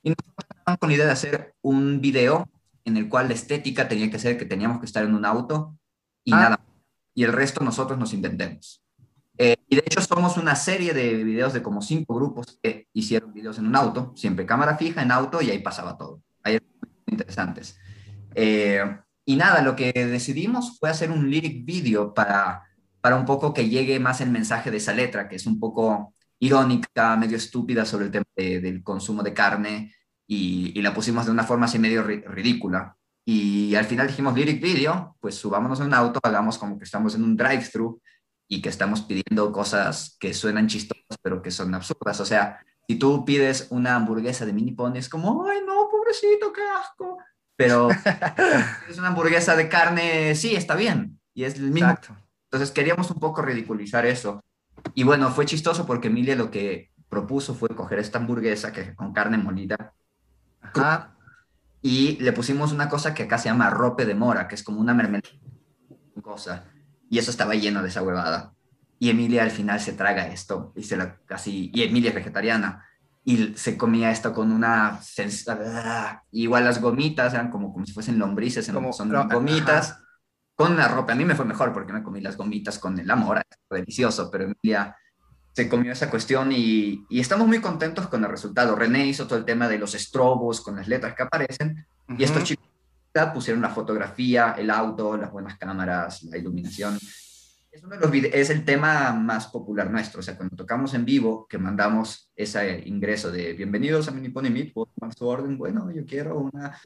Y 0.03 0.09
nosotros 0.09 0.77
con 0.79 0.89
la 0.89 0.95
idea 0.95 1.05
de 1.05 1.11
hacer 1.11 1.55
un 1.61 2.01
video 2.01 2.49
en 2.83 2.97
el 2.97 3.09
cual 3.09 3.27
la 3.27 3.33
estética 3.33 3.87
tenía 3.87 4.11
que 4.11 4.19
ser 4.19 4.37
que 4.37 4.45
teníamos 4.45 4.79
que 4.79 4.85
estar 4.85 5.03
en 5.03 5.15
un 5.15 5.25
auto 5.25 5.77
y 6.23 6.33
ah. 6.33 6.37
nada. 6.37 6.59
Y 7.13 7.23
el 7.23 7.33
resto 7.33 7.63
nosotros 7.63 7.97
nos 7.97 8.13
inventemos. 8.13 8.83
Eh, 9.37 9.55
y 9.69 9.75
de 9.75 9.83
hecho 9.85 10.01
somos 10.01 10.37
una 10.37 10.55
serie 10.55 10.93
de 10.93 11.23
videos 11.23 11.53
de 11.53 11.61
como 11.61 11.81
cinco 11.81 12.15
grupos 12.15 12.57
que 12.61 12.87
hicieron 12.93 13.33
videos 13.33 13.57
en 13.57 13.67
un 13.67 13.75
auto, 13.75 14.13
siempre 14.15 14.45
cámara 14.45 14.77
fija 14.77 15.01
en 15.01 15.11
auto 15.11 15.41
y 15.41 15.49
ahí 15.49 15.59
pasaba 15.59 15.97
todo. 15.97 16.21
Ahí 16.43 16.57
interesantes. 17.07 17.77
Eh, 18.33 18.83
y 19.25 19.35
nada, 19.35 19.61
lo 19.61 19.75
que 19.75 19.91
decidimos 19.91 20.77
fue 20.79 20.89
hacer 20.89 21.11
un 21.11 21.29
lyric 21.29 21.65
video 21.65 22.13
para, 22.13 22.63
para 23.05 23.17
un 23.17 23.25
poco 23.25 23.53
que 23.53 23.69
llegue 23.69 23.99
más 23.99 24.19
el 24.21 24.31
mensaje 24.31 24.71
de 24.71 24.77
esa 24.77 24.91
letra, 24.91 25.29
que 25.29 25.35
es 25.35 25.45
un 25.45 25.59
poco 25.59 26.15
irónica, 26.39 27.15
medio 27.15 27.37
estúpida 27.37 27.85
sobre 27.85 28.05
el 28.05 28.11
tema 28.11 28.25
del 28.35 28.81
consumo 28.81 29.21
de 29.21 29.31
carne 29.31 29.93
y, 30.25 30.81
la 30.81 30.91
pusimos 30.91 31.27
de 31.27 31.31
una 31.31 31.43
forma 31.43 31.67
así 31.67 31.77
medio 31.77 32.01
ridícula. 32.01 32.97
Y 33.23 33.75
al 33.75 33.85
final 33.85 34.07
dijimos 34.07 34.33
lyric 34.33 34.59
video, 34.59 35.17
pues 35.19 35.35
subámonos 35.35 35.81
en 35.81 35.85
un 35.85 35.93
auto, 35.93 36.19
hagamos 36.23 36.57
como 36.57 36.79
que 36.79 36.85
estamos 36.85 37.13
en 37.13 37.23
un 37.23 37.37
drive-thru 37.37 38.01
y 38.47 38.59
que 38.59 38.69
estamos 38.69 39.03
pidiendo 39.03 39.51
cosas 39.51 40.17
que 40.19 40.33
suenan 40.33 40.65
chistosas, 40.65 41.19
pero 41.21 41.43
que 41.43 41.51
son 41.51 41.75
absurdas. 41.75 42.19
O 42.21 42.25
sea, 42.25 42.59
si 42.87 42.95
tú 42.95 43.23
pides 43.23 43.67
una 43.69 43.97
hamburguesa 43.97 44.47
de 44.47 44.53
mini 44.53 44.71
pony, 44.71 44.95
es 44.95 45.09
como, 45.09 45.45
ay, 45.45 45.59
no, 45.63 45.89
pobrecito, 45.91 46.51
qué 46.51 46.63
asco. 46.63 47.19
Pero 47.55 47.87
es 48.89 48.97
una 48.97 49.09
hamburguesa 49.09 49.55
de 49.55 49.69
carne, 49.69 50.33
sí, 50.33 50.55
está 50.55 50.73
bien. 50.73 51.19
Y 51.35 51.43
es 51.43 51.53
el 51.57 51.69
mismo. 51.69 51.95
Entonces 52.55 52.73
queríamos 52.73 53.11
un 53.11 53.19
poco 53.19 53.41
ridiculizar 53.41 54.05
eso. 54.05 54.41
Y 54.93 55.03
bueno, 55.03 55.29
fue 55.29 55.45
chistoso 55.45 55.85
porque 55.85 56.07
Emilia 56.07 56.37
lo 56.37 56.49
que 56.49 56.91
propuso 57.09 57.53
fue 57.53 57.67
coger 57.69 57.99
esta 57.99 58.17
hamburguesa 58.17 58.71
que 58.71 58.95
con 58.95 59.11
carne 59.11 59.37
molida 59.37 59.93
y 61.81 62.17
le 62.21 62.31
pusimos 62.31 62.71
una 62.71 62.87
cosa 62.87 63.13
que 63.13 63.23
acá 63.23 63.37
se 63.37 63.49
llama 63.49 63.69
rope 63.69 64.05
de 64.05 64.15
mora, 64.15 64.47
que 64.47 64.55
es 64.55 64.63
como 64.63 64.79
una 64.79 64.93
mermelada. 64.93 65.35
Cosa. 66.21 66.63
Y 67.09 67.19
eso 67.19 67.29
estaba 67.29 67.55
lleno 67.55 67.83
de 67.83 67.89
esa 67.89 68.01
huevada. 68.01 68.53
Y 68.97 69.09
Emilia 69.09 69.43
al 69.43 69.51
final 69.51 69.81
se 69.81 69.91
traga 69.91 70.27
esto. 70.27 70.71
Y, 70.77 70.83
se 70.83 70.95
la, 70.95 71.17
casi, 71.25 71.71
y 71.73 71.83
Emilia 71.83 72.09
es 72.09 72.15
vegetariana. 72.15 72.85
Y 73.25 73.53
se 73.57 73.77
comía 73.77 74.11
esto 74.11 74.33
con 74.33 74.53
una... 74.53 74.99
Igual 76.31 76.63
las 76.63 76.79
gomitas 76.79 77.33
eran 77.33 77.51
como, 77.51 77.73
como 77.73 77.85
si 77.85 77.91
fuesen 77.91 78.17
lombrices, 78.17 78.71
como, 78.71 78.93
son 78.93 79.11
gomitas. 79.29 80.04
Con 80.55 80.77
la 80.77 80.87
ropa. 80.87 81.13
A 81.13 81.15
mí 81.15 81.25
me 81.25 81.35
fue 81.35 81.45
mejor 81.45 81.73
porque 81.73 81.93
me 81.93 82.01
comí 82.01 82.21
las 82.21 82.37
gomitas 82.37 82.79
con 82.79 82.97
el 82.97 83.09
amor. 83.11 83.41
Delicioso. 83.69 84.31
Pero 84.31 84.45
Emilia 84.45 84.95
se 85.55 85.69
comió 85.69 85.93
esa 85.93 86.09
cuestión 86.09 86.51
y, 86.51 87.05
estamos 87.09 87.47
muy 87.47 87.61
contentos 87.61 88.07
con 88.07 88.23
el 88.23 88.29
resultado. 88.29 88.75
René 88.75 89.05
hizo 89.07 89.25
todo 89.25 89.39
el 89.39 89.45
tema 89.45 89.69
de 89.69 89.77
los 89.77 89.95
estrobos 89.95 90.59
con 90.59 90.75
las 90.75 90.87
letras 90.89 91.15
que 91.15 91.23
aparecen 91.23 91.85
y 92.17 92.23
estos 92.23 92.43
chicos 92.43 92.65
pusieron 93.33 93.61
la 93.61 93.69
fotografía, 93.69 94.55
el 94.57 94.69
auto, 94.69 95.15
las 95.15 95.31
buenas 95.31 95.57
cámaras, 95.57 96.23
la 96.23 96.37
iluminación. 96.37 96.97
Es, 97.71 97.81
uno 97.83 97.95
de 97.95 98.21
los 98.21 98.33
es 98.33 98.49
el 98.49 98.65
tema 98.65 99.13
más 99.13 99.47
popular 99.47 99.89
nuestro, 99.89 100.19
o 100.19 100.23
sea, 100.23 100.35
cuando 100.35 100.57
tocamos 100.57 100.93
en 100.93 101.05
vivo, 101.05 101.47
que 101.47 101.57
mandamos 101.57 102.29
ese 102.35 102.83
ingreso 102.85 103.31
de 103.31 103.53
bienvenidos 103.53 104.09
a 104.09 104.11
Mini 104.11 104.29
Pony 104.29 104.49
Meet, 104.49 104.73
por 104.73 104.89
su 105.17 105.25
orden, 105.25 105.57
bueno, 105.57 105.89
yo 105.91 106.05
quiero 106.05 106.39
una... 106.39 106.77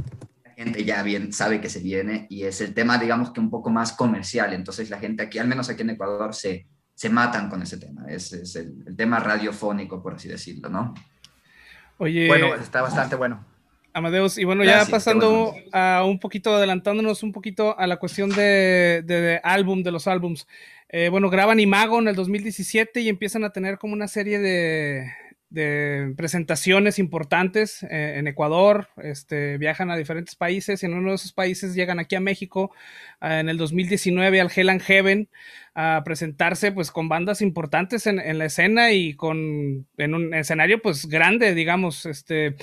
Gente 0.59 0.83
ya 0.83 1.03
bien 1.03 1.31
sabe 1.31 1.61
que 1.61 1.69
se 1.69 1.79
viene 1.79 2.27
y 2.29 2.43
es 2.43 2.59
el 2.59 2.73
tema, 2.73 2.97
digamos 2.97 3.31
que 3.31 3.39
un 3.39 3.49
poco 3.49 3.69
más 3.69 3.93
comercial, 3.93 4.53
entonces 4.53 4.89
la 4.89 4.99
gente 4.99 5.23
aquí, 5.23 5.39
al 5.39 5.47
menos 5.47 5.69
aquí 5.69 5.83
en 5.83 5.91
Ecuador, 5.91 6.35
se 6.35 6.67
se 6.99 7.09
matan 7.09 7.47
con 7.47 7.61
ese 7.61 7.77
tema. 7.77 8.03
Es, 8.09 8.33
es 8.33 8.57
el, 8.57 8.93
tema 8.97 9.21
radiofónico, 9.21 10.03
por 10.03 10.15
así 10.15 10.27
decirlo, 10.27 10.67
¿no? 10.67 10.93
Oye. 11.97 12.27
Bueno, 12.27 12.55
está 12.55 12.81
bastante 12.81 13.15
bueno. 13.15 13.45
Amadeus, 13.93 14.37
y 14.37 14.43
bueno, 14.43 14.65
ya 14.65 14.85
pasando 14.85 15.55
a 15.71 16.03
un 16.05 16.19
poquito, 16.19 16.53
adelantándonos 16.53 17.23
un 17.23 17.31
poquito 17.31 17.79
a 17.79 17.87
la 17.87 17.95
cuestión 17.95 18.31
de, 18.31 19.01
de, 19.05 19.39
álbum, 19.45 19.81
de 19.81 19.91
los 19.91 20.07
álbums. 20.07 20.45
Eh, 20.89 21.07
bueno, 21.07 21.29
graban 21.29 21.61
Imago 21.61 21.99
en 21.99 22.09
el 22.09 22.15
2017 22.15 22.99
y 22.99 23.07
empiezan 23.07 23.45
a 23.45 23.51
tener 23.51 23.77
como 23.77 23.93
una 23.93 24.09
serie 24.09 24.37
de, 24.37 25.09
de 25.49 26.13
presentaciones 26.15 26.99
importantes 26.99 27.81
eh, 27.83 28.15
en 28.17 28.27
Ecuador, 28.27 28.89
este, 28.97 29.57
viajan 29.57 29.89
a 29.89 29.97
diferentes 29.97 30.35
países 30.35 30.83
y 30.83 30.85
en 30.85 30.93
uno 30.93 31.09
de 31.09 31.15
esos 31.15 31.33
países 31.33 31.73
llegan 31.73 31.99
aquí 31.99 32.15
a 32.15 32.19
México 32.19 32.71
eh, 33.21 33.39
en 33.39 33.49
el 33.49 33.57
2019 33.57 34.41
al 34.41 34.51
Hell 34.55 34.69
and 34.69 34.81
Heaven 34.81 35.29
a 35.73 36.03
presentarse 36.05 36.71
pues 36.71 36.91
con 36.91 37.09
bandas 37.09 37.41
importantes 37.41 38.05
en, 38.05 38.37
la 38.37 38.45
escena 38.45 38.91
y 38.91 39.15
con 39.15 39.87
en 39.97 40.13
un 40.13 40.33
escenario 40.33 40.81
pues 40.81 41.07
grande, 41.07 41.55
digamos, 41.55 42.05
este, 42.05 42.55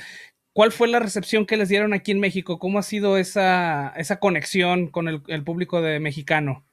¿cuál 0.52 0.70
fue 0.70 0.86
la 0.86 1.00
recepción 1.00 1.46
que 1.46 1.56
les 1.56 1.68
dieron 1.68 1.92
aquí 1.92 2.12
en 2.12 2.20
México? 2.20 2.58
¿Cómo 2.58 2.78
ha 2.78 2.82
sido 2.82 3.18
esa, 3.18 3.92
esa 3.96 4.20
conexión 4.20 4.88
con 4.88 5.08
el, 5.08 5.22
el 5.28 5.42
público 5.42 5.80
de 5.80 5.98
mexicano? 5.98 6.64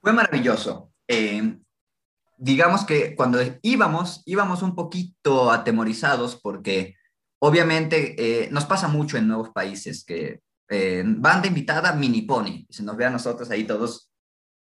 Fue 0.00 0.12
maravilloso. 0.12 0.92
Eh, 1.08 1.58
digamos 2.36 2.84
que 2.84 3.14
cuando 3.14 3.38
íbamos, 3.62 4.22
íbamos 4.26 4.62
un 4.62 4.74
poquito 4.74 5.50
atemorizados 5.50 6.36
porque 6.36 6.96
obviamente 7.38 8.14
eh, 8.18 8.48
nos 8.50 8.64
pasa 8.64 8.88
mucho 8.88 9.16
en 9.16 9.28
nuevos 9.28 9.50
países 9.50 10.04
que 10.04 10.40
eh, 10.68 11.02
banda 11.06 11.46
invitada 11.46 11.92
Mini 11.92 12.22
Pony, 12.22 12.66
se 12.68 12.82
nos 12.82 12.96
ve 12.96 13.06
a 13.06 13.10
nosotros 13.10 13.50
ahí 13.50 13.64
todos, 13.64 14.10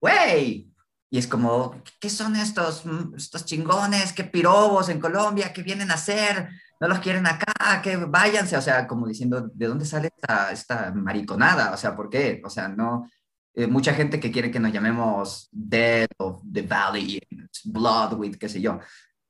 ¡wey! 0.01 0.71
Y 1.11 1.17
es 1.17 1.27
como, 1.27 1.81
¿qué 1.99 2.09
son 2.09 2.35
estos, 2.35 2.83
estos 3.17 3.45
chingones? 3.45 4.13
¿Qué 4.13 4.23
pirobos 4.23 4.89
en 4.89 4.99
Colombia? 4.99 5.51
¿Qué 5.51 5.63
vienen 5.63 5.89
a 5.89 5.95
hacer? 5.95 6.49
¿No 6.79 6.87
los 6.87 6.99
quieren 6.99 7.25
acá? 7.25 7.81
Que 7.81 7.97
váyanse. 7.97 8.55
O 8.55 8.61
sea, 8.61 8.87
como 8.87 9.07
diciendo, 9.07 9.49
¿de 9.51 9.67
dónde 9.67 9.85
sale 9.85 10.11
esta, 10.15 10.51
esta 10.51 10.91
mariconada? 10.93 11.71
O 11.73 11.77
sea, 11.77 11.95
¿por 11.95 12.11
qué? 12.11 12.41
O 12.45 12.49
sea, 12.51 12.67
no, 12.67 13.09
eh, 13.55 13.67
mucha 13.67 13.93
gente 13.93 14.19
que 14.19 14.31
quiere 14.31 14.51
que 14.51 14.59
nos 14.59 14.71
llamemos 14.71 15.49
Dead 15.51 16.07
of 16.17 16.41
the 16.51 16.61
Valley, 16.61 17.19
Blood 17.65 18.13
with, 18.13 18.37
qué 18.37 18.49
sé 18.49 18.61
yo. 18.61 18.79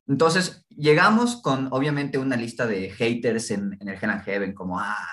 Entonces, 0.08 0.66
llegamos 0.70 1.42
con 1.42 1.68
obviamente 1.72 2.18
una 2.18 2.36
lista 2.36 2.66
de 2.66 2.90
haters 2.90 3.52
en, 3.52 3.78
el 3.80 3.90
Hell 3.90 4.22
Heaven, 4.22 4.54
como, 4.54 4.80
ah, 4.80 5.08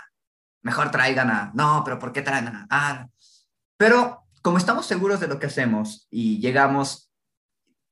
mejor 0.63 0.91
traigan 0.91 1.31
a, 1.31 1.53
no, 1.55 1.83
pero 1.85 1.99
¿por 1.99 2.13
qué 2.13 2.23
traen 2.23 2.49
a, 2.49 2.67
ah? 2.71 3.07
Pero 3.77 4.27
como 4.43 4.59
estamos 4.59 4.87
seguros 4.87 5.21
de 5.21 5.29
lo 5.29 5.39
que 5.39 5.47
hacemos 5.47 6.07
y 6.11 6.39
llegamos, 6.41 7.13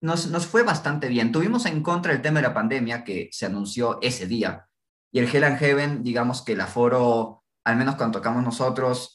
nos, 0.00 0.28
nos 0.28 0.46
fue 0.46 0.62
bastante 0.62 1.08
bien. 1.08 1.30
Tuvimos 1.30 1.66
en 1.66 1.82
contra 1.82 2.12
el 2.12 2.22
tema 2.22 2.40
de 2.40 2.48
la 2.48 2.54
pandemia 2.54 3.04
que 3.04 3.28
se 3.32 3.46
anunció 3.46 3.98
ese 4.00 4.26
día. 4.26 4.66
Y 5.12 5.18
el 5.18 5.26
Hell 5.26 5.56
Heaven, 5.58 6.02
digamos 6.02 6.42
que 6.42 6.52
el 6.52 6.60
aforo, 6.60 7.44
al 7.64 7.76
menos 7.76 7.96
cuando 7.96 8.18
tocamos 8.18 8.42
nosotros, 8.42 9.13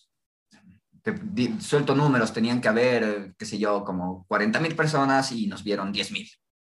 suelto 1.59 1.95
números, 1.95 2.33
tenían 2.33 2.61
que 2.61 2.67
haber, 2.67 3.33
qué 3.37 3.45
sé 3.45 3.57
yo, 3.57 3.83
como 3.83 4.25
40 4.27 4.59
mil 4.59 4.75
personas 4.75 5.31
y 5.31 5.47
nos 5.47 5.63
vieron 5.63 5.91
10 5.91 6.11
mil, 6.11 6.27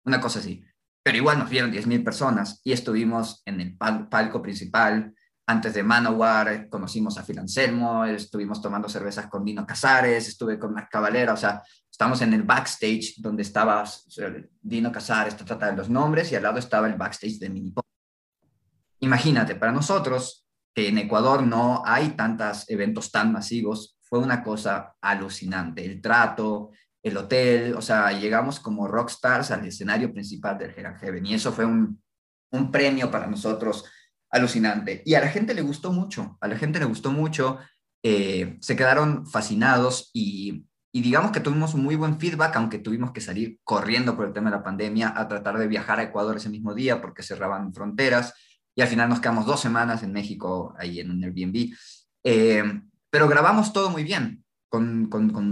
una 0.06 0.20
cosa 0.20 0.40
así. 0.40 0.64
Pero 1.04 1.18
igual 1.18 1.40
nos 1.40 1.50
vieron 1.50 1.72
10 1.72 1.88
mil 1.88 2.04
personas 2.04 2.62
y 2.64 2.72
estuvimos 2.72 3.41
en 3.45 3.60
el 3.62 3.78
palco 3.78 4.41
principal. 4.41 5.14
Antes 5.45 5.74
de 5.74 5.84
Manowar 5.84 6.70
conocimos 6.70 7.18
a 7.18 7.24
Phil 7.24 7.40
Anselmo, 7.40 8.06
estuvimos 8.06 8.62
tomando 8.62 8.88
cervezas 8.88 9.28
con 9.28 9.44
Dino 9.44 9.66
Casares, 9.66 10.28
estuve 10.30 10.58
con 10.58 10.74
Marc 10.74 10.90
Cavalera, 10.90 11.34
o 11.34 11.38
sea, 11.38 11.62
estamos 11.91 12.22
en 12.22 12.34
el 12.34 12.44
backstage 12.44 13.16
donde 13.18 13.41
estaba 13.41 13.84
Dino 14.62 14.91
Casares, 14.91 15.36
trata 15.36 15.70
de 15.70 15.76
los 15.76 15.90
nombres, 15.90 16.32
y 16.32 16.36
al 16.36 16.44
lado 16.44 16.60
estaba 16.60 16.88
el 16.88 16.95
backstage 16.95 17.40
de 17.40 17.50
Minipop. 17.50 17.86
Imagínate, 19.02 19.56
para 19.56 19.74
nosotros, 19.74 20.48
que 20.74 20.88
en 20.88 20.98
Ecuador 20.98 21.44
no 21.44 21.84
hay 21.86 22.12
tantos 22.12 22.70
eventos 22.70 23.12
tan 23.12 23.34
masivos, 23.34 23.98
fue 24.14 24.19
una 24.19 24.44
cosa 24.44 24.95
alucinante. 25.02 25.84
El 25.84 25.99
trato, 25.99 26.69
el 27.02 27.18
hotel, 27.18 27.73
o 27.73 27.81
sea, 27.81 28.11
llegamos 28.11 28.60
como 28.60 28.88
rockstars 28.88 29.49
al 29.49 29.65
escenario 29.65 30.14
principal 30.14 30.56
del 30.56 30.72
Heaven 30.72 31.26
y 31.26 31.34
eso 31.34 31.52
fue 31.52 31.65
un, 31.65 31.99
un 32.52 32.72
premio 32.72 33.10
para 33.10 33.26
nosotros 33.26 33.85
alucinante. 34.30 35.02
Y 35.03 35.15
a 35.15 35.19
la 35.19 35.30
gente 35.30 35.56
le 35.56 35.64
gustó 35.64 35.91
mucho, 35.91 36.38
a 36.41 36.48
la 36.48 36.56
gente 36.56 36.77
le 36.77 36.85
gustó 36.85 37.11
mucho, 37.11 37.57
eh, 38.03 38.60
se 38.61 38.76
quedaron 38.76 39.26
fascinados 39.26 40.11
y, 40.14 40.68
y, 40.91 41.02
digamos 41.02 41.31
que 41.31 41.40
tuvimos 41.40 41.73
muy 41.73 41.95
buen 41.95 42.19
feedback, 42.19 42.56
aunque 42.57 42.77
tuvimos 42.77 43.14
que 43.14 43.22
salir 43.22 43.57
corriendo 43.64 44.15
por 44.15 44.27
el 44.27 44.34
tema 44.34 44.52
de 44.52 44.57
la 44.57 44.64
pandemia 44.64 45.11
a 45.18 45.27
tratar 45.27 45.57
de 45.57 45.68
viajar 45.68 45.99
a 45.99 46.03
Ecuador 46.03 46.38
ese 46.38 46.49
mismo 46.49 46.76
día 46.76 47.02
porque 47.02 47.23
cerraban 47.23 47.73
fronteras 47.73 48.35
y 48.76 48.84
al 48.84 48.90
final 48.90 49.10
nos 49.10 49.22
quedamos 49.22 49.48
dos 49.48 49.60
semanas 49.60 50.03
en 50.03 50.14
México 50.14 50.76
ahí 50.77 50.99
en 50.99 51.10
un 51.10 51.23
Airbnb. 51.23 51.73
Eh, 52.23 52.64
pero 53.14 53.27
grabamos 53.27 53.72
todo 53.72 53.91
muy 53.91 54.03
bien, 54.03 54.44
con, 54.68 55.07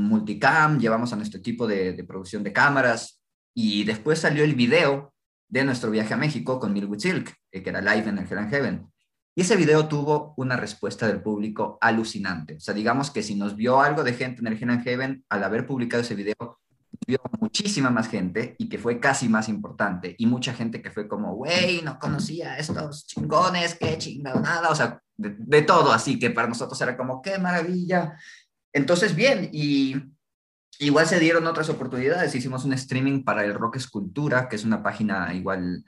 multicam, 0.10 0.80
llevamos 0.80 1.14
a 1.14 1.16
nuestro 1.16 1.40
equipo 1.40 1.68
de, 1.68 2.04
producción 2.08 2.42
de 2.42 2.52
cámaras 2.52 3.22
y 3.54 3.84
después 3.84 4.18
salió 4.18 4.44
el 4.44 4.56
video 4.56 5.14
de 5.48 5.64
nuestro 5.64 5.92
viaje 5.92 6.16
a 6.16 6.18
México 6.18 6.60
con 6.60 6.74
Milwood 6.74 6.98
Silk, 6.98 7.36
eh, 7.52 7.62
que 7.62 7.70
era 7.70 7.80
live 7.80 8.10
en 8.10 8.18
el 8.18 8.26
Hell 8.28 8.50
Heaven. 8.50 8.88
Y 9.36 9.42
ese 9.42 9.56
video 9.58 9.88
tuvo 9.88 10.34
una 10.38 10.56
respuesta 10.58 11.08
del 11.08 11.22
público 11.22 11.78
alucinante. 11.82 12.56
O 12.56 12.60
sea, 12.60 12.74
digamos 12.74 13.12
que 13.12 13.22
si 13.22 13.36
nos 13.36 13.56
vio 13.56 13.80
algo 13.80 14.04
de 14.04 14.14
gente 14.14 14.42
en 14.42 14.48
el 14.48 14.58
Hell 14.60 14.82
Heaven, 14.82 15.24
al 15.30 15.44
haber 15.44 15.68
publicado 15.68 16.02
ese 16.02 16.16
video, 16.16 16.60
vio 17.06 17.20
muchísima 17.40 17.90
más 17.90 18.08
gente 18.08 18.56
y 18.58 18.70
que 18.70 18.78
fue 18.78 19.00
casi 19.00 19.28
más 19.28 19.50
importante. 19.50 20.16
Y 20.18 20.26
mucha 20.26 20.54
gente 20.54 20.82
que 20.82 20.92
fue 20.92 21.08
como, 21.08 21.36
güey, 21.36 21.82
no 21.82 22.00
conocía 22.00 22.54
a 22.54 22.58
estos 22.58 23.08
chingones, 23.08 23.76
qué 23.76 23.98
chingada, 23.98 24.40
nada. 24.40 24.70
O 24.70 24.76
sea, 24.76 25.02
de, 25.18 25.62
todo, 25.64 25.92
así 25.92 26.20
que 26.20 26.30
para 26.30 26.48
nosotros 26.48 26.80
era 26.82 26.98
como, 26.98 27.22
qué 27.22 27.38
maravilla. 27.40 28.18
Entonces, 28.74 29.16
bien, 29.16 29.50
y 29.52 29.96
igual 30.80 31.08
se 31.08 31.20
dieron 31.20 31.48
otras 31.48 31.70
oportunidades. 31.70 32.36
Hicimos 32.36 32.66
un 32.66 32.74
streaming 32.74 33.24
para 33.24 33.44
el 33.44 33.54
Rock 33.54 33.78
Escultura, 33.78 34.48
que 34.48 34.56
es 34.56 34.64
una 34.64 34.84
página 34.84 35.34
igual 35.34 35.84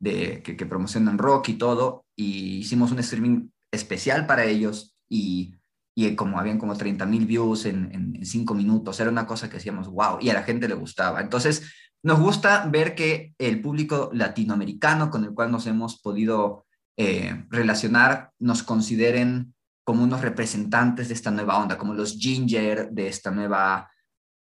de, 0.00 0.42
que, 0.42 0.56
que 0.56 0.66
promocionan 0.66 1.18
rock 1.18 1.48
y 1.48 1.54
todo, 1.54 2.04
y 2.14 2.58
hicimos 2.58 2.92
un 2.92 3.00
streaming 3.00 3.48
especial 3.72 4.26
para 4.26 4.44
ellos 4.44 4.96
y, 5.08 5.57
y 6.00 6.14
como 6.14 6.38
habían 6.38 6.58
como 6.58 6.76
30 6.76 7.06
mil 7.06 7.26
views 7.26 7.66
en, 7.66 7.90
en, 7.92 8.24
cinco 8.24 8.54
minutos, 8.54 9.00
era 9.00 9.10
una 9.10 9.26
cosa 9.26 9.48
que 9.48 9.56
decíamos, 9.56 9.88
wow, 9.88 10.18
y 10.20 10.30
a 10.30 10.34
la 10.34 10.44
gente 10.44 10.68
le 10.68 10.74
gustaba. 10.74 11.20
Entonces, 11.20 11.72
nos 12.04 12.20
gusta 12.20 12.66
ver 12.70 12.94
que 12.94 13.34
el 13.36 13.60
público 13.60 14.08
latinoamericano 14.12 15.10
con 15.10 15.24
el 15.24 15.34
cual 15.34 15.50
nos 15.50 15.66
hemos 15.66 16.00
podido 16.00 16.66
eh, 16.96 17.44
relacionar 17.50 18.30
nos 18.38 18.62
consideren 18.62 19.56
como 19.82 20.04
unos 20.04 20.20
representantes 20.20 21.08
de 21.08 21.14
esta 21.14 21.32
nueva 21.32 21.58
onda, 21.58 21.76
como 21.76 21.94
los 21.94 22.16
ginger 22.16 22.90
de 22.92 23.08
esta 23.08 23.32
nueva 23.32 23.90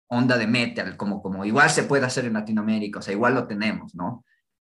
onda 0.08 0.38
de 0.38 0.48
metal, 0.48 0.98
como, 0.98 1.22
como 1.22 1.46
igual 1.46 1.70
se 1.70 1.84
puede 1.84 2.06
hacer 2.06 2.26
en 2.26 2.34
Latinoamérica, 2.34 3.00
o 3.00 3.02
sea, 3.02 3.14
igual 3.14 3.34
lo 3.34 3.48
tenemos, 3.48 3.96
¿no? 3.96 4.26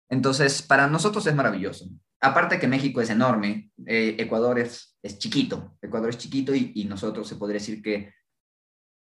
Entonces, 0.08 0.62
para 0.62 0.86
nosotros 0.86 1.26
es 1.26 1.34
maravilloso. 1.34 1.90
Aparte 2.22 2.60
que 2.60 2.68
México 2.68 3.02
es 3.02 3.10
enorme, 3.10 3.72
eh, 3.88 4.18
Ecuador 4.20 4.60
es, 4.60 4.95
es 5.06 5.20
chiquito, 5.20 5.78
Ecuador 5.82 6.10
es 6.10 6.18
chiquito 6.18 6.56
y, 6.56 6.72
y 6.74 6.86
nosotros 6.86 7.28
se 7.28 7.36
podría 7.36 7.60
decir 7.60 7.80
que 7.80 8.12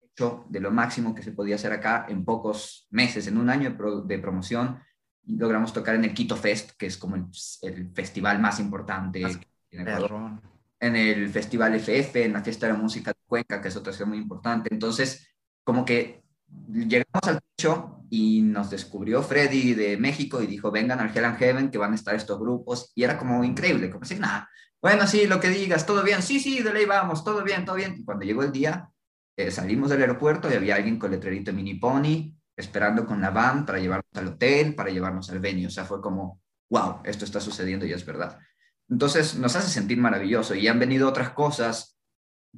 hecho 0.01 0.45
de 0.49 0.61
lo 0.61 0.71
máximo 0.71 1.15
que 1.15 1.23
se 1.23 1.33
podía 1.33 1.57
hacer 1.57 1.73
acá 1.73 2.07
en 2.09 2.25
pocos 2.25 2.87
meses, 2.91 3.27
en 3.27 3.37
un 3.37 3.51
año 3.51 3.71
de, 3.71 3.77
pro, 3.77 4.01
de 4.03 4.19
promoción, 4.21 4.81
logramos 5.27 5.73
tocar 5.73 5.97
en 5.97 6.05
el 6.05 6.15
Quito 6.15 6.37
Fest, 6.37 6.73
que 6.79 6.87
es 6.87 6.97
como 6.97 7.17
el, 7.17 7.27
el 7.63 7.91
festival 7.93 8.39
más 8.39 8.61
importante 8.61 9.21
en 9.23 9.81
Ecuador. 9.81 10.41
En 10.79 10.97
el 10.97 11.29
Festival 11.29 11.75
FF, 11.75 12.25
en 12.25 12.33
la 12.33 12.43
Fiesta 12.43 12.67
de 12.67 12.73
la 12.73 12.79
Música 12.79 13.11
de 13.11 13.19
Cuenca, 13.27 13.61
que 13.61 13.69
es 13.69 13.77
otra 13.77 13.93
ciudad 13.93 14.09
muy 14.09 14.19
importante. 14.19 14.71
Entonces, 14.73 15.29
como 15.63 15.85
que 15.85 16.23
llegamos 16.69 17.23
al 17.25 17.41
techo 17.55 18.05
y 18.09 18.41
nos 18.43 18.71
descubrió 18.71 19.23
Freddy 19.23 19.75
de 19.75 19.99
México 19.99 20.41
y 20.41 20.47
dijo, 20.47 20.71
vengan 20.71 21.01
al 21.01 21.15
Hell 21.15 21.25
and 21.27 21.39
Heaven, 21.39 21.71
que 21.71 21.79
van 21.79 21.93
a 21.93 21.97
estar 21.97 22.15
estos 22.15 22.39
grupos. 22.39 22.93
Y 22.95 23.03
era 23.03 23.19
como 23.19 23.45
increíble, 23.45 23.91
como 23.91 24.01
decir, 24.01 24.21
nada, 24.21 24.49
bueno, 24.83 25.07
sí, 25.07 25.27
lo 25.27 25.41
que 25.41 25.49
digas, 25.49 25.85
todo 25.85 26.03
bien, 26.03 26.23
sí, 26.23 26.41
sí, 26.41 26.63
de 26.63 26.73
ley 26.73 26.87
vamos, 26.87 27.23
todo 27.23 27.45
bien, 27.45 27.65
todo 27.65 27.77
bien. 27.77 27.97
Y 27.99 28.05
cuando 28.05 28.25
llegó 28.25 28.43
el 28.43 28.53
día, 28.53 28.91
eh, 29.37 29.51
salimos 29.51 29.91
del 29.91 30.01
aeropuerto 30.01 30.51
y 30.51 30.55
había 30.55 30.77
alguien 30.77 30.99
con 30.99 31.11
letrerito 31.11 31.53
Mini 31.53 31.75
Pony, 31.75 32.35
esperando 32.57 33.07
con 33.07 33.21
la 33.21 33.31
van 33.31 33.67
para 33.67 33.79
llevarnos 33.79 34.11
al 34.15 34.29
hotel, 34.29 34.75
para 34.75 34.91
llevarnos 34.91 35.31
al 35.31 35.41
venue. 35.41 35.67
O 35.67 35.71
sea, 35.71 35.85
fue 35.85 36.01
como, 36.01 36.41
wow, 36.71 37.01
esto 37.05 37.25
está 37.25 37.41
sucediendo 37.41 37.85
y 37.85 37.93
es 37.93 38.07
verdad. 38.07 38.39
Entonces 38.89 39.37
nos 39.37 39.55
hace 39.55 39.69
sentir 39.69 39.99
maravilloso 39.99 40.55
y 40.55 40.67
han 40.67 40.79
venido 40.79 41.09
otras 41.09 41.31
cosas 41.31 41.99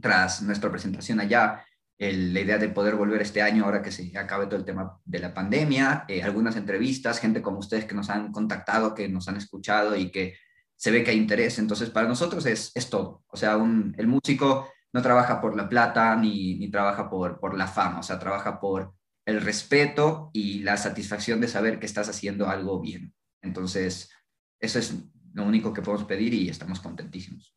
tras 0.01 0.43
nuestra 0.43 0.71
presentación 0.71 1.21
allá. 1.21 1.65
El, 1.99 2.35
la 2.35 2.41
idea 2.41 2.59
de 2.59 2.69
poder 2.69 2.97
volver 2.97 3.23
este 3.23 3.43
año 3.43 3.65
ahora 3.65 3.83
que 3.83 3.93
se 3.93 4.17
acabe 4.19 4.47
todo 4.47 4.57
el 4.57 4.65
tema 4.65 4.99
de 5.05 5.19
la 5.21 5.35
pandemia, 5.35 6.05
eh, 6.09 6.23
algunas 6.23 6.57
entrevistas, 6.57 7.21
gente 7.21 7.43
como 7.43 7.59
ustedes 7.59 7.85
que 7.85 7.95
nos 7.95 8.11
han 8.11 8.33
contactado, 8.33 8.95
que 8.95 9.09
nos 9.09 9.29
han 9.29 9.37
escuchado 9.37 9.95
y 9.95 10.11
que 10.11 10.35
se 10.83 10.91
ve 10.91 11.05
que 11.05 11.13
hay 11.13 11.17
interés. 11.17 11.61
Entonces, 11.61 11.91
para 11.91 12.09
nosotros 12.09 12.45
es, 12.45 12.73
es 12.75 12.91
todo. 12.91 13.23
O 13.29 13.37
sea, 13.37 13.57
un, 13.57 13.95
el 13.99 14.09
músico 14.09 14.69
no 14.93 15.01
trabaja 15.01 15.41
por 15.41 15.57
la 15.57 15.69
plata 15.69 16.17
ni, 16.17 16.57
ni 16.57 16.73
trabaja 16.73 17.09
por, 17.09 17.39
por 17.39 17.57
la 17.57 17.69
fama, 17.69 18.01
o 18.01 18.03
sea, 18.03 18.19
trabaja 18.19 18.59
por 18.59 18.93
el 19.25 19.43
respeto 19.43 20.31
y 20.33 20.59
la 20.65 20.77
satisfacción 20.77 21.41
de 21.41 21.47
saber 21.47 21.79
que 21.79 21.87
estás 21.87 22.09
haciendo 22.09 22.49
algo 22.49 22.81
bien. 22.81 23.15
Entonces, 23.43 24.11
eso 24.59 24.81
es 24.81 24.95
lo 25.33 25.45
único 25.45 25.73
que 25.73 25.83
podemos 25.83 26.05
pedir 26.05 26.35
y 26.35 26.49
estamos 26.49 26.81
contentísimos. 26.81 27.55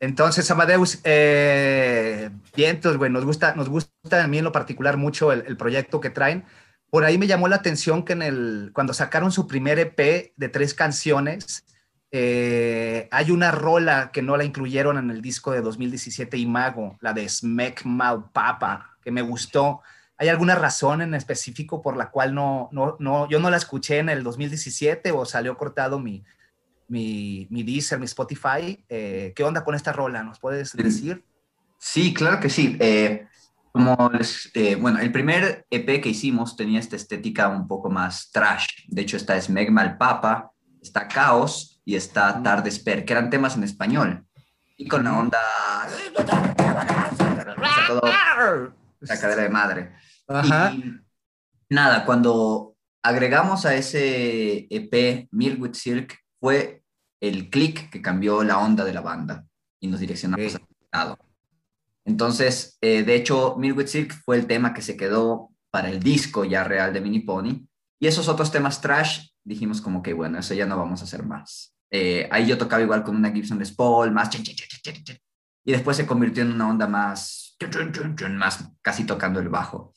Entonces, 0.00 0.50
Amadeus, 0.50 0.98
eh, 1.04 2.28
bien, 2.56 2.70
entonces, 2.70 2.98
bueno, 2.98 3.20
nos 3.20 3.24
gusta, 3.24 3.54
nos 3.54 3.68
gusta 3.68 4.24
a 4.24 4.26
mí 4.26 4.38
en 4.38 4.44
lo 4.44 4.50
particular 4.50 4.96
mucho 4.96 5.30
el, 5.30 5.44
el, 5.46 5.56
proyecto 5.56 6.00
que 6.00 6.10
traen. 6.10 6.44
Por 6.90 7.04
ahí 7.04 7.18
me 7.18 7.28
llamó 7.28 7.46
la 7.46 7.56
atención 7.56 8.04
que 8.04 8.14
en 8.14 8.22
el, 8.22 8.72
cuando 8.74 8.94
sacaron 8.94 9.30
su 9.30 9.46
primer 9.46 9.78
EP 9.78 10.32
de 10.34 10.48
tres 10.48 10.74
canciones, 10.74 11.64
eh, 12.10 13.08
hay 13.10 13.30
una 13.30 13.50
rola 13.50 14.10
que 14.12 14.22
no 14.22 14.36
la 14.36 14.44
incluyeron 14.44 14.96
en 14.96 15.10
el 15.10 15.20
disco 15.20 15.52
de 15.52 15.60
2017 15.60 16.38
Imago, 16.38 16.96
la 17.00 17.12
de 17.12 17.28
Smack 17.28 17.84
Mal 17.84 18.30
Papa, 18.32 18.96
que 19.02 19.10
me 19.10 19.22
gustó. 19.22 19.82
¿Hay 20.16 20.28
alguna 20.28 20.54
razón 20.54 21.02
en 21.02 21.14
específico 21.14 21.82
por 21.82 21.96
la 21.96 22.10
cual 22.10 22.34
no, 22.34 22.68
no, 22.72 22.96
no, 22.98 23.28
yo 23.28 23.38
no 23.38 23.50
la 23.50 23.56
escuché 23.56 23.98
en 23.98 24.08
el 24.08 24.24
2017 24.24 25.12
o 25.12 25.24
salió 25.24 25.56
cortado 25.56 25.98
mi, 25.98 26.24
mi, 26.88 27.46
mi 27.50 27.62
Deezer, 27.62 27.98
mi 27.98 28.06
Spotify? 28.06 28.84
Eh, 28.88 29.32
¿Qué 29.36 29.44
onda 29.44 29.62
con 29.62 29.74
esta 29.74 29.92
rola? 29.92 30.22
¿Nos 30.22 30.40
puedes 30.40 30.72
decir? 30.72 31.24
Sí, 31.78 32.12
claro 32.14 32.40
que 32.40 32.50
sí. 32.50 32.76
Eh, 32.80 33.26
como 33.70 34.10
les, 34.12 34.50
eh, 34.54 34.74
bueno, 34.74 34.98
el 34.98 35.12
primer 35.12 35.66
EP 35.70 36.00
que 36.00 36.08
hicimos 36.08 36.56
tenía 36.56 36.80
esta 36.80 36.96
estética 36.96 37.48
un 37.48 37.68
poco 37.68 37.90
más 37.90 38.30
trash. 38.32 38.66
De 38.88 39.02
hecho, 39.02 39.16
está 39.16 39.40
Smegma 39.40 39.82
el 39.82 39.96
Papa, 39.98 40.50
está 40.82 41.06
Caos 41.06 41.77
y 41.88 41.96
está 41.96 42.42
Tardesper, 42.42 43.06
que 43.06 43.14
eran 43.14 43.30
temas 43.30 43.56
en 43.56 43.64
español. 43.64 44.26
Y 44.76 44.86
con 44.86 45.04
la 45.04 45.18
onda... 45.18 45.38
Todo, 47.86 48.02
la 49.00 49.18
cadera 49.18 49.44
de 49.44 49.48
madre. 49.48 49.92
Ajá. 50.26 50.74
Y 50.74 51.00
nada, 51.70 52.04
cuando 52.04 52.76
agregamos 53.02 53.64
a 53.64 53.74
ese 53.74 54.66
EP 54.68 55.28
Milwood 55.30 55.72
Silk 55.72 56.14
fue 56.38 56.82
el 57.20 57.48
click 57.48 57.88
que 57.88 58.02
cambió 58.02 58.44
la 58.44 58.58
onda 58.58 58.84
de 58.84 58.92
la 58.92 59.00
banda 59.00 59.46
y 59.80 59.88
nos 59.88 60.00
direccionamos 60.00 60.56
okay. 60.56 60.66
al 60.90 61.00
lado. 61.00 61.18
Entonces, 62.04 62.76
eh, 62.82 63.02
de 63.02 63.14
hecho, 63.14 63.56
Milwit 63.56 63.86
Silk 63.86 64.12
fue 64.26 64.36
el 64.36 64.46
tema 64.46 64.74
que 64.74 64.82
se 64.82 64.98
quedó 64.98 65.54
para 65.70 65.88
el 65.88 66.00
disco 66.00 66.44
ya 66.44 66.64
real 66.64 66.92
de 66.92 67.00
Mini 67.00 67.20
Pony. 67.20 67.66
Y 67.98 68.06
esos 68.06 68.28
otros 68.28 68.52
temas 68.52 68.82
trash, 68.82 69.30
dijimos 69.42 69.80
como 69.80 70.02
que, 70.02 70.12
bueno, 70.12 70.38
eso 70.38 70.52
ya 70.52 70.66
no 70.66 70.76
vamos 70.76 71.00
a 71.00 71.04
hacer 71.04 71.22
más. 71.22 71.77
Eh, 71.90 72.28
ahí 72.30 72.46
yo 72.46 72.58
tocaba 72.58 72.82
igual 72.82 73.02
con 73.02 73.16
una 73.16 73.30
Gibson 73.30 73.58
Les 73.58 73.72
Paul, 73.72 74.12
más... 74.12 74.30
Y 75.64 75.72
después 75.72 75.96
se 75.96 76.06
convirtió 76.06 76.42
en 76.42 76.52
una 76.52 76.68
onda 76.68 76.86
más... 76.86 77.56
más 78.30 78.70
casi 78.82 79.04
tocando 79.04 79.40
el 79.40 79.48
bajo. 79.48 79.92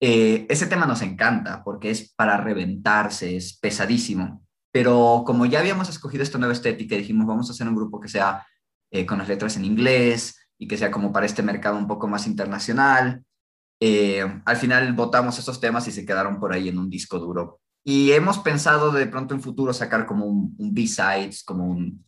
Eh, 0.00 0.46
ese 0.48 0.66
tema 0.66 0.86
nos 0.86 1.02
encanta 1.02 1.62
porque 1.62 1.90
es 1.90 2.14
para 2.14 2.36
reventarse, 2.36 3.36
es 3.36 3.58
pesadísimo. 3.58 4.46
Pero 4.72 5.24
como 5.26 5.46
ya 5.46 5.60
habíamos 5.60 5.88
escogido 5.88 6.22
esta 6.22 6.38
nueva 6.38 6.54
estética, 6.54 6.96
dijimos, 6.96 7.26
vamos 7.26 7.48
a 7.48 7.52
hacer 7.52 7.66
un 7.68 7.74
grupo 7.74 8.00
que 8.00 8.08
sea 8.08 8.46
eh, 8.90 9.04
con 9.04 9.18
las 9.18 9.28
letras 9.28 9.56
en 9.56 9.64
inglés 9.64 10.48
y 10.58 10.68
que 10.68 10.76
sea 10.78 10.90
como 10.90 11.12
para 11.12 11.26
este 11.26 11.42
mercado 11.42 11.76
un 11.76 11.88
poco 11.88 12.06
más 12.06 12.26
internacional. 12.26 13.24
Al 14.44 14.56
final 14.58 14.92
votamos 14.92 15.38
esos 15.38 15.58
temas 15.58 15.88
y 15.88 15.92
se 15.92 16.04
quedaron 16.04 16.38
por 16.38 16.52
ahí 16.52 16.68
en 16.68 16.78
un 16.78 16.90
disco 16.90 17.18
duro. 17.18 17.60
Y 17.84 18.12
hemos 18.12 18.38
pensado 18.38 18.92
de 18.92 19.06
pronto 19.06 19.34
en 19.34 19.40
futuro 19.40 19.72
sacar 19.72 20.06
como 20.06 20.26
un, 20.26 20.56
B-sides, 20.58 21.42
como 21.44 21.66
un, 21.66 22.04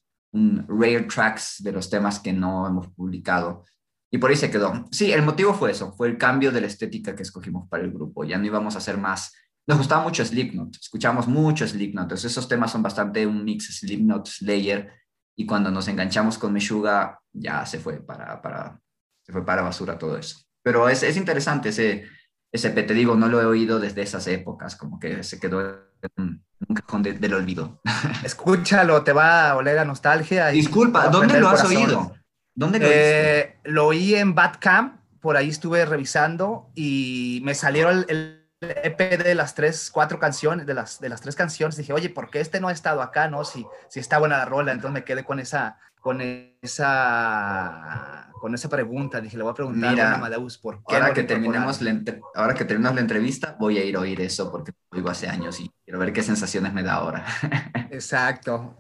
rare 0.69 1.03
tracks 1.03 1.57
de 1.63 1.73
los 1.73 1.91
temas 1.91 2.19
que 2.19 2.33
no 2.33 2.67
hemos 2.67 2.89
publicado. 2.89 3.65
Y 4.11 4.19
por 4.19 4.31
ahí 4.31 4.37
se 4.37 4.51
quedó. 4.51 4.87
Sí, 4.91 5.13
el 5.13 5.23
motivo 5.23 5.55
fue 5.55 5.71
eso, 5.71 5.93
fue 5.93 6.09
el 6.09 6.19
cambio 6.19 6.53
de 6.53 6.61
la 6.61 6.67
estética 6.67 7.15
que 7.15 7.23
escogimos 7.23 7.69
para 7.69 7.83
el 7.83 7.93
grupo. 7.93 8.25
Ya 8.25 8.39
no 8.39 8.47
íbamos 8.47 8.75
a 8.75 8.79
hacer 8.79 8.99
más 8.99 9.33
nos 9.67 9.79
gustaba 9.79 10.03
mucho 10.03 10.25
Slipknot, 10.25 10.77
escuchamos 10.77 11.29
mucho 11.29 11.67
Slipknot, 11.67 12.05
entonces 12.05 12.33
esos 12.33 12.49
temas 12.49 12.73
son 12.73 12.83
bastante 12.83 13.25
un 13.27 13.45
mix 13.45 13.79
Slipknot, 13.79 14.27
Slayer, 14.27 14.93
y 15.37 15.47
cuando 15.47 15.71
nos 15.71 15.87
enganchamos 15.87 16.37
con 16.37 16.53
Meshuga 16.53 17.21
ya 17.33 17.65
se 17.65 17.79
fue 17.79 18.01
para, 18.05 18.43
para, 18.43 18.81
se 19.23 19.33
fue 19.33 19.47
para 19.47 19.63
basura 19.63 19.99
todo 19.99 20.17
eso. 20.17 20.41
Pero 20.63 20.89
es, 20.89 21.03
es 21.03 21.17
interesante 21.17 21.69
ese, 21.69 22.05
ese 22.53 22.71
te 22.71 22.95
digo, 22.95 23.17
no 23.17 23.29
lo 23.29 23.41
he 23.41 23.47
oído 23.47 23.81
desde 23.81 24.03
esas 24.03 24.27
épocas, 24.27 24.77
como 24.77 25.01
que 25.01 25.23
se 25.23 25.41
quedó 25.41 25.89
en 26.19 26.45
un 26.69 26.75
cajón 26.75 27.03
del 27.03 27.35
olvido. 27.35 27.81
Escúchalo, 28.25 29.03
te 29.03 29.13
va 29.13 29.51
a 29.51 29.57
oler 29.57 29.79
a 29.79 29.85
nostalgia. 29.87 30.49
Disculpa, 30.49 31.09
¿dónde 31.09 31.41
lo 31.41 31.49
has 31.49 31.65
oído? 31.65 32.15
¿Dónde 32.55 32.79
lo 32.79 32.87
eh, 32.89 33.59
Lo 33.65 33.87
oí 33.87 34.15
en 34.15 34.35
Badcamp, 34.35 35.01
por 35.21 35.39
ahí 35.39 35.49
estuve 35.49 35.87
revisando 35.87 36.71
y 36.75 37.41
me 37.43 37.55
salieron 37.55 38.05
el 38.09 38.43
EP 38.61 39.23
de 39.23 39.35
las 39.35 39.55
tres, 39.55 39.91
cuatro 39.91 40.19
canciones, 40.19 40.67
de 40.67 40.75
las, 40.75 41.01
de 41.01 41.09
las 41.09 41.23
tres 41.23 41.35
canciones, 41.35 41.77
dije, 41.77 41.95
oye, 41.95 42.11
¿por 42.11 42.31
qué 42.31 42.41
este 42.41 42.61
no 42.61 42.69
ha 42.69 42.73
estado 42.73 43.01
acá, 43.01 43.29
no? 43.29 43.45
Si, 43.45 43.67
si 43.89 43.99
está 43.99 44.19
buena 44.19 44.39
la 44.39 44.45
rola, 44.45 44.73
entonces 44.73 44.93
me 44.93 45.05
quedé 45.05 45.25
con 45.25 45.41
esa, 45.41 45.79
con 46.03 46.21
esa, 46.61 48.31
con 48.41 48.55
esa 48.55 48.69
pregunta, 48.69 49.21
dije, 49.21 49.37
le 49.37 49.45
voy 49.45 49.53
a 49.53 49.55
preguntar 49.55 49.93
Mira, 49.93 50.11
a 50.11 50.15
Amadeus, 50.17 50.59
¿por 50.59 50.85
qué? 50.85 50.97
Ahora 50.97 51.15
que, 51.15 51.23
terminemos 51.23 51.81
la 51.81 52.03
ahora 52.35 52.55
que 52.55 52.65
terminamos 52.65 52.97
la 52.97 53.03
entrevista, 53.03 53.57
voy 53.59 53.79
a 53.79 53.85
ir 53.85 53.97
a 53.97 54.01
oír 54.01 54.21
eso, 54.21 54.51
porque 54.51 54.73
lo 54.91 54.99
oigo 54.99 55.11
hace 55.11 55.29
años 55.29 55.61
y 55.61 55.71
quiero 55.85 56.01
ver 56.01 56.13
qué 56.13 56.23
sensaciones 56.23 56.75
me 56.75 56.83
da 56.83 56.95
ahora. 56.95 57.25
Exacto. 57.91 58.77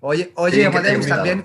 Oye, 0.00 0.32
oye, 0.36 0.64
Amadeus, 0.64 1.06
también 1.06 1.44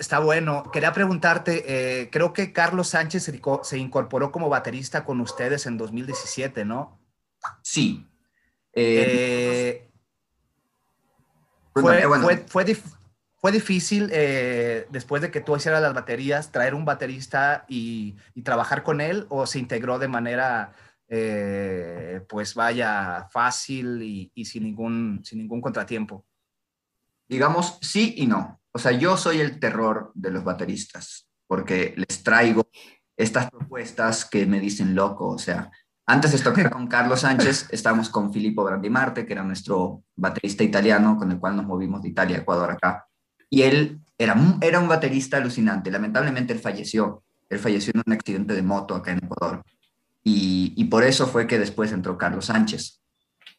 Está, 0.00 0.18
bueno. 0.18 0.70
Quería 0.72 0.92
preguntarte, 0.92 1.64
eh, 2.02 2.10
creo 2.10 2.32
que 2.32 2.52
Carlos 2.52 2.88
Sánchez 2.88 3.30
se, 3.62 3.78
incorporó 3.78 4.32
como 4.32 4.48
baterista 4.48 5.04
con 5.04 5.20
ustedes 5.20 5.66
en 5.66 5.78
2017, 5.78 6.64
¿no? 6.64 6.98
Sí. 7.62 8.06
Eh, 8.72 9.90
fue, 11.74 12.64
difícil 13.42 14.10
eh, 14.12 14.86
después 14.90 15.22
de 15.22 15.30
que 15.30 15.40
tú 15.40 15.56
hicieras 15.56 15.80
las 15.80 15.94
baterías, 15.94 16.50
traer 16.50 16.74
un 16.74 16.84
baterista 16.84 17.64
y, 17.68 18.16
trabajar 18.42 18.82
con 18.82 19.00
él 19.00 19.26
o 19.28 19.46
se 19.46 19.58
integró 19.58 19.98
de 19.98 20.08
manera, 20.08 20.72
pues 21.06 22.54
vaya, 22.54 23.28
fácil 23.30 24.02
y, 24.02 24.44
sin, 24.44 24.64
ningún, 24.64 25.20
sin 25.24 25.38
ningún 25.38 25.60
contratiempo? 25.60 26.24
Digamos, 27.28 27.78
sí 27.82 28.14
y 28.18 28.26
no 28.26 28.58
o 28.78 28.80
sea, 28.80 28.92
yo 28.92 29.16
soy 29.16 29.40
el 29.40 29.58
terror 29.58 30.12
de 30.14 30.30
los 30.30 30.44
bateristas, 30.44 31.28
porque 31.48 31.94
les 31.96 32.22
traigo 32.22 32.68
estas 33.16 33.50
propuestas 33.50 34.24
que 34.24 34.46
me 34.46 34.60
dicen 34.60 34.94
loco, 34.94 35.30
o 35.30 35.38
sea, 35.38 35.68
antes 36.06 36.30
de 36.30 36.38
tocar 36.38 36.70
con 36.70 36.86
Carlos 36.86 37.22
Sánchez, 37.22 37.66
estábamos 37.72 38.08
con 38.08 38.32
Filippo 38.32 38.62
Brandimarte, 38.62 39.26
que 39.26 39.32
era 39.32 39.42
nuestro 39.42 40.04
baterista 40.14 40.62
italiano, 40.62 41.16
con 41.16 41.32
el 41.32 41.40
cual 41.40 41.56
nos 41.56 41.66
movimos 41.66 42.02
de 42.02 42.10
Italia 42.10 42.36
a 42.36 42.40
Ecuador 42.42 42.70
acá. 42.70 43.07
Y 43.50 43.62
él 43.62 44.00
era, 44.16 44.36
era 44.60 44.80
un 44.80 44.88
baterista 44.88 45.36
alucinante. 45.36 45.90
Lamentablemente 45.90 46.52
él 46.52 46.58
falleció. 46.58 47.22
Él 47.48 47.58
falleció 47.58 47.92
en 47.94 48.02
un 48.06 48.12
accidente 48.12 48.54
de 48.54 48.62
moto 48.62 48.94
acá 48.94 49.12
en 49.12 49.24
Ecuador. 49.24 49.62
Y, 50.22 50.74
y 50.76 50.84
por 50.84 51.04
eso 51.04 51.26
fue 51.26 51.46
que 51.46 51.58
después 51.58 51.92
entró 51.92 52.18
Carlos 52.18 52.46
Sánchez 52.46 52.98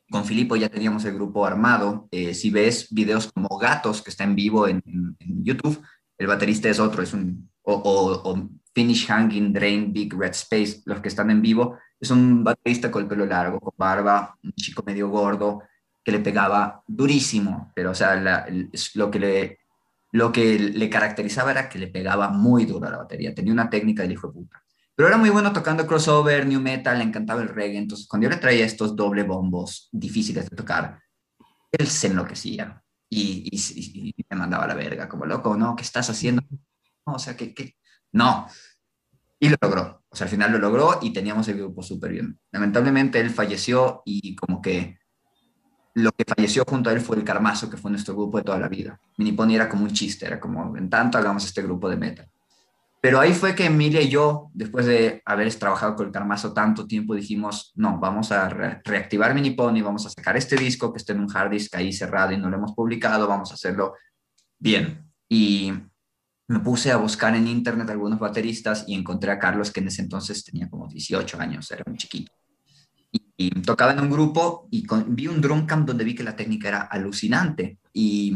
con 0.10 0.26
Filipo 0.26 0.56
ya 0.56 0.70
teníamos 0.70 1.06
el 1.06 1.16
grupo 1.16 1.46
armado. 1.46 2.08
Eh, 2.12 2.34
si 2.34 2.50
ves 2.50 2.88
videos 2.92 3.32
como 3.32 3.58
Gatos, 3.58 4.02
que 4.02 4.10
está 4.10 4.24
en 4.24 4.36
vivo 4.36 4.68
en, 4.68 4.82
YouTube, 5.20 5.82
el 6.18 6.28
baterista 6.28 6.70
es 6.70 6.80
otro, 6.80 7.02
es 7.04 7.14
un, 7.14 7.50
o, 7.64 8.50
Finish 8.74 9.08
Hanging, 9.08 9.54
Drain, 9.54 9.94
Big 9.94 10.14
Red 10.14 10.32
Space, 10.32 10.82
los 10.86 11.00
que 11.00 11.08
están 11.08 11.32
en 11.32 11.42
vivo, 11.42 11.78
es 12.00 12.12
un 12.12 12.44
baterista 12.44 12.92
con 12.92 13.04
el 13.04 13.10
pelo 13.10 13.26
largo, 13.26 13.60
con 13.60 13.74
barba, 13.78 14.38
un 14.44 14.52
chico 14.54 14.84
medio 14.86 15.10
gordo, 15.10 15.64
que 16.04 16.12
le 16.12 16.20
pegaba 16.20 16.84
durísimo, 16.88 17.72
pero 17.76 17.92
o 17.92 17.96
sea, 17.96 18.48
lo, 18.96 19.12
que 19.12 19.20
le, 19.20 19.59
lo 20.12 20.32
que 20.32 20.58
le 20.60 20.90
caracterizaba 20.90 21.52
era 21.52 21.70
que 21.70 21.80
le 21.80 21.88
pegaba 21.88 22.30
muy 22.30 22.66
duro 22.66 22.88
a 22.88 22.92
la 22.92 22.98
batería, 22.98 23.36
tenía 23.36 23.54
una 23.54 23.70
técnica 23.70 24.04
de 24.04 24.14
hijo 24.14 24.28
de 24.28 24.34
puta. 24.34 24.64
Pero 24.96 25.08
era 25.08 25.18
muy 25.18 25.30
bueno 25.30 25.54
tocando 25.54 25.88
crossover, 25.88 26.46
new 26.46 26.60
metal, 26.60 26.98
le 26.98 27.06
encantaba 27.06 27.42
el 27.42 27.48
reggae. 27.48 27.78
Entonces, 27.78 28.06
cuando 28.06 28.26
yo 28.26 28.32
le 28.32 28.42
traía 28.42 28.66
estos 28.66 28.96
doble 28.96 29.24
bombos 29.24 29.88
difíciles 29.94 30.50
de 30.50 30.56
tocar, 30.58 31.00
él 31.72 31.88
se 31.88 32.08
enloquecía 32.08 32.84
y, 33.10 33.48
y, 33.50 34.14
me 34.30 34.38
mandaba 34.38 34.66
a 34.66 34.68
la 34.68 34.76
verga, 34.76 35.08
como 35.08 35.26
loco, 35.26 35.56
¿no? 35.56 35.76
¿Qué 35.76 35.84
estás 35.84 36.10
haciendo? 36.10 36.42
No, 37.06 37.14
o 37.14 37.20
sea, 37.20 37.38
que, 37.38 37.54
que... 37.54 37.78
no. 38.12 38.48
Y 39.40 39.50
lo 39.50 39.56
logró. 39.62 40.04
O 40.10 40.16
sea, 40.16 40.26
al 40.26 40.32
final 40.32 40.52
lo 40.52 40.58
logró 40.58 41.00
y 41.02 41.14
teníamos 41.14 41.48
el 41.48 41.58
grupo 41.58 41.82
súper 41.82 42.12
bien. 42.12 42.40
Lamentablemente 42.52 43.20
él 43.20 43.30
falleció 43.30 44.02
y 44.06 44.36
como 44.36 44.62
que 44.62 45.00
lo 46.00 46.12
que 46.12 46.26
falleció 46.26 46.64
junto 46.68 46.90
a 46.90 46.94
él 46.94 47.02
fue 47.02 47.18
el 47.18 47.24
Carmazo, 47.24 47.70
que 47.70 47.78
fue 47.78 47.92
nuestro 47.92 48.16
grupo 48.16 48.38
de 48.38 48.44
toda 48.44 48.60
la 48.60 48.68
vida. 48.68 49.00
Minipony 49.18 49.56
era 49.56 49.70
como 49.70 49.84
un 49.84 49.92
chiste, 49.92 50.26
era 50.26 50.40
como, 50.40 50.76
en 50.78 50.90
tanto 50.90 51.18
hagamos 51.18 51.46
este 51.46 51.62
grupo 51.62 51.90
de 51.90 51.98
metal. 51.98 52.30
Pero 53.02 53.20
ahí 53.20 53.34
fue 53.34 53.56
que 53.56 53.66
Emilia 53.66 54.02
y 54.02 54.10
yo, 54.10 54.50
después 54.54 54.86
de 54.86 55.22
haber 55.26 55.54
trabajado 55.56 55.96
con 55.96 56.08
el 56.08 56.12
Carmazo 56.12 56.54
tanto 56.54 56.86
tiempo, 56.86 57.16
dijimos, 57.16 57.72
no, 57.76 57.98
vamos 57.98 58.32
a 58.32 58.50
reactivar 58.50 59.34
Mini 59.34 59.52
Pony, 59.52 59.82
vamos 59.82 60.06
a 60.06 60.10
sacar 60.10 60.36
este 60.36 60.58
disco 60.58 60.92
que 60.92 60.98
está 60.98 61.14
en 61.14 61.22
un 61.22 61.34
hard 61.34 61.52
disk 61.52 61.76
ahí 61.76 61.94
cerrado 61.94 62.34
y 62.34 62.38
no 62.38 62.50
lo 62.50 62.58
hemos 62.58 62.74
publicado, 62.74 63.28
vamos 63.28 63.52
a 63.52 63.54
hacerlo 63.54 63.94
bien. 64.58 65.10
Y 65.30 65.72
me 66.48 66.60
puse 66.60 66.92
a 66.92 66.98
buscar 66.98 67.36
en 67.36 67.48
internet 67.48 67.90
algunos 67.90 68.20
bateristas 68.20 68.84
y 68.86 68.96
encontré 68.96 69.32
a 69.32 69.40
Carlos, 69.40 69.72
que 69.72 69.80
en 69.80 69.88
ese 69.88 70.02
entonces 70.02 70.44
tenía 70.44 70.70
como 70.70 70.88
18 70.88 71.40
años, 71.40 71.72
era 71.72 71.84
un 71.88 71.96
chiquito. 71.96 72.34
Y, 73.42 73.50
tocaba 73.62 73.94
en 73.94 74.02
un 74.02 74.10
grupo 74.10 74.68
y 74.70 74.86
vi 75.08 75.28
un 75.28 75.40
drum 75.40 75.66
camp 75.66 75.88
donde 75.88 76.04
vi 76.04 76.14
que 76.14 76.24
la 76.24 76.36
técnica 76.36 76.68
era 76.68 76.82
alucinante. 76.82 77.78
Y 77.94 78.36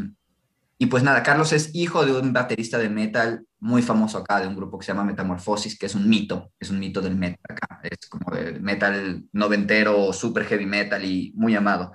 y 0.83 0.87
pues 0.87 1.01
nada, 1.01 1.23
Carlos 1.23 1.53
es 1.53 1.73
hijo 1.73 2.05
de 2.05 2.11
un 2.11 2.33
baterista 2.33 2.77
de 2.77 2.89
metal 2.89 3.45
muy 3.61 3.81
famoso 3.81 4.17
acá, 4.17 4.41
de 4.41 4.47
un 4.47 4.55
grupo 4.57 4.77
que 4.77 4.85
se 4.85 4.91
llama 4.91 5.05
Metamorfosis, 5.05 5.79
que 5.79 5.85
es 5.85 5.95
un 5.95 6.09
mito, 6.09 6.51
es 6.59 6.69
un 6.71 6.77
mito 6.77 6.99
del 6.99 7.15
metal 7.15 7.39
acá, 7.47 7.79
es 7.83 8.09
como 8.09 8.35
de 8.35 8.59
metal 8.59 9.23
noventero, 9.31 10.11
super 10.11 10.43
heavy 10.43 10.65
metal 10.65 11.05
y 11.05 11.31
muy 11.37 11.55
amado. 11.55 11.93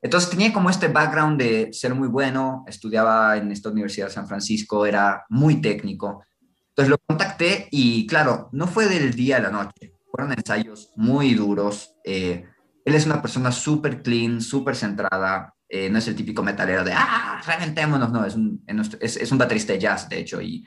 Entonces 0.00 0.30
tenía 0.30 0.54
como 0.54 0.70
este 0.70 0.88
background 0.88 1.38
de 1.38 1.70
ser 1.74 1.94
muy 1.94 2.08
bueno, 2.08 2.64
estudiaba 2.66 3.36
en 3.36 3.52
esta 3.52 3.68
Universidad 3.68 4.06
de 4.06 4.14
San 4.14 4.26
Francisco, 4.26 4.86
era 4.86 5.26
muy 5.28 5.60
técnico. 5.60 6.24
Entonces 6.70 6.88
lo 6.88 6.96
contacté 7.06 7.68
y 7.70 8.06
claro, 8.06 8.48
no 8.52 8.66
fue 8.66 8.86
del 8.86 9.12
día 9.12 9.36
a 9.36 9.40
la 9.40 9.50
noche, 9.50 9.96
fueron 10.10 10.32
ensayos 10.32 10.92
muy 10.96 11.34
duros. 11.34 11.89
Eh, 12.04 12.44
él 12.84 12.94
es 12.94 13.06
una 13.06 13.20
persona 13.20 13.52
súper 13.52 14.02
clean, 14.02 14.40
súper 14.40 14.74
centrada, 14.74 15.54
eh, 15.68 15.88
no 15.88 15.98
es 15.98 16.08
el 16.08 16.16
típico 16.16 16.42
metalero 16.42 16.84
de, 16.84 16.92
ah, 16.92 17.40
reventémonos, 17.46 18.10
no, 18.10 18.24
es 18.24 18.34
un, 18.34 18.64
es, 19.00 19.16
es 19.16 19.32
un 19.32 19.38
baterista 19.38 19.72
de 19.72 19.78
jazz, 19.78 20.08
de 20.08 20.18
hecho, 20.18 20.40
y, 20.40 20.66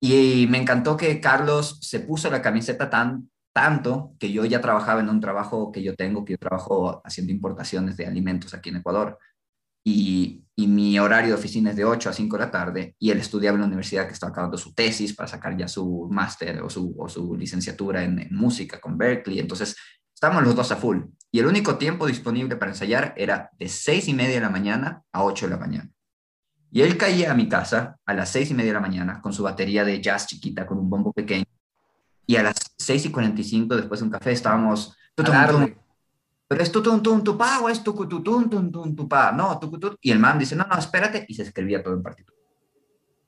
y 0.00 0.46
me 0.48 0.58
encantó 0.58 0.96
que 0.96 1.20
Carlos 1.20 1.78
se 1.80 2.00
puso 2.00 2.30
la 2.30 2.42
camiseta 2.42 2.90
tan, 2.90 3.30
tanto 3.52 4.14
que 4.20 4.30
yo 4.30 4.44
ya 4.44 4.60
trabajaba 4.60 5.00
en 5.00 5.08
un 5.08 5.20
trabajo 5.20 5.72
que 5.72 5.82
yo 5.82 5.96
tengo, 5.96 6.24
que 6.24 6.34
yo 6.34 6.38
trabajo 6.38 7.02
haciendo 7.04 7.32
importaciones 7.32 7.96
de 7.96 8.06
alimentos 8.06 8.54
aquí 8.54 8.68
en 8.68 8.76
Ecuador. 8.76 9.18
Y, 9.84 10.44
y, 10.54 10.66
mi 10.66 10.98
horario 10.98 11.30
de 11.30 11.38
oficina 11.38 11.70
es 11.70 11.76
de 11.76 11.84
8 11.84 12.10
a 12.10 12.12
5 12.12 12.36
de 12.36 12.44
la 12.44 12.50
tarde 12.50 12.94
y 12.98 13.10
él 13.10 13.18
estudiaba 13.18 13.54
en 13.54 13.62
la 13.62 13.66
universidad 13.66 14.06
que 14.06 14.12
estaba 14.12 14.30
acabando 14.30 14.58
su 14.58 14.74
tesis 14.74 15.14
para 15.14 15.28
sacar 15.28 15.56
ya 15.56 15.66
su 15.66 16.08
máster 16.10 16.60
o 16.60 16.68
su, 16.68 16.94
o 16.98 17.08
su 17.08 17.34
licenciatura 17.36 18.04
en, 18.04 18.18
en, 18.18 18.34
música 18.34 18.78
con 18.80 18.98
Berkeley. 18.98 19.38
Entonces, 19.38 19.76
estábamos 20.18 20.42
los 20.42 20.56
dos 20.56 20.72
a 20.72 20.76
full. 20.76 21.02
Y 21.30 21.38
el 21.38 21.46
único 21.46 21.76
tiempo 21.76 22.04
disponible 22.04 22.56
para 22.56 22.72
ensayar 22.72 23.14
era 23.16 23.52
de 23.56 23.68
seis 23.68 24.08
y 24.08 24.14
media 24.14 24.34
de 24.34 24.40
la 24.40 24.50
mañana 24.50 25.04
a 25.12 25.22
8 25.22 25.46
de 25.46 25.50
la 25.52 25.58
mañana. 25.58 25.90
Y 26.72 26.82
él 26.82 26.98
caía 26.98 27.30
a 27.30 27.34
mi 27.34 27.48
casa 27.48 27.96
a 28.04 28.14
las 28.14 28.28
seis 28.28 28.50
y 28.50 28.54
media 28.54 28.70
de 28.70 28.74
la 28.74 28.80
mañana 28.80 29.20
con 29.22 29.32
su 29.32 29.44
batería 29.44 29.84
de 29.84 30.02
jazz 30.02 30.26
chiquita, 30.26 30.66
con 30.66 30.76
un 30.78 30.90
bombo 30.90 31.12
pequeño, 31.12 31.44
y 32.26 32.34
a 32.34 32.42
las 32.42 32.56
6 32.78 33.06
y 33.06 33.10
45 33.12 33.76
después 33.76 34.00
de 34.00 34.06
un 34.06 34.10
café 34.10 34.32
estábamos... 34.32 34.96
pero 35.14 36.62
es 36.62 36.72
tu 36.72 36.82
tun 36.82 37.00
tu 37.00 37.38
pa 37.38 37.60
o 37.60 37.68
es 37.68 37.84
tu 37.84 37.94
tu 37.94 38.20
tun 38.20 38.50
tun 38.50 38.72
tun 38.72 38.96
tu 38.96 39.08
pa, 39.08 39.30
no, 39.30 39.56
tu 39.60 39.78
tu 39.78 39.96
y 40.00 40.10
el 40.10 40.18
man 40.18 40.36
dice, 40.36 40.56
no, 40.56 40.66
no, 40.66 40.76
espérate, 40.78 41.26
y 41.28 41.34
se 41.34 41.42
escribía 41.42 41.80
todo 41.80 41.94
en 41.94 42.02
partitura. 42.02 42.36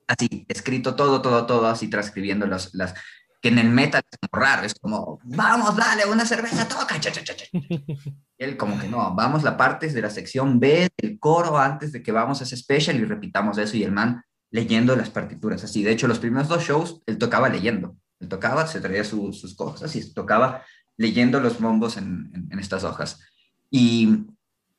Así, 0.09 0.45
escrito 0.49 0.97
todo, 0.97 1.23
todo, 1.23 1.47
todo, 1.47 1.69
así 1.69 1.87
transcribiendo 1.89 2.49
las, 2.49 2.75
las 2.75 2.95
que 3.41 3.49
en 3.49 3.59
el 3.59 3.71
metal 3.71 4.03
es 4.11 4.19
como 4.19 4.45
raro, 4.45 4.63
es 4.65 4.75
como, 4.75 5.19
vamos, 5.25 5.77
dale, 5.77 6.05
una 6.07 6.27
cerveza, 6.27 6.69
toca, 6.69 7.01
cha, 7.01 7.11
cha, 7.11 7.25
cha, 7.25 7.35
Y 7.53 8.45
él 8.45 8.57
como 8.57 8.79
que 8.79 8.89
no, 8.89 9.15
vamos 9.15 9.43
la 9.43 9.57
parte 9.57 9.89
de 9.89 10.03
la 10.03 10.11
sección 10.11 10.61
B 10.61 10.91
del 10.97 11.19
coro 11.19 11.59
antes 11.59 11.93
de 11.93 12.03
que 12.03 12.13
vamos 12.13 12.41
a 12.41 12.45
ese 12.45 12.57
special 12.57 12.97
y 12.97 13.05
repitamos 13.05 13.57
eso 13.59 13.77
y 13.77 13.83
el 13.83 13.93
man 13.93 14.23
leyendo 14.51 14.95
las 14.95 15.11
partituras, 15.11 15.65
así. 15.65 15.83
De 15.83 15.93
hecho, 15.93 16.09
los 16.09 16.19
primeros 16.19 16.49
dos 16.49 16.63
shows 16.63 17.01
él 17.07 17.19
tocaba 17.19 17.49
leyendo, 17.49 17.97
él 18.19 18.29
tocaba, 18.29 18.67
se 18.67 18.81
traía 18.81 19.05
sus 19.05 19.55
cosas 19.55 19.95
y 19.97 20.13
tocaba 20.13 20.65
leyendo 20.97 21.41
los 21.41 21.59
bombos 21.61 21.97
en, 21.97 22.31
en, 22.35 22.49
en 22.51 22.59
estas 22.59 22.85
hojas. 22.85 23.21
Y 23.71 24.27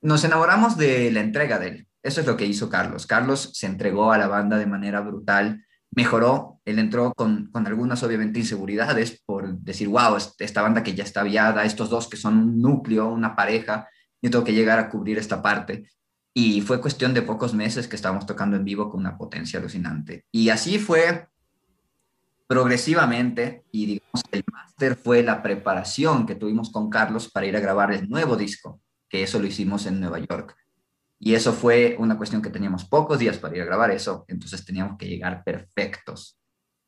nos 0.00 0.22
enamoramos 0.24 0.76
de 0.76 1.10
la 1.10 1.20
entrega 1.20 1.58
de 1.58 1.68
él. 1.68 1.88
Eso 2.02 2.20
es 2.20 2.26
lo 2.26 2.36
que 2.36 2.46
hizo 2.46 2.68
Carlos. 2.68 3.06
Carlos 3.06 3.50
se 3.54 3.66
entregó 3.66 4.12
a 4.12 4.18
la 4.18 4.28
banda 4.28 4.58
de 4.58 4.66
manera 4.66 5.00
brutal 5.00 5.64
mejoró, 5.94 6.60
él 6.64 6.78
entró 6.78 7.12
con, 7.14 7.50
con, 7.52 7.66
algunas 7.66 8.02
obviamente 8.02 8.40
inseguridades 8.40 9.22
por 9.24 9.58
decir, 9.58 9.88
wow, 9.88 10.16
esta 10.38 10.62
banda 10.62 10.82
que 10.82 10.94
ya 10.94 11.04
está 11.04 11.20
aviada, 11.20 11.64
estos 11.64 11.90
dos 11.90 12.08
que 12.08 12.16
son 12.16 12.38
un 12.38 12.58
núcleo, 12.60 13.08
una 13.08 13.36
pareja, 13.36 13.88
yo 14.20 14.30
tengo 14.30 14.44
que 14.44 14.54
llegar 14.54 14.78
a 14.78 14.88
cubrir 14.88 15.18
esta 15.18 15.42
parte. 15.42 15.88
Y 16.34 16.62
fue 16.62 16.80
cuestión 16.80 17.12
de 17.12 17.22
pocos 17.22 17.52
meses 17.52 17.86
que 17.86 17.96
estábamos 17.96 18.24
tocando 18.24 18.56
en 18.56 18.64
vivo 18.64 18.88
con 18.88 19.00
una 19.00 19.18
potencia 19.18 19.58
alucinante. 19.58 20.24
Y 20.32 20.48
así 20.48 20.78
fue 20.78 21.28
progresivamente, 22.46 23.64
y 23.70 23.86
digamos, 23.86 24.22
el 24.30 24.44
máster 24.50 24.96
fue 24.96 25.22
la 25.22 25.42
preparación 25.42 26.26
que 26.26 26.34
tuvimos 26.34 26.70
con 26.70 26.88
Carlos 26.88 27.30
para 27.30 27.46
ir 27.46 27.56
a 27.56 27.60
grabar 27.60 27.92
el 27.92 28.08
nuevo 28.08 28.36
disco, 28.36 28.80
que 29.08 29.22
eso 29.22 29.38
lo 29.38 29.46
hicimos 29.46 29.86
en 29.86 30.00
Nueva 30.00 30.18
York. 30.18 30.56
Y 31.24 31.36
eso 31.36 31.52
fue 31.52 31.94
una 32.00 32.16
cuestión 32.16 32.42
que 32.42 32.50
teníamos 32.50 32.84
pocos 32.84 33.16
días 33.16 33.38
para 33.38 33.54
ir 33.54 33.62
a 33.62 33.66
grabar 33.66 33.92
eso, 33.92 34.24
entonces 34.26 34.64
teníamos 34.64 34.98
que 34.98 35.06
llegar 35.06 35.44
perfectos. 35.44 36.36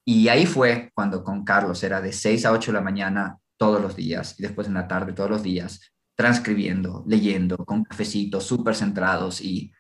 Y 0.05 0.27
ahí 0.27 0.45
fue 0.45 0.91
cuando 0.93 1.23
con 1.23 1.45
Carlos 1.45 1.85
era 1.85 2.01
de 2.01 2.13
6 2.13 2.45
a 2.45 2.51
8 2.51 2.73
de 2.73 2.75
la 2.75 2.81
mañana 2.81 3.39
todos 3.57 3.81
los 3.81 3.95
días 3.95 4.35
y 4.37 4.43
después 4.43 4.67
en 4.67 4.75
la 4.75 4.89
tarde 4.89 5.13
todos 5.13 5.31
los 5.31 5.45
días, 5.45 5.93
transcribiendo, 6.17 7.05
leyendo, 7.07 7.57
con 7.59 7.85
cafecitos 7.85 8.43
súper 8.43 8.75
centrados 8.75 9.41
y, 9.41 9.73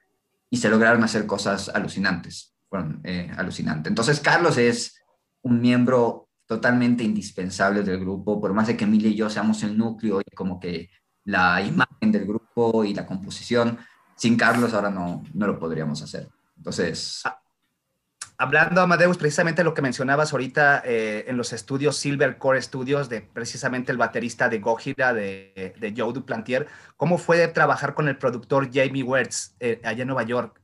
y 0.48 0.56
se 0.56 0.68
lograron 0.68 1.02
hacer 1.02 1.26
cosas 1.26 1.68
alucinantes. 1.68 2.54
Fueron 2.68 3.00
eh. 3.02 3.32
Entonces 3.86 4.20
Carlos 4.20 4.56
es 4.56 5.02
un 5.42 5.60
miembro 5.60 6.28
totalmente 6.46 7.02
indispensable 7.02 7.82
del 7.82 7.98
grupo, 7.98 8.40
por 8.40 8.54
más 8.54 8.68
de 8.68 8.76
que 8.76 8.84
Emilia 8.84 9.10
y 9.10 9.16
yo 9.16 9.28
seamos 9.28 9.64
el 9.64 9.76
núcleo 9.76 10.20
y 10.20 10.32
como 10.36 10.60
que 10.60 10.90
la 11.24 11.60
imagen 11.60 12.12
del 12.12 12.24
grupo 12.24 12.84
y 12.84 12.94
la 12.94 13.04
composición, 13.04 13.78
sin 14.16 14.36
Carlos 14.36 14.74
ahora 14.74 14.90
no, 14.90 15.22
no 15.32 15.46
lo 15.46 15.58
podríamos 15.58 16.02
hacer. 16.02 16.28
Entonces... 16.56 17.22
Ah, 17.24 17.40
hablando, 18.38 18.80
Amadeus, 18.80 19.18
precisamente 19.18 19.64
lo 19.64 19.74
que 19.74 19.82
mencionabas 19.82 20.32
ahorita 20.32 20.82
eh, 20.84 21.24
en 21.28 21.36
los 21.36 21.52
estudios 21.52 21.96
Silver 21.96 22.38
Core 22.38 22.62
Studios, 22.62 23.08
de 23.08 23.20
precisamente 23.20 23.92
el 23.92 23.98
baterista 23.98 24.48
de 24.48 24.58
Gojira, 24.58 25.12
de, 25.12 25.74
de 25.78 25.94
Joe 25.96 26.12
Duplantier, 26.12 26.66
¿cómo 26.96 27.18
fue 27.18 27.46
trabajar 27.48 27.94
con 27.94 28.08
el 28.08 28.18
productor 28.18 28.70
Jamie 28.72 29.02
Wertz 29.02 29.54
eh, 29.60 29.80
allá 29.84 30.02
en 30.02 30.08
Nueva 30.08 30.24
York? 30.24 30.60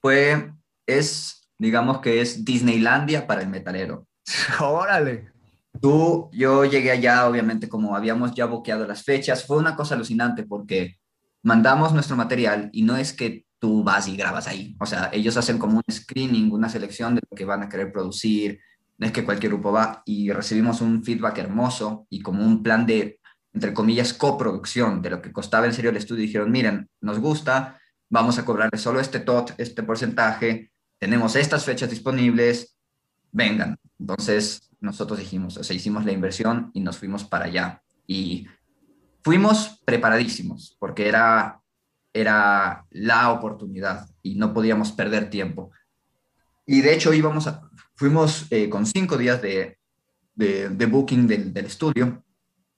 Fue, 0.00 0.52
es, 0.86 1.48
digamos 1.58 2.00
que 2.00 2.20
es 2.20 2.44
Disneylandia 2.44 3.26
para 3.26 3.42
el 3.42 3.48
metalero. 3.48 4.06
Órale. 4.60 5.32
Tú, 5.80 6.30
yo 6.32 6.64
llegué 6.64 6.92
allá, 6.92 7.26
obviamente, 7.26 7.68
como 7.68 7.96
habíamos 7.96 8.32
ya 8.32 8.46
boqueado 8.46 8.86
las 8.86 9.02
fechas, 9.02 9.44
fue 9.44 9.56
una 9.56 9.74
cosa 9.74 9.96
alucinante 9.96 10.44
porque 10.44 10.98
mandamos 11.44 11.92
nuestro 11.92 12.16
material 12.16 12.70
y 12.72 12.82
no 12.82 12.96
es 12.96 13.12
que 13.12 13.44
tú 13.60 13.84
vas 13.84 14.08
y 14.08 14.16
grabas 14.16 14.48
ahí. 14.48 14.74
O 14.80 14.86
sea, 14.86 15.10
ellos 15.12 15.36
hacen 15.36 15.58
como 15.58 15.76
un 15.76 15.94
screening, 15.94 16.50
una 16.50 16.68
selección 16.68 17.14
de 17.14 17.20
lo 17.30 17.36
que 17.36 17.44
van 17.44 17.62
a 17.62 17.68
querer 17.68 17.92
producir. 17.92 18.60
No 18.98 19.06
es 19.06 19.12
que 19.12 19.24
cualquier 19.24 19.52
grupo 19.52 19.70
va 19.70 20.02
y 20.06 20.32
recibimos 20.32 20.80
un 20.80 21.04
feedback 21.04 21.38
hermoso 21.38 22.06
y 22.10 22.20
como 22.20 22.44
un 22.44 22.62
plan 22.62 22.86
de, 22.86 23.20
entre 23.52 23.74
comillas, 23.74 24.14
coproducción 24.14 25.02
de 25.02 25.10
lo 25.10 25.22
que 25.22 25.32
costaba 25.32 25.66
en 25.66 25.74
serio 25.74 25.90
el 25.90 25.96
estudio. 25.96 26.22
Dijeron, 26.22 26.50
miren, 26.50 26.88
nos 27.00 27.18
gusta, 27.18 27.78
vamos 28.08 28.38
a 28.38 28.44
cobrarle 28.44 28.78
solo 28.78 29.00
este 29.00 29.20
tot, 29.20 29.54
este 29.58 29.82
porcentaje, 29.82 30.72
tenemos 30.98 31.36
estas 31.36 31.64
fechas 31.64 31.90
disponibles, 31.90 32.78
vengan. 33.32 33.76
Entonces 33.98 34.70
nosotros 34.80 35.18
dijimos, 35.18 35.58
o 35.58 35.64
sea, 35.64 35.76
hicimos 35.76 36.06
la 36.06 36.12
inversión 36.12 36.70
y 36.72 36.80
nos 36.80 36.96
fuimos 36.96 37.24
para 37.24 37.46
allá. 37.46 37.82
Y 38.06 38.46
fuimos 39.24 39.80
preparadísimos 39.84 40.76
porque 40.78 41.08
era, 41.08 41.60
era 42.12 42.84
la 42.90 43.32
oportunidad 43.32 44.08
y 44.22 44.34
no 44.36 44.52
podíamos 44.52 44.92
perder 44.92 45.30
tiempo. 45.30 45.70
Y 46.66 46.82
de 46.82 46.94
hecho 46.94 47.12
íbamos 47.12 47.48
fuimos 47.96 48.46
eh, 48.50 48.68
con 48.68 48.86
cinco 48.86 49.16
días 49.16 49.40
de, 49.40 49.78
de, 50.34 50.86
booking 50.86 51.26
del, 51.26 51.54
del, 51.54 51.66
estudio, 51.66 52.22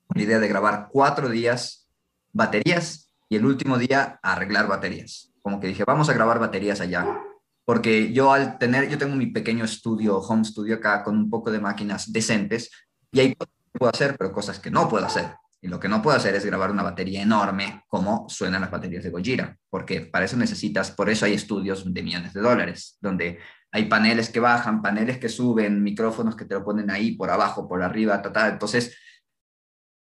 con 0.07 0.17
la 0.17 0.23
idea 0.23 0.39
de 0.39 0.49
grabar 0.49 0.89
cuatro 0.91 1.29
días 1.29 1.89
baterías 2.33 3.13
y 3.29 3.37
el 3.37 3.47
último 3.47 3.79
día 3.79 4.21
arreglar 4.23 4.69
baterías. 4.69 5.33
Como 5.43 5.59
que 5.59 5.69
dije, 5.69 5.85
vamos 5.85 6.09
a 6.09 6.13
grabar 6.13 6.39
baterías 6.39 6.81
allá. 6.81 7.21
Porque 7.65 8.13
yo 8.13 8.33
al 8.33 8.59
tener, 8.59 8.89
yo 8.89 8.99
tengo 8.99 9.17
mi 9.17 9.27
pequeño 9.27 9.65
estudio, 9.65 10.19
home 10.19 10.45
studio 10.45 10.77
acá, 10.77 11.03
con 11.03 11.17
un 11.17 11.31
poco 11.31 11.51
de 11.51 11.59
máquinas 11.59 12.13
decentes, 12.13 12.71
y 13.11 13.21
hay 13.21 13.35
cosas 13.35 13.55
que 13.73 13.79
puedo 13.79 13.93
hacer, 13.93 14.17
pero 14.17 14.33
cosas 14.33 14.61
que 14.61 14.71
no 14.71 14.89
puedo 14.89 15.05
hacer. 15.05 15.35
Y 15.61 15.69
lo 15.69 15.81
que 15.81 15.89
no 15.89 16.03
puedo 16.03 16.17
hacer 16.17 16.35
es 16.35 16.45
grabar 16.45 16.71
una 16.71 16.83
batería 16.83 17.23
enorme 17.23 17.85
como 17.89 18.29
suenan 18.29 18.61
las 18.61 18.71
baterías 18.71 19.05
de 19.05 19.11
Gojira, 19.11 19.57
porque 19.71 20.03
para 20.03 20.25
eso 20.25 20.37
necesitas, 20.37 20.91
por 20.91 21.09
eso 21.09 21.25
hay 21.25 21.33
estudios 21.33 21.93
de 21.93 22.03
millones 22.03 22.35
de 22.35 22.41
dólares, 22.41 22.99
donde 23.01 23.39
hay 23.73 23.87
paneles 23.87 24.31
que 24.31 24.41
bajan, 24.41 24.81
paneles 24.81 25.19
que 25.19 25.29
suben, 25.29 25.83
micrófonos 25.83 26.37
que 26.37 26.45
te 26.45 26.55
lo 26.55 26.65
ponen 26.65 26.91
ahí 26.91 27.13
por 27.13 27.31
abajo, 27.31 27.69
por 27.69 27.83
arriba, 27.83 28.23
ta, 28.23 28.49
Entonces, 28.49 28.97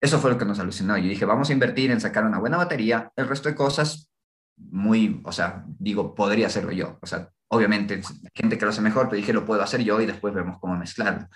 eso 0.00 0.18
fue 0.18 0.30
lo 0.30 0.38
que 0.38 0.44
nos 0.44 0.58
alucinó. 0.58 0.96
Yo 0.98 1.08
dije, 1.08 1.24
vamos 1.24 1.48
a 1.48 1.52
invertir 1.52 1.90
en 1.90 2.00
sacar 2.00 2.24
una 2.24 2.38
buena 2.38 2.56
batería, 2.56 3.12
el 3.16 3.28
resto 3.28 3.48
de 3.48 3.54
cosas, 3.54 4.10
muy, 4.56 5.20
o 5.24 5.32
sea, 5.32 5.64
digo, 5.78 6.14
podría 6.14 6.48
hacerlo 6.48 6.72
yo. 6.72 6.98
O 7.00 7.06
sea, 7.06 7.30
obviamente, 7.48 8.02
gente 8.34 8.58
que 8.58 8.64
lo 8.64 8.70
hace 8.70 8.80
mejor, 8.80 9.08
pero 9.08 9.16
dije, 9.16 9.32
lo 9.32 9.44
puedo 9.44 9.62
hacer 9.62 9.82
yo 9.82 10.00
y 10.00 10.06
después 10.06 10.34
vemos 10.34 10.58
cómo 10.60 10.76
mezclarlo. 10.76 11.28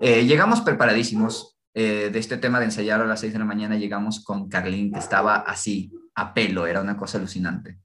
Eh, 0.00 0.24
llegamos 0.26 0.60
preparadísimos, 0.60 1.53
eh, 1.74 2.10
de 2.12 2.18
este 2.18 2.36
tema 2.36 2.60
de 2.60 2.66
ensayar 2.66 3.00
a 3.00 3.06
las 3.06 3.20
6 3.20 3.32
de 3.32 3.38
la 3.40 3.44
mañana, 3.44 3.76
llegamos 3.76 4.22
con 4.22 4.48
Carlín, 4.48 4.92
que 4.92 5.00
estaba 5.00 5.36
así, 5.36 5.92
a 6.14 6.32
pelo, 6.32 6.66
era 6.66 6.80
una 6.80 6.96
cosa 6.96 7.18
alucinante. 7.18 7.80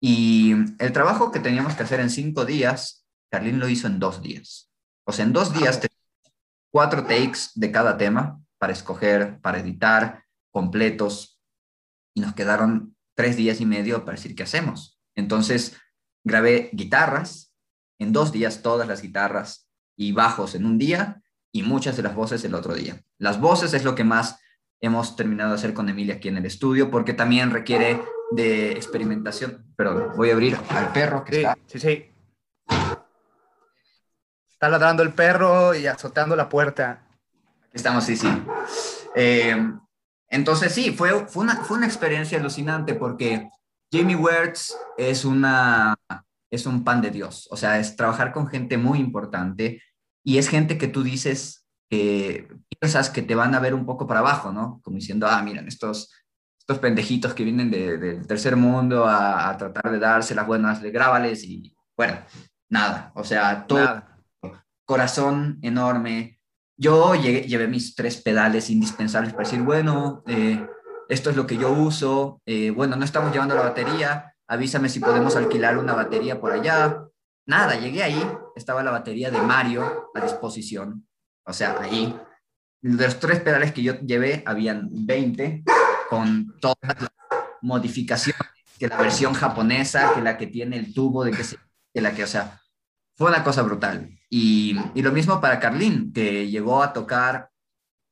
Y 0.00 0.52
el 0.78 0.92
trabajo 0.92 1.30
que 1.30 1.40
teníamos 1.40 1.74
que 1.74 1.82
hacer 1.82 2.00
en 2.00 2.08
cinco 2.08 2.44
días, 2.44 3.06
Carlín 3.30 3.58
lo 3.58 3.68
hizo 3.68 3.86
en 3.86 3.98
dos 3.98 4.22
días. 4.22 4.72
O 5.06 5.12
sea, 5.12 5.24
en 5.24 5.32
dos 5.32 5.52
días, 5.52 5.80
cuatro 6.72 7.02
takes 7.02 7.50
de 7.54 7.70
cada 7.70 7.98
tema 7.98 8.40
para 8.58 8.72
escoger, 8.72 9.40
para 9.40 9.58
editar, 9.58 10.24
completos, 10.50 11.40
y 12.14 12.20
nos 12.20 12.34
quedaron 12.34 12.96
tres 13.14 13.36
días 13.36 13.60
y 13.60 13.66
medio 13.66 14.04
para 14.04 14.16
decir 14.16 14.34
qué 14.34 14.44
hacemos. 14.44 15.00
Entonces, 15.14 15.76
grabé 16.24 16.70
guitarras, 16.72 17.54
en 18.00 18.12
dos 18.12 18.32
días 18.32 18.62
todas 18.62 18.88
las 18.88 19.02
guitarras 19.02 19.68
y 19.96 20.12
bajos 20.12 20.54
en 20.54 20.64
un 20.64 20.78
día, 20.78 21.22
y 21.58 21.62
muchas 21.64 21.96
de 21.96 22.04
las 22.04 22.14
voces 22.14 22.44
el 22.44 22.54
otro 22.54 22.72
día. 22.72 23.02
Las 23.18 23.40
voces 23.40 23.74
es 23.74 23.82
lo 23.82 23.96
que 23.96 24.04
más 24.04 24.40
hemos 24.80 25.16
terminado 25.16 25.50
de 25.50 25.56
hacer 25.56 25.74
con 25.74 25.88
Emilia 25.88 26.14
aquí 26.14 26.28
en 26.28 26.36
el 26.36 26.46
estudio, 26.46 26.88
porque 26.88 27.14
también 27.14 27.50
requiere 27.50 28.00
de 28.30 28.72
experimentación. 28.72 29.66
Pero 29.76 30.12
voy 30.14 30.30
a 30.30 30.34
abrir 30.34 30.56
al 30.70 30.92
perro 30.92 31.24
que 31.24 31.32
sí, 31.32 31.38
está. 31.38 31.58
Sí, 31.66 31.80
sí. 31.80 32.14
Está 34.52 34.68
ladrando 34.68 35.02
el 35.02 35.12
perro 35.12 35.74
y 35.74 35.88
azotando 35.88 36.36
la 36.36 36.48
puerta. 36.48 37.02
Aquí 37.64 37.72
estamos, 37.74 38.04
sí, 38.04 38.16
sí. 38.16 38.28
Eh, 39.16 39.56
entonces, 40.28 40.72
sí, 40.72 40.92
fue, 40.92 41.26
fue, 41.26 41.42
una, 41.42 41.56
fue 41.56 41.76
una 41.76 41.86
experiencia 41.86 42.38
alucinante 42.38 42.94
porque 42.94 43.50
Jamie 43.90 44.14
Wertz 44.14 44.76
es, 44.96 45.24
una, 45.24 45.96
es 46.52 46.66
un 46.66 46.84
pan 46.84 47.02
de 47.02 47.10
Dios. 47.10 47.48
O 47.50 47.56
sea, 47.56 47.80
es 47.80 47.96
trabajar 47.96 48.32
con 48.32 48.46
gente 48.46 48.78
muy 48.78 49.00
importante 49.00 49.82
y 50.28 50.36
es 50.36 50.50
gente 50.50 50.76
que 50.76 50.88
tú 50.88 51.02
dices 51.02 51.66
que 51.88 52.54
piensas 52.68 53.08
que 53.08 53.22
te 53.22 53.34
van 53.34 53.54
a 53.54 53.60
ver 53.60 53.72
un 53.72 53.86
poco 53.86 54.06
para 54.06 54.20
abajo, 54.20 54.52
¿no? 54.52 54.78
Como 54.84 54.96
diciendo, 54.96 55.26
ah, 55.26 55.40
miren, 55.40 55.66
estos, 55.66 56.12
estos 56.58 56.78
pendejitos 56.80 57.32
que 57.32 57.44
vienen 57.44 57.70
del 57.70 58.26
tercer 58.26 58.54
mundo 58.54 59.06
a, 59.08 59.56
tratar 59.56 59.90
de 59.90 59.98
darse 59.98 60.34
las 60.34 60.46
buenas, 60.46 60.82
de 60.82 60.90
grábales 60.90 61.44
y, 61.44 61.74
bueno, 61.96 62.18
nada, 62.68 63.10
o 63.14 63.24
sea, 63.24 63.66
todo, 63.66 64.02
corazón 64.84 65.60
enorme. 65.62 66.38
Yo 66.76 67.14
llevé 67.14 67.66
mis 67.66 67.94
tres 67.94 68.18
pedales 68.18 68.68
indispensables 68.68 69.32
para 69.32 69.48
decir, 69.48 69.62
bueno, 69.62 70.24
eh, 70.26 70.62
esto 71.08 71.30
es 71.30 71.36
lo 71.36 71.46
que 71.46 71.56
yo 71.56 71.72
uso, 71.72 72.42
eh, 72.44 72.68
bueno, 72.68 72.96
no 72.96 73.04
estamos 73.06 73.32
llevando 73.32 73.54
la 73.54 73.62
batería, 73.62 74.34
avísame 74.46 74.90
si 74.90 75.00
podemos 75.00 75.36
alquilar 75.36 75.78
una 75.78 75.94
batería 75.94 76.38
por 76.38 76.52
allá, 76.52 77.07
Nada, 77.48 77.76
llegué 77.76 78.02
ahí, 78.02 78.22
estaba 78.54 78.82
la 78.82 78.90
batería 78.90 79.30
de 79.30 79.40
Mario 79.40 80.10
a 80.14 80.20
disposición, 80.20 81.08
o 81.46 81.52
sea, 81.54 81.80
ahí. 81.80 82.14
de 82.82 83.06
los 83.06 83.18
tres 83.18 83.40
pedales 83.40 83.72
que 83.72 83.82
yo 83.82 83.98
llevé, 84.00 84.42
habían 84.44 84.90
20 84.92 85.64
con 86.10 86.58
todas 86.60 86.76
las 86.82 87.08
modificaciones, 87.62 88.42
que 88.78 88.88
la 88.88 88.98
versión 88.98 89.32
japonesa, 89.32 90.12
que 90.14 90.20
la 90.20 90.36
que 90.36 90.46
tiene 90.46 90.76
el 90.76 90.92
tubo, 90.92 91.24
de 91.24 91.30
que, 91.30 91.42
se, 91.42 91.56
que 91.94 92.02
la 92.02 92.14
que, 92.14 92.24
o 92.24 92.26
sea, 92.26 92.60
fue 93.16 93.30
una 93.30 93.42
cosa 93.42 93.62
brutal. 93.62 94.10
Y, 94.28 94.76
y 94.94 95.00
lo 95.00 95.10
mismo 95.10 95.40
para 95.40 95.58
Carlín, 95.58 96.12
que 96.12 96.50
llegó 96.50 96.82
a 96.82 96.92
tocar, 96.92 97.48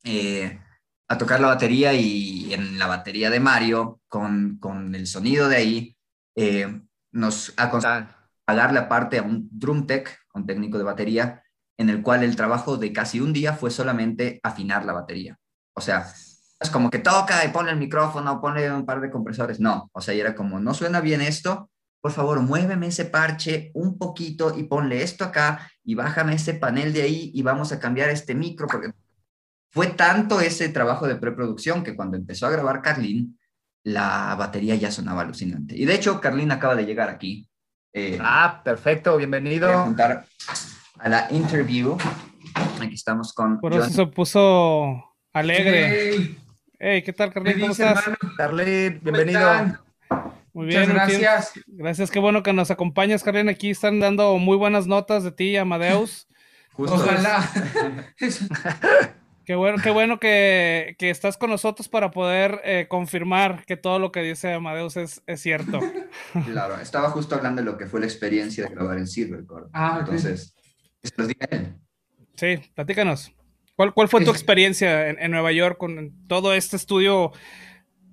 eh, 0.02 0.62
a 1.08 1.18
tocar 1.18 1.40
la 1.40 1.48
batería 1.48 1.92
y 1.92 2.54
en 2.54 2.78
la 2.78 2.86
batería 2.86 3.28
de 3.28 3.40
Mario, 3.40 4.00
con, 4.08 4.56
con 4.58 4.94
el 4.94 5.06
sonido 5.06 5.46
de 5.46 5.56
ahí, 5.56 5.96
eh, 6.36 6.80
nos 7.12 7.52
aconsejó 7.58 8.16
pagarle 8.46 8.78
aparte 8.78 9.18
a 9.18 9.22
un 9.22 9.48
drum 9.50 9.86
tech, 9.86 10.18
un 10.32 10.46
técnico 10.46 10.78
de 10.78 10.84
batería, 10.84 11.42
en 11.76 11.90
el 11.90 12.02
cual 12.02 12.22
el 12.22 12.36
trabajo 12.36 12.78
de 12.78 12.92
casi 12.92 13.20
un 13.20 13.32
día 13.34 13.52
fue 13.52 13.70
solamente 13.70 14.40
afinar 14.42 14.86
la 14.86 14.94
batería. 14.94 15.38
O 15.74 15.82
sea, 15.82 16.06
es 16.58 16.70
como 16.70 16.88
que 16.88 17.00
toca 17.00 17.44
y 17.44 17.48
pone 17.48 17.70
el 17.70 17.76
micrófono, 17.76 18.40
pone 18.40 18.72
un 18.72 18.86
par 18.86 19.00
de 19.00 19.10
compresores. 19.10 19.60
No, 19.60 19.90
o 19.92 20.00
sea, 20.00 20.14
y 20.14 20.20
era 20.20 20.34
como, 20.34 20.58
no 20.58 20.72
suena 20.72 21.00
bien 21.00 21.20
esto, 21.20 21.70
por 22.00 22.12
favor, 22.12 22.40
muéveme 22.40 22.86
ese 22.86 23.04
parche 23.06 23.72
un 23.74 23.98
poquito 23.98 24.56
y 24.56 24.62
ponle 24.62 25.02
esto 25.02 25.24
acá 25.24 25.70
y 25.82 25.96
bájame 25.96 26.34
ese 26.34 26.54
panel 26.54 26.92
de 26.92 27.02
ahí 27.02 27.32
y 27.34 27.42
vamos 27.42 27.72
a 27.72 27.80
cambiar 27.80 28.10
este 28.10 28.34
micro, 28.34 28.68
porque 28.68 28.92
fue 29.72 29.88
tanto 29.88 30.40
ese 30.40 30.68
trabajo 30.68 31.08
de 31.08 31.16
preproducción 31.16 31.82
que 31.82 31.96
cuando 31.96 32.16
empezó 32.16 32.46
a 32.46 32.50
grabar 32.50 32.80
Carlín, 32.80 33.38
la 33.82 34.34
batería 34.36 34.76
ya 34.76 34.90
sonaba 34.90 35.22
alucinante. 35.22 35.76
Y 35.76 35.84
de 35.84 35.94
hecho, 35.94 36.20
Carlín 36.20 36.50
acaba 36.52 36.76
de 36.76 36.86
llegar 36.86 37.08
aquí. 37.08 37.48
Eh, 37.98 38.18
ah, 38.20 38.60
perfecto, 38.62 39.16
bienvenido. 39.16 39.70
a 39.70 39.84
juntar 39.84 40.26
a 40.98 41.08
la 41.08 41.28
interview. 41.30 41.96
Aquí 42.78 42.94
estamos 42.94 43.32
con. 43.32 43.58
Por 43.58 43.72
eso 43.72 43.88
se 43.88 44.06
puso 44.06 45.02
alegre. 45.32 46.36
Hey, 46.78 47.00
¿qué 47.00 47.14
tal, 47.14 47.32
Carlín? 47.32 47.58
¿Cómo 47.58 47.72
estás? 47.72 48.04
Carlín, 48.36 49.00
bienvenido. 49.02 49.40
Muy 50.52 50.66
bien, 50.66 50.82
Muchas 50.82 50.94
gracias. 50.94 51.52
Gracias, 51.66 52.10
qué 52.10 52.18
bueno 52.18 52.42
que 52.42 52.52
nos 52.52 52.70
acompañas, 52.70 53.22
Carlín. 53.22 53.48
Aquí 53.48 53.70
están 53.70 53.98
dando 53.98 54.36
muy 54.36 54.58
buenas 54.58 54.86
notas 54.86 55.24
de 55.24 55.32
ti, 55.32 55.56
Amadeus. 55.56 56.28
Ojalá. 56.76 57.48
Qué 59.46 59.54
bueno, 59.54 59.80
qué 59.80 59.90
bueno 59.90 60.18
que, 60.18 60.96
que, 60.98 61.08
estás 61.08 61.36
con 61.36 61.50
nosotros 61.50 61.88
para 61.88 62.10
poder 62.10 62.60
eh, 62.64 62.86
confirmar 62.88 63.64
que 63.64 63.76
todo 63.76 64.00
lo 64.00 64.10
que 64.10 64.20
dice 64.20 64.52
Amadeus 64.52 64.96
es, 64.96 65.22
es, 65.28 65.40
cierto. 65.40 65.78
Claro, 66.46 66.80
estaba 66.80 67.10
justo 67.10 67.36
hablando 67.36 67.62
de 67.62 67.66
lo 67.66 67.78
que 67.78 67.86
fue 67.86 68.00
la 68.00 68.06
experiencia 68.06 68.64
de 68.64 68.74
grabar 68.74 68.98
en 68.98 69.06
Silvercore. 69.06 69.66
Ah, 69.72 69.98
Entonces, 70.00 70.52
los 71.16 71.28
él. 71.28 71.76
Sí, 72.34 72.58
platícanos. 72.74 73.32
¿Cuál, 73.76 73.94
cuál 73.94 74.08
fue 74.08 74.24
tu 74.24 74.32
experiencia 74.32 75.10
en, 75.10 75.18
en, 75.20 75.30
Nueva 75.30 75.52
York 75.52 75.78
con 75.78 76.26
todo 76.26 76.52
este 76.52 76.74
estudio 76.74 77.30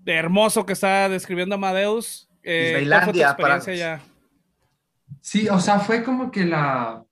hermoso 0.05 0.68
que 0.68 0.73
está 0.73 1.10
describiendo 1.10 1.55
Amadeus? 1.55 2.30
Eh, 2.43 2.85
¿Cuál 2.88 3.03
fue 3.05 3.14
tu 3.14 3.22
experiencia 3.22 3.73
ya? 3.73 4.01
Sí, 5.19 5.49
o 5.49 5.60
sea, 5.60 5.80
fue 5.80 6.03
como 6.03 6.30
que 6.30 6.45
la, 6.45 7.03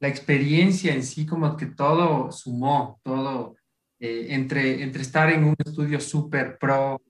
la 0.00 0.08
experiencia 0.08 0.94
en 0.94 1.02
sí, 1.02 1.26
como 1.26 1.56
que 1.56 1.66
todo 1.66 2.30
sumó, 2.30 3.00
todo, 3.02 3.56
eh, 3.98 4.28
entre, 4.30 4.82
entre 4.82 5.02
estar 5.02 5.30
en 5.30 5.44
un 5.44 5.56
estudio 5.58 6.00
súper 6.00 6.58
pro, 6.58 7.00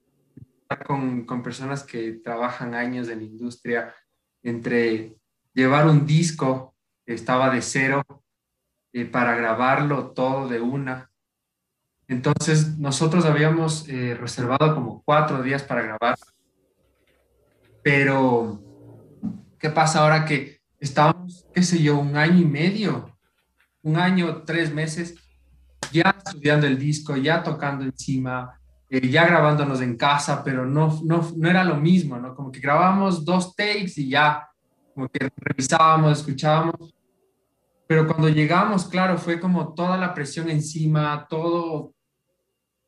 con, 0.87 1.25
con, 1.25 1.43
personas 1.43 1.83
que 1.83 2.13
trabajan 2.25 2.75
años 2.75 3.09
en 3.09 3.19
la 3.19 3.25
industria, 3.25 3.95
entre 4.43 5.17
llevar 5.55 5.87
un 5.87 6.07
disco 6.07 6.75
que 7.05 7.15
estaba 7.15 7.51
de 7.51 7.63
cero 7.63 8.05
eh, 8.93 9.05
para 9.05 9.35
grabarlo 9.35 10.13
todo 10.13 10.49
de 10.49 10.61
una. 10.61 11.11
Entonces 12.07 12.79
nosotros 12.79 13.27
habíamos 13.27 13.87
eh, 13.89 14.15
reservado 14.15 14.75
como 14.75 15.03
cuatro 15.03 15.43
días 15.43 15.63
para 15.63 15.83
grabar, 15.83 16.17
pero 17.83 18.63
¿qué 19.59 19.69
pasa 19.69 20.01
ahora 20.01 20.25
que 20.25 20.61
estábamos, 20.79 21.18
qué 21.59 21.65
sé 21.65 21.83
yo, 21.83 21.99
un 21.99 22.17
año 22.17 22.41
y 22.41 22.45
medio, 22.45 23.19
un 23.83 23.97
año, 23.97 24.45
tres 24.45 24.73
meses, 24.73 25.17
ya 25.91 26.15
estudiando 26.25 26.69
el 26.69 26.79
disco, 26.79 27.17
ya 27.17 27.43
tocando 27.43 27.85
encima, 27.85 28.61
eh, 28.89 29.09
ya 29.09 29.27
grabándonos 29.27 29.81
en 29.81 29.97
casa, 29.97 30.45
pero 30.45 30.65
no, 30.65 31.01
no, 31.03 31.29
no 31.37 31.51
era 31.51 31.65
lo 31.65 31.75
mismo, 31.75 32.17
¿no? 32.17 32.33
Como 32.37 32.53
que 32.53 32.61
grabábamos 32.61 33.25
dos 33.25 33.57
takes 33.57 33.95
y 33.97 34.11
ya, 34.11 34.49
como 34.95 35.09
que 35.09 35.29
revisábamos, 35.37 36.21
escuchábamos. 36.21 36.95
Pero 37.89 38.07
cuando 38.07 38.29
llegamos, 38.29 38.87
claro, 38.87 39.19
fue 39.19 39.41
como 39.41 39.75
toda 39.75 39.97
la 39.97 40.15
presión 40.15 40.49
encima, 40.51 41.27
todo, 41.29 41.93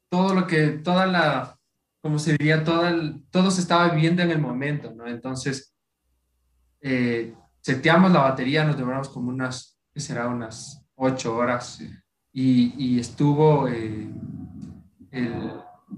todo 0.08 0.32
lo 0.32 0.46
que, 0.46 0.68
toda 0.68 1.06
la, 1.06 1.58
como 2.00 2.20
se 2.20 2.36
diría, 2.36 2.62
todo, 2.62 2.86
el, 2.86 3.24
todo 3.32 3.50
se 3.50 3.62
estaba 3.62 3.88
viviendo 3.88 4.22
en 4.22 4.30
el 4.30 4.38
momento, 4.38 4.94
¿no? 4.94 5.08
Entonces, 5.08 5.74
eh, 6.82 7.34
seteamos 7.60 8.12
la 8.12 8.20
batería, 8.20 8.64
nos 8.64 8.76
demoramos 8.76 9.08
como 9.08 9.30
unas, 9.30 9.78
¿qué 9.92 10.00
será? 10.00 10.28
Unas 10.28 10.84
ocho 10.94 11.36
horas. 11.36 11.82
Y, 12.32 12.74
y, 12.76 13.00
estuvo 13.00 13.66
eh, 13.68 14.08
el, 15.10 15.52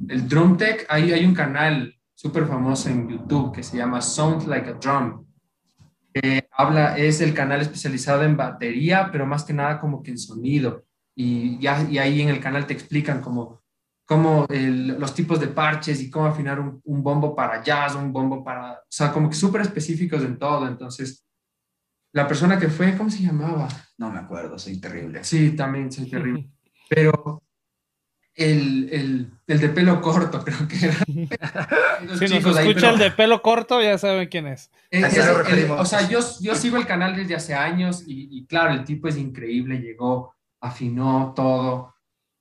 el 0.09 0.29
Drum 0.29 0.57
Tech, 0.57 0.87
ahí 0.89 1.13
hay 1.13 1.25
un 1.25 1.35
canal 1.35 1.95
súper 2.15 2.47
famoso 2.47 2.89
en 2.89 3.09
YouTube 3.09 3.53
que 3.53 3.63
se 3.63 3.77
llama 3.77 4.01
Sound 4.01 4.47
Like 4.47 4.71
a 4.71 4.73
Drum. 4.75 5.27
habla, 6.53 6.97
es 6.97 7.21
el 7.21 7.35
canal 7.35 7.61
especializado 7.61 8.23
en 8.23 8.37
batería, 8.37 9.09
pero 9.11 9.27
más 9.27 9.45
que 9.45 9.53
nada 9.53 9.81
como 9.81 10.03
que 10.03 10.13
en 10.13 10.19
sonido. 10.19 10.85
Y, 11.15 11.59
ya, 11.59 11.87
y 11.91 11.99
ahí 11.99 12.23
en 12.23 12.29
el 12.29 12.41
canal 12.41 12.67
te 12.67 12.73
explican 12.73 13.21
como, 13.21 13.61
como 14.07 14.47
los 14.49 15.15
tipos 15.15 15.41
de 15.41 15.49
parches 15.49 16.01
y 16.01 16.11
cómo 16.11 16.27
afinar 16.27 16.59
un, 16.59 16.81
un, 16.85 17.03
bombo 17.03 17.35
para 17.35 17.63
jazz, 17.63 17.95
un 17.95 18.13
bombo 18.13 18.43
para, 18.43 18.73
o 18.73 18.87
sea, 18.89 19.13
como 19.13 19.29
que 19.29 19.35
súper 19.35 19.61
específicos 19.61 20.23
en 20.23 20.39
todo. 20.39 20.67
Entonces, 20.67 21.27
la 22.13 22.29
persona 22.29 22.59
que 22.59 22.69
fue, 22.69 22.97
¿cómo 22.97 23.11
se 23.11 23.23
llamaba? 23.23 23.69
No 23.99 24.11
me 24.11 24.19
acuerdo, 24.19 24.59
soy 24.59 24.81
terrible. 24.81 25.25
Sí, 25.25 25.57
también 25.57 25.91
soy 25.91 26.09
terrible. 26.09 26.51
Pero 26.89 27.43
el, 28.35 28.89
el, 28.93 29.31
el, 29.47 29.61
de 29.61 29.69
pelo 29.69 30.01
corto, 30.01 30.45
creo 30.45 30.69
que 30.69 30.87
era. 30.87 30.97
si 32.19 32.29
nos 32.29 32.59
escucha 32.59 32.91
el 32.91 32.99
de 32.99 33.11
pelo 33.11 33.43
corto, 33.43 33.83
ya 33.83 33.99
saben 33.99 34.29
quién 34.29 34.47
es. 34.47 34.71
o 35.71 35.85
sea, 35.85 36.09
yo, 36.09 36.21
yo 36.41 36.55
sigo 36.55 36.77
el 36.77 36.87
canal 36.87 37.17
desde 37.17 37.35
hace 37.35 37.55
años 37.55 38.05
y, 38.07 38.29
y, 38.31 38.47
claro, 38.47 38.75
el 38.75 38.85
tipo 38.85 39.09
es 39.09 39.17
increíble, 39.17 39.81
llegó, 39.81 40.35
afinó 40.61 41.33
todo. 41.35 41.95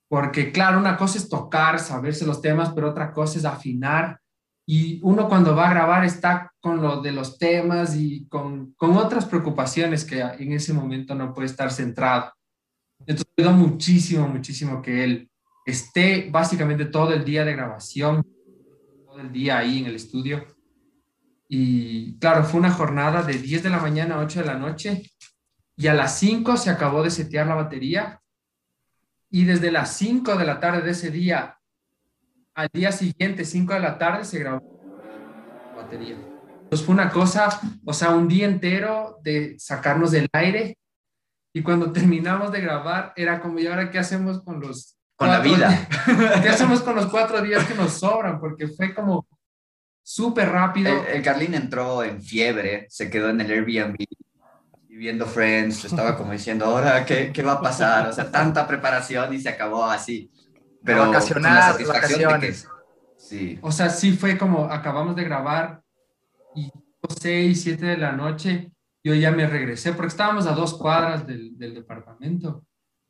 Porque 0.09 0.51
claro, 0.51 0.77
una 0.77 0.97
cosa 0.97 1.17
es 1.17 1.29
tocar, 1.29 1.79
saberse 1.79 2.25
los 2.25 2.41
temas, 2.41 2.71
pero 2.73 2.89
otra 2.89 3.13
cosa 3.13 3.39
es 3.39 3.45
afinar 3.45 4.20
y 4.65 4.99
uno 5.03 5.27
cuando 5.27 5.55
va 5.55 5.69
a 5.69 5.73
grabar 5.73 6.05
está 6.05 6.53
con 6.59 6.81
lo 6.81 7.01
de 7.01 7.11
los 7.11 7.37
temas 7.37 7.95
y 7.95 8.27
con, 8.27 8.73
con 8.73 8.95
otras 8.97 9.25
preocupaciones 9.25 10.05
que 10.05 10.21
en 10.21 10.53
ese 10.53 10.73
momento 10.73 11.15
no 11.15 11.33
puede 11.33 11.47
estar 11.47 11.71
centrado. 11.71 12.31
Entonces, 12.99 13.25
ayuda 13.37 13.51
muchísimo, 13.51 14.27
muchísimo 14.27 14.81
que 14.81 15.03
él 15.03 15.31
esté 15.65 16.29
básicamente 16.31 16.85
todo 16.85 17.13
el 17.13 17.25
día 17.25 17.43
de 17.43 17.53
grabación, 17.53 18.25
todo 19.05 19.19
el 19.19 19.31
día 19.31 19.57
ahí 19.57 19.79
en 19.79 19.87
el 19.87 19.95
estudio. 19.95 20.45
Y 21.47 22.17
claro, 22.19 22.43
fue 22.43 22.59
una 22.59 22.71
jornada 22.71 23.23
de 23.23 23.33
10 23.33 23.63
de 23.63 23.69
la 23.69 23.79
mañana 23.79 24.15
a 24.15 24.19
8 24.19 24.39
de 24.41 24.45
la 24.45 24.57
noche 24.57 25.11
y 25.75 25.87
a 25.87 25.93
las 25.93 26.17
5 26.19 26.55
se 26.57 26.69
acabó 26.69 27.03
de 27.03 27.09
setear 27.09 27.47
la 27.47 27.55
batería 27.55 28.21
y 29.29 29.45
desde 29.45 29.71
las 29.71 29.97
5 29.97 30.37
de 30.37 30.45
la 30.45 30.59
tarde 30.59 30.81
de 30.81 30.91
ese 30.91 31.09
día 31.09 31.57
al 32.53 32.69
día 32.73 32.91
siguiente, 32.91 33.45
5 33.45 33.73
de 33.73 33.79
la 33.79 33.97
tarde, 33.97 34.25
se 34.25 34.39
grabó 34.39 34.61
la 35.75 35.81
batería. 35.81 36.17
Pues 36.69 36.83
fue 36.83 36.93
una 36.93 37.09
cosa, 37.09 37.59
o 37.85 37.93
sea, 37.93 38.11
un 38.11 38.27
día 38.27 38.45
entero 38.45 39.19
de 39.23 39.55
sacarnos 39.59 40.11
del 40.11 40.27
aire 40.33 40.77
y 41.53 41.61
cuando 41.61 41.91
terminamos 41.93 42.51
de 42.51 42.61
grabar 42.61 43.13
era 43.15 43.41
como, 43.41 43.59
¿y 43.59 43.67
ahora 43.67 43.89
qué 43.89 43.99
hacemos 43.99 44.41
con 44.43 44.59
los... 44.59 44.97
Con 45.15 45.29
la 45.29 45.39
vida. 45.39 45.87
¿Qué 46.41 46.49
hacemos 46.49 46.81
con 46.81 46.95
los 46.95 47.05
cuatro 47.05 47.41
días 47.43 47.65
que 47.65 47.75
nos 47.75 47.93
sobran? 47.93 48.39
Porque 48.39 48.67
fue 48.67 48.91
como 48.95 49.27
súper 50.01 50.49
rápido. 50.49 51.05
El, 51.05 51.21
Carlín 51.21 51.53
entró 51.53 52.03
en 52.03 52.23
fiebre, 52.23 52.87
se 52.89 53.07
quedó 53.11 53.29
en 53.29 53.39
el 53.39 53.51
Airbnb 53.51 53.97
viendo 54.87 55.27
Friends, 55.27 55.85
estaba 55.85 56.17
como 56.17 56.31
diciendo, 56.31 56.65
ahora, 56.65 57.05
¿qué, 57.05 57.31
¿qué 57.31 57.43
va 57.43 57.53
a 57.53 57.61
pasar? 57.61 58.07
O 58.07 58.13
sea, 58.13 58.31
tanta 58.31 58.67
preparación 58.67 59.33
y 59.33 59.39
se 59.39 59.49
acabó 59.49 59.85
así 59.85 60.31
pero 60.83 61.07
vacacionar, 61.07 61.83
vacaciones. 61.85 62.67
sí. 63.17 63.59
O 63.61 63.71
sea, 63.71 63.89
sí 63.89 64.13
fue 64.13 64.37
como 64.37 64.65
acabamos 64.65 65.15
de 65.15 65.23
grabar 65.23 65.81
y 66.55 66.71
6, 67.19 67.61
7 67.61 67.85
de 67.85 67.97
la 67.97 68.11
noche 68.11 68.71
yo 69.03 69.15
ya 69.15 69.31
me 69.31 69.47
regresé 69.47 69.93
porque 69.93 70.09
estábamos 70.09 70.45
a 70.45 70.53
dos 70.53 70.75
cuadras 70.75 71.25
del, 71.25 71.57
del 71.57 71.73
departamento 71.73 72.63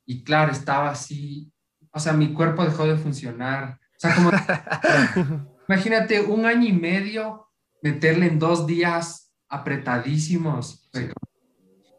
y 0.05 0.23
claro, 0.23 0.51
estaba 0.51 0.89
así, 0.89 1.51
o 1.91 1.99
sea, 1.99 2.13
mi 2.13 2.33
cuerpo 2.33 2.63
dejó 2.63 2.85
de 2.85 2.97
funcionar. 2.97 3.79
O 3.95 3.99
sea, 3.99 4.15
como, 4.15 4.31
imagínate, 5.67 6.21
un 6.21 6.45
año 6.45 6.67
y 6.67 6.73
medio 6.73 7.47
meterle 7.81 8.27
en 8.27 8.39
dos 8.39 8.65
días 8.65 9.31
apretadísimos. 9.47 10.89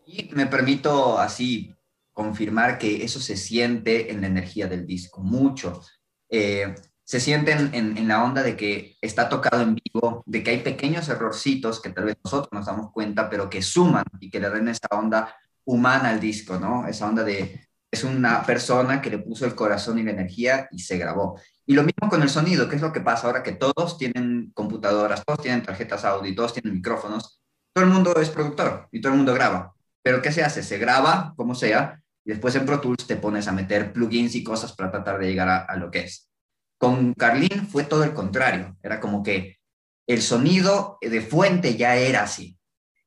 Y 0.07 0.31
me 0.35 0.47
permito 0.47 1.19
así 1.19 1.75
confirmar 2.13 2.79
que 2.79 3.05
eso 3.05 3.21
se 3.21 3.37
siente 3.37 4.11
en 4.11 4.21
la 4.21 4.27
energía 4.27 4.67
del 4.67 4.87
disco, 4.87 5.23
mucho. 5.23 5.81
Eh, 6.29 6.75
se 7.05 7.21
siente 7.21 7.53
en, 7.53 7.75
en, 7.75 8.09
la 8.09 8.25
onda 8.25 8.43
de 8.43 8.57
que 8.57 8.97
está 9.01 9.29
tocado 9.29 9.63
en 9.63 9.75
vivo, 9.75 10.23
de 10.25 10.43
que 10.43 10.51
hay 10.51 10.59
pequeños 10.59 11.09
errorcitos 11.09 11.81
que 11.81 11.91
tal 11.91 12.05
vez 12.05 12.17
nosotros 12.25 12.51
nos 12.53 12.67
damos 12.67 12.91
cuenta, 12.93 13.29
pero 13.29 13.51
que 13.51 13.61
suman 13.61 14.05
y 14.21 14.31
que 14.31 14.41
le 14.41 14.49
dan 14.49 14.69
esa 14.69 14.89
onda 14.91 15.37
humana 15.65 16.11
al 16.11 16.21
disco, 16.21 16.59
¿no? 16.59 16.87
Esa 16.87 17.09
onda 17.09 17.25
de, 17.25 17.69
es 17.91 18.05
una 18.05 18.43
persona 18.45 19.03
que 19.03 19.11
le 19.11 19.19
puso 19.19 19.45
el 19.45 19.55
corazón 19.55 19.99
y 19.99 20.03
la 20.03 20.13
energía 20.13 20.69
y 20.71 20.79
se 20.79 20.97
grabó. 20.97 21.39
Y 21.67 21.75
lo 21.75 21.83
mismo 21.83 22.09
con 22.09 22.23
el 22.23 22.31
sonido, 22.31 22.69
que 22.69 22.77
es 22.77 22.83
lo 22.83 22.93
que 22.93 23.01
pasa 23.01 23.27
ahora 23.27 23.43
que 23.43 23.53
todos 23.53 23.99
tienen 23.99 24.51
computadoras, 24.55 25.23
todos 25.25 25.43
tienen 25.43 25.63
tarjetas 25.63 26.05
audio, 26.05 26.35
todos 26.35 26.55
tienen 26.55 26.75
micrófonos, 26.75 27.41
todo 27.73 27.85
el 27.85 27.91
mundo 27.91 28.15
es 28.17 28.31
productor 28.31 28.89
y 28.91 29.01
todo 29.01 29.13
el 29.13 29.19
mundo 29.19 29.35
graba. 29.35 29.75
Pero 30.03 30.21
¿qué 30.23 30.33
se 30.33 30.43
hace? 30.43 30.63
Se 30.63 30.79
graba 30.79 31.35
como 31.37 31.55
sea 31.55 32.02
y 32.25 32.31
después 32.31 32.55
en 32.55 32.67
Pro 32.67 32.81
Tools 32.81 33.07
te 33.07 33.17
pones 33.17 33.49
a 33.49 33.53
meter 33.53 33.93
plugins 33.93 34.35
y 34.35 34.45
cosas 34.45 34.73
para 34.73 34.91
tratar 34.91 35.19
de 35.19 35.27
llegar 35.27 35.49
a, 35.49 35.77
lo 35.77 35.91
que 35.91 36.01
es. 36.01 36.31
Con 36.79 37.15
Carlin 37.15 37.67
fue 37.69 37.85
todo 37.85 38.05
el 38.05 38.15
contrario, 38.15 38.77
era 38.83 39.01
como 39.01 39.23
que 39.23 39.59
el 40.07 40.23
sonido 40.23 40.99
de 41.01 41.21
fuente 41.21 41.77
ya 41.77 41.97
era 41.97 42.23
así 42.23 42.59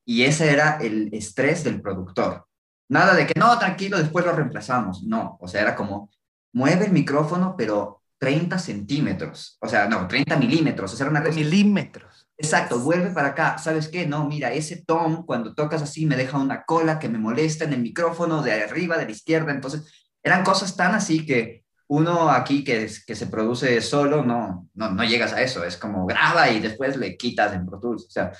y 0.05 0.23
ese 0.23 0.51
era 0.51 0.77
el 0.77 1.13
estrés 1.13 1.63
del 1.63 1.81
productor. 1.81 2.47
Nada 2.87 3.15
de 3.15 3.25
que 3.25 3.39
no, 3.39 3.57
tranquilo, 3.57 3.97
después 3.97 4.25
lo 4.25 4.31
reemplazamos. 4.31 5.03
No, 5.03 5.37
o 5.41 5.47
sea, 5.47 5.61
era 5.61 5.75
como 5.75 6.09
mueve 6.53 6.85
el 6.85 6.91
micrófono, 6.91 7.55
pero 7.57 8.01
30 8.19 8.57
centímetros, 8.59 9.57
o 9.59 9.67
sea, 9.67 9.87
no, 9.87 10.07
30 10.07 10.37
milímetros, 10.37 10.93
o 10.93 10.95
sea, 10.97 11.07
una 11.07 11.21
cosa... 11.21 11.35
Milímetros. 11.35 12.14
Exacto, 12.37 12.79
vuelve 12.79 13.11
para 13.11 13.29
acá. 13.29 13.57
¿Sabes 13.57 13.87
qué? 13.87 14.05
No, 14.05 14.27
mira, 14.27 14.51
ese 14.51 14.83
tom, 14.85 15.25
cuando 15.25 15.53
tocas 15.53 15.81
así, 15.81 16.05
me 16.05 16.17
deja 16.17 16.37
una 16.37 16.63
cola 16.63 16.99
que 16.99 17.07
me 17.07 17.17
molesta 17.17 17.63
en 17.63 17.73
el 17.73 17.81
micrófono 17.81 18.41
de 18.41 18.53
arriba, 18.63 18.97
de 18.97 19.05
la 19.05 19.11
izquierda. 19.11 19.51
Entonces, 19.51 19.89
eran 20.21 20.43
cosas 20.43 20.75
tan 20.75 20.95
así 20.95 21.25
que 21.25 21.63
uno 21.87 22.29
aquí 22.29 22.63
que, 22.63 22.89
que 23.05 23.15
se 23.15 23.27
produce 23.27 23.79
solo, 23.81 24.23
no, 24.23 24.67
no, 24.73 24.91
no 24.91 25.03
llegas 25.03 25.33
a 25.33 25.41
eso. 25.41 25.63
Es 25.63 25.77
como 25.77 26.05
graba 26.05 26.49
y 26.49 26.59
después 26.59 26.97
le 26.97 27.15
quitas 27.15 27.53
en 27.53 27.65
Pro 27.65 27.79
Tools. 27.79 28.05
O 28.05 28.11
sea, 28.11 28.31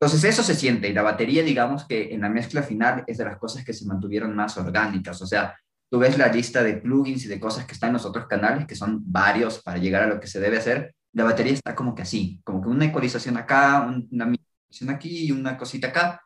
entonces 0.00 0.24
eso 0.24 0.42
se 0.42 0.54
siente. 0.54 0.88
Y 0.88 0.94
la 0.94 1.02
batería, 1.02 1.42
digamos 1.42 1.86
que 1.86 2.14
en 2.14 2.22
la 2.22 2.30
mezcla 2.30 2.62
final 2.62 3.04
es 3.06 3.18
de 3.18 3.24
las 3.24 3.38
cosas 3.38 3.64
que 3.64 3.74
se 3.74 3.86
mantuvieron 3.86 4.34
más 4.34 4.56
orgánicas. 4.56 5.20
O 5.20 5.26
sea, 5.26 5.54
tú 5.90 5.98
ves 5.98 6.16
la 6.16 6.28
lista 6.28 6.62
de 6.62 6.74
plugins 6.78 7.24
y 7.24 7.28
de 7.28 7.40
cosas 7.40 7.66
que 7.66 7.74
están 7.74 7.90
en 7.90 7.94
los 7.94 8.06
otros 8.06 8.26
canales, 8.26 8.66
que 8.66 8.76
son 8.76 9.00
varios 9.04 9.62
para 9.62 9.78
llegar 9.78 10.02
a 10.02 10.06
lo 10.06 10.20
que 10.20 10.26
se 10.26 10.40
debe 10.40 10.58
hacer, 10.58 10.94
la 11.16 11.24
batería 11.24 11.54
está 11.54 11.74
como 11.74 11.94
que 11.94 12.02
así, 12.02 12.42
como 12.44 12.60
que 12.60 12.68
una 12.68 12.84
ecualización 12.84 13.38
acá, 13.38 13.86
una 13.86 14.24
ecualización 14.24 14.90
aquí 14.90 15.24
y 15.24 15.32
una 15.32 15.56
cosita 15.56 15.88
acá. 15.88 16.22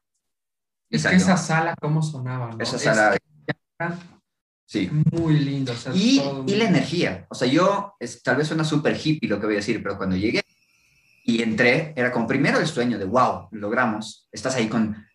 Es 0.88 1.06
que 1.06 1.14
esa 1.14 1.36
sala, 1.36 1.76
¿cómo 1.80 2.02
sonaba? 2.02 2.56
Esa 2.58 2.76
sala. 2.76 3.16
sí. 4.66 4.90
Muy 5.12 5.38
lindo. 5.38 5.72
y, 5.94 6.20
y 6.44 6.56
la 6.56 6.64
energía. 6.64 7.24
O 7.30 7.36
sea, 7.36 7.46
yo, 7.46 7.94
es, 8.00 8.20
tal 8.24 8.34
vez 8.34 8.48
suena 8.48 8.64
súper 8.64 8.96
hippie 9.00 9.28
lo 9.28 9.38
que 9.38 9.46
voy 9.46 9.54
a 9.54 9.58
decir, 9.58 9.80
pero 9.80 9.96
cuando 9.96 10.16
llegué 10.16 10.42
y 11.24 11.40
entré, 11.40 11.92
era 11.94 12.10
como 12.10 12.26
primero 12.26 12.58
el 12.58 12.66
sueño 12.66 12.98
de, 12.98 13.04
wow, 13.04 13.46
logramos. 13.52 14.28
Estás 14.32 14.56
ahí 14.56 14.68
con, 14.68 15.06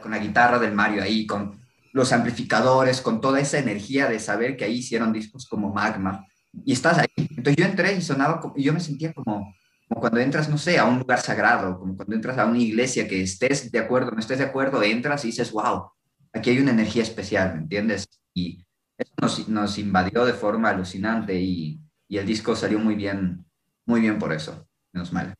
con 0.00 0.10
la 0.10 0.18
guitarra 0.18 0.58
del 0.58 0.72
Mario 0.72 1.02
ahí, 1.02 1.26
con 1.26 1.60
los 1.92 2.10
amplificadores, 2.10 3.02
con 3.02 3.20
toda 3.20 3.38
esa 3.38 3.58
energía 3.58 4.08
de 4.08 4.18
saber 4.18 4.56
que 4.56 4.64
ahí 4.64 4.76
hicieron 4.76 5.12
discos 5.12 5.46
como 5.46 5.74
Magma. 5.74 6.26
Y 6.64 6.72
estás 6.72 6.98
ahí. 6.98 7.06
Entonces 7.16 7.56
yo 7.56 7.64
entré 7.64 7.94
y 7.94 8.02
sonaba, 8.02 8.40
y 8.56 8.62
yo 8.62 8.72
me 8.72 8.80
sentía 8.80 9.12
como, 9.12 9.54
como 9.88 10.00
cuando 10.00 10.20
entras, 10.20 10.48
no 10.48 10.58
sé, 10.58 10.78
a 10.78 10.84
un 10.84 10.98
lugar 10.98 11.20
sagrado, 11.20 11.78
como 11.78 11.96
cuando 11.96 12.14
entras 12.14 12.38
a 12.38 12.46
una 12.46 12.58
iglesia 12.58 13.08
que 13.08 13.22
estés 13.22 13.70
de 13.70 13.78
acuerdo, 13.78 14.10
no 14.10 14.20
estés 14.20 14.38
de 14.38 14.44
acuerdo, 14.44 14.82
entras 14.82 15.24
y 15.24 15.28
dices, 15.28 15.52
wow, 15.52 15.90
aquí 16.32 16.50
hay 16.50 16.58
una 16.58 16.72
energía 16.72 17.02
especial, 17.02 17.54
¿me 17.54 17.60
entiendes? 17.60 18.08
Y 18.34 18.64
eso 18.98 19.12
nos, 19.20 19.48
nos 19.48 19.78
invadió 19.78 20.24
de 20.24 20.32
forma 20.32 20.70
alucinante 20.70 21.34
y, 21.34 21.80
y, 22.08 22.18
el 22.18 22.26
disco 22.26 22.54
salió 22.54 22.78
muy 22.78 22.94
bien, 22.94 23.44
muy 23.86 24.00
bien 24.00 24.18
por 24.18 24.32
eso, 24.32 24.66
menos 24.92 25.12
mal. 25.12 25.34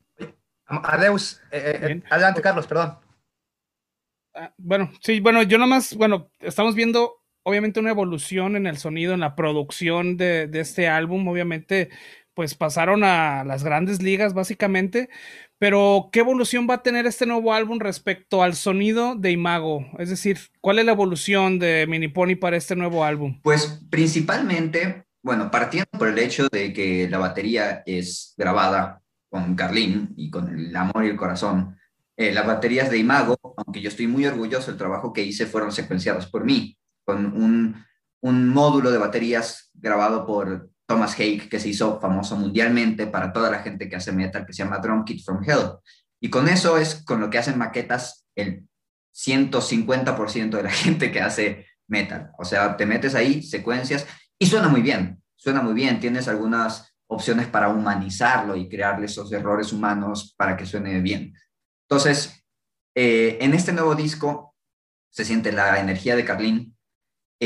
Adeus, 0.67 1.41
eh, 1.51 1.79
eh, 1.83 2.03
adelante 2.11 2.41
Carlos, 2.41 2.67
perdón. 2.67 2.99
Ah, 4.35 4.53
bueno, 4.57 4.91
sí, 5.01 5.21
bueno, 5.21 5.43
yo 5.43 5.59
nomás, 5.59 5.95
bueno, 5.95 6.31
estamos 6.41 6.75
viendo 6.75 7.24
obviamente 7.45 7.79
una 7.79 7.91
evolución 7.91 8.57
en 8.57 8.67
el 8.67 8.79
sonido, 8.79 9.15
en 9.15 9.21
la 9.21 9.37
producción 9.37 10.17
de, 10.17 10.51
este 10.55 10.89
álbum, 10.89 11.29
obviamente, 11.29 11.91
pues 12.35 12.55
pasaron 12.55 13.05
a 13.05 13.45
las 13.45 13.63
grandes 13.63 14.03
ligas 14.03 14.35
básicamente, 14.35 15.09
pero 15.59 16.09
¿qué 16.13 16.21
evolución 16.21 16.67
va 16.69 16.75
a 16.75 16.83
tener 16.83 17.07
este 17.07 17.27
nuevo 17.27 17.55
álbum 17.55 17.79
respecto 17.79 18.43
al 18.43 18.55
sonido 18.55 19.15
de 19.15 19.31
Imago? 19.31 19.87
Es 19.99 20.11
decir, 20.11 20.39
¿cuál 20.61 20.79
es 20.79 20.87
la 20.87 20.93
evolución 20.93 21.59
de 21.59 21.87
Mini 21.87 22.09
Pony 22.09 22.35
para 22.41 22.57
este 22.57 22.75
nuevo 22.75 23.05
álbum? 23.05 23.41
Pues 23.43 23.83
principalmente, 23.89 25.05
bueno, 25.23 25.51
partiendo 25.51 25.91
por 25.97 26.09
el 26.09 26.19
hecho 26.19 26.49
de 26.51 26.73
que 26.73 27.09
la 27.09 27.19
batería 27.19 27.83
es 27.87 28.35
grabada 28.37 29.03
con 29.29 29.55
Carlín 29.55 30.15
y 30.17 30.31
con 30.31 30.49
el 30.59 30.75
amor 30.75 31.05
y 31.05 31.09
el 31.09 31.17
corazón, 31.17 31.77
eh, 32.17 32.33
las 32.33 32.47
baterías 32.47 32.91
de 32.91 32.99
Imago, 32.99 33.37
aunque 33.57 33.81
yo 33.81 33.89
estoy 33.89 34.07
muy 34.07 34.25
orgulloso 34.25 34.69
del 34.69 34.79
trabajo 34.79 35.13
que 35.13 35.25
hice, 35.25 35.47
fueron 35.47 35.73
secuenciadas 35.73 36.27
por 36.27 36.45
mí, 36.45 36.79
con 37.05 37.27
un, 37.41 37.85
un 38.21 38.49
módulo 38.49 38.91
de 38.91 38.99
baterías 38.99 39.71
grabado 39.75 40.27
por 40.27 40.71
Thomas 40.87 41.15
Hake, 41.15 41.49
que 41.49 41.61
se 41.61 41.69
hizo 41.69 42.01
famoso 42.01 42.37
mundialmente 42.37 43.07
para 43.07 43.33
toda 43.33 43.51
la 43.51 43.61
gente 43.61 43.89
que 43.89 43.97
hace 43.97 44.13
metal, 44.13 44.45
que 44.47 44.53
se 44.53 44.63
llama 44.63 44.79
Drum 44.79 45.05
Kit 45.05 45.25
from 45.25 45.43
Hell. 45.43 45.79
Y 46.21 46.31
con 46.31 46.49
eso 46.49 46.79
es 46.79 47.03
con 47.05 47.21
lo 47.21 47.31
que 47.31 47.39
hacen 47.39 47.59
maquetas 47.59 48.27
el 48.35 48.67
150% 49.15 50.51
de 50.51 50.63
la 50.63 50.71
gente 50.71 51.13
que 51.13 51.21
hace 51.21 51.67
metal. 51.87 52.31
O 52.39 52.45
sea, 52.45 52.77
te 52.77 52.87
metes 52.87 53.15
ahí, 53.15 53.43
secuencias, 53.43 54.07
y 54.39 54.47
suena 54.47 54.69
muy 54.69 54.83
bien, 54.83 55.23
suena 55.37 55.63
muy 55.63 55.75
bien. 55.75 56.01
Tienes 56.01 56.29
algunas 56.29 56.95
opciones 57.07 57.47
para 57.47 57.69
humanizarlo 57.69 58.57
y 58.57 58.69
crearle 58.69 59.07
esos 59.07 59.31
errores 59.33 59.73
humanos 59.73 60.35
para 60.37 60.57
que 60.57 60.67
suene 60.67 61.01
bien. 61.01 61.35
Entonces, 61.89 62.45
eh, 62.95 63.39
en 63.41 63.55
este 63.55 63.73
nuevo 63.73 63.95
disco 63.95 64.55
se 65.11 65.25
siente 65.25 65.53
la 65.53 65.79
energía 65.81 66.17
de 66.17 66.25
Carlín. 66.25 66.74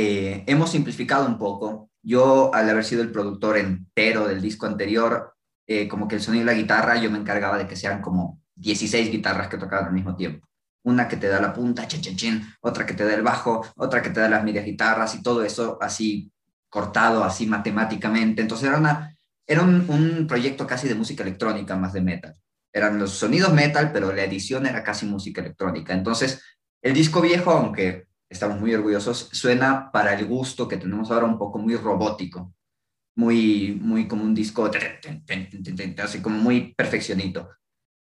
Eh, 0.01 0.45
hemos 0.47 0.70
simplificado 0.70 1.27
un 1.27 1.39
poco. 1.39 1.91
Yo, 2.05 2.55
al 2.55 2.70
haber 2.70 2.85
sido 2.85 3.03
el 3.03 3.11
productor 3.11 3.57
entero 3.57 4.29
del 4.29 4.41
disco 4.41 4.65
anterior, 4.65 5.35
eh, 5.66 5.89
como 5.89 6.07
que 6.07 6.15
el 6.15 6.23
sonido 6.23 6.45
de 6.45 6.53
la 6.53 6.57
guitarra, 6.57 7.01
yo 7.03 7.11
me 7.11 7.19
encargaba 7.19 7.59
de 7.59 7.66
que 7.66 7.75
sean 7.75 8.01
como 8.01 8.41
16 8.55 9.11
guitarras 9.11 9.49
que 9.49 9.59
tocaban 9.59 9.87
al 9.87 9.93
mismo 9.93 10.15
tiempo. 10.15 10.47
Una 10.85 11.09
que 11.09 11.16
te 11.16 11.27
da 11.27 11.41
la 11.41 11.53
punta, 11.53 11.89
chin, 11.89 12.01
chin, 12.01 12.16
chin, 12.16 12.47
otra 12.61 12.87
que 12.87 12.95
te 12.95 13.05
da 13.05 13.12
el 13.12 13.23
bajo, 13.23 13.66
otra 13.75 14.01
que 14.01 14.11
te 14.11 14.20
da 14.20 14.29
las 14.29 14.45
medias 14.45 14.65
guitarras 14.65 15.16
y 15.16 15.23
todo 15.23 15.43
eso 15.43 15.77
así 15.81 16.31
cortado, 16.69 17.25
así 17.25 17.49
matemáticamente. 17.49 18.41
Entonces 18.41 18.69
era, 18.69 19.16
era 19.49 19.62
un 19.62 20.27
proyecto 20.29 20.65
casi 20.65 20.87
de 20.87 20.95
música 20.95 21.25
electrónica 21.25 21.75
más 21.75 21.93
de 21.93 22.03
metal 22.03 22.35
eran 22.73 22.99
los 22.99 23.12
sonidos 23.12 23.53
metal, 23.53 23.91
pero 23.93 24.12
la 24.12 24.23
edición 24.23 24.66
era 24.66 24.85
casi 24.85 25.07
música 25.07 25.41
electrónica. 25.41 25.95
Entonces, 25.95 26.41
el 26.83 26.93
disco 26.93 27.20
viejo, 27.20 27.51
aunque 27.51 28.07
estamos 28.30 28.60
muy 28.60 28.74
orgullosos, 28.74 29.28
suena 29.32 29.90
para 29.92 30.14
el 30.14 30.26
gusto 30.26 30.68
que 30.68 30.76
tenemos 30.76 31.10
ahora 31.10 31.26
un 31.26 31.38
poco 31.38 31.59
muy 31.59 31.76
robótico, 31.76 32.52
muy, 33.16 33.78
muy 33.80 34.06
como 34.06 34.24
un 34.24 34.34
disco, 34.34 34.70
así 36.02 36.22
como 36.22 36.38
muy 36.38 36.74
perfeccionito. 36.74 37.48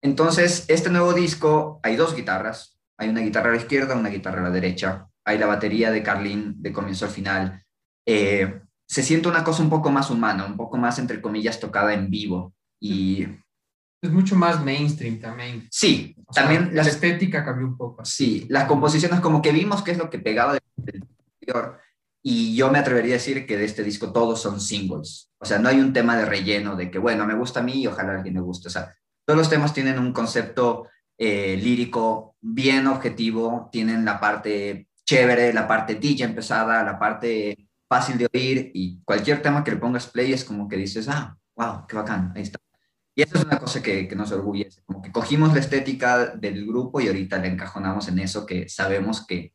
Entonces, 0.02 0.64
este 0.68 0.90
nuevo 0.90 1.12
disco, 1.12 1.80
hay 1.82 1.96
dos 1.96 2.14
guitarras, 2.14 2.78
hay 2.98 3.08
una 3.08 3.20
guitarra 3.20 3.50
a 3.50 3.52
la 3.52 3.60
izquierda, 3.60 3.96
una 3.96 4.10
guitarra 4.10 4.40
a 4.40 4.44
la 4.44 4.50
derecha, 4.50 5.08
hay 5.24 5.38
la 5.38 5.46
batería 5.46 5.90
de 5.90 6.02
Carlin 6.02 6.54
de 6.60 6.72
comienzo 6.72 7.06
al 7.06 7.10
final. 7.10 7.64
Eh, 8.06 8.60
se 8.86 9.02
siente 9.02 9.28
una 9.28 9.44
cosa 9.44 9.62
un 9.62 9.70
poco 9.70 9.90
más 9.90 10.10
humana, 10.10 10.44
un 10.44 10.56
poco 10.56 10.76
más, 10.76 10.98
entre 10.98 11.20
comillas, 11.20 11.58
tocada 11.58 11.94
en 11.94 12.10
vivo. 12.10 12.54
Y 12.80 13.26
es 14.06 14.12
mucho 14.12 14.36
más 14.36 14.64
mainstream 14.64 15.20
también. 15.20 15.68
Sí, 15.70 16.16
también 16.34 16.70
la 16.74 16.82
estética 16.82 17.44
cambió 17.44 17.66
un 17.66 17.76
poco. 17.76 18.04
Sí, 18.04 18.46
las 18.48 18.64
composiciones 18.64 19.20
como 19.20 19.42
que 19.42 19.52
vimos 19.52 19.82
que 19.82 19.92
es 19.92 19.98
lo 19.98 20.10
que 20.10 20.18
pegaba 20.18 20.52
del 20.54 20.62
anterior 20.78 21.80
y 22.26 22.56
yo 22.56 22.70
me 22.70 22.78
atrevería 22.78 23.14
a 23.14 23.18
decir 23.18 23.46
que 23.46 23.58
de 23.58 23.66
este 23.66 23.82
disco 23.82 24.10
todos 24.10 24.40
son 24.40 24.58
singles. 24.58 25.30
O 25.38 25.44
sea, 25.44 25.58
no 25.58 25.68
hay 25.68 25.78
un 25.78 25.92
tema 25.92 26.16
de 26.16 26.24
relleno 26.24 26.74
de 26.74 26.90
que, 26.90 26.98
bueno, 26.98 27.26
me 27.26 27.34
gusta 27.34 27.60
a 27.60 27.62
mí 27.62 27.82
y 27.82 27.86
ojalá 27.86 28.12
a 28.12 28.16
alguien 28.16 28.34
le 28.34 28.40
guste. 28.40 28.68
O 28.68 28.70
sea, 28.70 28.94
todos 29.26 29.38
los 29.38 29.50
temas 29.50 29.74
tienen 29.74 29.98
un 29.98 30.12
concepto 30.14 30.88
eh, 31.18 31.58
lírico 31.62 32.36
bien 32.40 32.86
objetivo, 32.86 33.68
tienen 33.70 34.06
la 34.06 34.18
parte 34.18 34.88
chévere, 35.04 35.52
la 35.52 35.68
parte 35.68 35.96
DJ 35.96 36.24
empezada, 36.24 36.82
la 36.82 36.98
parte 36.98 37.68
fácil 37.86 38.16
de 38.16 38.28
oír 38.32 38.70
y 38.72 39.02
cualquier 39.04 39.42
tema 39.42 39.62
que 39.62 39.72
le 39.72 39.76
pongas 39.76 40.06
play 40.06 40.32
es 40.32 40.44
como 40.44 40.66
que 40.66 40.76
dices, 40.76 41.06
ah, 41.08 41.36
wow, 41.54 41.86
qué 41.86 41.96
bacán, 41.96 42.32
ahí 42.34 42.42
está. 42.42 42.58
Y 43.14 43.22
eso 43.22 43.38
es 43.38 43.44
una 43.44 43.58
cosa 43.58 43.80
que, 43.80 44.08
que, 44.08 44.16
nos 44.16 44.32
orgullece, 44.32 44.82
como 44.84 45.00
que 45.00 45.12
cogimos 45.12 45.52
la 45.54 45.60
estética 45.60 46.26
del 46.34 46.66
grupo 46.66 47.00
y 47.00 47.06
ahorita 47.06 47.38
le 47.38 47.48
encajonamos 47.48 48.08
en 48.08 48.18
eso 48.18 48.44
que 48.44 48.68
sabemos 48.68 49.24
que, 49.24 49.52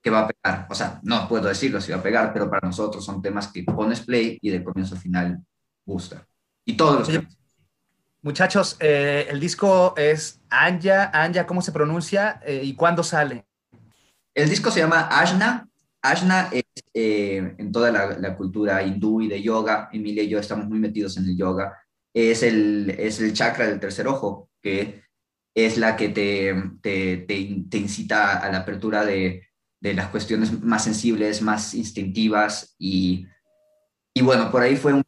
que 0.00 0.10
va 0.10 0.20
a 0.20 0.28
pegar. 0.28 0.66
O 0.70 0.74
sea, 0.74 1.00
no 1.02 1.28
puedo 1.28 1.48
decirlo 1.48 1.80
si 1.80 1.90
va 1.90 1.98
a 1.98 2.02
pegar, 2.02 2.32
pero 2.32 2.48
para 2.48 2.66
nosotros 2.66 3.04
son 3.04 3.20
temas 3.20 3.48
que 3.48 3.64
pones 3.64 4.02
play 4.02 4.38
y 4.40 4.50
de 4.50 4.62
comienzo 4.62 4.94
a 4.94 4.98
final 4.98 5.40
gusta. 5.84 6.26
Y 6.64 6.76
todos 6.76 7.00
los 7.00 7.08
temas. 7.08 7.36
Muchachos, 8.20 8.76
eh, 8.78 9.26
el 9.28 9.40
disco 9.40 9.94
es 9.96 10.40
Anja, 10.48 11.10
Anja, 11.12 11.44
¿cómo 11.44 11.60
se 11.60 11.72
pronuncia 11.72 12.40
eh, 12.46 12.60
y 12.62 12.74
cuándo 12.76 13.02
sale? 13.02 13.46
El 14.32 14.48
disco 14.48 14.70
se 14.70 14.78
llama 14.78 15.08
Ashna 15.10 15.68
Ashna 16.02 16.48
es 16.52 16.64
eh, 16.92 17.54
en 17.56 17.70
toda 17.70 17.92
la, 17.92 18.36
cultura 18.36 18.82
hindú 18.82 19.20
y 19.20 19.28
de 19.28 19.40
yoga, 19.40 19.88
Emilia 19.92 20.24
y 20.24 20.28
yo 20.28 20.40
estamos 20.40 20.66
muy 20.66 20.80
metidos 20.80 21.16
en 21.16 21.24
el 21.26 21.36
yoga, 21.36 21.78
es 22.14 22.42
el, 22.42 22.94
es 22.98 23.20
el 23.20 23.32
chakra 23.32 23.66
del 23.66 23.80
tercer 23.80 24.06
ojo, 24.06 24.50
que 24.62 25.02
es 25.54 25.78
la 25.78 25.96
que 25.96 26.08
te, 26.08 26.54
te, 26.80 27.18
te, 27.18 27.78
incita 27.78 28.38
a 28.38 28.50
la 28.50 28.58
apertura 28.58 29.04
de, 29.04 29.48
de, 29.80 29.94
las 29.94 30.08
cuestiones 30.08 30.62
más 30.62 30.84
sensibles, 30.84 31.42
más 31.42 31.74
instintivas 31.74 32.74
y, 32.78 33.26
y 34.14 34.22
bueno, 34.22 34.50
por 34.50 34.62
ahí 34.62 34.76
fue 34.76 34.94
un 34.94 35.02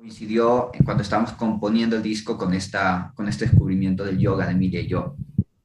coincidió 0.00 0.70
cuando 0.84 1.02
estábamos 1.02 1.32
componiendo 1.32 1.96
el 1.96 2.02
disco 2.02 2.38
con, 2.38 2.54
esta, 2.54 3.12
con 3.14 3.28
este 3.28 3.44
descubrimiento 3.44 4.04
del 4.04 4.18
yoga 4.18 4.46
de 4.46 4.52
Emilia 4.52 4.80
y 4.80 4.88
yo. 4.88 5.14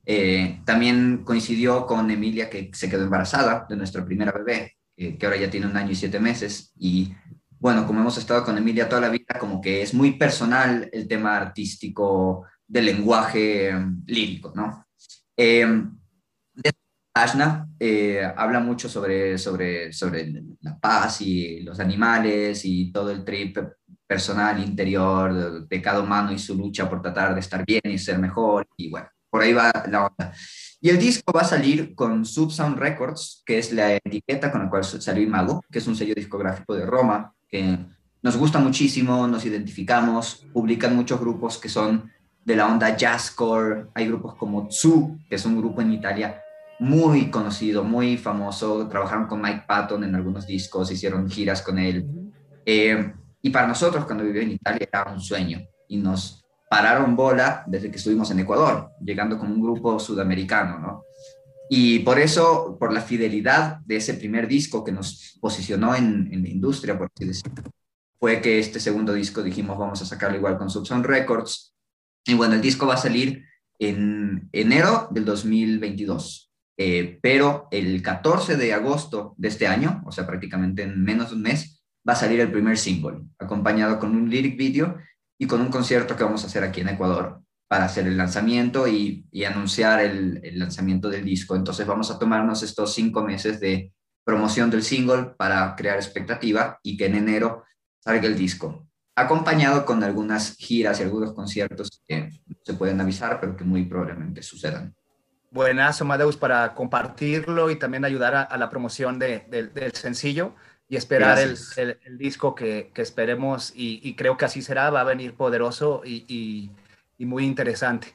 Eh, 0.06 0.60
también 0.65 1.23
coincidió 1.23 1.86
con 1.86 2.11
Emilia 2.11 2.49
que 2.49 2.69
se 2.73 2.90
quedó 2.90 3.03
embarazada 3.03 3.65
de 3.69 3.77
nuestra 3.77 4.06
primera 4.06 4.34
bebé, 4.34 4.76
que 4.95 5.26
ahora 5.26 5.38
ya 5.38 5.49
tiene 5.49 5.68
un 5.68 5.77
año 5.77 5.91
y 5.91 5.95
siete 5.95 6.19
meses. 6.19 6.73
Y 6.77 7.14
bueno, 7.66 7.88
como 7.88 8.00
hemos 8.00 8.16
estado 8.20 8.46
con 8.46 8.56
Emilia 8.60 8.88
toda 8.88 9.02
la 9.02 9.10
vida, 9.10 9.40
como 9.40 9.60
que 9.60 9.82
es 9.82 9.92
muy 9.92 10.12
personal 10.20 10.88
el 10.94 11.08
tema 11.08 11.36
artístico 11.36 12.46
del 12.68 12.86
lenguaje 12.86 13.70
em, 13.70 14.04
lírico, 14.06 14.54
¿no? 14.56 14.86
Eh, 15.36 15.66
Ashna 17.16 17.68
eh, 17.80 18.22
habla 18.38 18.60
mucho 18.60 18.88
sobre, 18.88 19.40
sobre, 19.40 19.92
sobre 19.92 20.32
la 20.62 20.78
paz 20.78 21.22
y 21.22 21.62
los 21.62 21.80
animales 21.80 22.64
y 22.66 22.92
todo 22.92 23.10
el 23.10 23.26
trip 23.26 23.58
personal, 24.06 24.64
interior, 24.64 25.68
de 25.68 25.82
cada 25.82 26.02
humano 26.02 26.32
y 26.32 26.38
su 26.38 26.54
lucha 26.56 26.88
por 26.88 27.02
tratar 27.02 27.34
de 27.34 27.40
estar 27.40 27.66
bien 27.66 27.82
y 27.86 27.98
ser 27.98 28.20
mejor. 28.20 28.68
Y 28.78 28.92
bueno, 28.92 29.08
por 29.28 29.42
ahí 29.42 29.54
va 29.54 29.72
la 29.90 30.06
onda. 30.06 30.32
Y 30.80 30.90
el 30.90 31.00
disco 31.00 31.34
va 31.34 31.42
a 31.42 31.46
salir 31.46 31.96
con 31.96 32.26
Subsound 32.26 32.78
Records, 32.78 33.42
que 33.44 33.58
es 33.58 33.74
la 33.74 33.96
etiqueta 33.96 34.52
con 34.52 34.62
la 34.62 34.70
cual 34.70 34.84
salió 34.84 35.24
Imago, 35.24 35.64
que 35.72 35.80
es 35.80 35.88
un 35.88 35.96
sello 35.96 36.14
discográfico 36.14 36.76
de 36.76 36.86
Roma, 36.86 37.32
que 37.56 37.77
nos 38.22 38.36
gusta 38.36 38.60
muchísimo, 38.60 39.27
nos 39.27 39.45
identificamos, 39.45 40.45
publican 40.52 40.95
muchos 40.95 41.19
grupos 41.19 41.57
que 41.57 41.69
son 41.69 42.11
de 42.44 42.56
la 42.56 42.68
onda 42.68 42.98
jazzcore, 42.98 43.88
hay 43.94 44.07
grupos 44.07 44.36
como 44.36 44.68
Tsu, 44.68 45.19
que 45.30 45.36
es 45.36 45.45
un 45.45 45.57
grupo 45.57 45.82
en 45.82 45.94
Italia 45.94 46.41
muy 46.80 47.32
conocido, 47.32 47.84
muy 47.84 48.18
famoso, 48.18 48.88
trabajaron 48.90 49.27
con 49.27 49.41
Mike 49.41 49.64
Patton 49.65 50.03
en 50.03 50.15
algunos 50.15 50.45
discos, 50.45 50.91
hicieron 50.91 51.30
giras 51.30 51.61
con 51.61 51.80
él. 51.80 52.06
Eh, 52.65 53.14
y 53.41 53.49
para 53.52 53.68
nosotros 53.68 54.03
cuando 54.06 54.26
viví 54.26 54.41
en 54.41 54.52
Italia 54.52 54.88
era 54.91 55.06
un 55.10 55.22
sueño 55.22 55.61
y 55.88 55.98
nos 55.98 56.44
pararon 56.69 57.15
bola 57.15 57.64
desde 57.68 57.90
que 57.90 57.98
estuvimos 57.98 58.30
en 58.32 58.40
Ecuador, 58.40 58.91
llegando 58.99 59.40
como 59.40 59.53
un 59.53 59.61
grupo 59.61 59.98
sudamericano, 59.98 60.80
¿no? 60.80 61.03
Y 61.70 62.00
por 62.00 62.20
eso, 62.20 62.78
por 62.80 62.94
la 62.94 63.02
fidelidad 63.02 63.80
de 63.86 63.98
ese 63.98 64.14
primer 64.14 64.48
disco 64.48 64.84
que 64.84 64.92
nos 64.92 65.38
posicionó 65.42 65.96
en, 65.96 66.30
en 66.32 66.44
la 66.44 66.50
industria, 66.50 66.98
por 66.98 67.10
así 67.14 67.26
decirlo, 67.26 67.64
fue 68.20 68.42
que 68.42 68.60
este 68.60 68.80
segundo 68.80 69.14
disco 69.14 69.44
dijimos 69.44 69.78
vamos 69.78 70.02
a 70.02 70.06
sacarlo 70.06 70.38
igual 70.38 70.58
con 70.58 70.70
Subsound 70.70 71.06
Records. 71.06 71.74
Y 72.26 72.34
bueno, 72.34 72.56
el 72.56 72.62
disco 72.62 72.88
va 72.88 72.96
a 72.96 72.98
salir 72.98 73.44
en 73.80 74.50
enero 74.52 75.08
del 75.12 75.26
2022. 75.26 76.52
Eh, 76.78 77.20
pero 77.22 77.68
el 77.72 78.02
14 78.02 78.58
de 78.58 78.74
agosto 78.74 79.34
de 79.38 79.48
este 79.48 79.68
año, 79.68 80.04
o 80.06 80.12
sea, 80.12 80.28
prácticamente 80.28 80.84
en 80.84 81.04
menos 81.04 81.30
de 81.30 81.36
un 81.36 81.44
mes, 81.44 81.84
va 82.08 82.14
a 82.14 82.18
salir 82.18 82.40
el 82.40 82.52
primer 82.52 82.78
single, 82.78 83.22
acompañado 83.40 83.98
con 83.98 84.16
un 84.16 84.30
lyric 84.30 84.58
video 84.58 84.98
y 85.40 85.48
con 85.48 85.62
un 85.62 85.70
concierto 85.70 86.16
que 86.16 86.24
vamos 86.24 86.44
a 86.44 86.48
hacer 86.48 86.64
aquí 86.64 86.82
en 86.82 86.90
Ecuador 86.90 87.42
para 87.68 87.86
hacer 87.86 88.08
el 88.08 88.18
lanzamiento 88.18 88.88
y, 88.88 89.28
anunciar 89.46 90.00
el, 90.02 90.60
lanzamiento 90.60 91.10
del 91.10 91.26
disco. 91.26 91.56
Entonces 91.56 91.86
vamos 91.86 92.12
a 92.12 92.20
tomarnos 92.20 92.64
estos 92.64 92.94
cinco 92.94 93.24
meses 93.24 93.60
de 93.60 93.92
promoción 94.24 94.70
del 94.70 94.84
single 94.84 95.34
para 95.38 95.76
crear 95.76 95.98
expectativa 95.98 96.80
y 96.84 96.98
que 96.98 97.06
en 97.06 97.16
enero 97.16 97.64
salga 98.00 98.28
el 98.28 98.38
disco, 98.38 98.88
acompañado 99.16 99.86
con 99.86 100.04
algunas 100.04 100.56
giras 100.58 101.00
y 101.00 101.04
algunos 101.04 101.34
conciertos 101.34 102.02
que 102.08 102.30
se 102.64 102.74
pueden 102.74 103.02
avisar, 103.02 103.40
pero 103.40 103.56
que 103.56 103.64
muy 103.64 103.86
probablemente 103.86 104.42
sucedan. 104.42 104.96
Buenas, 105.52 106.02
Amadeus, 106.02 106.38
para 106.38 106.74
compartirlo 106.74 107.72
y 107.72 107.78
también 107.78 108.04
ayudar 108.04 108.36
a, 108.36 108.58
la 108.58 108.70
promoción 108.70 109.18
del 109.20 109.92
sencillo 109.94 110.54
y 110.88 110.98
esperar 110.98 111.40
el, 111.40 111.58
el, 111.78 112.18
disco 112.18 112.54
que, 112.54 112.92
que 112.94 113.02
esperemos 113.02 113.72
y, 113.76 114.16
creo 114.16 114.38
que 114.38 114.46
así 114.46 114.62
será, 114.62 114.90
va 114.90 115.02
a 115.02 115.06
venir 115.06 115.36
poderoso 115.36 116.02
y, 116.06 116.26
y, 116.28 116.72
muy 117.24 117.46
interesante. 117.46 118.08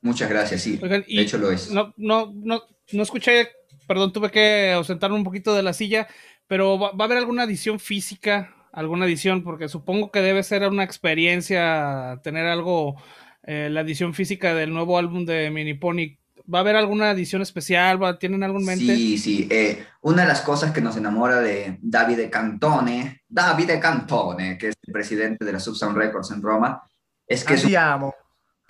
Muchas 0.00 0.28
gracias, 0.28 0.62
sí. 0.62 0.78
de 0.78 1.04
hecho 1.08 1.38
lo 1.38 1.52
es. 1.52 1.70
No, 1.70 1.94
no, 1.96 2.32
no, 2.34 2.62
no 2.92 3.02
escuché, 3.02 3.50
perdón, 3.86 4.12
tuve 4.12 4.32
que 4.32 4.72
ausentarme 4.72 5.16
un 5.16 5.22
poquito 5.22 5.54
de 5.54 5.62
la 5.62 5.72
silla, 5.72 6.08
pero 6.48 6.78
va, 6.78 6.88
a 6.98 7.04
haber 7.04 7.18
alguna 7.18 7.44
edición 7.44 7.78
física, 7.78 8.56
alguna 8.72 9.06
edición, 9.06 9.44
porque 9.44 9.68
supongo 9.68 10.10
que 10.10 10.20
debe 10.20 10.42
ser 10.42 10.66
una 10.66 10.82
experiencia 10.82 12.20
tener 12.24 12.46
algo, 12.46 12.96
eh, 13.44 13.68
la 13.70 13.82
edición 13.82 14.14
física 14.14 14.54
del 14.54 14.72
nuevo 14.72 14.98
álbum 14.98 15.24
de 15.24 15.50
Minipony 15.50 16.18
¿Va 16.52 16.58
a 16.58 16.62
haber 16.62 16.76
alguna 16.76 17.10
edición 17.10 17.42
especial? 17.42 18.18
¿Tienen 18.18 18.42
algo 18.42 18.58
en 18.58 18.64
mente? 18.64 18.96
Sí, 18.96 19.18
sí. 19.18 19.48
Eh, 19.50 19.84
una 20.00 20.22
de 20.22 20.28
las 20.28 20.40
cosas 20.40 20.72
que 20.72 20.80
nos 20.80 20.96
enamora 20.96 21.40
de 21.40 21.78
Davide 21.80 22.28
Cantone, 22.30 23.22
Davide 23.28 23.78
Cantone, 23.78 24.58
que 24.58 24.68
es 24.68 24.74
el 24.82 24.92
presidente 24.92 25.44
de 25.44 25.52
la 25.52 25.60
Subsound 25.60 25.96
Records 25.96 26.30
en 26.32 26.42
Roma, 26.42 26.82
es 27.26 27.44
que... 27.44 27.54
es 27.54 27.74
amo. 27.76 28.14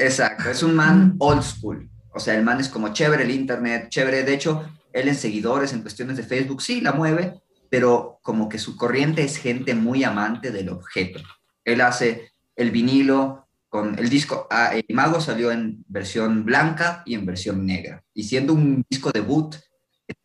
Exacto, 0.02 0.50
es 0.50 0.62
un 0.62 0.74
man 0.74 1.14
old 1.18 1.42
school. 1.42 1.88
O 2.12 2.18
sea, 2.18 2.34
el 2.34 2.42
man 2.42 2.60
es 2.60 2.68
como 2.68 2.92
chévere 2.92 3.22
el 3.22 3.30
internet, 3.30 3.88
chévere. 3.88 4.24
De 4.24 4.34
hecho, 4.34 4.68
él 4.92 5.08
en 5.08 5.14
seguidores, 5.14 5.72
en 5.72 5.82
cuestiones 5.82 6.16
de 6.16 6.24
Facebook, 6.24 6.60
sí, 6.60 6.80
la 6.80 6.92
mueve, 6.92 7.40
pero 7.70 8.18
como 8.22 8.48
que 8.48 8.58
su 8.58 8.76
corriente 8.76 9.22
es 9.22 9.36
gente 9.36 9.74
muy 9.74 10.04
amante 10.04 10.50
del 10.50 10.68
objeto. 10.70 11.20
Él 11.64 11.80
hace 11.80 12.32
el 12.56 12.70
vinilo, 12.70 13.46
con 13.68 13.98
el 13.98 14.10
disco, 14.10 14.46
ah, 14.50 14.72
el 14.74 14.84
Mago 14.94 15.20
salió 15.20 15.50
en 15.50 15.82
versión 15.88 16.44
blanca 16.44 17.02
y 17.06 17.14
en 17.14 17.24
versión 17.24 17.64
negra. 17.64 18.04
Y 18.12 18.24
siendo 18.24 18.52
un 18.52 18.84
disco 18.90 19.10
debut, 19.10 19.56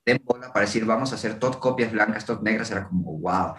para 0.03 0.65
decir 0.65 0.85
vamos 0.85 1.11
a 1.11 1.15
hacer 1.15 1.39
tot 1.39 1.59
copias 1.59 1.91
blancas, 1.91 2.25
tot 2.25 2.41
negras, 2.41 2.71
era 2.71 2.87
como 2.87 3.17
wow. 3.19 3.53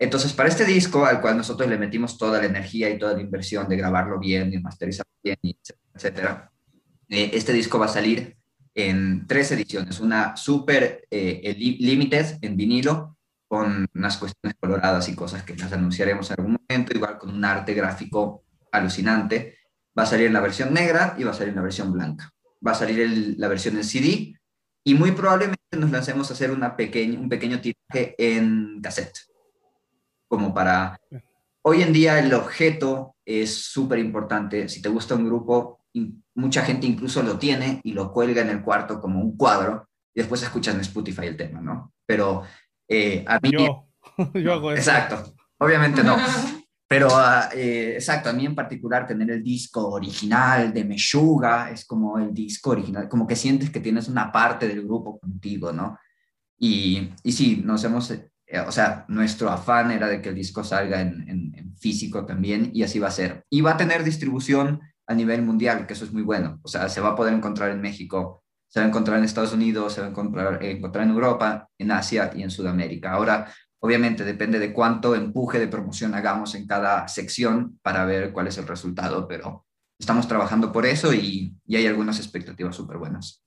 Entonces, 0.00 0.32
para 0.32 0.48
este 0.48 0.64
disco, 0.64 1.04
al 1.04 1.20
cual 1.20 1.36
nosotros 1.36 1.68
le 1.68 1.76
metimos 1.76 2.16
toda 2.16 2.40
la 2.40 2.46
energía 2.46 2.88
y 2.88 2.98
toda 2.98 3.12
la 3.12 3.20
inversión 3.20 3.68
de 3.68 3.76
grabarlo 3.76 4.18
bien, 4.18 4.50
y 4.50 4.58
masterizarlo 4.58 5.12
bien, 5.22 5.36
etcétera, 5.94 6.50
eh, 7.10 7.30
este 7.34 7.52
disco 7.52 7.78
va 7.78 7.84
a 7.84 7.90
salir 7.90 8.34
en 8.74 9.26
tres 9.26 9.52
ediciones. 9.52 10.00
Una 10.00 10.38
super 10.38 11.06
eh, 11.10 11.54
limited 11.80 12.38
en 12.40 12.56
vinilo, 12.56 13.18
con 13.46 13.86
unas 13.94 14.16
cuestiones 14.16 14.56
coloradas 14.58 15.06
y 15.10 15.14
cosas 15.14 15.42
que 15.42 15.54
las 15.54 15.70
anunciaremos 15.72 16.30
en 16.30 16.36
algún 16.38 16.58
momento, 16.66 16.96
igual 16.96 17.18
con 17.18 17.34
un 17.34 17.44
arte 17.44 17.74
gráfico 17.74 18.44
alucinante. 18.72 19.58
Va 19.98 20.04
a 20.04 20.06
salir 20.06 20.28
en 20.28 20.32
la 20.32 20.40
versión 20.40 20.72
negra 20.72 21.14
y 21.18 21.24
va 21.24 21.32
a 21.32 21.34
salir 21.34 21.50
en 21.50 21.56
la 21.56 21.62
versión 21.62 21.92
blanca. 21.92 22.30
Va 22.66 22.72
a 22.72 22.74
salir 22.74 23.34
la 23.36 23.48
versión 23.48 23.76
en 23.76 23.84
CD 23.84 24.34
y 24.82 24.94
muy 24.94 25.12
probablemente 25.12 25.60
nos 25.76 25.90
lancemos 25.90 26.30
a 26.30 26.32
hacer 26.32 26.52
una 26.52 26.74
un 26.78 27.28
pequeño 27.28 27.60
tiraje 27.60 28.14
en 28.16 28.80
cassette. 28.80 29.29
Como 30.30 30.54
para... 30.54 31.00
Hoy 31.62 31.82
en 31.82 31.92
día 31.92 32.20
el 32.20 32.32
objeto 32.32 33.16
es 33.24 33.64
súper 33.64 33.98
importante. 33.98 34.68
Si 34.68 34.80
te 34.80 34.88
gusta 34.88 35.16
un 35.16 35.26
grupo, 35.26 35.80
mucha 36.34 36.62
gente 36.62 36.86
incluso 36.86 37.20
lo 37.22 37.36
tiene 37.36 37.80
y 37.82 37.92
lo 37.92 38.12
cuelga 38.12 38.40
en 38.42 38.50
el 38.50 38.62
cuarto 38.62 39.00
como 39.00 39.20
un 39.20 39.36
cuadro 39.36 39.88
y 40.14 40.20
después 40.20 40.40
escuchan 40.42 40.76
en 40.76 40.82
Spotify 40.82 41.26
el 41.26 41.36
tema, 41.36 41.60
¿no? 41.60 41.92
Pero 42.06 42.44
eh, 42.86 43.24
a 43.26 43.40
mí... 43.40 43.50
Yo, 43.50 43.88
yo 44.34 44.52
hago 44.52 44.70
eso. 44.70 44.78
Exacto. 44.78 45.34
Obviamente 45.58 46.04
no. 46.04 46.16
Pero, 46.88 47.08
ah, 47.12 47.48
eh, 47.54 47.92
exacto, 47.94 48.30
a 48.30 48.32
mí 48.32 48.46
en 48.46 48.54
particular 48.54 49.06
tener 49.06 49.30
el 49.30 49.44
disco 49.44 49.90
original 49.90 50.72
de 50.72 50.84
Meshuga 50.84 51.70
es 51.70 51.84
como 51.84 52.18
el 52.18 52.34
disco 52.34 52.70
original, 52.70 53.08
como 53.08 53.28
que 53.28 53.36
sientes 53.36 53.70
que 53.70 53.78
tienes 53.78 54.08
una 54.08 54.32
parte 54.32 54.66
del 54.66 54.82
grupo 54.82 55.20
contigo, 55.20 55.72
¿no? 55.72 55.98
Y, 56.58 57.10
y 57.22 57.30
sí, 57.30 57.62
nos 57.64 57.84
hemos, 57.84 58.12
o 58.66 58.72
sea, 58.72 59.04
nuestro 59.08 59.50
afán 59.50 59.90
era 59.90 60.08
de 60.08 60.20
que 60.20 60.30
el 60.30 60.34
disco 60.34 60.64
salga 60.64 61.00
en, 61.00 61.74
físico 61.78 62.26
también 62.26 62.70
y 62.74 62.82
así 62.82 62.98
va 62.98 63.08
a 63.08 63.12
ser. 63.12 63.46
Y 63.48 63.62
va 63.62 63.72
a 63.72 63.76
tener 63.78 64.04
distribución 64.04 64.80
a 65.06 65.14
nivel 65.14 65.42
mundial, 65.42 65.86
que 65.86 65.94
eso 65.94 66.04
es 66.04 66.12
muy 66.12 66.22
bueno. 66.22 66.60
O 66.62 66.68
sea, 66.68 66.88
se 66.90 67.00
va 67.00 67.10
a 67.10 67.16
poder 67.16 67.32
encontrar 67.32 67.70
en 67.70 67.80
México, 67.80 68.44
se 68.68 68.80
va 68.80 68.86
a 68.86 68.88
encontrar 68.88 69.18
en 69.18 69.24
Estados 69.24 69.54
Unidos, 69.54 69.94
se 69.94 70.02
va 70.02 70.08
a 70.08 70.10
encontrar, 70.10 70.62
encontrar 70.62 71.04
en 71.04 71.10
Europa, 71.10 71.68
en 71.78 71.90
Asia 71.90 72.32
y 72.34 72.42
en 72.42 72.50
Sudamérica. 72.50 73.12
Ahora, 73.12 73.50
Obviamente 73.82 74.24
depende 74.24 74.58
de 74.58 74.74
cuánto 74.74 75.14
empuje 75.14 75.58
de 75.58 75.66
promoción 75.66 76.14
hagamos 76.14 76.54
en 76.54 76.66
cada 76.66 77.08
sección 77.08 77.78
para 77.82 78.04
ver 78.04 78.30
cuál 78.32 78.46
es 78.46 78.58
el 78.58 78.68
resultado, 78.68 79.26
pero 79.26 79.66
estamos 79.98 80.28
trabajando 80.28 80.70
por 80.70 80.84
eso 80.84 81.14
y, 81.14 81.56
hay 81.66 81.86
algunas 81.86 82.18
expectativas 82.18 82.76
súper 82.76 82.98
buenas. 82.98 83.42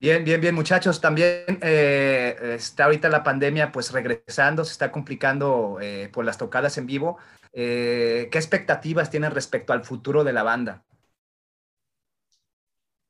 Bien, 0.00 0.24
bien, 0.24 0.40
bien, 0.40 0.54
muchachos. 0.54 1.00
También 1.00 1.44
eh, 1.62 2.56
está 2.56 2.84
ahorita 2.84 3.08
la 3.08 3.22
pandemia 3.22 3.72
pues 3.72 3.90
regresando, 3.92 4.64
se 4.64 4.72
está 4.72 4.92
complicando 4.92 5.78
eh, 5.80 6.10
por 6.12 6.24
las 6.24 6.36
tocadas 6.36 6.76
en 6.78 6.86
vivo. 6.86 7.18
Eh, 7.52 8.28
¿Qué 8.30 8.38
expectativas 8.38 9.10
tienen 9.10 9.30
respecto 9.30 9.72
al 9.72 9.84
futuro 9.84 10.24
de 10.24 10.32
la 10.32 10.42
banda? 10.42 10.84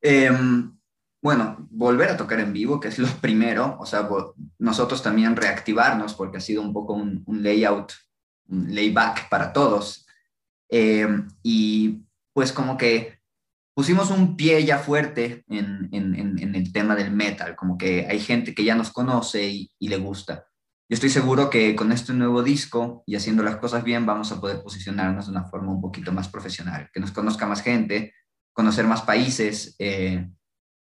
Em, 0.02 0.78
bueno, 1.22 1.66
volver 1.70 2.10
a 2.10 2.16
tocar 2.18 2.38
en 2.40 2.52
vivo, 2.52 2.78
que 2.78 2.88
es 2.88 2.98
lo 2.98 3.08
primero, 3.22 3.78
o 3.80 3.86
sea, 3.86 4.06
nosotros 4.58 5.02
también 5.02 5.34
reactivarnos, 5.34 6.12
porque 6.14 6.36
ha 6.36 6.40
sido 6.40 6.60
un 6.60 6.74
poco 6.74 6.92
un, 6.92 7.24
layout, 7.42 7.94
un 8.48 8.74
layback 8.74 9.30
para 9.30 9.52
todos. 9.54 10.06
Eh, 10.68 11.08
y 11.42 12.02
pues 12.34 12.52
como 12.52 12.76
que 12.76 13.13
pusimos 13.74 14.10
un 14.10 14.36
pie 14.36 14.64
ya 14.64 14.78
fuerte 14.78 15.44
en, 15.48 15.90
el 15.92 16.72
tema 16.72 16.94
del 16.94 17.10
metal, 17.10 17.56
como 17.56 17.76
que 17.76 18.06
hay 18.08 18.20
gente 18.20 18.54
que 18.54 18.64
ya 18.64 18.74
nos 18.74 18.90
conoce 18.90 19.48
y, 19.48 19.70
y, 19.78 19.88
le 19.88 19.96
gusta. 19.96 20.46
Yo 20.88 20.94
estoy 20.94 21.10
seguro 21.10 21.50
que 21.50 21.74
con 21.74 21.92
este 21.92 22.12
nuevo 22.12 22.42
disco 22.42 23.02
y 23.06 23.16
haciendo 23.16 23.42
las 23.42 23.56
cosas 23.56 23.82
bien 23.82 24.06
vamos 24.06 24.30
a 24.32 24.40
poder 24.40 24.62
posicionarnos 24.62 25.26
de 25.26 25.32
una 25.32 25.44
forma 25.44 25.72
un 25.72 25.80
poquito 25.80 26.12
más 26.12 26.28
profesional, 26.28 26.88
que 26.92 27.00
nos 27.00 27.10
conozca 27.10 27.46
más 27.46 27.62
gente, 27.62 28.12
conocer 28.52 28.86
más 28.86 29.02
países 29.02 29.74
eh, 29.78 30.30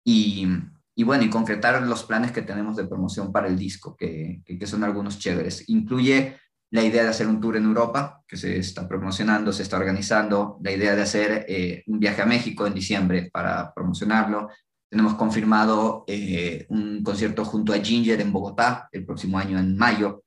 y, 0.06 0.48
y, 0.96 1.04
bueno, 1.04 1.24
y 1.24 1.30
concretar 1.30 1.82
los 1.82 2.04
planes 2.04 2.32
que 2.32 2.44
tenemos 2.44 2.76
de 2.76 2.86
promoción 2.86 3.32
para 3.32 3.48
el 3.48 3.58
disco, 3.58 3.98
que, 3.98 4.44
que, 4.46 4.68
son 4.68 4.84
algunos 4.84 5.18
chéveres. 5.18 5.68
Incluye 5.70 6.38
la 6.76 6.84
idea 6.84 7.04
de 7.04 7.10
hacer 7.10 7.28
un 7.28 7.40
tour 7.40 7.56
en 7.56 7.64
Europa, 7.64 8.22
que 8.28 8.36
se 8.36 8.58
está 8.58 8.86
promocionando, 8.86 9.54
se 9.54 9.64
está 9.64 9.78
organizando, 9.78 10.60
la 10.62 10.72
idea 10.72 10.94
de 10.94 11.02
hacer 11.02 11.46
eh, 11.48 11.84
un 11.88 12.00
viaje 12.00 12.22
a 12.22 12.26
México 12.26 12.68
en 12.68 12.74
diciembre 12.74 13.30
para 13.32 13.74
promocionarlo. 13.74 14.50
Tenemos 14.90 15.16
confirmado 15.16 16.04
eh, 16.06 16.66
un 16.68 17.02
concierto 17.02 17.46
junto 17.46 17.72
a 17.72 17.80
Ginger 17.80 18.20
en 18.20 18.34
Bogotá 18.34 18.90
el 18.92 19.06
próximo 19.06 19.40
año, 19.40 19.58
en 19.58 19.78
mayo, 19.78 20.26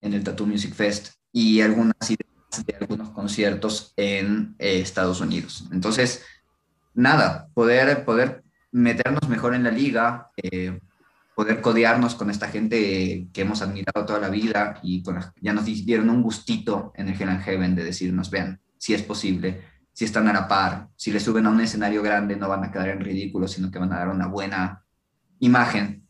en 0.00 0.14
el 0.14 0.24
Tattoo 0.24 0.46
Music 0.46 0.72
Fest, 0.72 1.12
y 1.30 1.60
algunas 1.60 1.94
ideas 2.10 2.66
de 2.66 2.74
algunos 2.80 3.10
conciertos 3.10 3.92
en 3.96 4.54
Estados 4.58 5.20
Unidos. 5.20 5.68
Entonces, 5.72 6.24
nada, 6.94 7.48
poder, 7.52 8.04
poder 8.06 8.42
meternos 8.70 9.28
mejor 9.28 9.54
en 9.54 9.64
la 9.64 9.70
liga, 9.70 10.30
eh, 10.36 10.80
poder 11.34 11.60
codearnos 11.60 12.14
con 12.14 12.30
esta 12.30 12.48
gente 12.48 13.28
que 13.32 13.40
hemos 13.40 13.62
admirado 13.62 14.04
toda 14.04 14.20
la 14.20 14.28
vida 14.28 14.78
y 14.82 15.02
con 15.02 15.18
ya 15.40 15.52
nos 15.52 15.64
dieron 15.64 16.10
un 16.10 16.22
gustito 16.22 16.92
en 16.94 17.08
el 17.08 17.20
Hell 17.20 17.28
and 17.28 17.42
Heaven 17.42 17.74
de 17.74 17.84
decirnos, 17.84 18.30
vean, 18.30 18.60
si 18.78 18.94
es 18.94 19.02
posible, 19.02 19.62
si 19.92 20.04
están 20.04 20.28
a 20.28 20.32
la 20.32 20.48
par, 20.48 20.88
si 20.96 21.10
le 21.10 21.20
suben 21.20 21.46
a 21.46 21.50
un 21.50 21.60
escenario 21.60 22.02
grande 22.02 22.36
no 22.36 22.48
van 22.48 22.64
a 22.64 22.70
quedar 22.70 22.88
en 22.90 23.00
ridículo, 23.00 23.48
sino 23.48 23.70
que 23.70 23.78
van 23.78 23.92
a 23.92 23.98
dar 23.98 24.08
una 24.08 24.26
buena 24.26 24.84
imagen. 25.38 26.06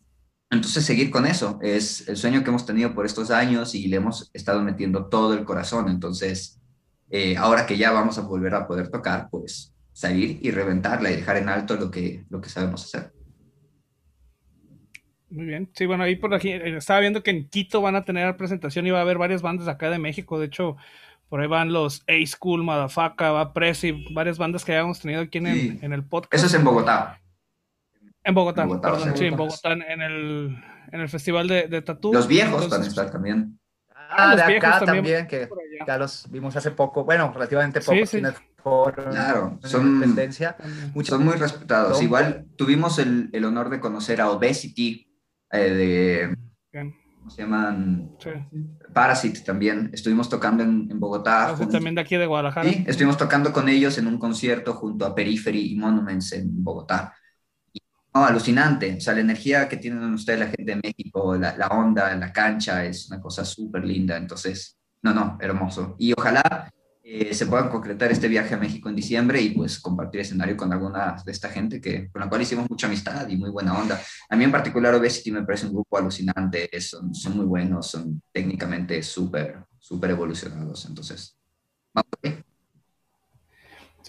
Entonces 0.50 0.84
seguir 0.84 1.10
con 1.10 1.26
eso 1.26 1.58
es 1.62 2.08
el 2.08 2.16
sueño 2.16 2.42
que 2.42 2.50
hemos 2.50 2.66
tenido 2.66 2.94
por 2.94 3.06
estos 3.06 3.30
años 3.30 3.74
y 3.74 3.88
le 3.88 3.96
hemos 3.96 4.30
estado 4.34 4.62
metiendo 4.62 5.06
todo 5.06 5.34
el 5.34 5.44
corazón. 5.44 5.88
Entonces, 5.88 6.60
eh, 7.10 7.36
ahora 7.36 7.66
que 7.66 7.78
ya 7.78 7.90
vamos 7.90 8.18
a 8.18 8.22
volver 8.22 8.54
a 8.54 8.66
poder 8.66 8.88
tocar, 8.88 9.28
pues 9.30 9.74
salir 9.92 10.38
y 10.42 10.50
reventarla 10.50 11.10
y 11.10 11.16
dejar 11.16 11.36
en 11.36 11.48
alto 11.48 11.76
lo 11.76 11.90
que, 11.90 12.24
lo 12.28 12.40
que 12.40 12.50
sabemos 12.50 12.84
hacer. 12.84 13.12
Muy 15.32 15.46
bien. 15.46 15.70
Sí, 15.74 15.86
bueno, 15.86 16.04
ahí 16.04 16.16
por 16.16 16.34
aquí 16.34 16.50
eh, 16.50 16.76
estaba 16.76 17.00
viendo 17.00 17.22
que 17.22 17.30
en 17.30 17.48
Quito 17.48 17.80
van 17.80 17.96
a 17.96 18.04
tener 18.04 18.36
presentación 18.36 18.86
y 18.86 18.90
va 18.90 18.98
a 18.98 19.02
haber 19.02 19.16
varias 19.16 19.40
bandas 19.40 19.66
acá 19.66 19.88
de 19.88 19.98
México. 19.98 20.38
De 20.38 20.46
hecho, 20.46 20.76
por 21.30 21.40
ahí 21.40 21.46
van 21.46 21.72
los 21.72 22.02
A-School, 22.06 22.62
Madafaka, 22.62 23.32
va 23.32 23.52
y 23.82 24.12
varias 24.12 24.36
bandas 24.36 24.62
que 24.62 24.72
habíamos 24.72 25.00
tenido 25.00 25.22
aquí 25.22 25.38
en, 25.38 25.46
el, 25.46 26.04
podcast. 26.04 26.34
Eso 26.34 26.46
es 26.46 26.54
en 26.54 26.64
Bogotá. 26.64 27.18
En 28.22 28.34
Bogotá, 28.34 28.68
perdón, 28.68 29.16
sí, 29.16 29.24
en 29.24 29.36
Bogotá, 29.36 29.72
en 29.72 30.02
el, 30.02 30.62
en 30.92 31.00
el 31.00 31.09
festival 31.09 31.48
de, 31.48 31.66
de 31.66 31.80
Tatú. 31.80 32.12
Los 32.12 32.28
viejos 32.28 32.68
van 32.68 32.82
a 32.82 32.86
estar 32.86 33.10
también. 33.10 33.59
Ah, 34.10 34.36
de 34.36 34.42
acá 34.42 34.80
también, 34.84 35.26
que 35.26 35.48
ya 35.86 35.96
los 35.96 36.30
vimos 36.30 36.54
hace 36.54 36.72
poco, 36.72 37.04
bueno, 37.04 37.32
relativamente 37.32 37.80
poco, 37.80 38.04
sí, 38.04 38.20
por 38.62 38.94
claro, 38.94 39.59
son, 39.62 39.98
tendencia. 39.98 40.56
son 41.02 41.24
muy 41.24 41.36
respetados. 41.36 42.02
Igual 42.02 42.44
tuvimos 42.56 42.98
el, 42.98 43.30
el, 43.32 43.46
honor 43.46 43.70
de 43.70 43.80
conocer 43.80 44.20
a 44.20 44.30
Obesity, 44.30 45.11
eh, 45.52 45.70
de, 45.70 46.36
¿cómo 47.18 47.30
se 47.30 47.42
llaman? 47.42 48.16
Parasite 48.92 49.40
también. 49.40 49.90
Estuvimos 49.92 50.28
tocando 50.28 50.62
en, 50.62 50.88
en 50.90 50.98
Bogotá. 50.98 51.50
Ah, 51.50 51.68
también 51.70 51.94
de 51.94 52.00
aquí 52.00 52.16
de 52.16 52.26
Guadalajara. 52.26 52.68
Sí, 52.68 52.84
estuvimos 52.86 53.16
tocando 53.16 53.52
con 53.52 53.68
ellos 53.68 53.96
en 53.98 54.06
un 54.06 54.18
concierto 54.18 54.74
junto 54.74 55.06
a 55.06 55.14
Periphery 55.14 55.72
y 55.72 55.76
Monuments 55.76 56.32
en 56.32 56.64
Bogotá. 56.64 57.14
alucinante. 58.12 58.96
O 58.96 59.00
sea, 59.00 59.14
la 59.14 59.20
energía 59.20 59.68
que 59.68 59.76
tienen 59.76 60.02
ustedes, 60.12 60.40
la 60.40 60.46
gente 60.46 60.74
de 60.74 60.80
México, 60.82 61.36
la, 61.36 61.56
la 61.56 61.68
onda, 61.68 62.14
la 62.16 62.32
cancha, 62.32 62.84
es 62.84 63.08
una 63.10 63.20
cosa 63.20 63.44
súper 63.44 63.84
linda. 63.84 64.16
Entonces, 64.16 64.78
no, 65.02 65.14
no, 65.14 65.38
hermoso. 65.40 65.94
Y 65.98 66.12
ojalá 66.16 66.70
eh, 67.14 67.34
se 67.34 67.44
puedan 67.44 67.68
concretar 67.68 68.10
este 68.10 68.26
viaje 68.26 68.55
a 68.55 68.56
México 68.56 68.89
en 68.89 68.97
diciembre 68.97 69.39
y 69.39 69.51
pues 69.51 69.78
compartir 69.78 70.22
escenario 70.22 70.56
con 70.56 70.72
alguna 70.72 71.14
de 71.22 71.30
esta 71.30 71.51
gente 71.51 71.78
que, 71.78 72.10
con 72.10 72.20
la 72.20 72.28
cual 72.30 72.40
hicimos 72.40 72.70
mucha 72.70 72.86
amistad 72.86 73.28
y 73.28 73.36
muy 73.36 73.51
buena 73.51 73.78
onda. 73.78 74.01
A 74.30 74.34
mí 74.34 74.44
en 74.44 74.51
particular 74.51 74.94
Obesity 74.94 75.30
me 75.30 75.43
parece 75.43 75.66
un 75.66 75.74
grupo 75.74 75.98
alucinante, 75.98 76.70
son, 76.80 77.12
muy 77.36 77.44
buenos, 77.44 77.89
son 77.89 78.22
técnicamente 78.32 79.02
súper, 79.02 79.62
súper 79.78 80.12
evolucionados. 80.12 80.86
Entonces, 80.86 81.36
vamos 81.93 82.41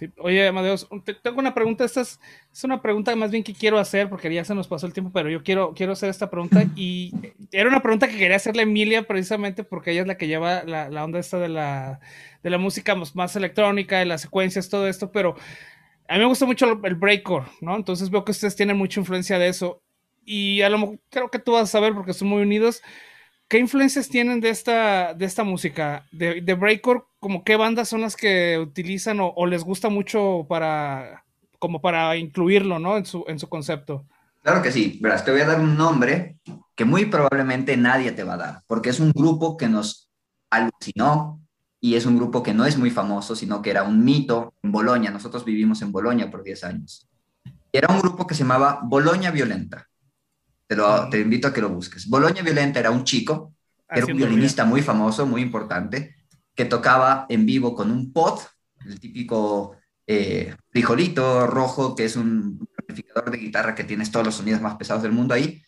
a 0.01 0.21
Oye, 0.21 0.47
Amadeus, 0.47 0.87
tengo 1.21 1.39
una 1.39 1.53
pregunta. 1.53 1.85
Esta 1.85 2.01
es, 2.01 2.19
una 2.63 2.81
pregunta 2.81 3.15
más 3.15 3.31
bien 3.31 3.43
que 3.43 3.53
quiero 3.53 3.79
hacer 3.79 4.09
porque 4.09 4.33
ya 4.33 4.43
se 4.43 4.55
nos 4.55 4.67
pasó 4.67 4.87
el 4.87 4.93
tiempo, 4.93 5.11
pero 5.13 5.29
yo 5.29 5.43
quiero, 5.43 5.73
quiero 5.73 5.93
hacer 5.93 6.09
esta 6.09 6.29
pregunta. 6.29 6.63
Y 6.75 7.13
era 7.51 7.69
una 7.69 7.81
pregunta 7.81 8.07
que 8.07 8.17
quería 8.17 8.35
hacerle 8.35 8.61
a 8.61 8.63
Emilia 8.63 9.03
precisamente 9.03 9.63
porque 9.63 9.91
ella 9.91 10.01
es 10.01 10.07
la 10.07 10.17
que 10.17 10.27
lleva 10.27 10.63
la, 10.63 10.89
la 10.89 11.03
onda 11.03 11.19
esta 11.19 11.37
de 11.37 11.49
la, 11.49 11.99
de 12.41 12.49
la 12.49 12.57
música 12.57 12.95
más, 13.13 13.35
electrónica, 13.35 13.99
de 13.99 14.05
las 14.05 14.21
secuencias, 14.21 14.69
todo 14.69 14.87
esto, 14.87 15.11
pero 15.11 15.35
a 16.07 16.13
mí 16.13 16.19
me 16.19 16.25
gusta 16.25 16.45
mucho 16.45 16.79
el 16.83 16.95
breakcore, 16.95 17.45
¿no? 17.61 17.75
Entonces 17.75 18.09
veo 18.09 18.25
que 18.25 18.31
ustedes 18.31 18.55
tienen 18.55 18.77
mucha 18.77 18.99
influencia 18.99 19.39
de 19.39 19.47
eso. 19.47 19.81
Y 20.25 20.61
a 20.61 20.69
lo 20.69 20.77
mejor 20.77 20.99
creo 21.09 21.29
que 21.29 21.39
tú 21.39 21.53
vas 21.53 21.63
a 21.63 21.67
saber 21.67 21.93
porque 21.93 22.13
son 22.13 22.27
muy 22.27 22.41
unidos. 22.41 22.81
¿Qué 23.53 23.59
influencias 23.59 24.09
tienen 24.09 24.41
de 24.41 24.49
esta, 24.49 25.13
de 25.13 25.25
esta 25.25 25.43
música? 25.43 26.07
De, 26.11 26.41
de 26.41 26.53
Breakcore, 26.55 27.03
como 27.19 27.43
qué 27.43 27.55
bandas 27.55 27.87
son 27.87 28.01
las 28.01 28.15
que 28.15 28.57
utilizan 28.57 29.19
o, 29.21 29.45
les 29.45 29.63
gusta 29.63 29.89
mucho 29.89 30.47
para, 30.49 31.23
como 31.59 31.79
para 31.79 32.17
incluirlo, 32.17 32.79
¿no? 32.79 32.97
En 32.97 33.05
su, 33.05 33.23
en 33.27 33.37
su 33.37 33.47
concepto. 33.47 34.07
Claro 34.41 34.63
que 34.63 34.71
sí. 34.71 34.97
Verás, 35.03 35.23
te 35.23 35.29
voy 35.29 35.41
a 35.41 35.45
dar 35.45 35.59
un 35.59 35.77
nombre 35.77 36.39
que 36.73 36.83
muy 36.83 37.05
probablemente 37.05 37.77
nadie 37.77 38.11
te 38.11 38.23
va 38.23 38.33
a 38.33 38.37
dar, 38.37 38.63
porque 38.65 38.89
es 38.89 38.99
un 38.99 39.11
grupo 39.11 39.55
que 39.55 39.69
nos 39.69 40.09
alucinó 40.49 41.39
y 41.79 41.93
es 41.93 42.07
un 42.07 42.15
grupo 42.15 42.41
que 42.41 42.55
no 42.55 42.65
es 42.65 42.75
muy 42.75 42.89
famoso, 42.89 43.35
sino 43.35 43.61
que 43.61 43.69
era 43.69 43.83
un 43.83 44.03
mito 44.03 44.55
en 44.63 44.71
Bolonia. 44.71 45.11
Nosotros 45.11 45.45
vivimos 45.45 45.79
en 45.83 45.91
Bolonia 45.91 46.31
por 46.31 46.41
10 46.41 46.63
años. 46.63 47.07
Era 47.71 47.93
un 47.93 47.99
grupo 47.99 48.25
que 48.25 48.33
se 48.33 48.41
llamaba 48.41 48.79
Bolonia 48.81 49.29
Violenta. 49.29 49.87
Te, 51.09 51.19
invito 51.19 51.47
a 51.47 51.53
que 51.53 51.61
lo 51.61 51.69
busques. 51.69 52.07
Boloña 52.07 52.41
Violenta 52.41 52.79
era 52.79 52.91
un 52.91 53.03
chico, 53.03 53.53
que 53.89 53.99
era 53.99 54.05
un 54.05 54.17
violinista 54.17 54.65
muy 54.65 54.81
famoso, 54.81 55.25
muy 55.25 55.41
importante, 55.41 56.15
que 56.55 56.65
tocaba 56.65 57.25
en 57.29 57.45
vivo 57.45 57.75
con 57.75 57.91
un 57.91 58.11
pod, 58.11 58.39
el 58.85 58.99
típico 58.99 59.75
eh, 60.07 60.55
frijolito 60.69 61.47
rojo, 61.47 61.95
que 61.95 62.05
es 62.05 62.15
un 62.15 62.67
amplificador 62.77 63.31
de 63.31 63.37
guitarra 63.37 63.75
que 63.75 63.83
tienes 63.83 64.11
todos 64.11 64.25
los 64.25 64.35
sonidos 64.35 64.61
más 64.61 64.75
pesados 64.75 65.03
del 65.03 65.11
mundo 65.11 65.33
ahí. 65.33 65.61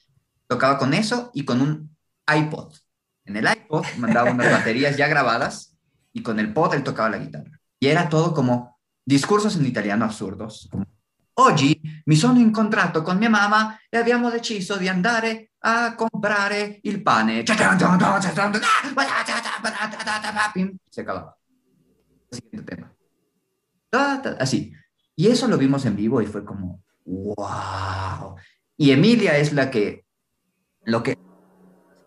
Tocaba 0.48 0.78
con 0.78 0.94
eso 0.94 1.32
y 1.34 1.46
con 1.46 1.62
un 1.62 1.96
iPod. 2.28 2.74
En 3.26 3.38
el 3.38 3.48
iPod 3.48 3.86
mandaba 3.98 4.32
unas 4.32 4.52
baterías 4.52 4.98
ya 4.98 5.08
grabadas 5.08 5.76
y 6.14 6.22
con 6.22 6.40
el 6.40 6.54
pod 6.54 6.74
él 6.74 6.84
tocaba 6.84 7.10
la 7.10 7.18
guitarra. 7.18 7.60
Y 7.80 7.88
era 7.88 8.10
todo 8.10 8.34
como 8.34 8.80
discursos 9.06 9.56
en 9.56 9.66
italiano 9.66 10.06
absurdos, 10.06 10.68
como 10.72 10.86
Oggi 11.38 11.82
mi 12.06 12.16
sono 12.16 12.40
incontrato 12.40 13.02
con 13.02 13.18
mia 13.18 13.30
mamma 13.30 13.78
e 13.90 13.98
abbiamo 13.98 14.30
deciso 14.30 14.78
di 14.78 14.88
andare 14.88 15.52
a 15.60 15.94
comprare 15.96 16.80
il 16.84 17.02
pane. 17.02 17.44
Se 17.46 17.54
acaba. 21.02 21.38
Siguiente 22.30 22.76
tema. 22.76 22.90
Así. 24.40 24.72
Y 25.16 25.28
eso 25.28 25.48
lo 25.48 25.58
vimos 25.58 25.86
en 25.86 25.96
vivo 25.96 26.22
y 26.22 26.26
fue 26.26 26.46
como, 26.46 26.82
wow. 27.06 28.36
Y 28.78 28.92
Emilia 28.92 29.38
es 29.38 29.52
la 29.54 29.70
que, 29.72 30.06
lo 30.84 31.04
que, 31.04 31.18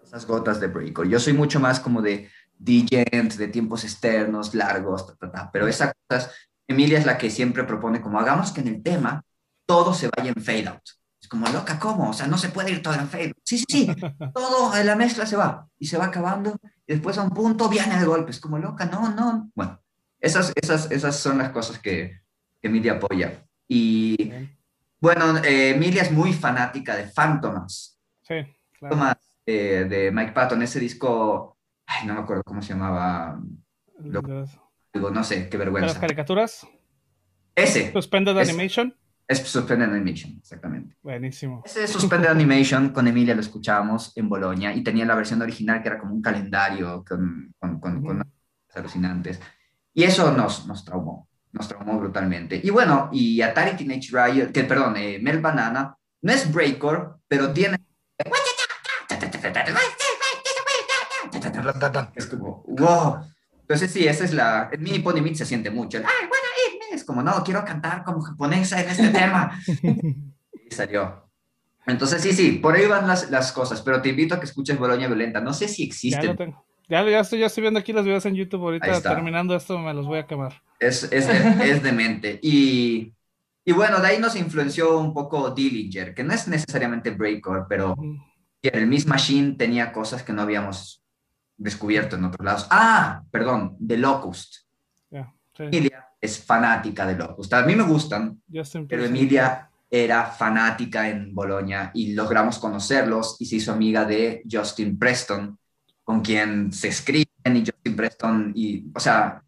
esas 0.02 0.26
gotas 0.26 0.58
de 0.60 0.68
breaker. 0.68 1.06
Yo 1.06 1.20
soy 1.20 1.34
mucho 1.34 1.60
más 1.60 1.80
como 1.80 2.00
de 2.00 2.30
DJ, 2.58 3.04
de 3.36 3.48
tiempos 3.48 3.84
externos, 3.84 4.54
largos, 4.54 5.14
pero 5.52 5.66
esas 5.68 5.92
cosas 6.06 6.34
Emilia 6.68 6.98
es 6.98 7.06
la 7.06 7.18
que 7.18 7.30
siempre 7.30 7.64
propone 7.64 8.00
como 8.00 8.20
hagamos 8.20 8.52
que 8.52 8.60
en 8.60 8.68
el 8.68 8.82
tema 8.82 9.24
todo 9.66 9.94
se 9.94 10.10
vaya 10.16 10.32
en 10.34 10.42
fade 10.42 10.68
out. 10.68 10.82
Es 11.20 11.26
como, 11.28 11.48
loca, 11.48 11.78
¿cómo? 11.78 12.10
O 12.10 12.12
sea, 12.12 12.26
no 12.26 12.38
se 12.38 12.50
puede 12.50 12.70
ir 12.70 12.82
todo 12.82 12.94
en 12.94 13.08
fade 13.08 13.28
out. 13.28 13.38
Sí, 13.42 13.58
sí, 13.58 13.64
sí, 13.68 13.86
todo 14.34 14.76
en 14.76 14.86
la 14.86 14.94
mezcla 14.94 15.26
se 15.26 15.36
va 15.36 15.66
y 15.78 15.86
se 15.86 15.98
va 15.98 16.06
acabando 16.06 16.56
y 16.86 16.92
después 16.92 17.18
a 17.18 17.22
un 17.22 17.30
punto 17.30 17.68
viene 17.68 17.98
de 17.98 18.06
golpe. 18.06 18.30
Es 18.30 18.40
como, 18.40 18.58
loca, 18.58 18.84
no, 18.84 19.10
no. 19.10 19.50
Bueno, 19.54 19.80
esas, 20.20 20.52
esas, 20.54 20.90
esas 20.90 21.16
son 21.16 21.38
las 21.38 21.50
cosas 21.50 21.78
que, 21.78 22.20
Emilia 22.60 22.94
apoya. 22.94 23.44
Y 23.68 24.32
bueno, 25.00 25.38
eh, 25.38 25.70
Emilia 25.70 26.02
es 26.02 26.10
muy 26.10 26.32
fanática 26.32 26.96
de 26.96 27.06
Phantomas. 27.06 27.98
Sí, 28.22 28.34
claro. 28.78 29.18
Eh, 29.46 29.86
de 29.88 30.10
Mike 30.10 30.32
Patton, 30.32 30.60
ese 30.62 30.78
disco, 30.78 31.56
ay, 31.86 32.06
no 32.06 32.14
me 32.14 32.20
acuerdo 32.20 32.42
cómo 32.44 32.60
se 32.60 32.74
llamaba 32.74 33.40
no 34.98 35.24
sé, 35.24 35.48
qué 35.48 35.56
vergüenza. 35.56 35.86
¿Las 35.86 35.98
caricaturas? 35.98 36.66
Ese. 37.54 37.92
Suspended 37.92 38.36
Animation. 38.36 38.94
Es 39.26 39.40
Suspended 39.40 39.90
Animation, 39.90 40.36
exactamente. 40.38 40.96
Buenísimo. 41.02 41.62
Ese 41.64 41.86
Suspended 41.86 42.30
Animation 42.30 42.90
con 42.90 43.06
Emilia 43.08 43.34
lo 43.34 43.42
escuchábamos 43.42 44.16
en 44.16 44.28
Bolonia 44.28 44.74
y 44.74 44.82
tenía 44.82 45.04
la 45.04 45.14
versión 45.14 45.42
original 45.42 45.82
que 45.82 45.88
era 45.88 45.98
como 45.98 46.14
un 46.14 46.22
calendario 46.22 47.04
con, 47.06 47.54
con, 47.58 47.78
con, 47.78 48.22
alucinantes. 48.74 49.40
Y 49.92 50.04
eso 50.04 50.32
nos, 50.32 50.66
nos 50.66 50.84
traumó, 50.84 51.28
nos 51.52 51.68
traumó 51.68 51.98
brutalmente. 51.98 52.60
Y 52.62 52.70
bueno, 52.70 53.10
y 53.12 53.42
Atari 53.42 53.76
Teenage 53.76 54.10
Riot, 54.12 54.52
que 54.52 54.64
perdón, 54.64 54.96
eh, 54.96 55.18
Mel 55.20 55.40
Banana, 55.40 55.96
no 56.22 56.32
es 56.32 56.50
breakcore, 56.52 57.08
pero 57.26 57.52
tiene... 57.52 57.76
Es 62.14 62.26
como, 62.26 62.64
wow. 62.66 63.20
Entonces 63.68 63.90
sí, 63.90 64.08
esa 64.08 64.24
es 64.24 64.32
la... 64.32 64.70
En 64.72 64.82
mi 64.82 64.98
Pony 65.00 65.34
se 65.34 65.44
siente 65.44 65.70
mucho. 65.70 65.98
Ay, 65.98 66.26
bueno, 66.26 66.46
es 66.90 67.04
como, 67.04 67.22
no, 67.22 67.44
quiero 67.44 67.62
cantar 67.66 68.02
como 68.02 68.22
japonesa 68.22 68.80
en 68.80 68.88
este 68.88 69.08
tema. 69.08 69.60
y 69.82 70.74
salió. 70.74 71.28
Entonces, 71.86 72.22
sí, 72.22 72.32
sí, 72.32 72.52
por 72.52 72.74
ahí 72.74 72.86
van 72.86 73.06
las, 73.06 73.30
las 73.30 73.52
cosas, 73.52 73.82
pero 73.82 74.00
te 74.00 74.08
invito 74.08 74.34
a 74.34 74.40
que 74.40 74.46
escuches 74.46 74.78
Boloña 74.78 75.06
Violenta. 75.06 75.42
No 75.42 75.52
sé 75.52 75.68
si 75.68 75.84
existe. 75.84 76.22
Ya 76.22 76.32
lo 76.32 76.36
tengo. 76.36 76.64
Ya, 76.88 77.06
ya, 77.06 77.20
estoy, 77.20 77.40
ya 77.40 77.46
estoy 77.46 77.60
viendo 77.60 77.78
aquí 77.78 77.92
los 77.92 78.06
videos 78.06 78.24
en 78.24 78.36
YouTube. 78.36 78.62
Ahorita 78.62 79.02
terminando 79.02 79.54
esto 79.54 79.78
me 79.78 79.92
los 79.92 80.06
voy 80.06 80.20
a 80.20 80.26
quemar. 80.26 80.62
Es, 80.80 81.04
es, 81.12 81.28
es 81.62 81.82
demente. 81.82 82.40
Y, 82.42 83.12
y 83.66 83.72
bueno, 83.72 84.00
de 84.00 84.06
ahí 84.06 84.18
nos 84.18 84.34
influenció 84.34 84.98
un 84.98 85.12
poco 85.12 85.50
Dillinger, 85.50 86.14
que 86.14 86.24
no 86.24 86.32
es 86.32 86.48
necesariamente 86.48 87.10
breakcore, 87.10 87.64
pero 87.68 87.94
en 88.62 88.74
el 88.78 88.86
Miss 88.86 89.06
Machine 89.06 89.56
tenía 89.56 89.92
cosas 89.92 90.22
que 90.22 90.32
no 90.32 90.40
habíamos 90.40 90.97
descubierto 91.58 92.16
en 92.16 92.24
otros 92.24 92.44
lados. 92.44 92.66
Ah, 92.70 93.22
perdón, 93.30 93.76
The 93.86 93.98
Locust. 93.98 94.68
Emilia 95.58 96.06
es 96.20 96.38
fanática 96.44 97.04
de 97.04 97.16
Locust. 97.16 97.52
A 97.52 97.66
mí 97.66 97.74
me 97.74 97.82
gustan, 97.82 98.40
pero 98.88 99.04
Emilia 99.04 99.68
era 99.90 100.26
fanática 100.26 101.08
en 101.08 101.34
Bolonia 101.34 101.90
y 101.94 102.14
logramos 102.14 102.58
conocerlos 102.58 103.36
y 103.40 103.46
se 103.46 103.56
hizo 103.56 103.72
amiga 103.72 104.04
de 104.04 104.42
Justin 104.48 104.98
Preston, 104.98 105.58
con 106.04 106.20
quien 106.20 106.72
se 106.72 106.88
escriben 106.88 107.56
y 107.56 107.60
Justin 107.60 107.96
Preston, 107.96 108.52
y, 108.54 108.84
o 108.94 109.00
sea, 109.00 109.42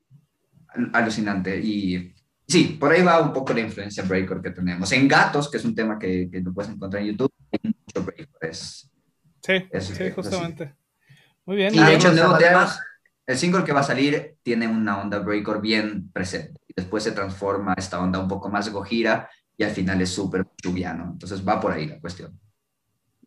alucinante. 0.93 1.59
Y 1.59 2.13
sí, 2.47 2.77
por 2.79 2.93
ahí 2.93 3.03
va 3.03 3.23
un 3.23 3.33
poco 3.33 3.53
la 3.53 3.61
influencia 3.61 4.03
breaker 4.03 4.41
que 4.41 4.51
tenemos. 4.51 4.91
En 4.93 5.07
Gatos, 5.07 5.51
que 5.51 5.59
es 5.59 5.65
un 5.65 5.75
tema 5.75 5.99
que, 5.99 6.29
que 6.31 6.41
lo 6.41 6.53
puedes 6.53 6.73
encontrar 6.73 7.03
en 7.03 7.11
YouTube, 7.11 7.33
hay 7.53 7.61
mucho 7.63 8.05
breaker. 8.05 8.55
sí, 8.55 9.69
sí, 9.81 10.11
justamente. 10.11 10.80
Muy 11.47 11.57
bien. 11.57 11.75
Y 11.75 11.79
de 11.83 11.95
hecho, 11.95 12.09
el 12.09 12.17
nuevo 12.17 12.37
tema, 12.37 12.69
el 13.27 13.37
single 13.39 13.65
que 13.65 13.73
va 13.73 13.81
a 13.81 13.85
salir 13.85 14.37
tiene 14.43 14.67
una 14.69 15.01
onda 15.01 15.19
breaker 15.19 15.61
bien 15.61 16.11
presente. 16.13 16.61
Y 16.69 16.75
después 16.77 17.03
se 17.03 17.13
transforma 17.13 17.75
esta 17.77 18.01
onda 18.01 18.19
un 18.19 18.29
poco 18.29 18.49
más 18.49 18.69
gojira 18.71 19.29
y 19.57 19.65
al 19.65 19.71
final 19.71 20.01
es 20.01 20.11
súper 20.11 20.47
chubiano. 20.63 21.05
Entonces 21.13 21.47
va 21.47 21.61
por 21.61 21.73
ahí 21.73 21.87
la 21.87 22.01
cuestión. 22.01 22.39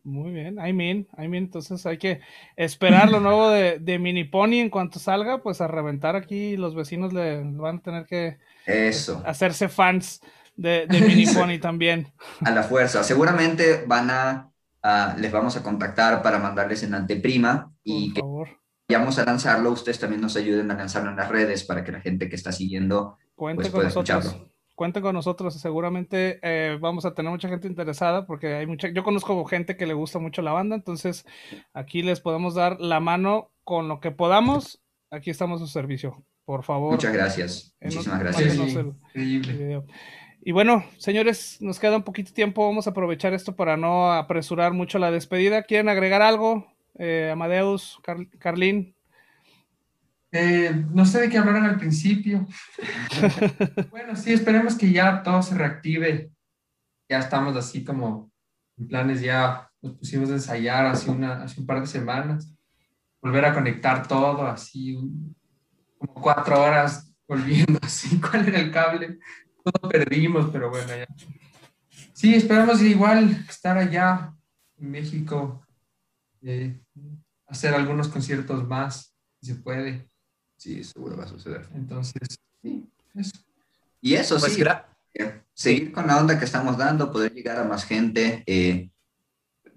Muy 0.02 0.32
bien, 0.32 0.58
I 0.58 0.74
mean, 0.74 1.06
I 1.16 1.28
mean, 1.28 1.44
entonces 1.44 1.86
hay 1.86 1.96
que 1.96 2.20
esperar 2.56 3.10
lo 3.10 3.20
nuevo 3.20 3.48
de, 3.48 3.78
de 3.78 3.98
Mini 3.98 4.24
Pony 4.24 4.56
en 4.60 4.68
cuanto 4.68 4.98
salga, 4.98 5.42
pues 5.42 5.62
a 5.62 5.66
reventar 5.66 6.14
aquí 6.14 6.58
los 6.58 6.74
vecinos 6.74 7.14
le 7.14 7.42
van 7.42 7.76
a 7.78 7.80
tener 7.80 8.04
que 8.04 8.38
Eso. 8.66 9.22
hacerse 9.24 9.70
fans 9.70 10.20
de, 10.56 10.86
de 10.88 11.00
Mini 11.00 11.24
Pony 11.34 11.58
también. 11.58 12.12
A 12.44 12.50
la 12.50 12.62
fuerza, 12.64 13.02
seguramente 13.02 13.84
van 13.86 14.10
a, 14.10 14.50
les 15.16 15.32
vamos 15.32 15.56
a 15.56 15.62
contactar 15.62 16.22
para 16.22 16.38
mandarles 16.38 16.82
en 16.82 16.94
anteprima 16.94 17.72
y 17.82 18.12
que 18.12 18.20
vayamos 18.88 19.18
a 19.18 19.24
lanzarlo, 19.24 19.70
ustedes 19.70 19.98
también 19.98 20.20
nos 20.20 20.36
ayuden 20.36 20.70
a 20.70 20.74
lanzarlo 20.74 21.10
en 21.10 21.16
las 21.16 21.28
redes 21.28 21.64
para 21.64 21.84
que 21.84 21.92
la 21.92 22.00
gente 22.00 22.28
que 22.28 22.36
está 22.36 22.52
siguiendo 22.52 23.16
Cuente 23.34 23.70
pues, 23.70 23.72
con 23.72 23.84
nosotros. 23.84 24.36
Cuenten 24.74 25.02
con 25.02 25.14
nosotros, 25.14 25.54
seguramente 25.54 26.40
eh, 26.42 26.76
vamos 26.80 27.06
a 27.06 27.14
tener 27.14 27.30
mucha 27.30 27.48
gente 27.48 27.68
interesada 27.68 28.26
porque 28.26 28.54
hay 28.54 28.66
mucha, 28.66 28.88
yo 28.88 29.04
conozco 29.04 29.42
gente 29.44 29.76
que 29.76 29.86
le 29.86 29.94
gusta 29.94 30.18
mucho 30.18 30.42
la 30.42 30.52
banda, 30.52 30.74
entonces 30.74 31.24
aquí 31.72 32.02
les 32.02 32.20
podemos 32.20 32.54
dar 32.54 32.80
la 32.80 33.00
mano 33.00 33.52
con 33.62 33.88
lo 33.88 34.00
que 34.00 34.10
podamos. 34.10 34.82
Aquí 35.10 35.30
estamos 35.30 35.62
a 35.62 35.66
su 35.66 35.72
servicio, 35.72 36.24
por 36.44 36.64
favor. 36.64 36.92
Muchas 36.92 37.12
gracias. 37.12 37.74
Muchísimas 37.80 38.18
gracias. 38.18 38.58
Y 40.46 40.52
bueno, 40.52 40.84
señores, 40.98 41.56
nos 41.62 41.80
queda 41.80 41.96
un 41.96 42.02
poquito 42.02 42.28
de 42.28 42.34
tiempo. 42.34 42.66
Vamos 42.66 42.86
a 42.86 42.90
aprovechar 42.90 43.32
esto 43.32 43.56
para 43.56 43.78
no 43.78 44.12
apresurar 44.12 44.74
mucho 44.74 44.98
la 44.98 45.10
despedida. 45.10 45.62
¿Quieren 45.62 45.88
agregar 45.88 46.20
algo? 46.20 46.70
Eh, 46.98 47.30
Amadeus, 47.32 47.98
Carlín. 48.38 48.94
Eh, 50.32 50.84
no 50.92 51.06
sé 51.06 51.22
de 51.22 51.28
qué 51.30 51.38
hablaron 51.38 51.64
al 51.64 51.78
principio. 51.78 52.46
bueno, 53.90 54.14
sí, 54.16 54.34
esperemos 54.34 54.74
que 54.74 54.92
ya 54.92 55.22
todo 55.22 55.40
se 55.40 55.54
reactive. 55.54 56.30
Ya 57.08 57.20
estamos 57.20 57.56
así 57.56 57.82
como 57.82 58.30
en 58.76 58.88
planes, 58.88 59.22
ya 59.22 59.70
nos 59.80 59.94
pusimos 59.94 60.28
a 60.28 60.34
ensayar 60.34 60.84
hace, 60.84 61.10
una, 61.10 61.44
hace 61.44 61.58
un 61.58 61.66
par 61.66 61.80
de 61.80 61.86
semanas. 61.86 62.52
Volver 63.22 63.46
a 63.46 63.54
conectar 63.54 64.06
todo, 64.06 64.46
así 64.46 64.94
como 65.96 66.14
cuatro 66.20 66.60
horas 66.60 67.14
volviendo 67.26 67.78
así. 67.82 68.20
¿Cuál 68.20 68.48
era 68.48 68.60
el 68.60 68.70
cable? 68.70 69.18
Todo 69.64 69.88
perdimos, 69.88 70.50
pero 70.52 70.68
bueno, 70.68 70.88
ya. 70.88 71.06
Sí, 72.12 72.34
esperamos 72.34 72.82
igual 72.82 73.44
estar 73.48 73.78
allá 73.78 74.34
en 74.76 74.90
México, 74.90 75.66
eh, 76.42 76.78
hacer 77.46 77.74
algunos 77.74 78.08
conciertos 78.08 78.68
más, 78.68 79.14
si 79.40 79.52
se 79.52 79.54
puede. 79.56 80.06
Sí, 80.58 80.84
seguro 80.84 81.16
va 81.16 81.24
a 81.24 81.28
suceder. 81.28 81.66
Entonces, 81.74 82.38
sí, 82.62 82.86
eso. 83.14 83.32
Y 84.02 84.14
eso 84.14 84.38
pues 84.38 84.52
sí, 84.52 84.62
eh, 85.14 85.42
seguir 85.54 85.92
con 85.92 86.06
la 86.06 86.18
onda 86.18 86.38
que 86.38 86.44
estamos 86.44 86.76
dando, 86.76 87.10
poder 87.10 87.32
llegar 87.32 87.58
a 87.58 87.64
más 87.64 87.84
gente, 87.84 88.44
eh, 88.46 88.90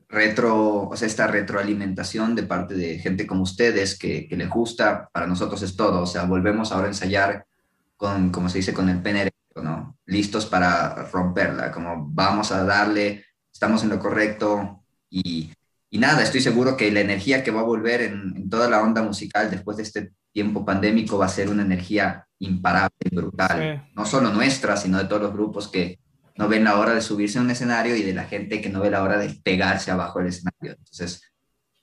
retro, 0.09 0.89
o 0.89 0.95
sea, 0.97 1.07
esta 1.07 1.27
retroalimentación 1.27 2.35
de 2.35 2.43
parte 2.43 2.73
de 2.75 2.99
gente 2.99 3.25
como 3.25 3.43
ustedes 3.43 3.97
que, 3.97 4.27
que 4.27 4.35
les 4.35 4.49
gusta, 4.49 5.09
para 5.13 5.27
nosotros 5.27 5.61
es 5.61 5.75
todo, 5.75 6.01
o 6.01 6.05
sea, 6.05 6.25
volvemos 6.25 6.71
ahora 6.71 6.87
a 6.87 6.89
ensayar 6.89 7.45
con, 7.95 8.31
como 8.31 8.49
se 8.49 8.59
dice, 8.59 8.73
con 8.73 8.89
el 8.89 9.01
pene 9.01 9.31
¿no? 9.61 9.97
Listos 10.05 10.45
para 10.45 11.03
romperla, 11.11 11.71
como 11.71 12.07
vamos 12.09 12.51
a 12.51 12.63
darle, 12.63 13.25
estamos 13.51 13.83
en 13.83 13.89
lo 13.89 13.99
correcto 13.99 14.83
y, 15.09 15.51
y 15.89 15.97
nada, 15.97 16.23
estoy 16.23 16.41
seguro 16.41 16.77
que 16.77 16.91
la 16.91 17.01
energía 17.01 17.43
que 17.43 17.51
va 17.51 17.61
a 17.61 17.63
volver 17.63 18.01
en, 18.01 18.33
en 18.35 18.49
toda 18.49 18.69
la 18.69 18.81
onda 18.81 19.01
musical 19.01 19.49
después 19.49 19.77
de 19.77 19.83
este 19.83 20.11
tiempo 20.31 20.63
pandémico 20.63 21.17
va 21.17 21.25
a 21.25 21.29
ser 21.29 21.49
una 21.49 21.63
energía 21.63 22.27
imparable, 22.39 23.09
brutal, 23.11 23.89
no 23.95 24.05
solo 24.05 24.31
nuestra, 24.31 24.77
sino 24.77 24.97
de 24.99 25.05
todos 25.05 25.23
los 25.23 25.33
grupos 25.33 25.67
que 25.67 25.99
no 26.35 26.47
ven 26.47 26.63
la 26.63 26.77
hora 26.77 26.93
de 26.93 27.01
subirse 27.01 27.39
a 27.39 27.41
un 27.41 27.49
escenario 27.49 27.95
y 27.95 28.03
de 28.03 28.13
la 28.13 28.25
gente 28.25 28.61
que 28.61 28.69
no 28.69 28.81
ve 28.81 28.91
la 28.91 29.01
hora 29.01 29.17
de 29.17 29.29
pegarse 29.43 29.89
abajo 29.89 30.19
del 30.19 30.27
escenario. 30.27 30.75
Entonces, 30.77 31.23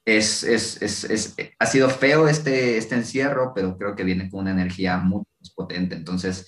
es, 0.05 0.45
es, 0.45 0.81
es, 0.83 1.05
es, 1.05 1.35
ha 1.59 1.67
sido 1.67 1.89
feo 1.89 2.29
este, 2.29 2.77
este 2.77 2.95
encierro, 2.95 3.53
pero 3.55 3.77
creo 3.77 3.97
que 3.97 4.05
viene 4.05 4.31
con 4.31 4.41
una 4.41 4.53
energía 4.53 4.99
muy 4.99 5.25
potente. 5.57 5.97
Entonces, 5.97 6.47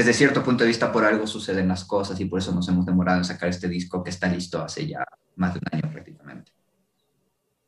desde 0.00 0.14
cierto 0.14 0.42
punto 0.42 0.64
de 0.64 0.68
vista, 0.68 0.90
por 0.90 1.04
algo 1.04 1.26
suceden 1.26 1.68
las 1.68 1.84
cosas 1.84 2.18
y 2.20 2.24
por 2.24 2.38
eso 2.38 2.54
nos 2.54 2.66
hemos 2.70 2.86
demorado 2.86 3.18
en 3.18 3.24
sacar 3.26 3.50
este 3.50 3.68
disco 3.68 4.02
que 4.02 4.08
está 4.08 4.28
listo 4.28 4.62
hace 4.62 4.86
ya 4.86 5.04
más 5.36 5.52
de 5.52 5.60
un 5.60 5.78
año 5.78 5.92
prácticamente. 5.92 6.52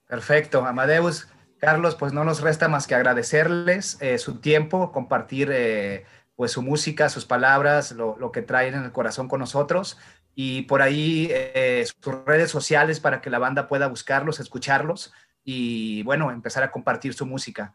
Perfecto, 0.09 0.65
Amadeus. 0.65 1.29
Carlos, 1.59 1.95
pues 1.95 2.15
no 2.15 2.25
nos 2.25 2.41
resta 2.41 2.69
más 2.69 2.87
que 2.87 2.95
agradecerles 2.95 3.99
eh, 4.01 4.17
su 4.17 4.41
tiempo, 4.41 4.93
compartir 4.93 5.51
eh, 5.53 6.07
pues 6.35 6.53
su 6.53 6.63
música, 6.63 7.11
sus 7.11 7.27
palabras, 7.27 7.93
lo, 7.93 8.33
que 8.33 8.41
traen 8.41 8.73
en 8.77 8.85
el 8.85 8.93
corazón 8.93 9.29
con 9.29 9.41
nosotros 9.41 9.99
y 10.35 10.63
por 10.63 10.81
ahí 10.81 11.29
eh, 11.31 11.85
sus 11.85 12.25
redes 12.25 12.51
sociales 12.51 12.99
para 12.99 13.21
que 13.21 13.29
la 13.29 13.41
banda 13.41 13.69
pueda 13.69 13.89
buscarlos, 13.89 14.41
escucharlos 14.41 15.13
y 15.45 16.03
bueno, 16.05 16.31
empezar 16.31 16.63
a 16.63 16.71
compartir 16.71 17.13
su 17.13 17.27
música. 17.27 17.75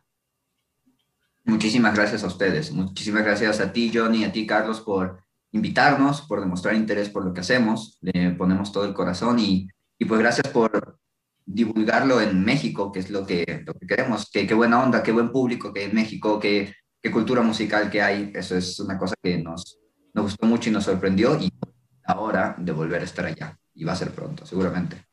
Muchísimas 1.48 1.96
gracias 1.96 2.24
a 2.24 2.28
ustedes, 2.28 2.72
muchísimas 2.72 3.24
gracias 3.24 3.62
a 3.62 3.72
ti, 3.72 3.90
Johnny, 3.94 4.26
a 4.26 4.32
ti, 4.34 4.46
Carlos, 4.46 4.82
por 4.82 5.24
invitarnos, 5.54 6.22
por 6.22 6.42
demostrar 6.42 6.76
interés 6.76 7.10
por 7.10 7.24
lo 7.24 7.34
que 7.34 7.40
hacemos, 7.40 7.98
le 8.02 8.32
ponemos 8.32 8.74
todo 8.74 8.84
el 8.84 8.94
corazón 8.94 9.40
y, 9.40 9.70
y 9.98 10.06
pues 10.06 10.20
gracias 10.20 10.50
por 10.50 11.00
divulgarlo 11.46 12.20
en 12.20 12.44
México, 12.44 12.92
que 12.92 13.00
es 13.00 13.10
lo 13.10 13.26
que, 13.26 13.64
lo 13.66 13.74
que 13.74 13.88
queremos. 13.88 14.30
Qué, 14.30 14.46
qué 14.46 14.54
buena 14.54 14.84
onda, 14.84 15.02
qué 15.02 15.14
buen 15.14 15.32
público 15.32 15.74
que 15.74 15.80
hay 15.80 15.86
en 15.86 15.96
México, 15.96 16.40
qué, 16.40 16.74
qué 17.02 17.10
cultura 17.10 17.42
musical 17.42 17.90
que 17.90 18.02
hay. 18.02 18.32
Eso 18.36 18.58
es 18.58 18.80
una 18.82 18.98
cosa 18.98 19.16
que 19.24 19.38
nos, 19.38 19.80
nos 20.14 20.26
gustó 20.26 20.46
mucho 20.46 20.70
y 20.70 20.74
nos 20.74 20.84
sorprendió 20.84 21.40
y 21.40 21.50
ahora 22.04 22.56
de 22.60 22.74
volver 22.74 23.02
a 23.02 23.06
estar 23.06 23.26
allá. 23.26 23.58
Y 23.74 23.86
va 23.86 23.94
a 23.94 23.96
ser 23.96 24.12
pronto, 24.12 24.46
seguramente. 24.46 25.07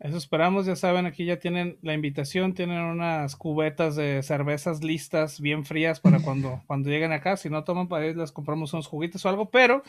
Eso 0.00 0.16
esperamos, 0.16 0.64
ya 0.64 0.76
saben, 0.76 1.04
aquí 1.04 1.26
ya 1.26 1.38
tienen 1.38 1.78
la 1.82 1.92
invitación, 1.92 2.54
tienen 2.54 2.80
unas 2.80 3.36
cubetas 3.36 3.96
de 3.96 4.22
cervezas 4.22 4.82
listas, 4.82 5.42
bien 5.42 5.66
frías 5.66 6.00
para 6.00 6.20
cuando, 6.24 6.62
cuando 6.66 6.88
lleguen 6.88 7.12
acá. 7.12 7.36
Si 7.36 7.50
no 7.50 7.64
toman 7.64 7.86
para 7.86 8.06
ir, 8.06 8.16
les 8.16 8.32
compramos 8.32 8.72
unos 8.72 8.86
juguitos 8.86 9.26
o 9.26 9.28
algo, 9.28 9.50
pero 9.50 9.82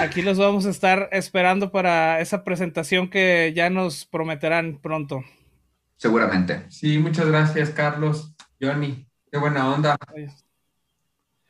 aquí 0.00 0.22
los 0.22 0.38
vamos 0.38 0.64
a 0.64 0.70
estar 0.70 1.10
esperando 1.12 1.70
para 1.70 2.20
esa 2.20 2.42
presentación 2.42 3.10
que 3.10 3.52
ya 3.54 3.68
nos 3.68 4.06
prometerán 4.06 4.78
pronto. 4.80 5.22
Seguramente. 5.96 6.64
Sí, 6.70 6.98
muchas 6.98 7.26
gracias, 7.26 7.68
Carlos, 7.68 8.34
Johnny. 8.58 9.06
Qué 9.30 9.38
buena 9.38 9.70
onda. 9.70 9.96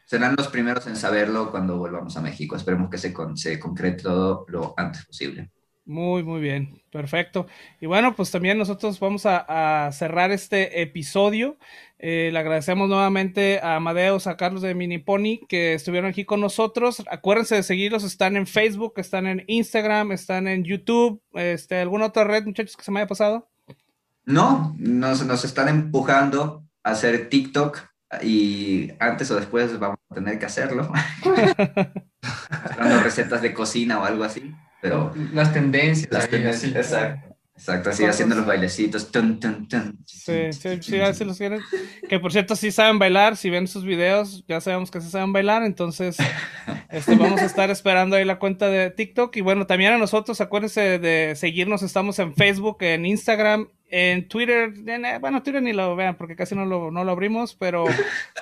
serán 0.04 0.34
los 0.36 0.48
primeros 0.48 0.88
en 0.88 0.96
saberlo 0.96 1.52
cuando 1.52 1.78
volvamos 1.78 2.16
a 2.16 2.20
México. 2.20 2.56
Esperemos 2.56 2.90
que 2.90 2.98
se, 2.98 3.14
se 3.36 3.60
concrete 3.60 4.02
todo 4.02 4.46
lo 4.48 4.74
antes 4.76 5.06
posible. 5.06 5.52
Muy, 5.86 6.23
muy 6.23 6.40
bien, 6.40 6.82
perfecto. 6.90 7.47
Y 7.78 7.85
bueno, 7.85 8.16
pues 8.16 8.31
también 8.31 8.56
nosotros 8.56 8.98
vamos 8.98 9.27
a, 9.27 9.90
cerrar 9.93 10.31
este 10.31 10.81
episodio. 10.81 11.59
Eh, 11.98 12.31
le 12.32 12.39
agradecemos 12.39 12.89
nuevamente 12.89 13.61
a 13.62 13.77
Amadeus, 13.77 14.27
a 14.27 14.39
Carlos 14.39 14.62
de 14.62 14.74
Minipony 14.74 15.40
que 15.47 15.74
estuvieron 15.74 16.09
aquí 16.09 16.24
con 16.24 16.40
nosotros. 16.40 17.02
Acuérdense 17.11 17.56
de 17.56 17.62
seguirlos, 17.62 18.02
están 18.02 18.36
en 18.36 18.47
Facebook, 18.47 18.94
están 18.97 19.27
en 19.27 19.44
Instagram, 19.47 20.12
están 20.12 20.48
en 20.48 20.65
YouTube. 20.65 21.23
Este, 21.35 21.78
¿Alguna 21.81 22.06
otra 22.06 22.24
red, 22.24 22.44
muchachos, 22.44 22.78
que 22.78 22.85
se 22.85 22.90
me 22.90 23.01
haya 23.01 23.09
pasado? 23.09 23.51
No, 24.24 24.74
nos, 24.78 25.27
nos 25.27 25.44
están 25.44 25.69
empujando 25.69 26.65
a 26.82 26.93
hacer 26.93 27.28
TikTok 27.28 27.78
y 28.23 28.90
antes 29.01 29.31
o 29.31 29.36
después 29.36 29.78
vamos 29.78 29.98
a 30.11 30.15
tener 30.15 30.39
que 30.39 30.47
hacerlo. 30.47 30.90
Dando 32.78 33.01
recetas 33.02 33.43
de 33.43 33.52
cocina 33.52 34.01
o 34.01 34.05
algo 34.05 34.24
así 34.24 34.55
pero... 34.85 35.15
Las 35.32 35.51
tendencias. 35.55 36.12
Las 36.12 36.28
tendencias, 36.28 36.77
exacto. 36.77 37.35
Exacto, 37.56 37.90
así 37.90 38.05
haciendo 38.05 38.35
los 38.35 38.44
bailecitos. 38.44 39.09
sí, 40.05 40.52
sí, 40.52 40.82
sí, 40.82 41.01
así 41.01 41.24
los 41.24 41.39
quieren. 41.39 41.61
Que 42.09 42.19
por 42.19 42.32
cierto, 42.32 42.55
sí 42.55 42.70
saben 42.70 42.98
bailar. 42.98 43.36
Si 43.39 43.48
ven 43.48 43.66
sus 43.66 43.85
videos, 43.85 44.44
ya 44.47 44.61
sabemos 44.61 44.90
que 44.90 45.01
sí 45.01 45.09
saben 45.09 45.32
bailar. 45.32 45.62
Entonces, 45.62 46.19
este, 46.90 47.15
vamos 47.15 47.40
a 47.40 47.47
estar 47.47 47.70
esperando 47.70 48.16
ahí 48.16 48.27
la 48.27 48.39
cuenta 48.39 48.69
de 48.69 48.90
TikTok. 48.90 49.35
Y 49.36 49.40
bueno, 49.40 49.66
también 49.66 49.93
a 49.93 49.98
nosotros, 49.98 50.40
acuérdense 50.43 50.98
de 50.98 51.35
seguirnos. 51.36 51.82
Estamos 51.82 52.19
en 52.19 52.35
Facebook, 52.35 52.78
en 52.81 53.06
Instagram 53.06 53.69
en 53.96 54.26
Twitter, 54.26 54.74
eh, 54.88 55.18
bueno, 55.20 55.40
Twitter 55.44 55.62
ni 55.62 55.72
lo 55.72 55.94
vean 55.94 56.16
porque 56.16 56.34
casi 56.34 56.56
no 56.56 56.66
lo, 56.66 56.90
no 56.90 57.04
lo 57.04 57.12
abrimos, 57.12 57.54
pero 57.54 57.84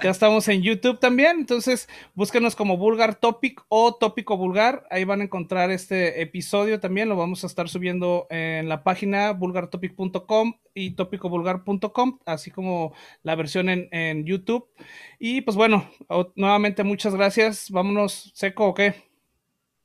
ya 0.02 0.08
estamos 0.10 0.48
en 0.48 0.62
YouTube 0.62 0.98
también. 0.98 1.40
Entonces, 1.40 1.90
búsquenos 2.14 2.56
como 2.56 2.78
Vulgar 2.78 3.16
Topic 3.16 3.62
o 3.68 3.94
Tópico 3.94 4.38
Vulgar. 4.38 4.86
Ahí 4.90 5.04
van 5.04 5.20
a 5.20 5.24
encontrar 5.24 5.70
este 5.70 6.22
episodio 6.22 6.80
también. 6.80 7.10
Lo 7.10 7.16
vamos 7.16 7.44
a 7.44 7.48
estar 7.48 7.68
subiendo 7.68 8.26
en 8.30 8.66
la 8.66 8.82
página 8.82 9.32
vulgartopic.com 9.32 10.54
y 10.72 10.92
tópicovulgar.com, 10.92 12.20
así 12.24 12.50
como 12.50 12.94
la 13.22 13.34
versión 13.34 13.68
en, 13.68 13.90
en 13.92 14.24
YouTube. 14.24 14.70
Y 15.18 15.42
pues 15.42 15.54
bueno, 15.54 15.86
nuevamente 16.34 16.82
muchas 16.82 17.14
gracias. 17.14 17.70
Vámonos, 17.70 18.32
seco 18.34 18.68
o 18.68 18.72
qué. 18.72 18.94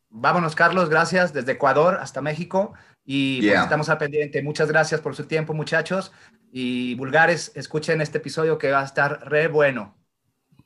Vámonos, 0.10 0.56
Carlos, 0.56 0.89
gracias 0.89 1.34
desde 1.34 1.52
Ecuador 1.52 1.98
hasta 1.99 2.22
México. 2.22 2.73
Y 3.10 3.42
pues, 3.42 3.62
estamos 3.62 3.88
al 3.88 3.98
pendiente. 3.98 4.44
Muchas 4.44 4.68
gracias 4.68 5.00
por 5.00 5.16
su 5.16 5.24
tiempo, 5.24 5.54
muchachos. 5.54 6.12
Y 6.52 6.94
vulgares, 6.96 7.54
escuchen 7.56 8.02
este 8.02 8.18
episodio 8.18 8.58
que 8.58 8.70
va 8.70 8.82
a 8.82 8.86
estar 8.86 9.30
re 9.30 9.48
bueno. 9.48 9.96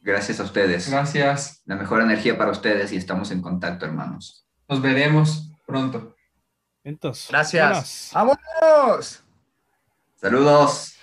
Gracias 0.02 0.40
a 0.40 0.44
ustedes. 0.44 0.90
Gracias. 0.90 1.62
La 1.66 1.76
mejor 1.76 2.02
energía 2.02 2.40
para 2.40 2.50
ustedes 2.50 2.92
y 2.94 2.98
estamos 2.98 3.30
en 3.30 3.44
contacto, 3.44 3.86
hermanos. 3.86 4.48
Nos 4.68 4.82
veremos 4.82 5.52
pronto. 5.68 6.16
Entonces. 6.84 7.28
Gracias. 7.30 8.10
Buenas. 8.12 8.12
¡Vámonos! 8.12 9.24
Saludos. 10.16 10.98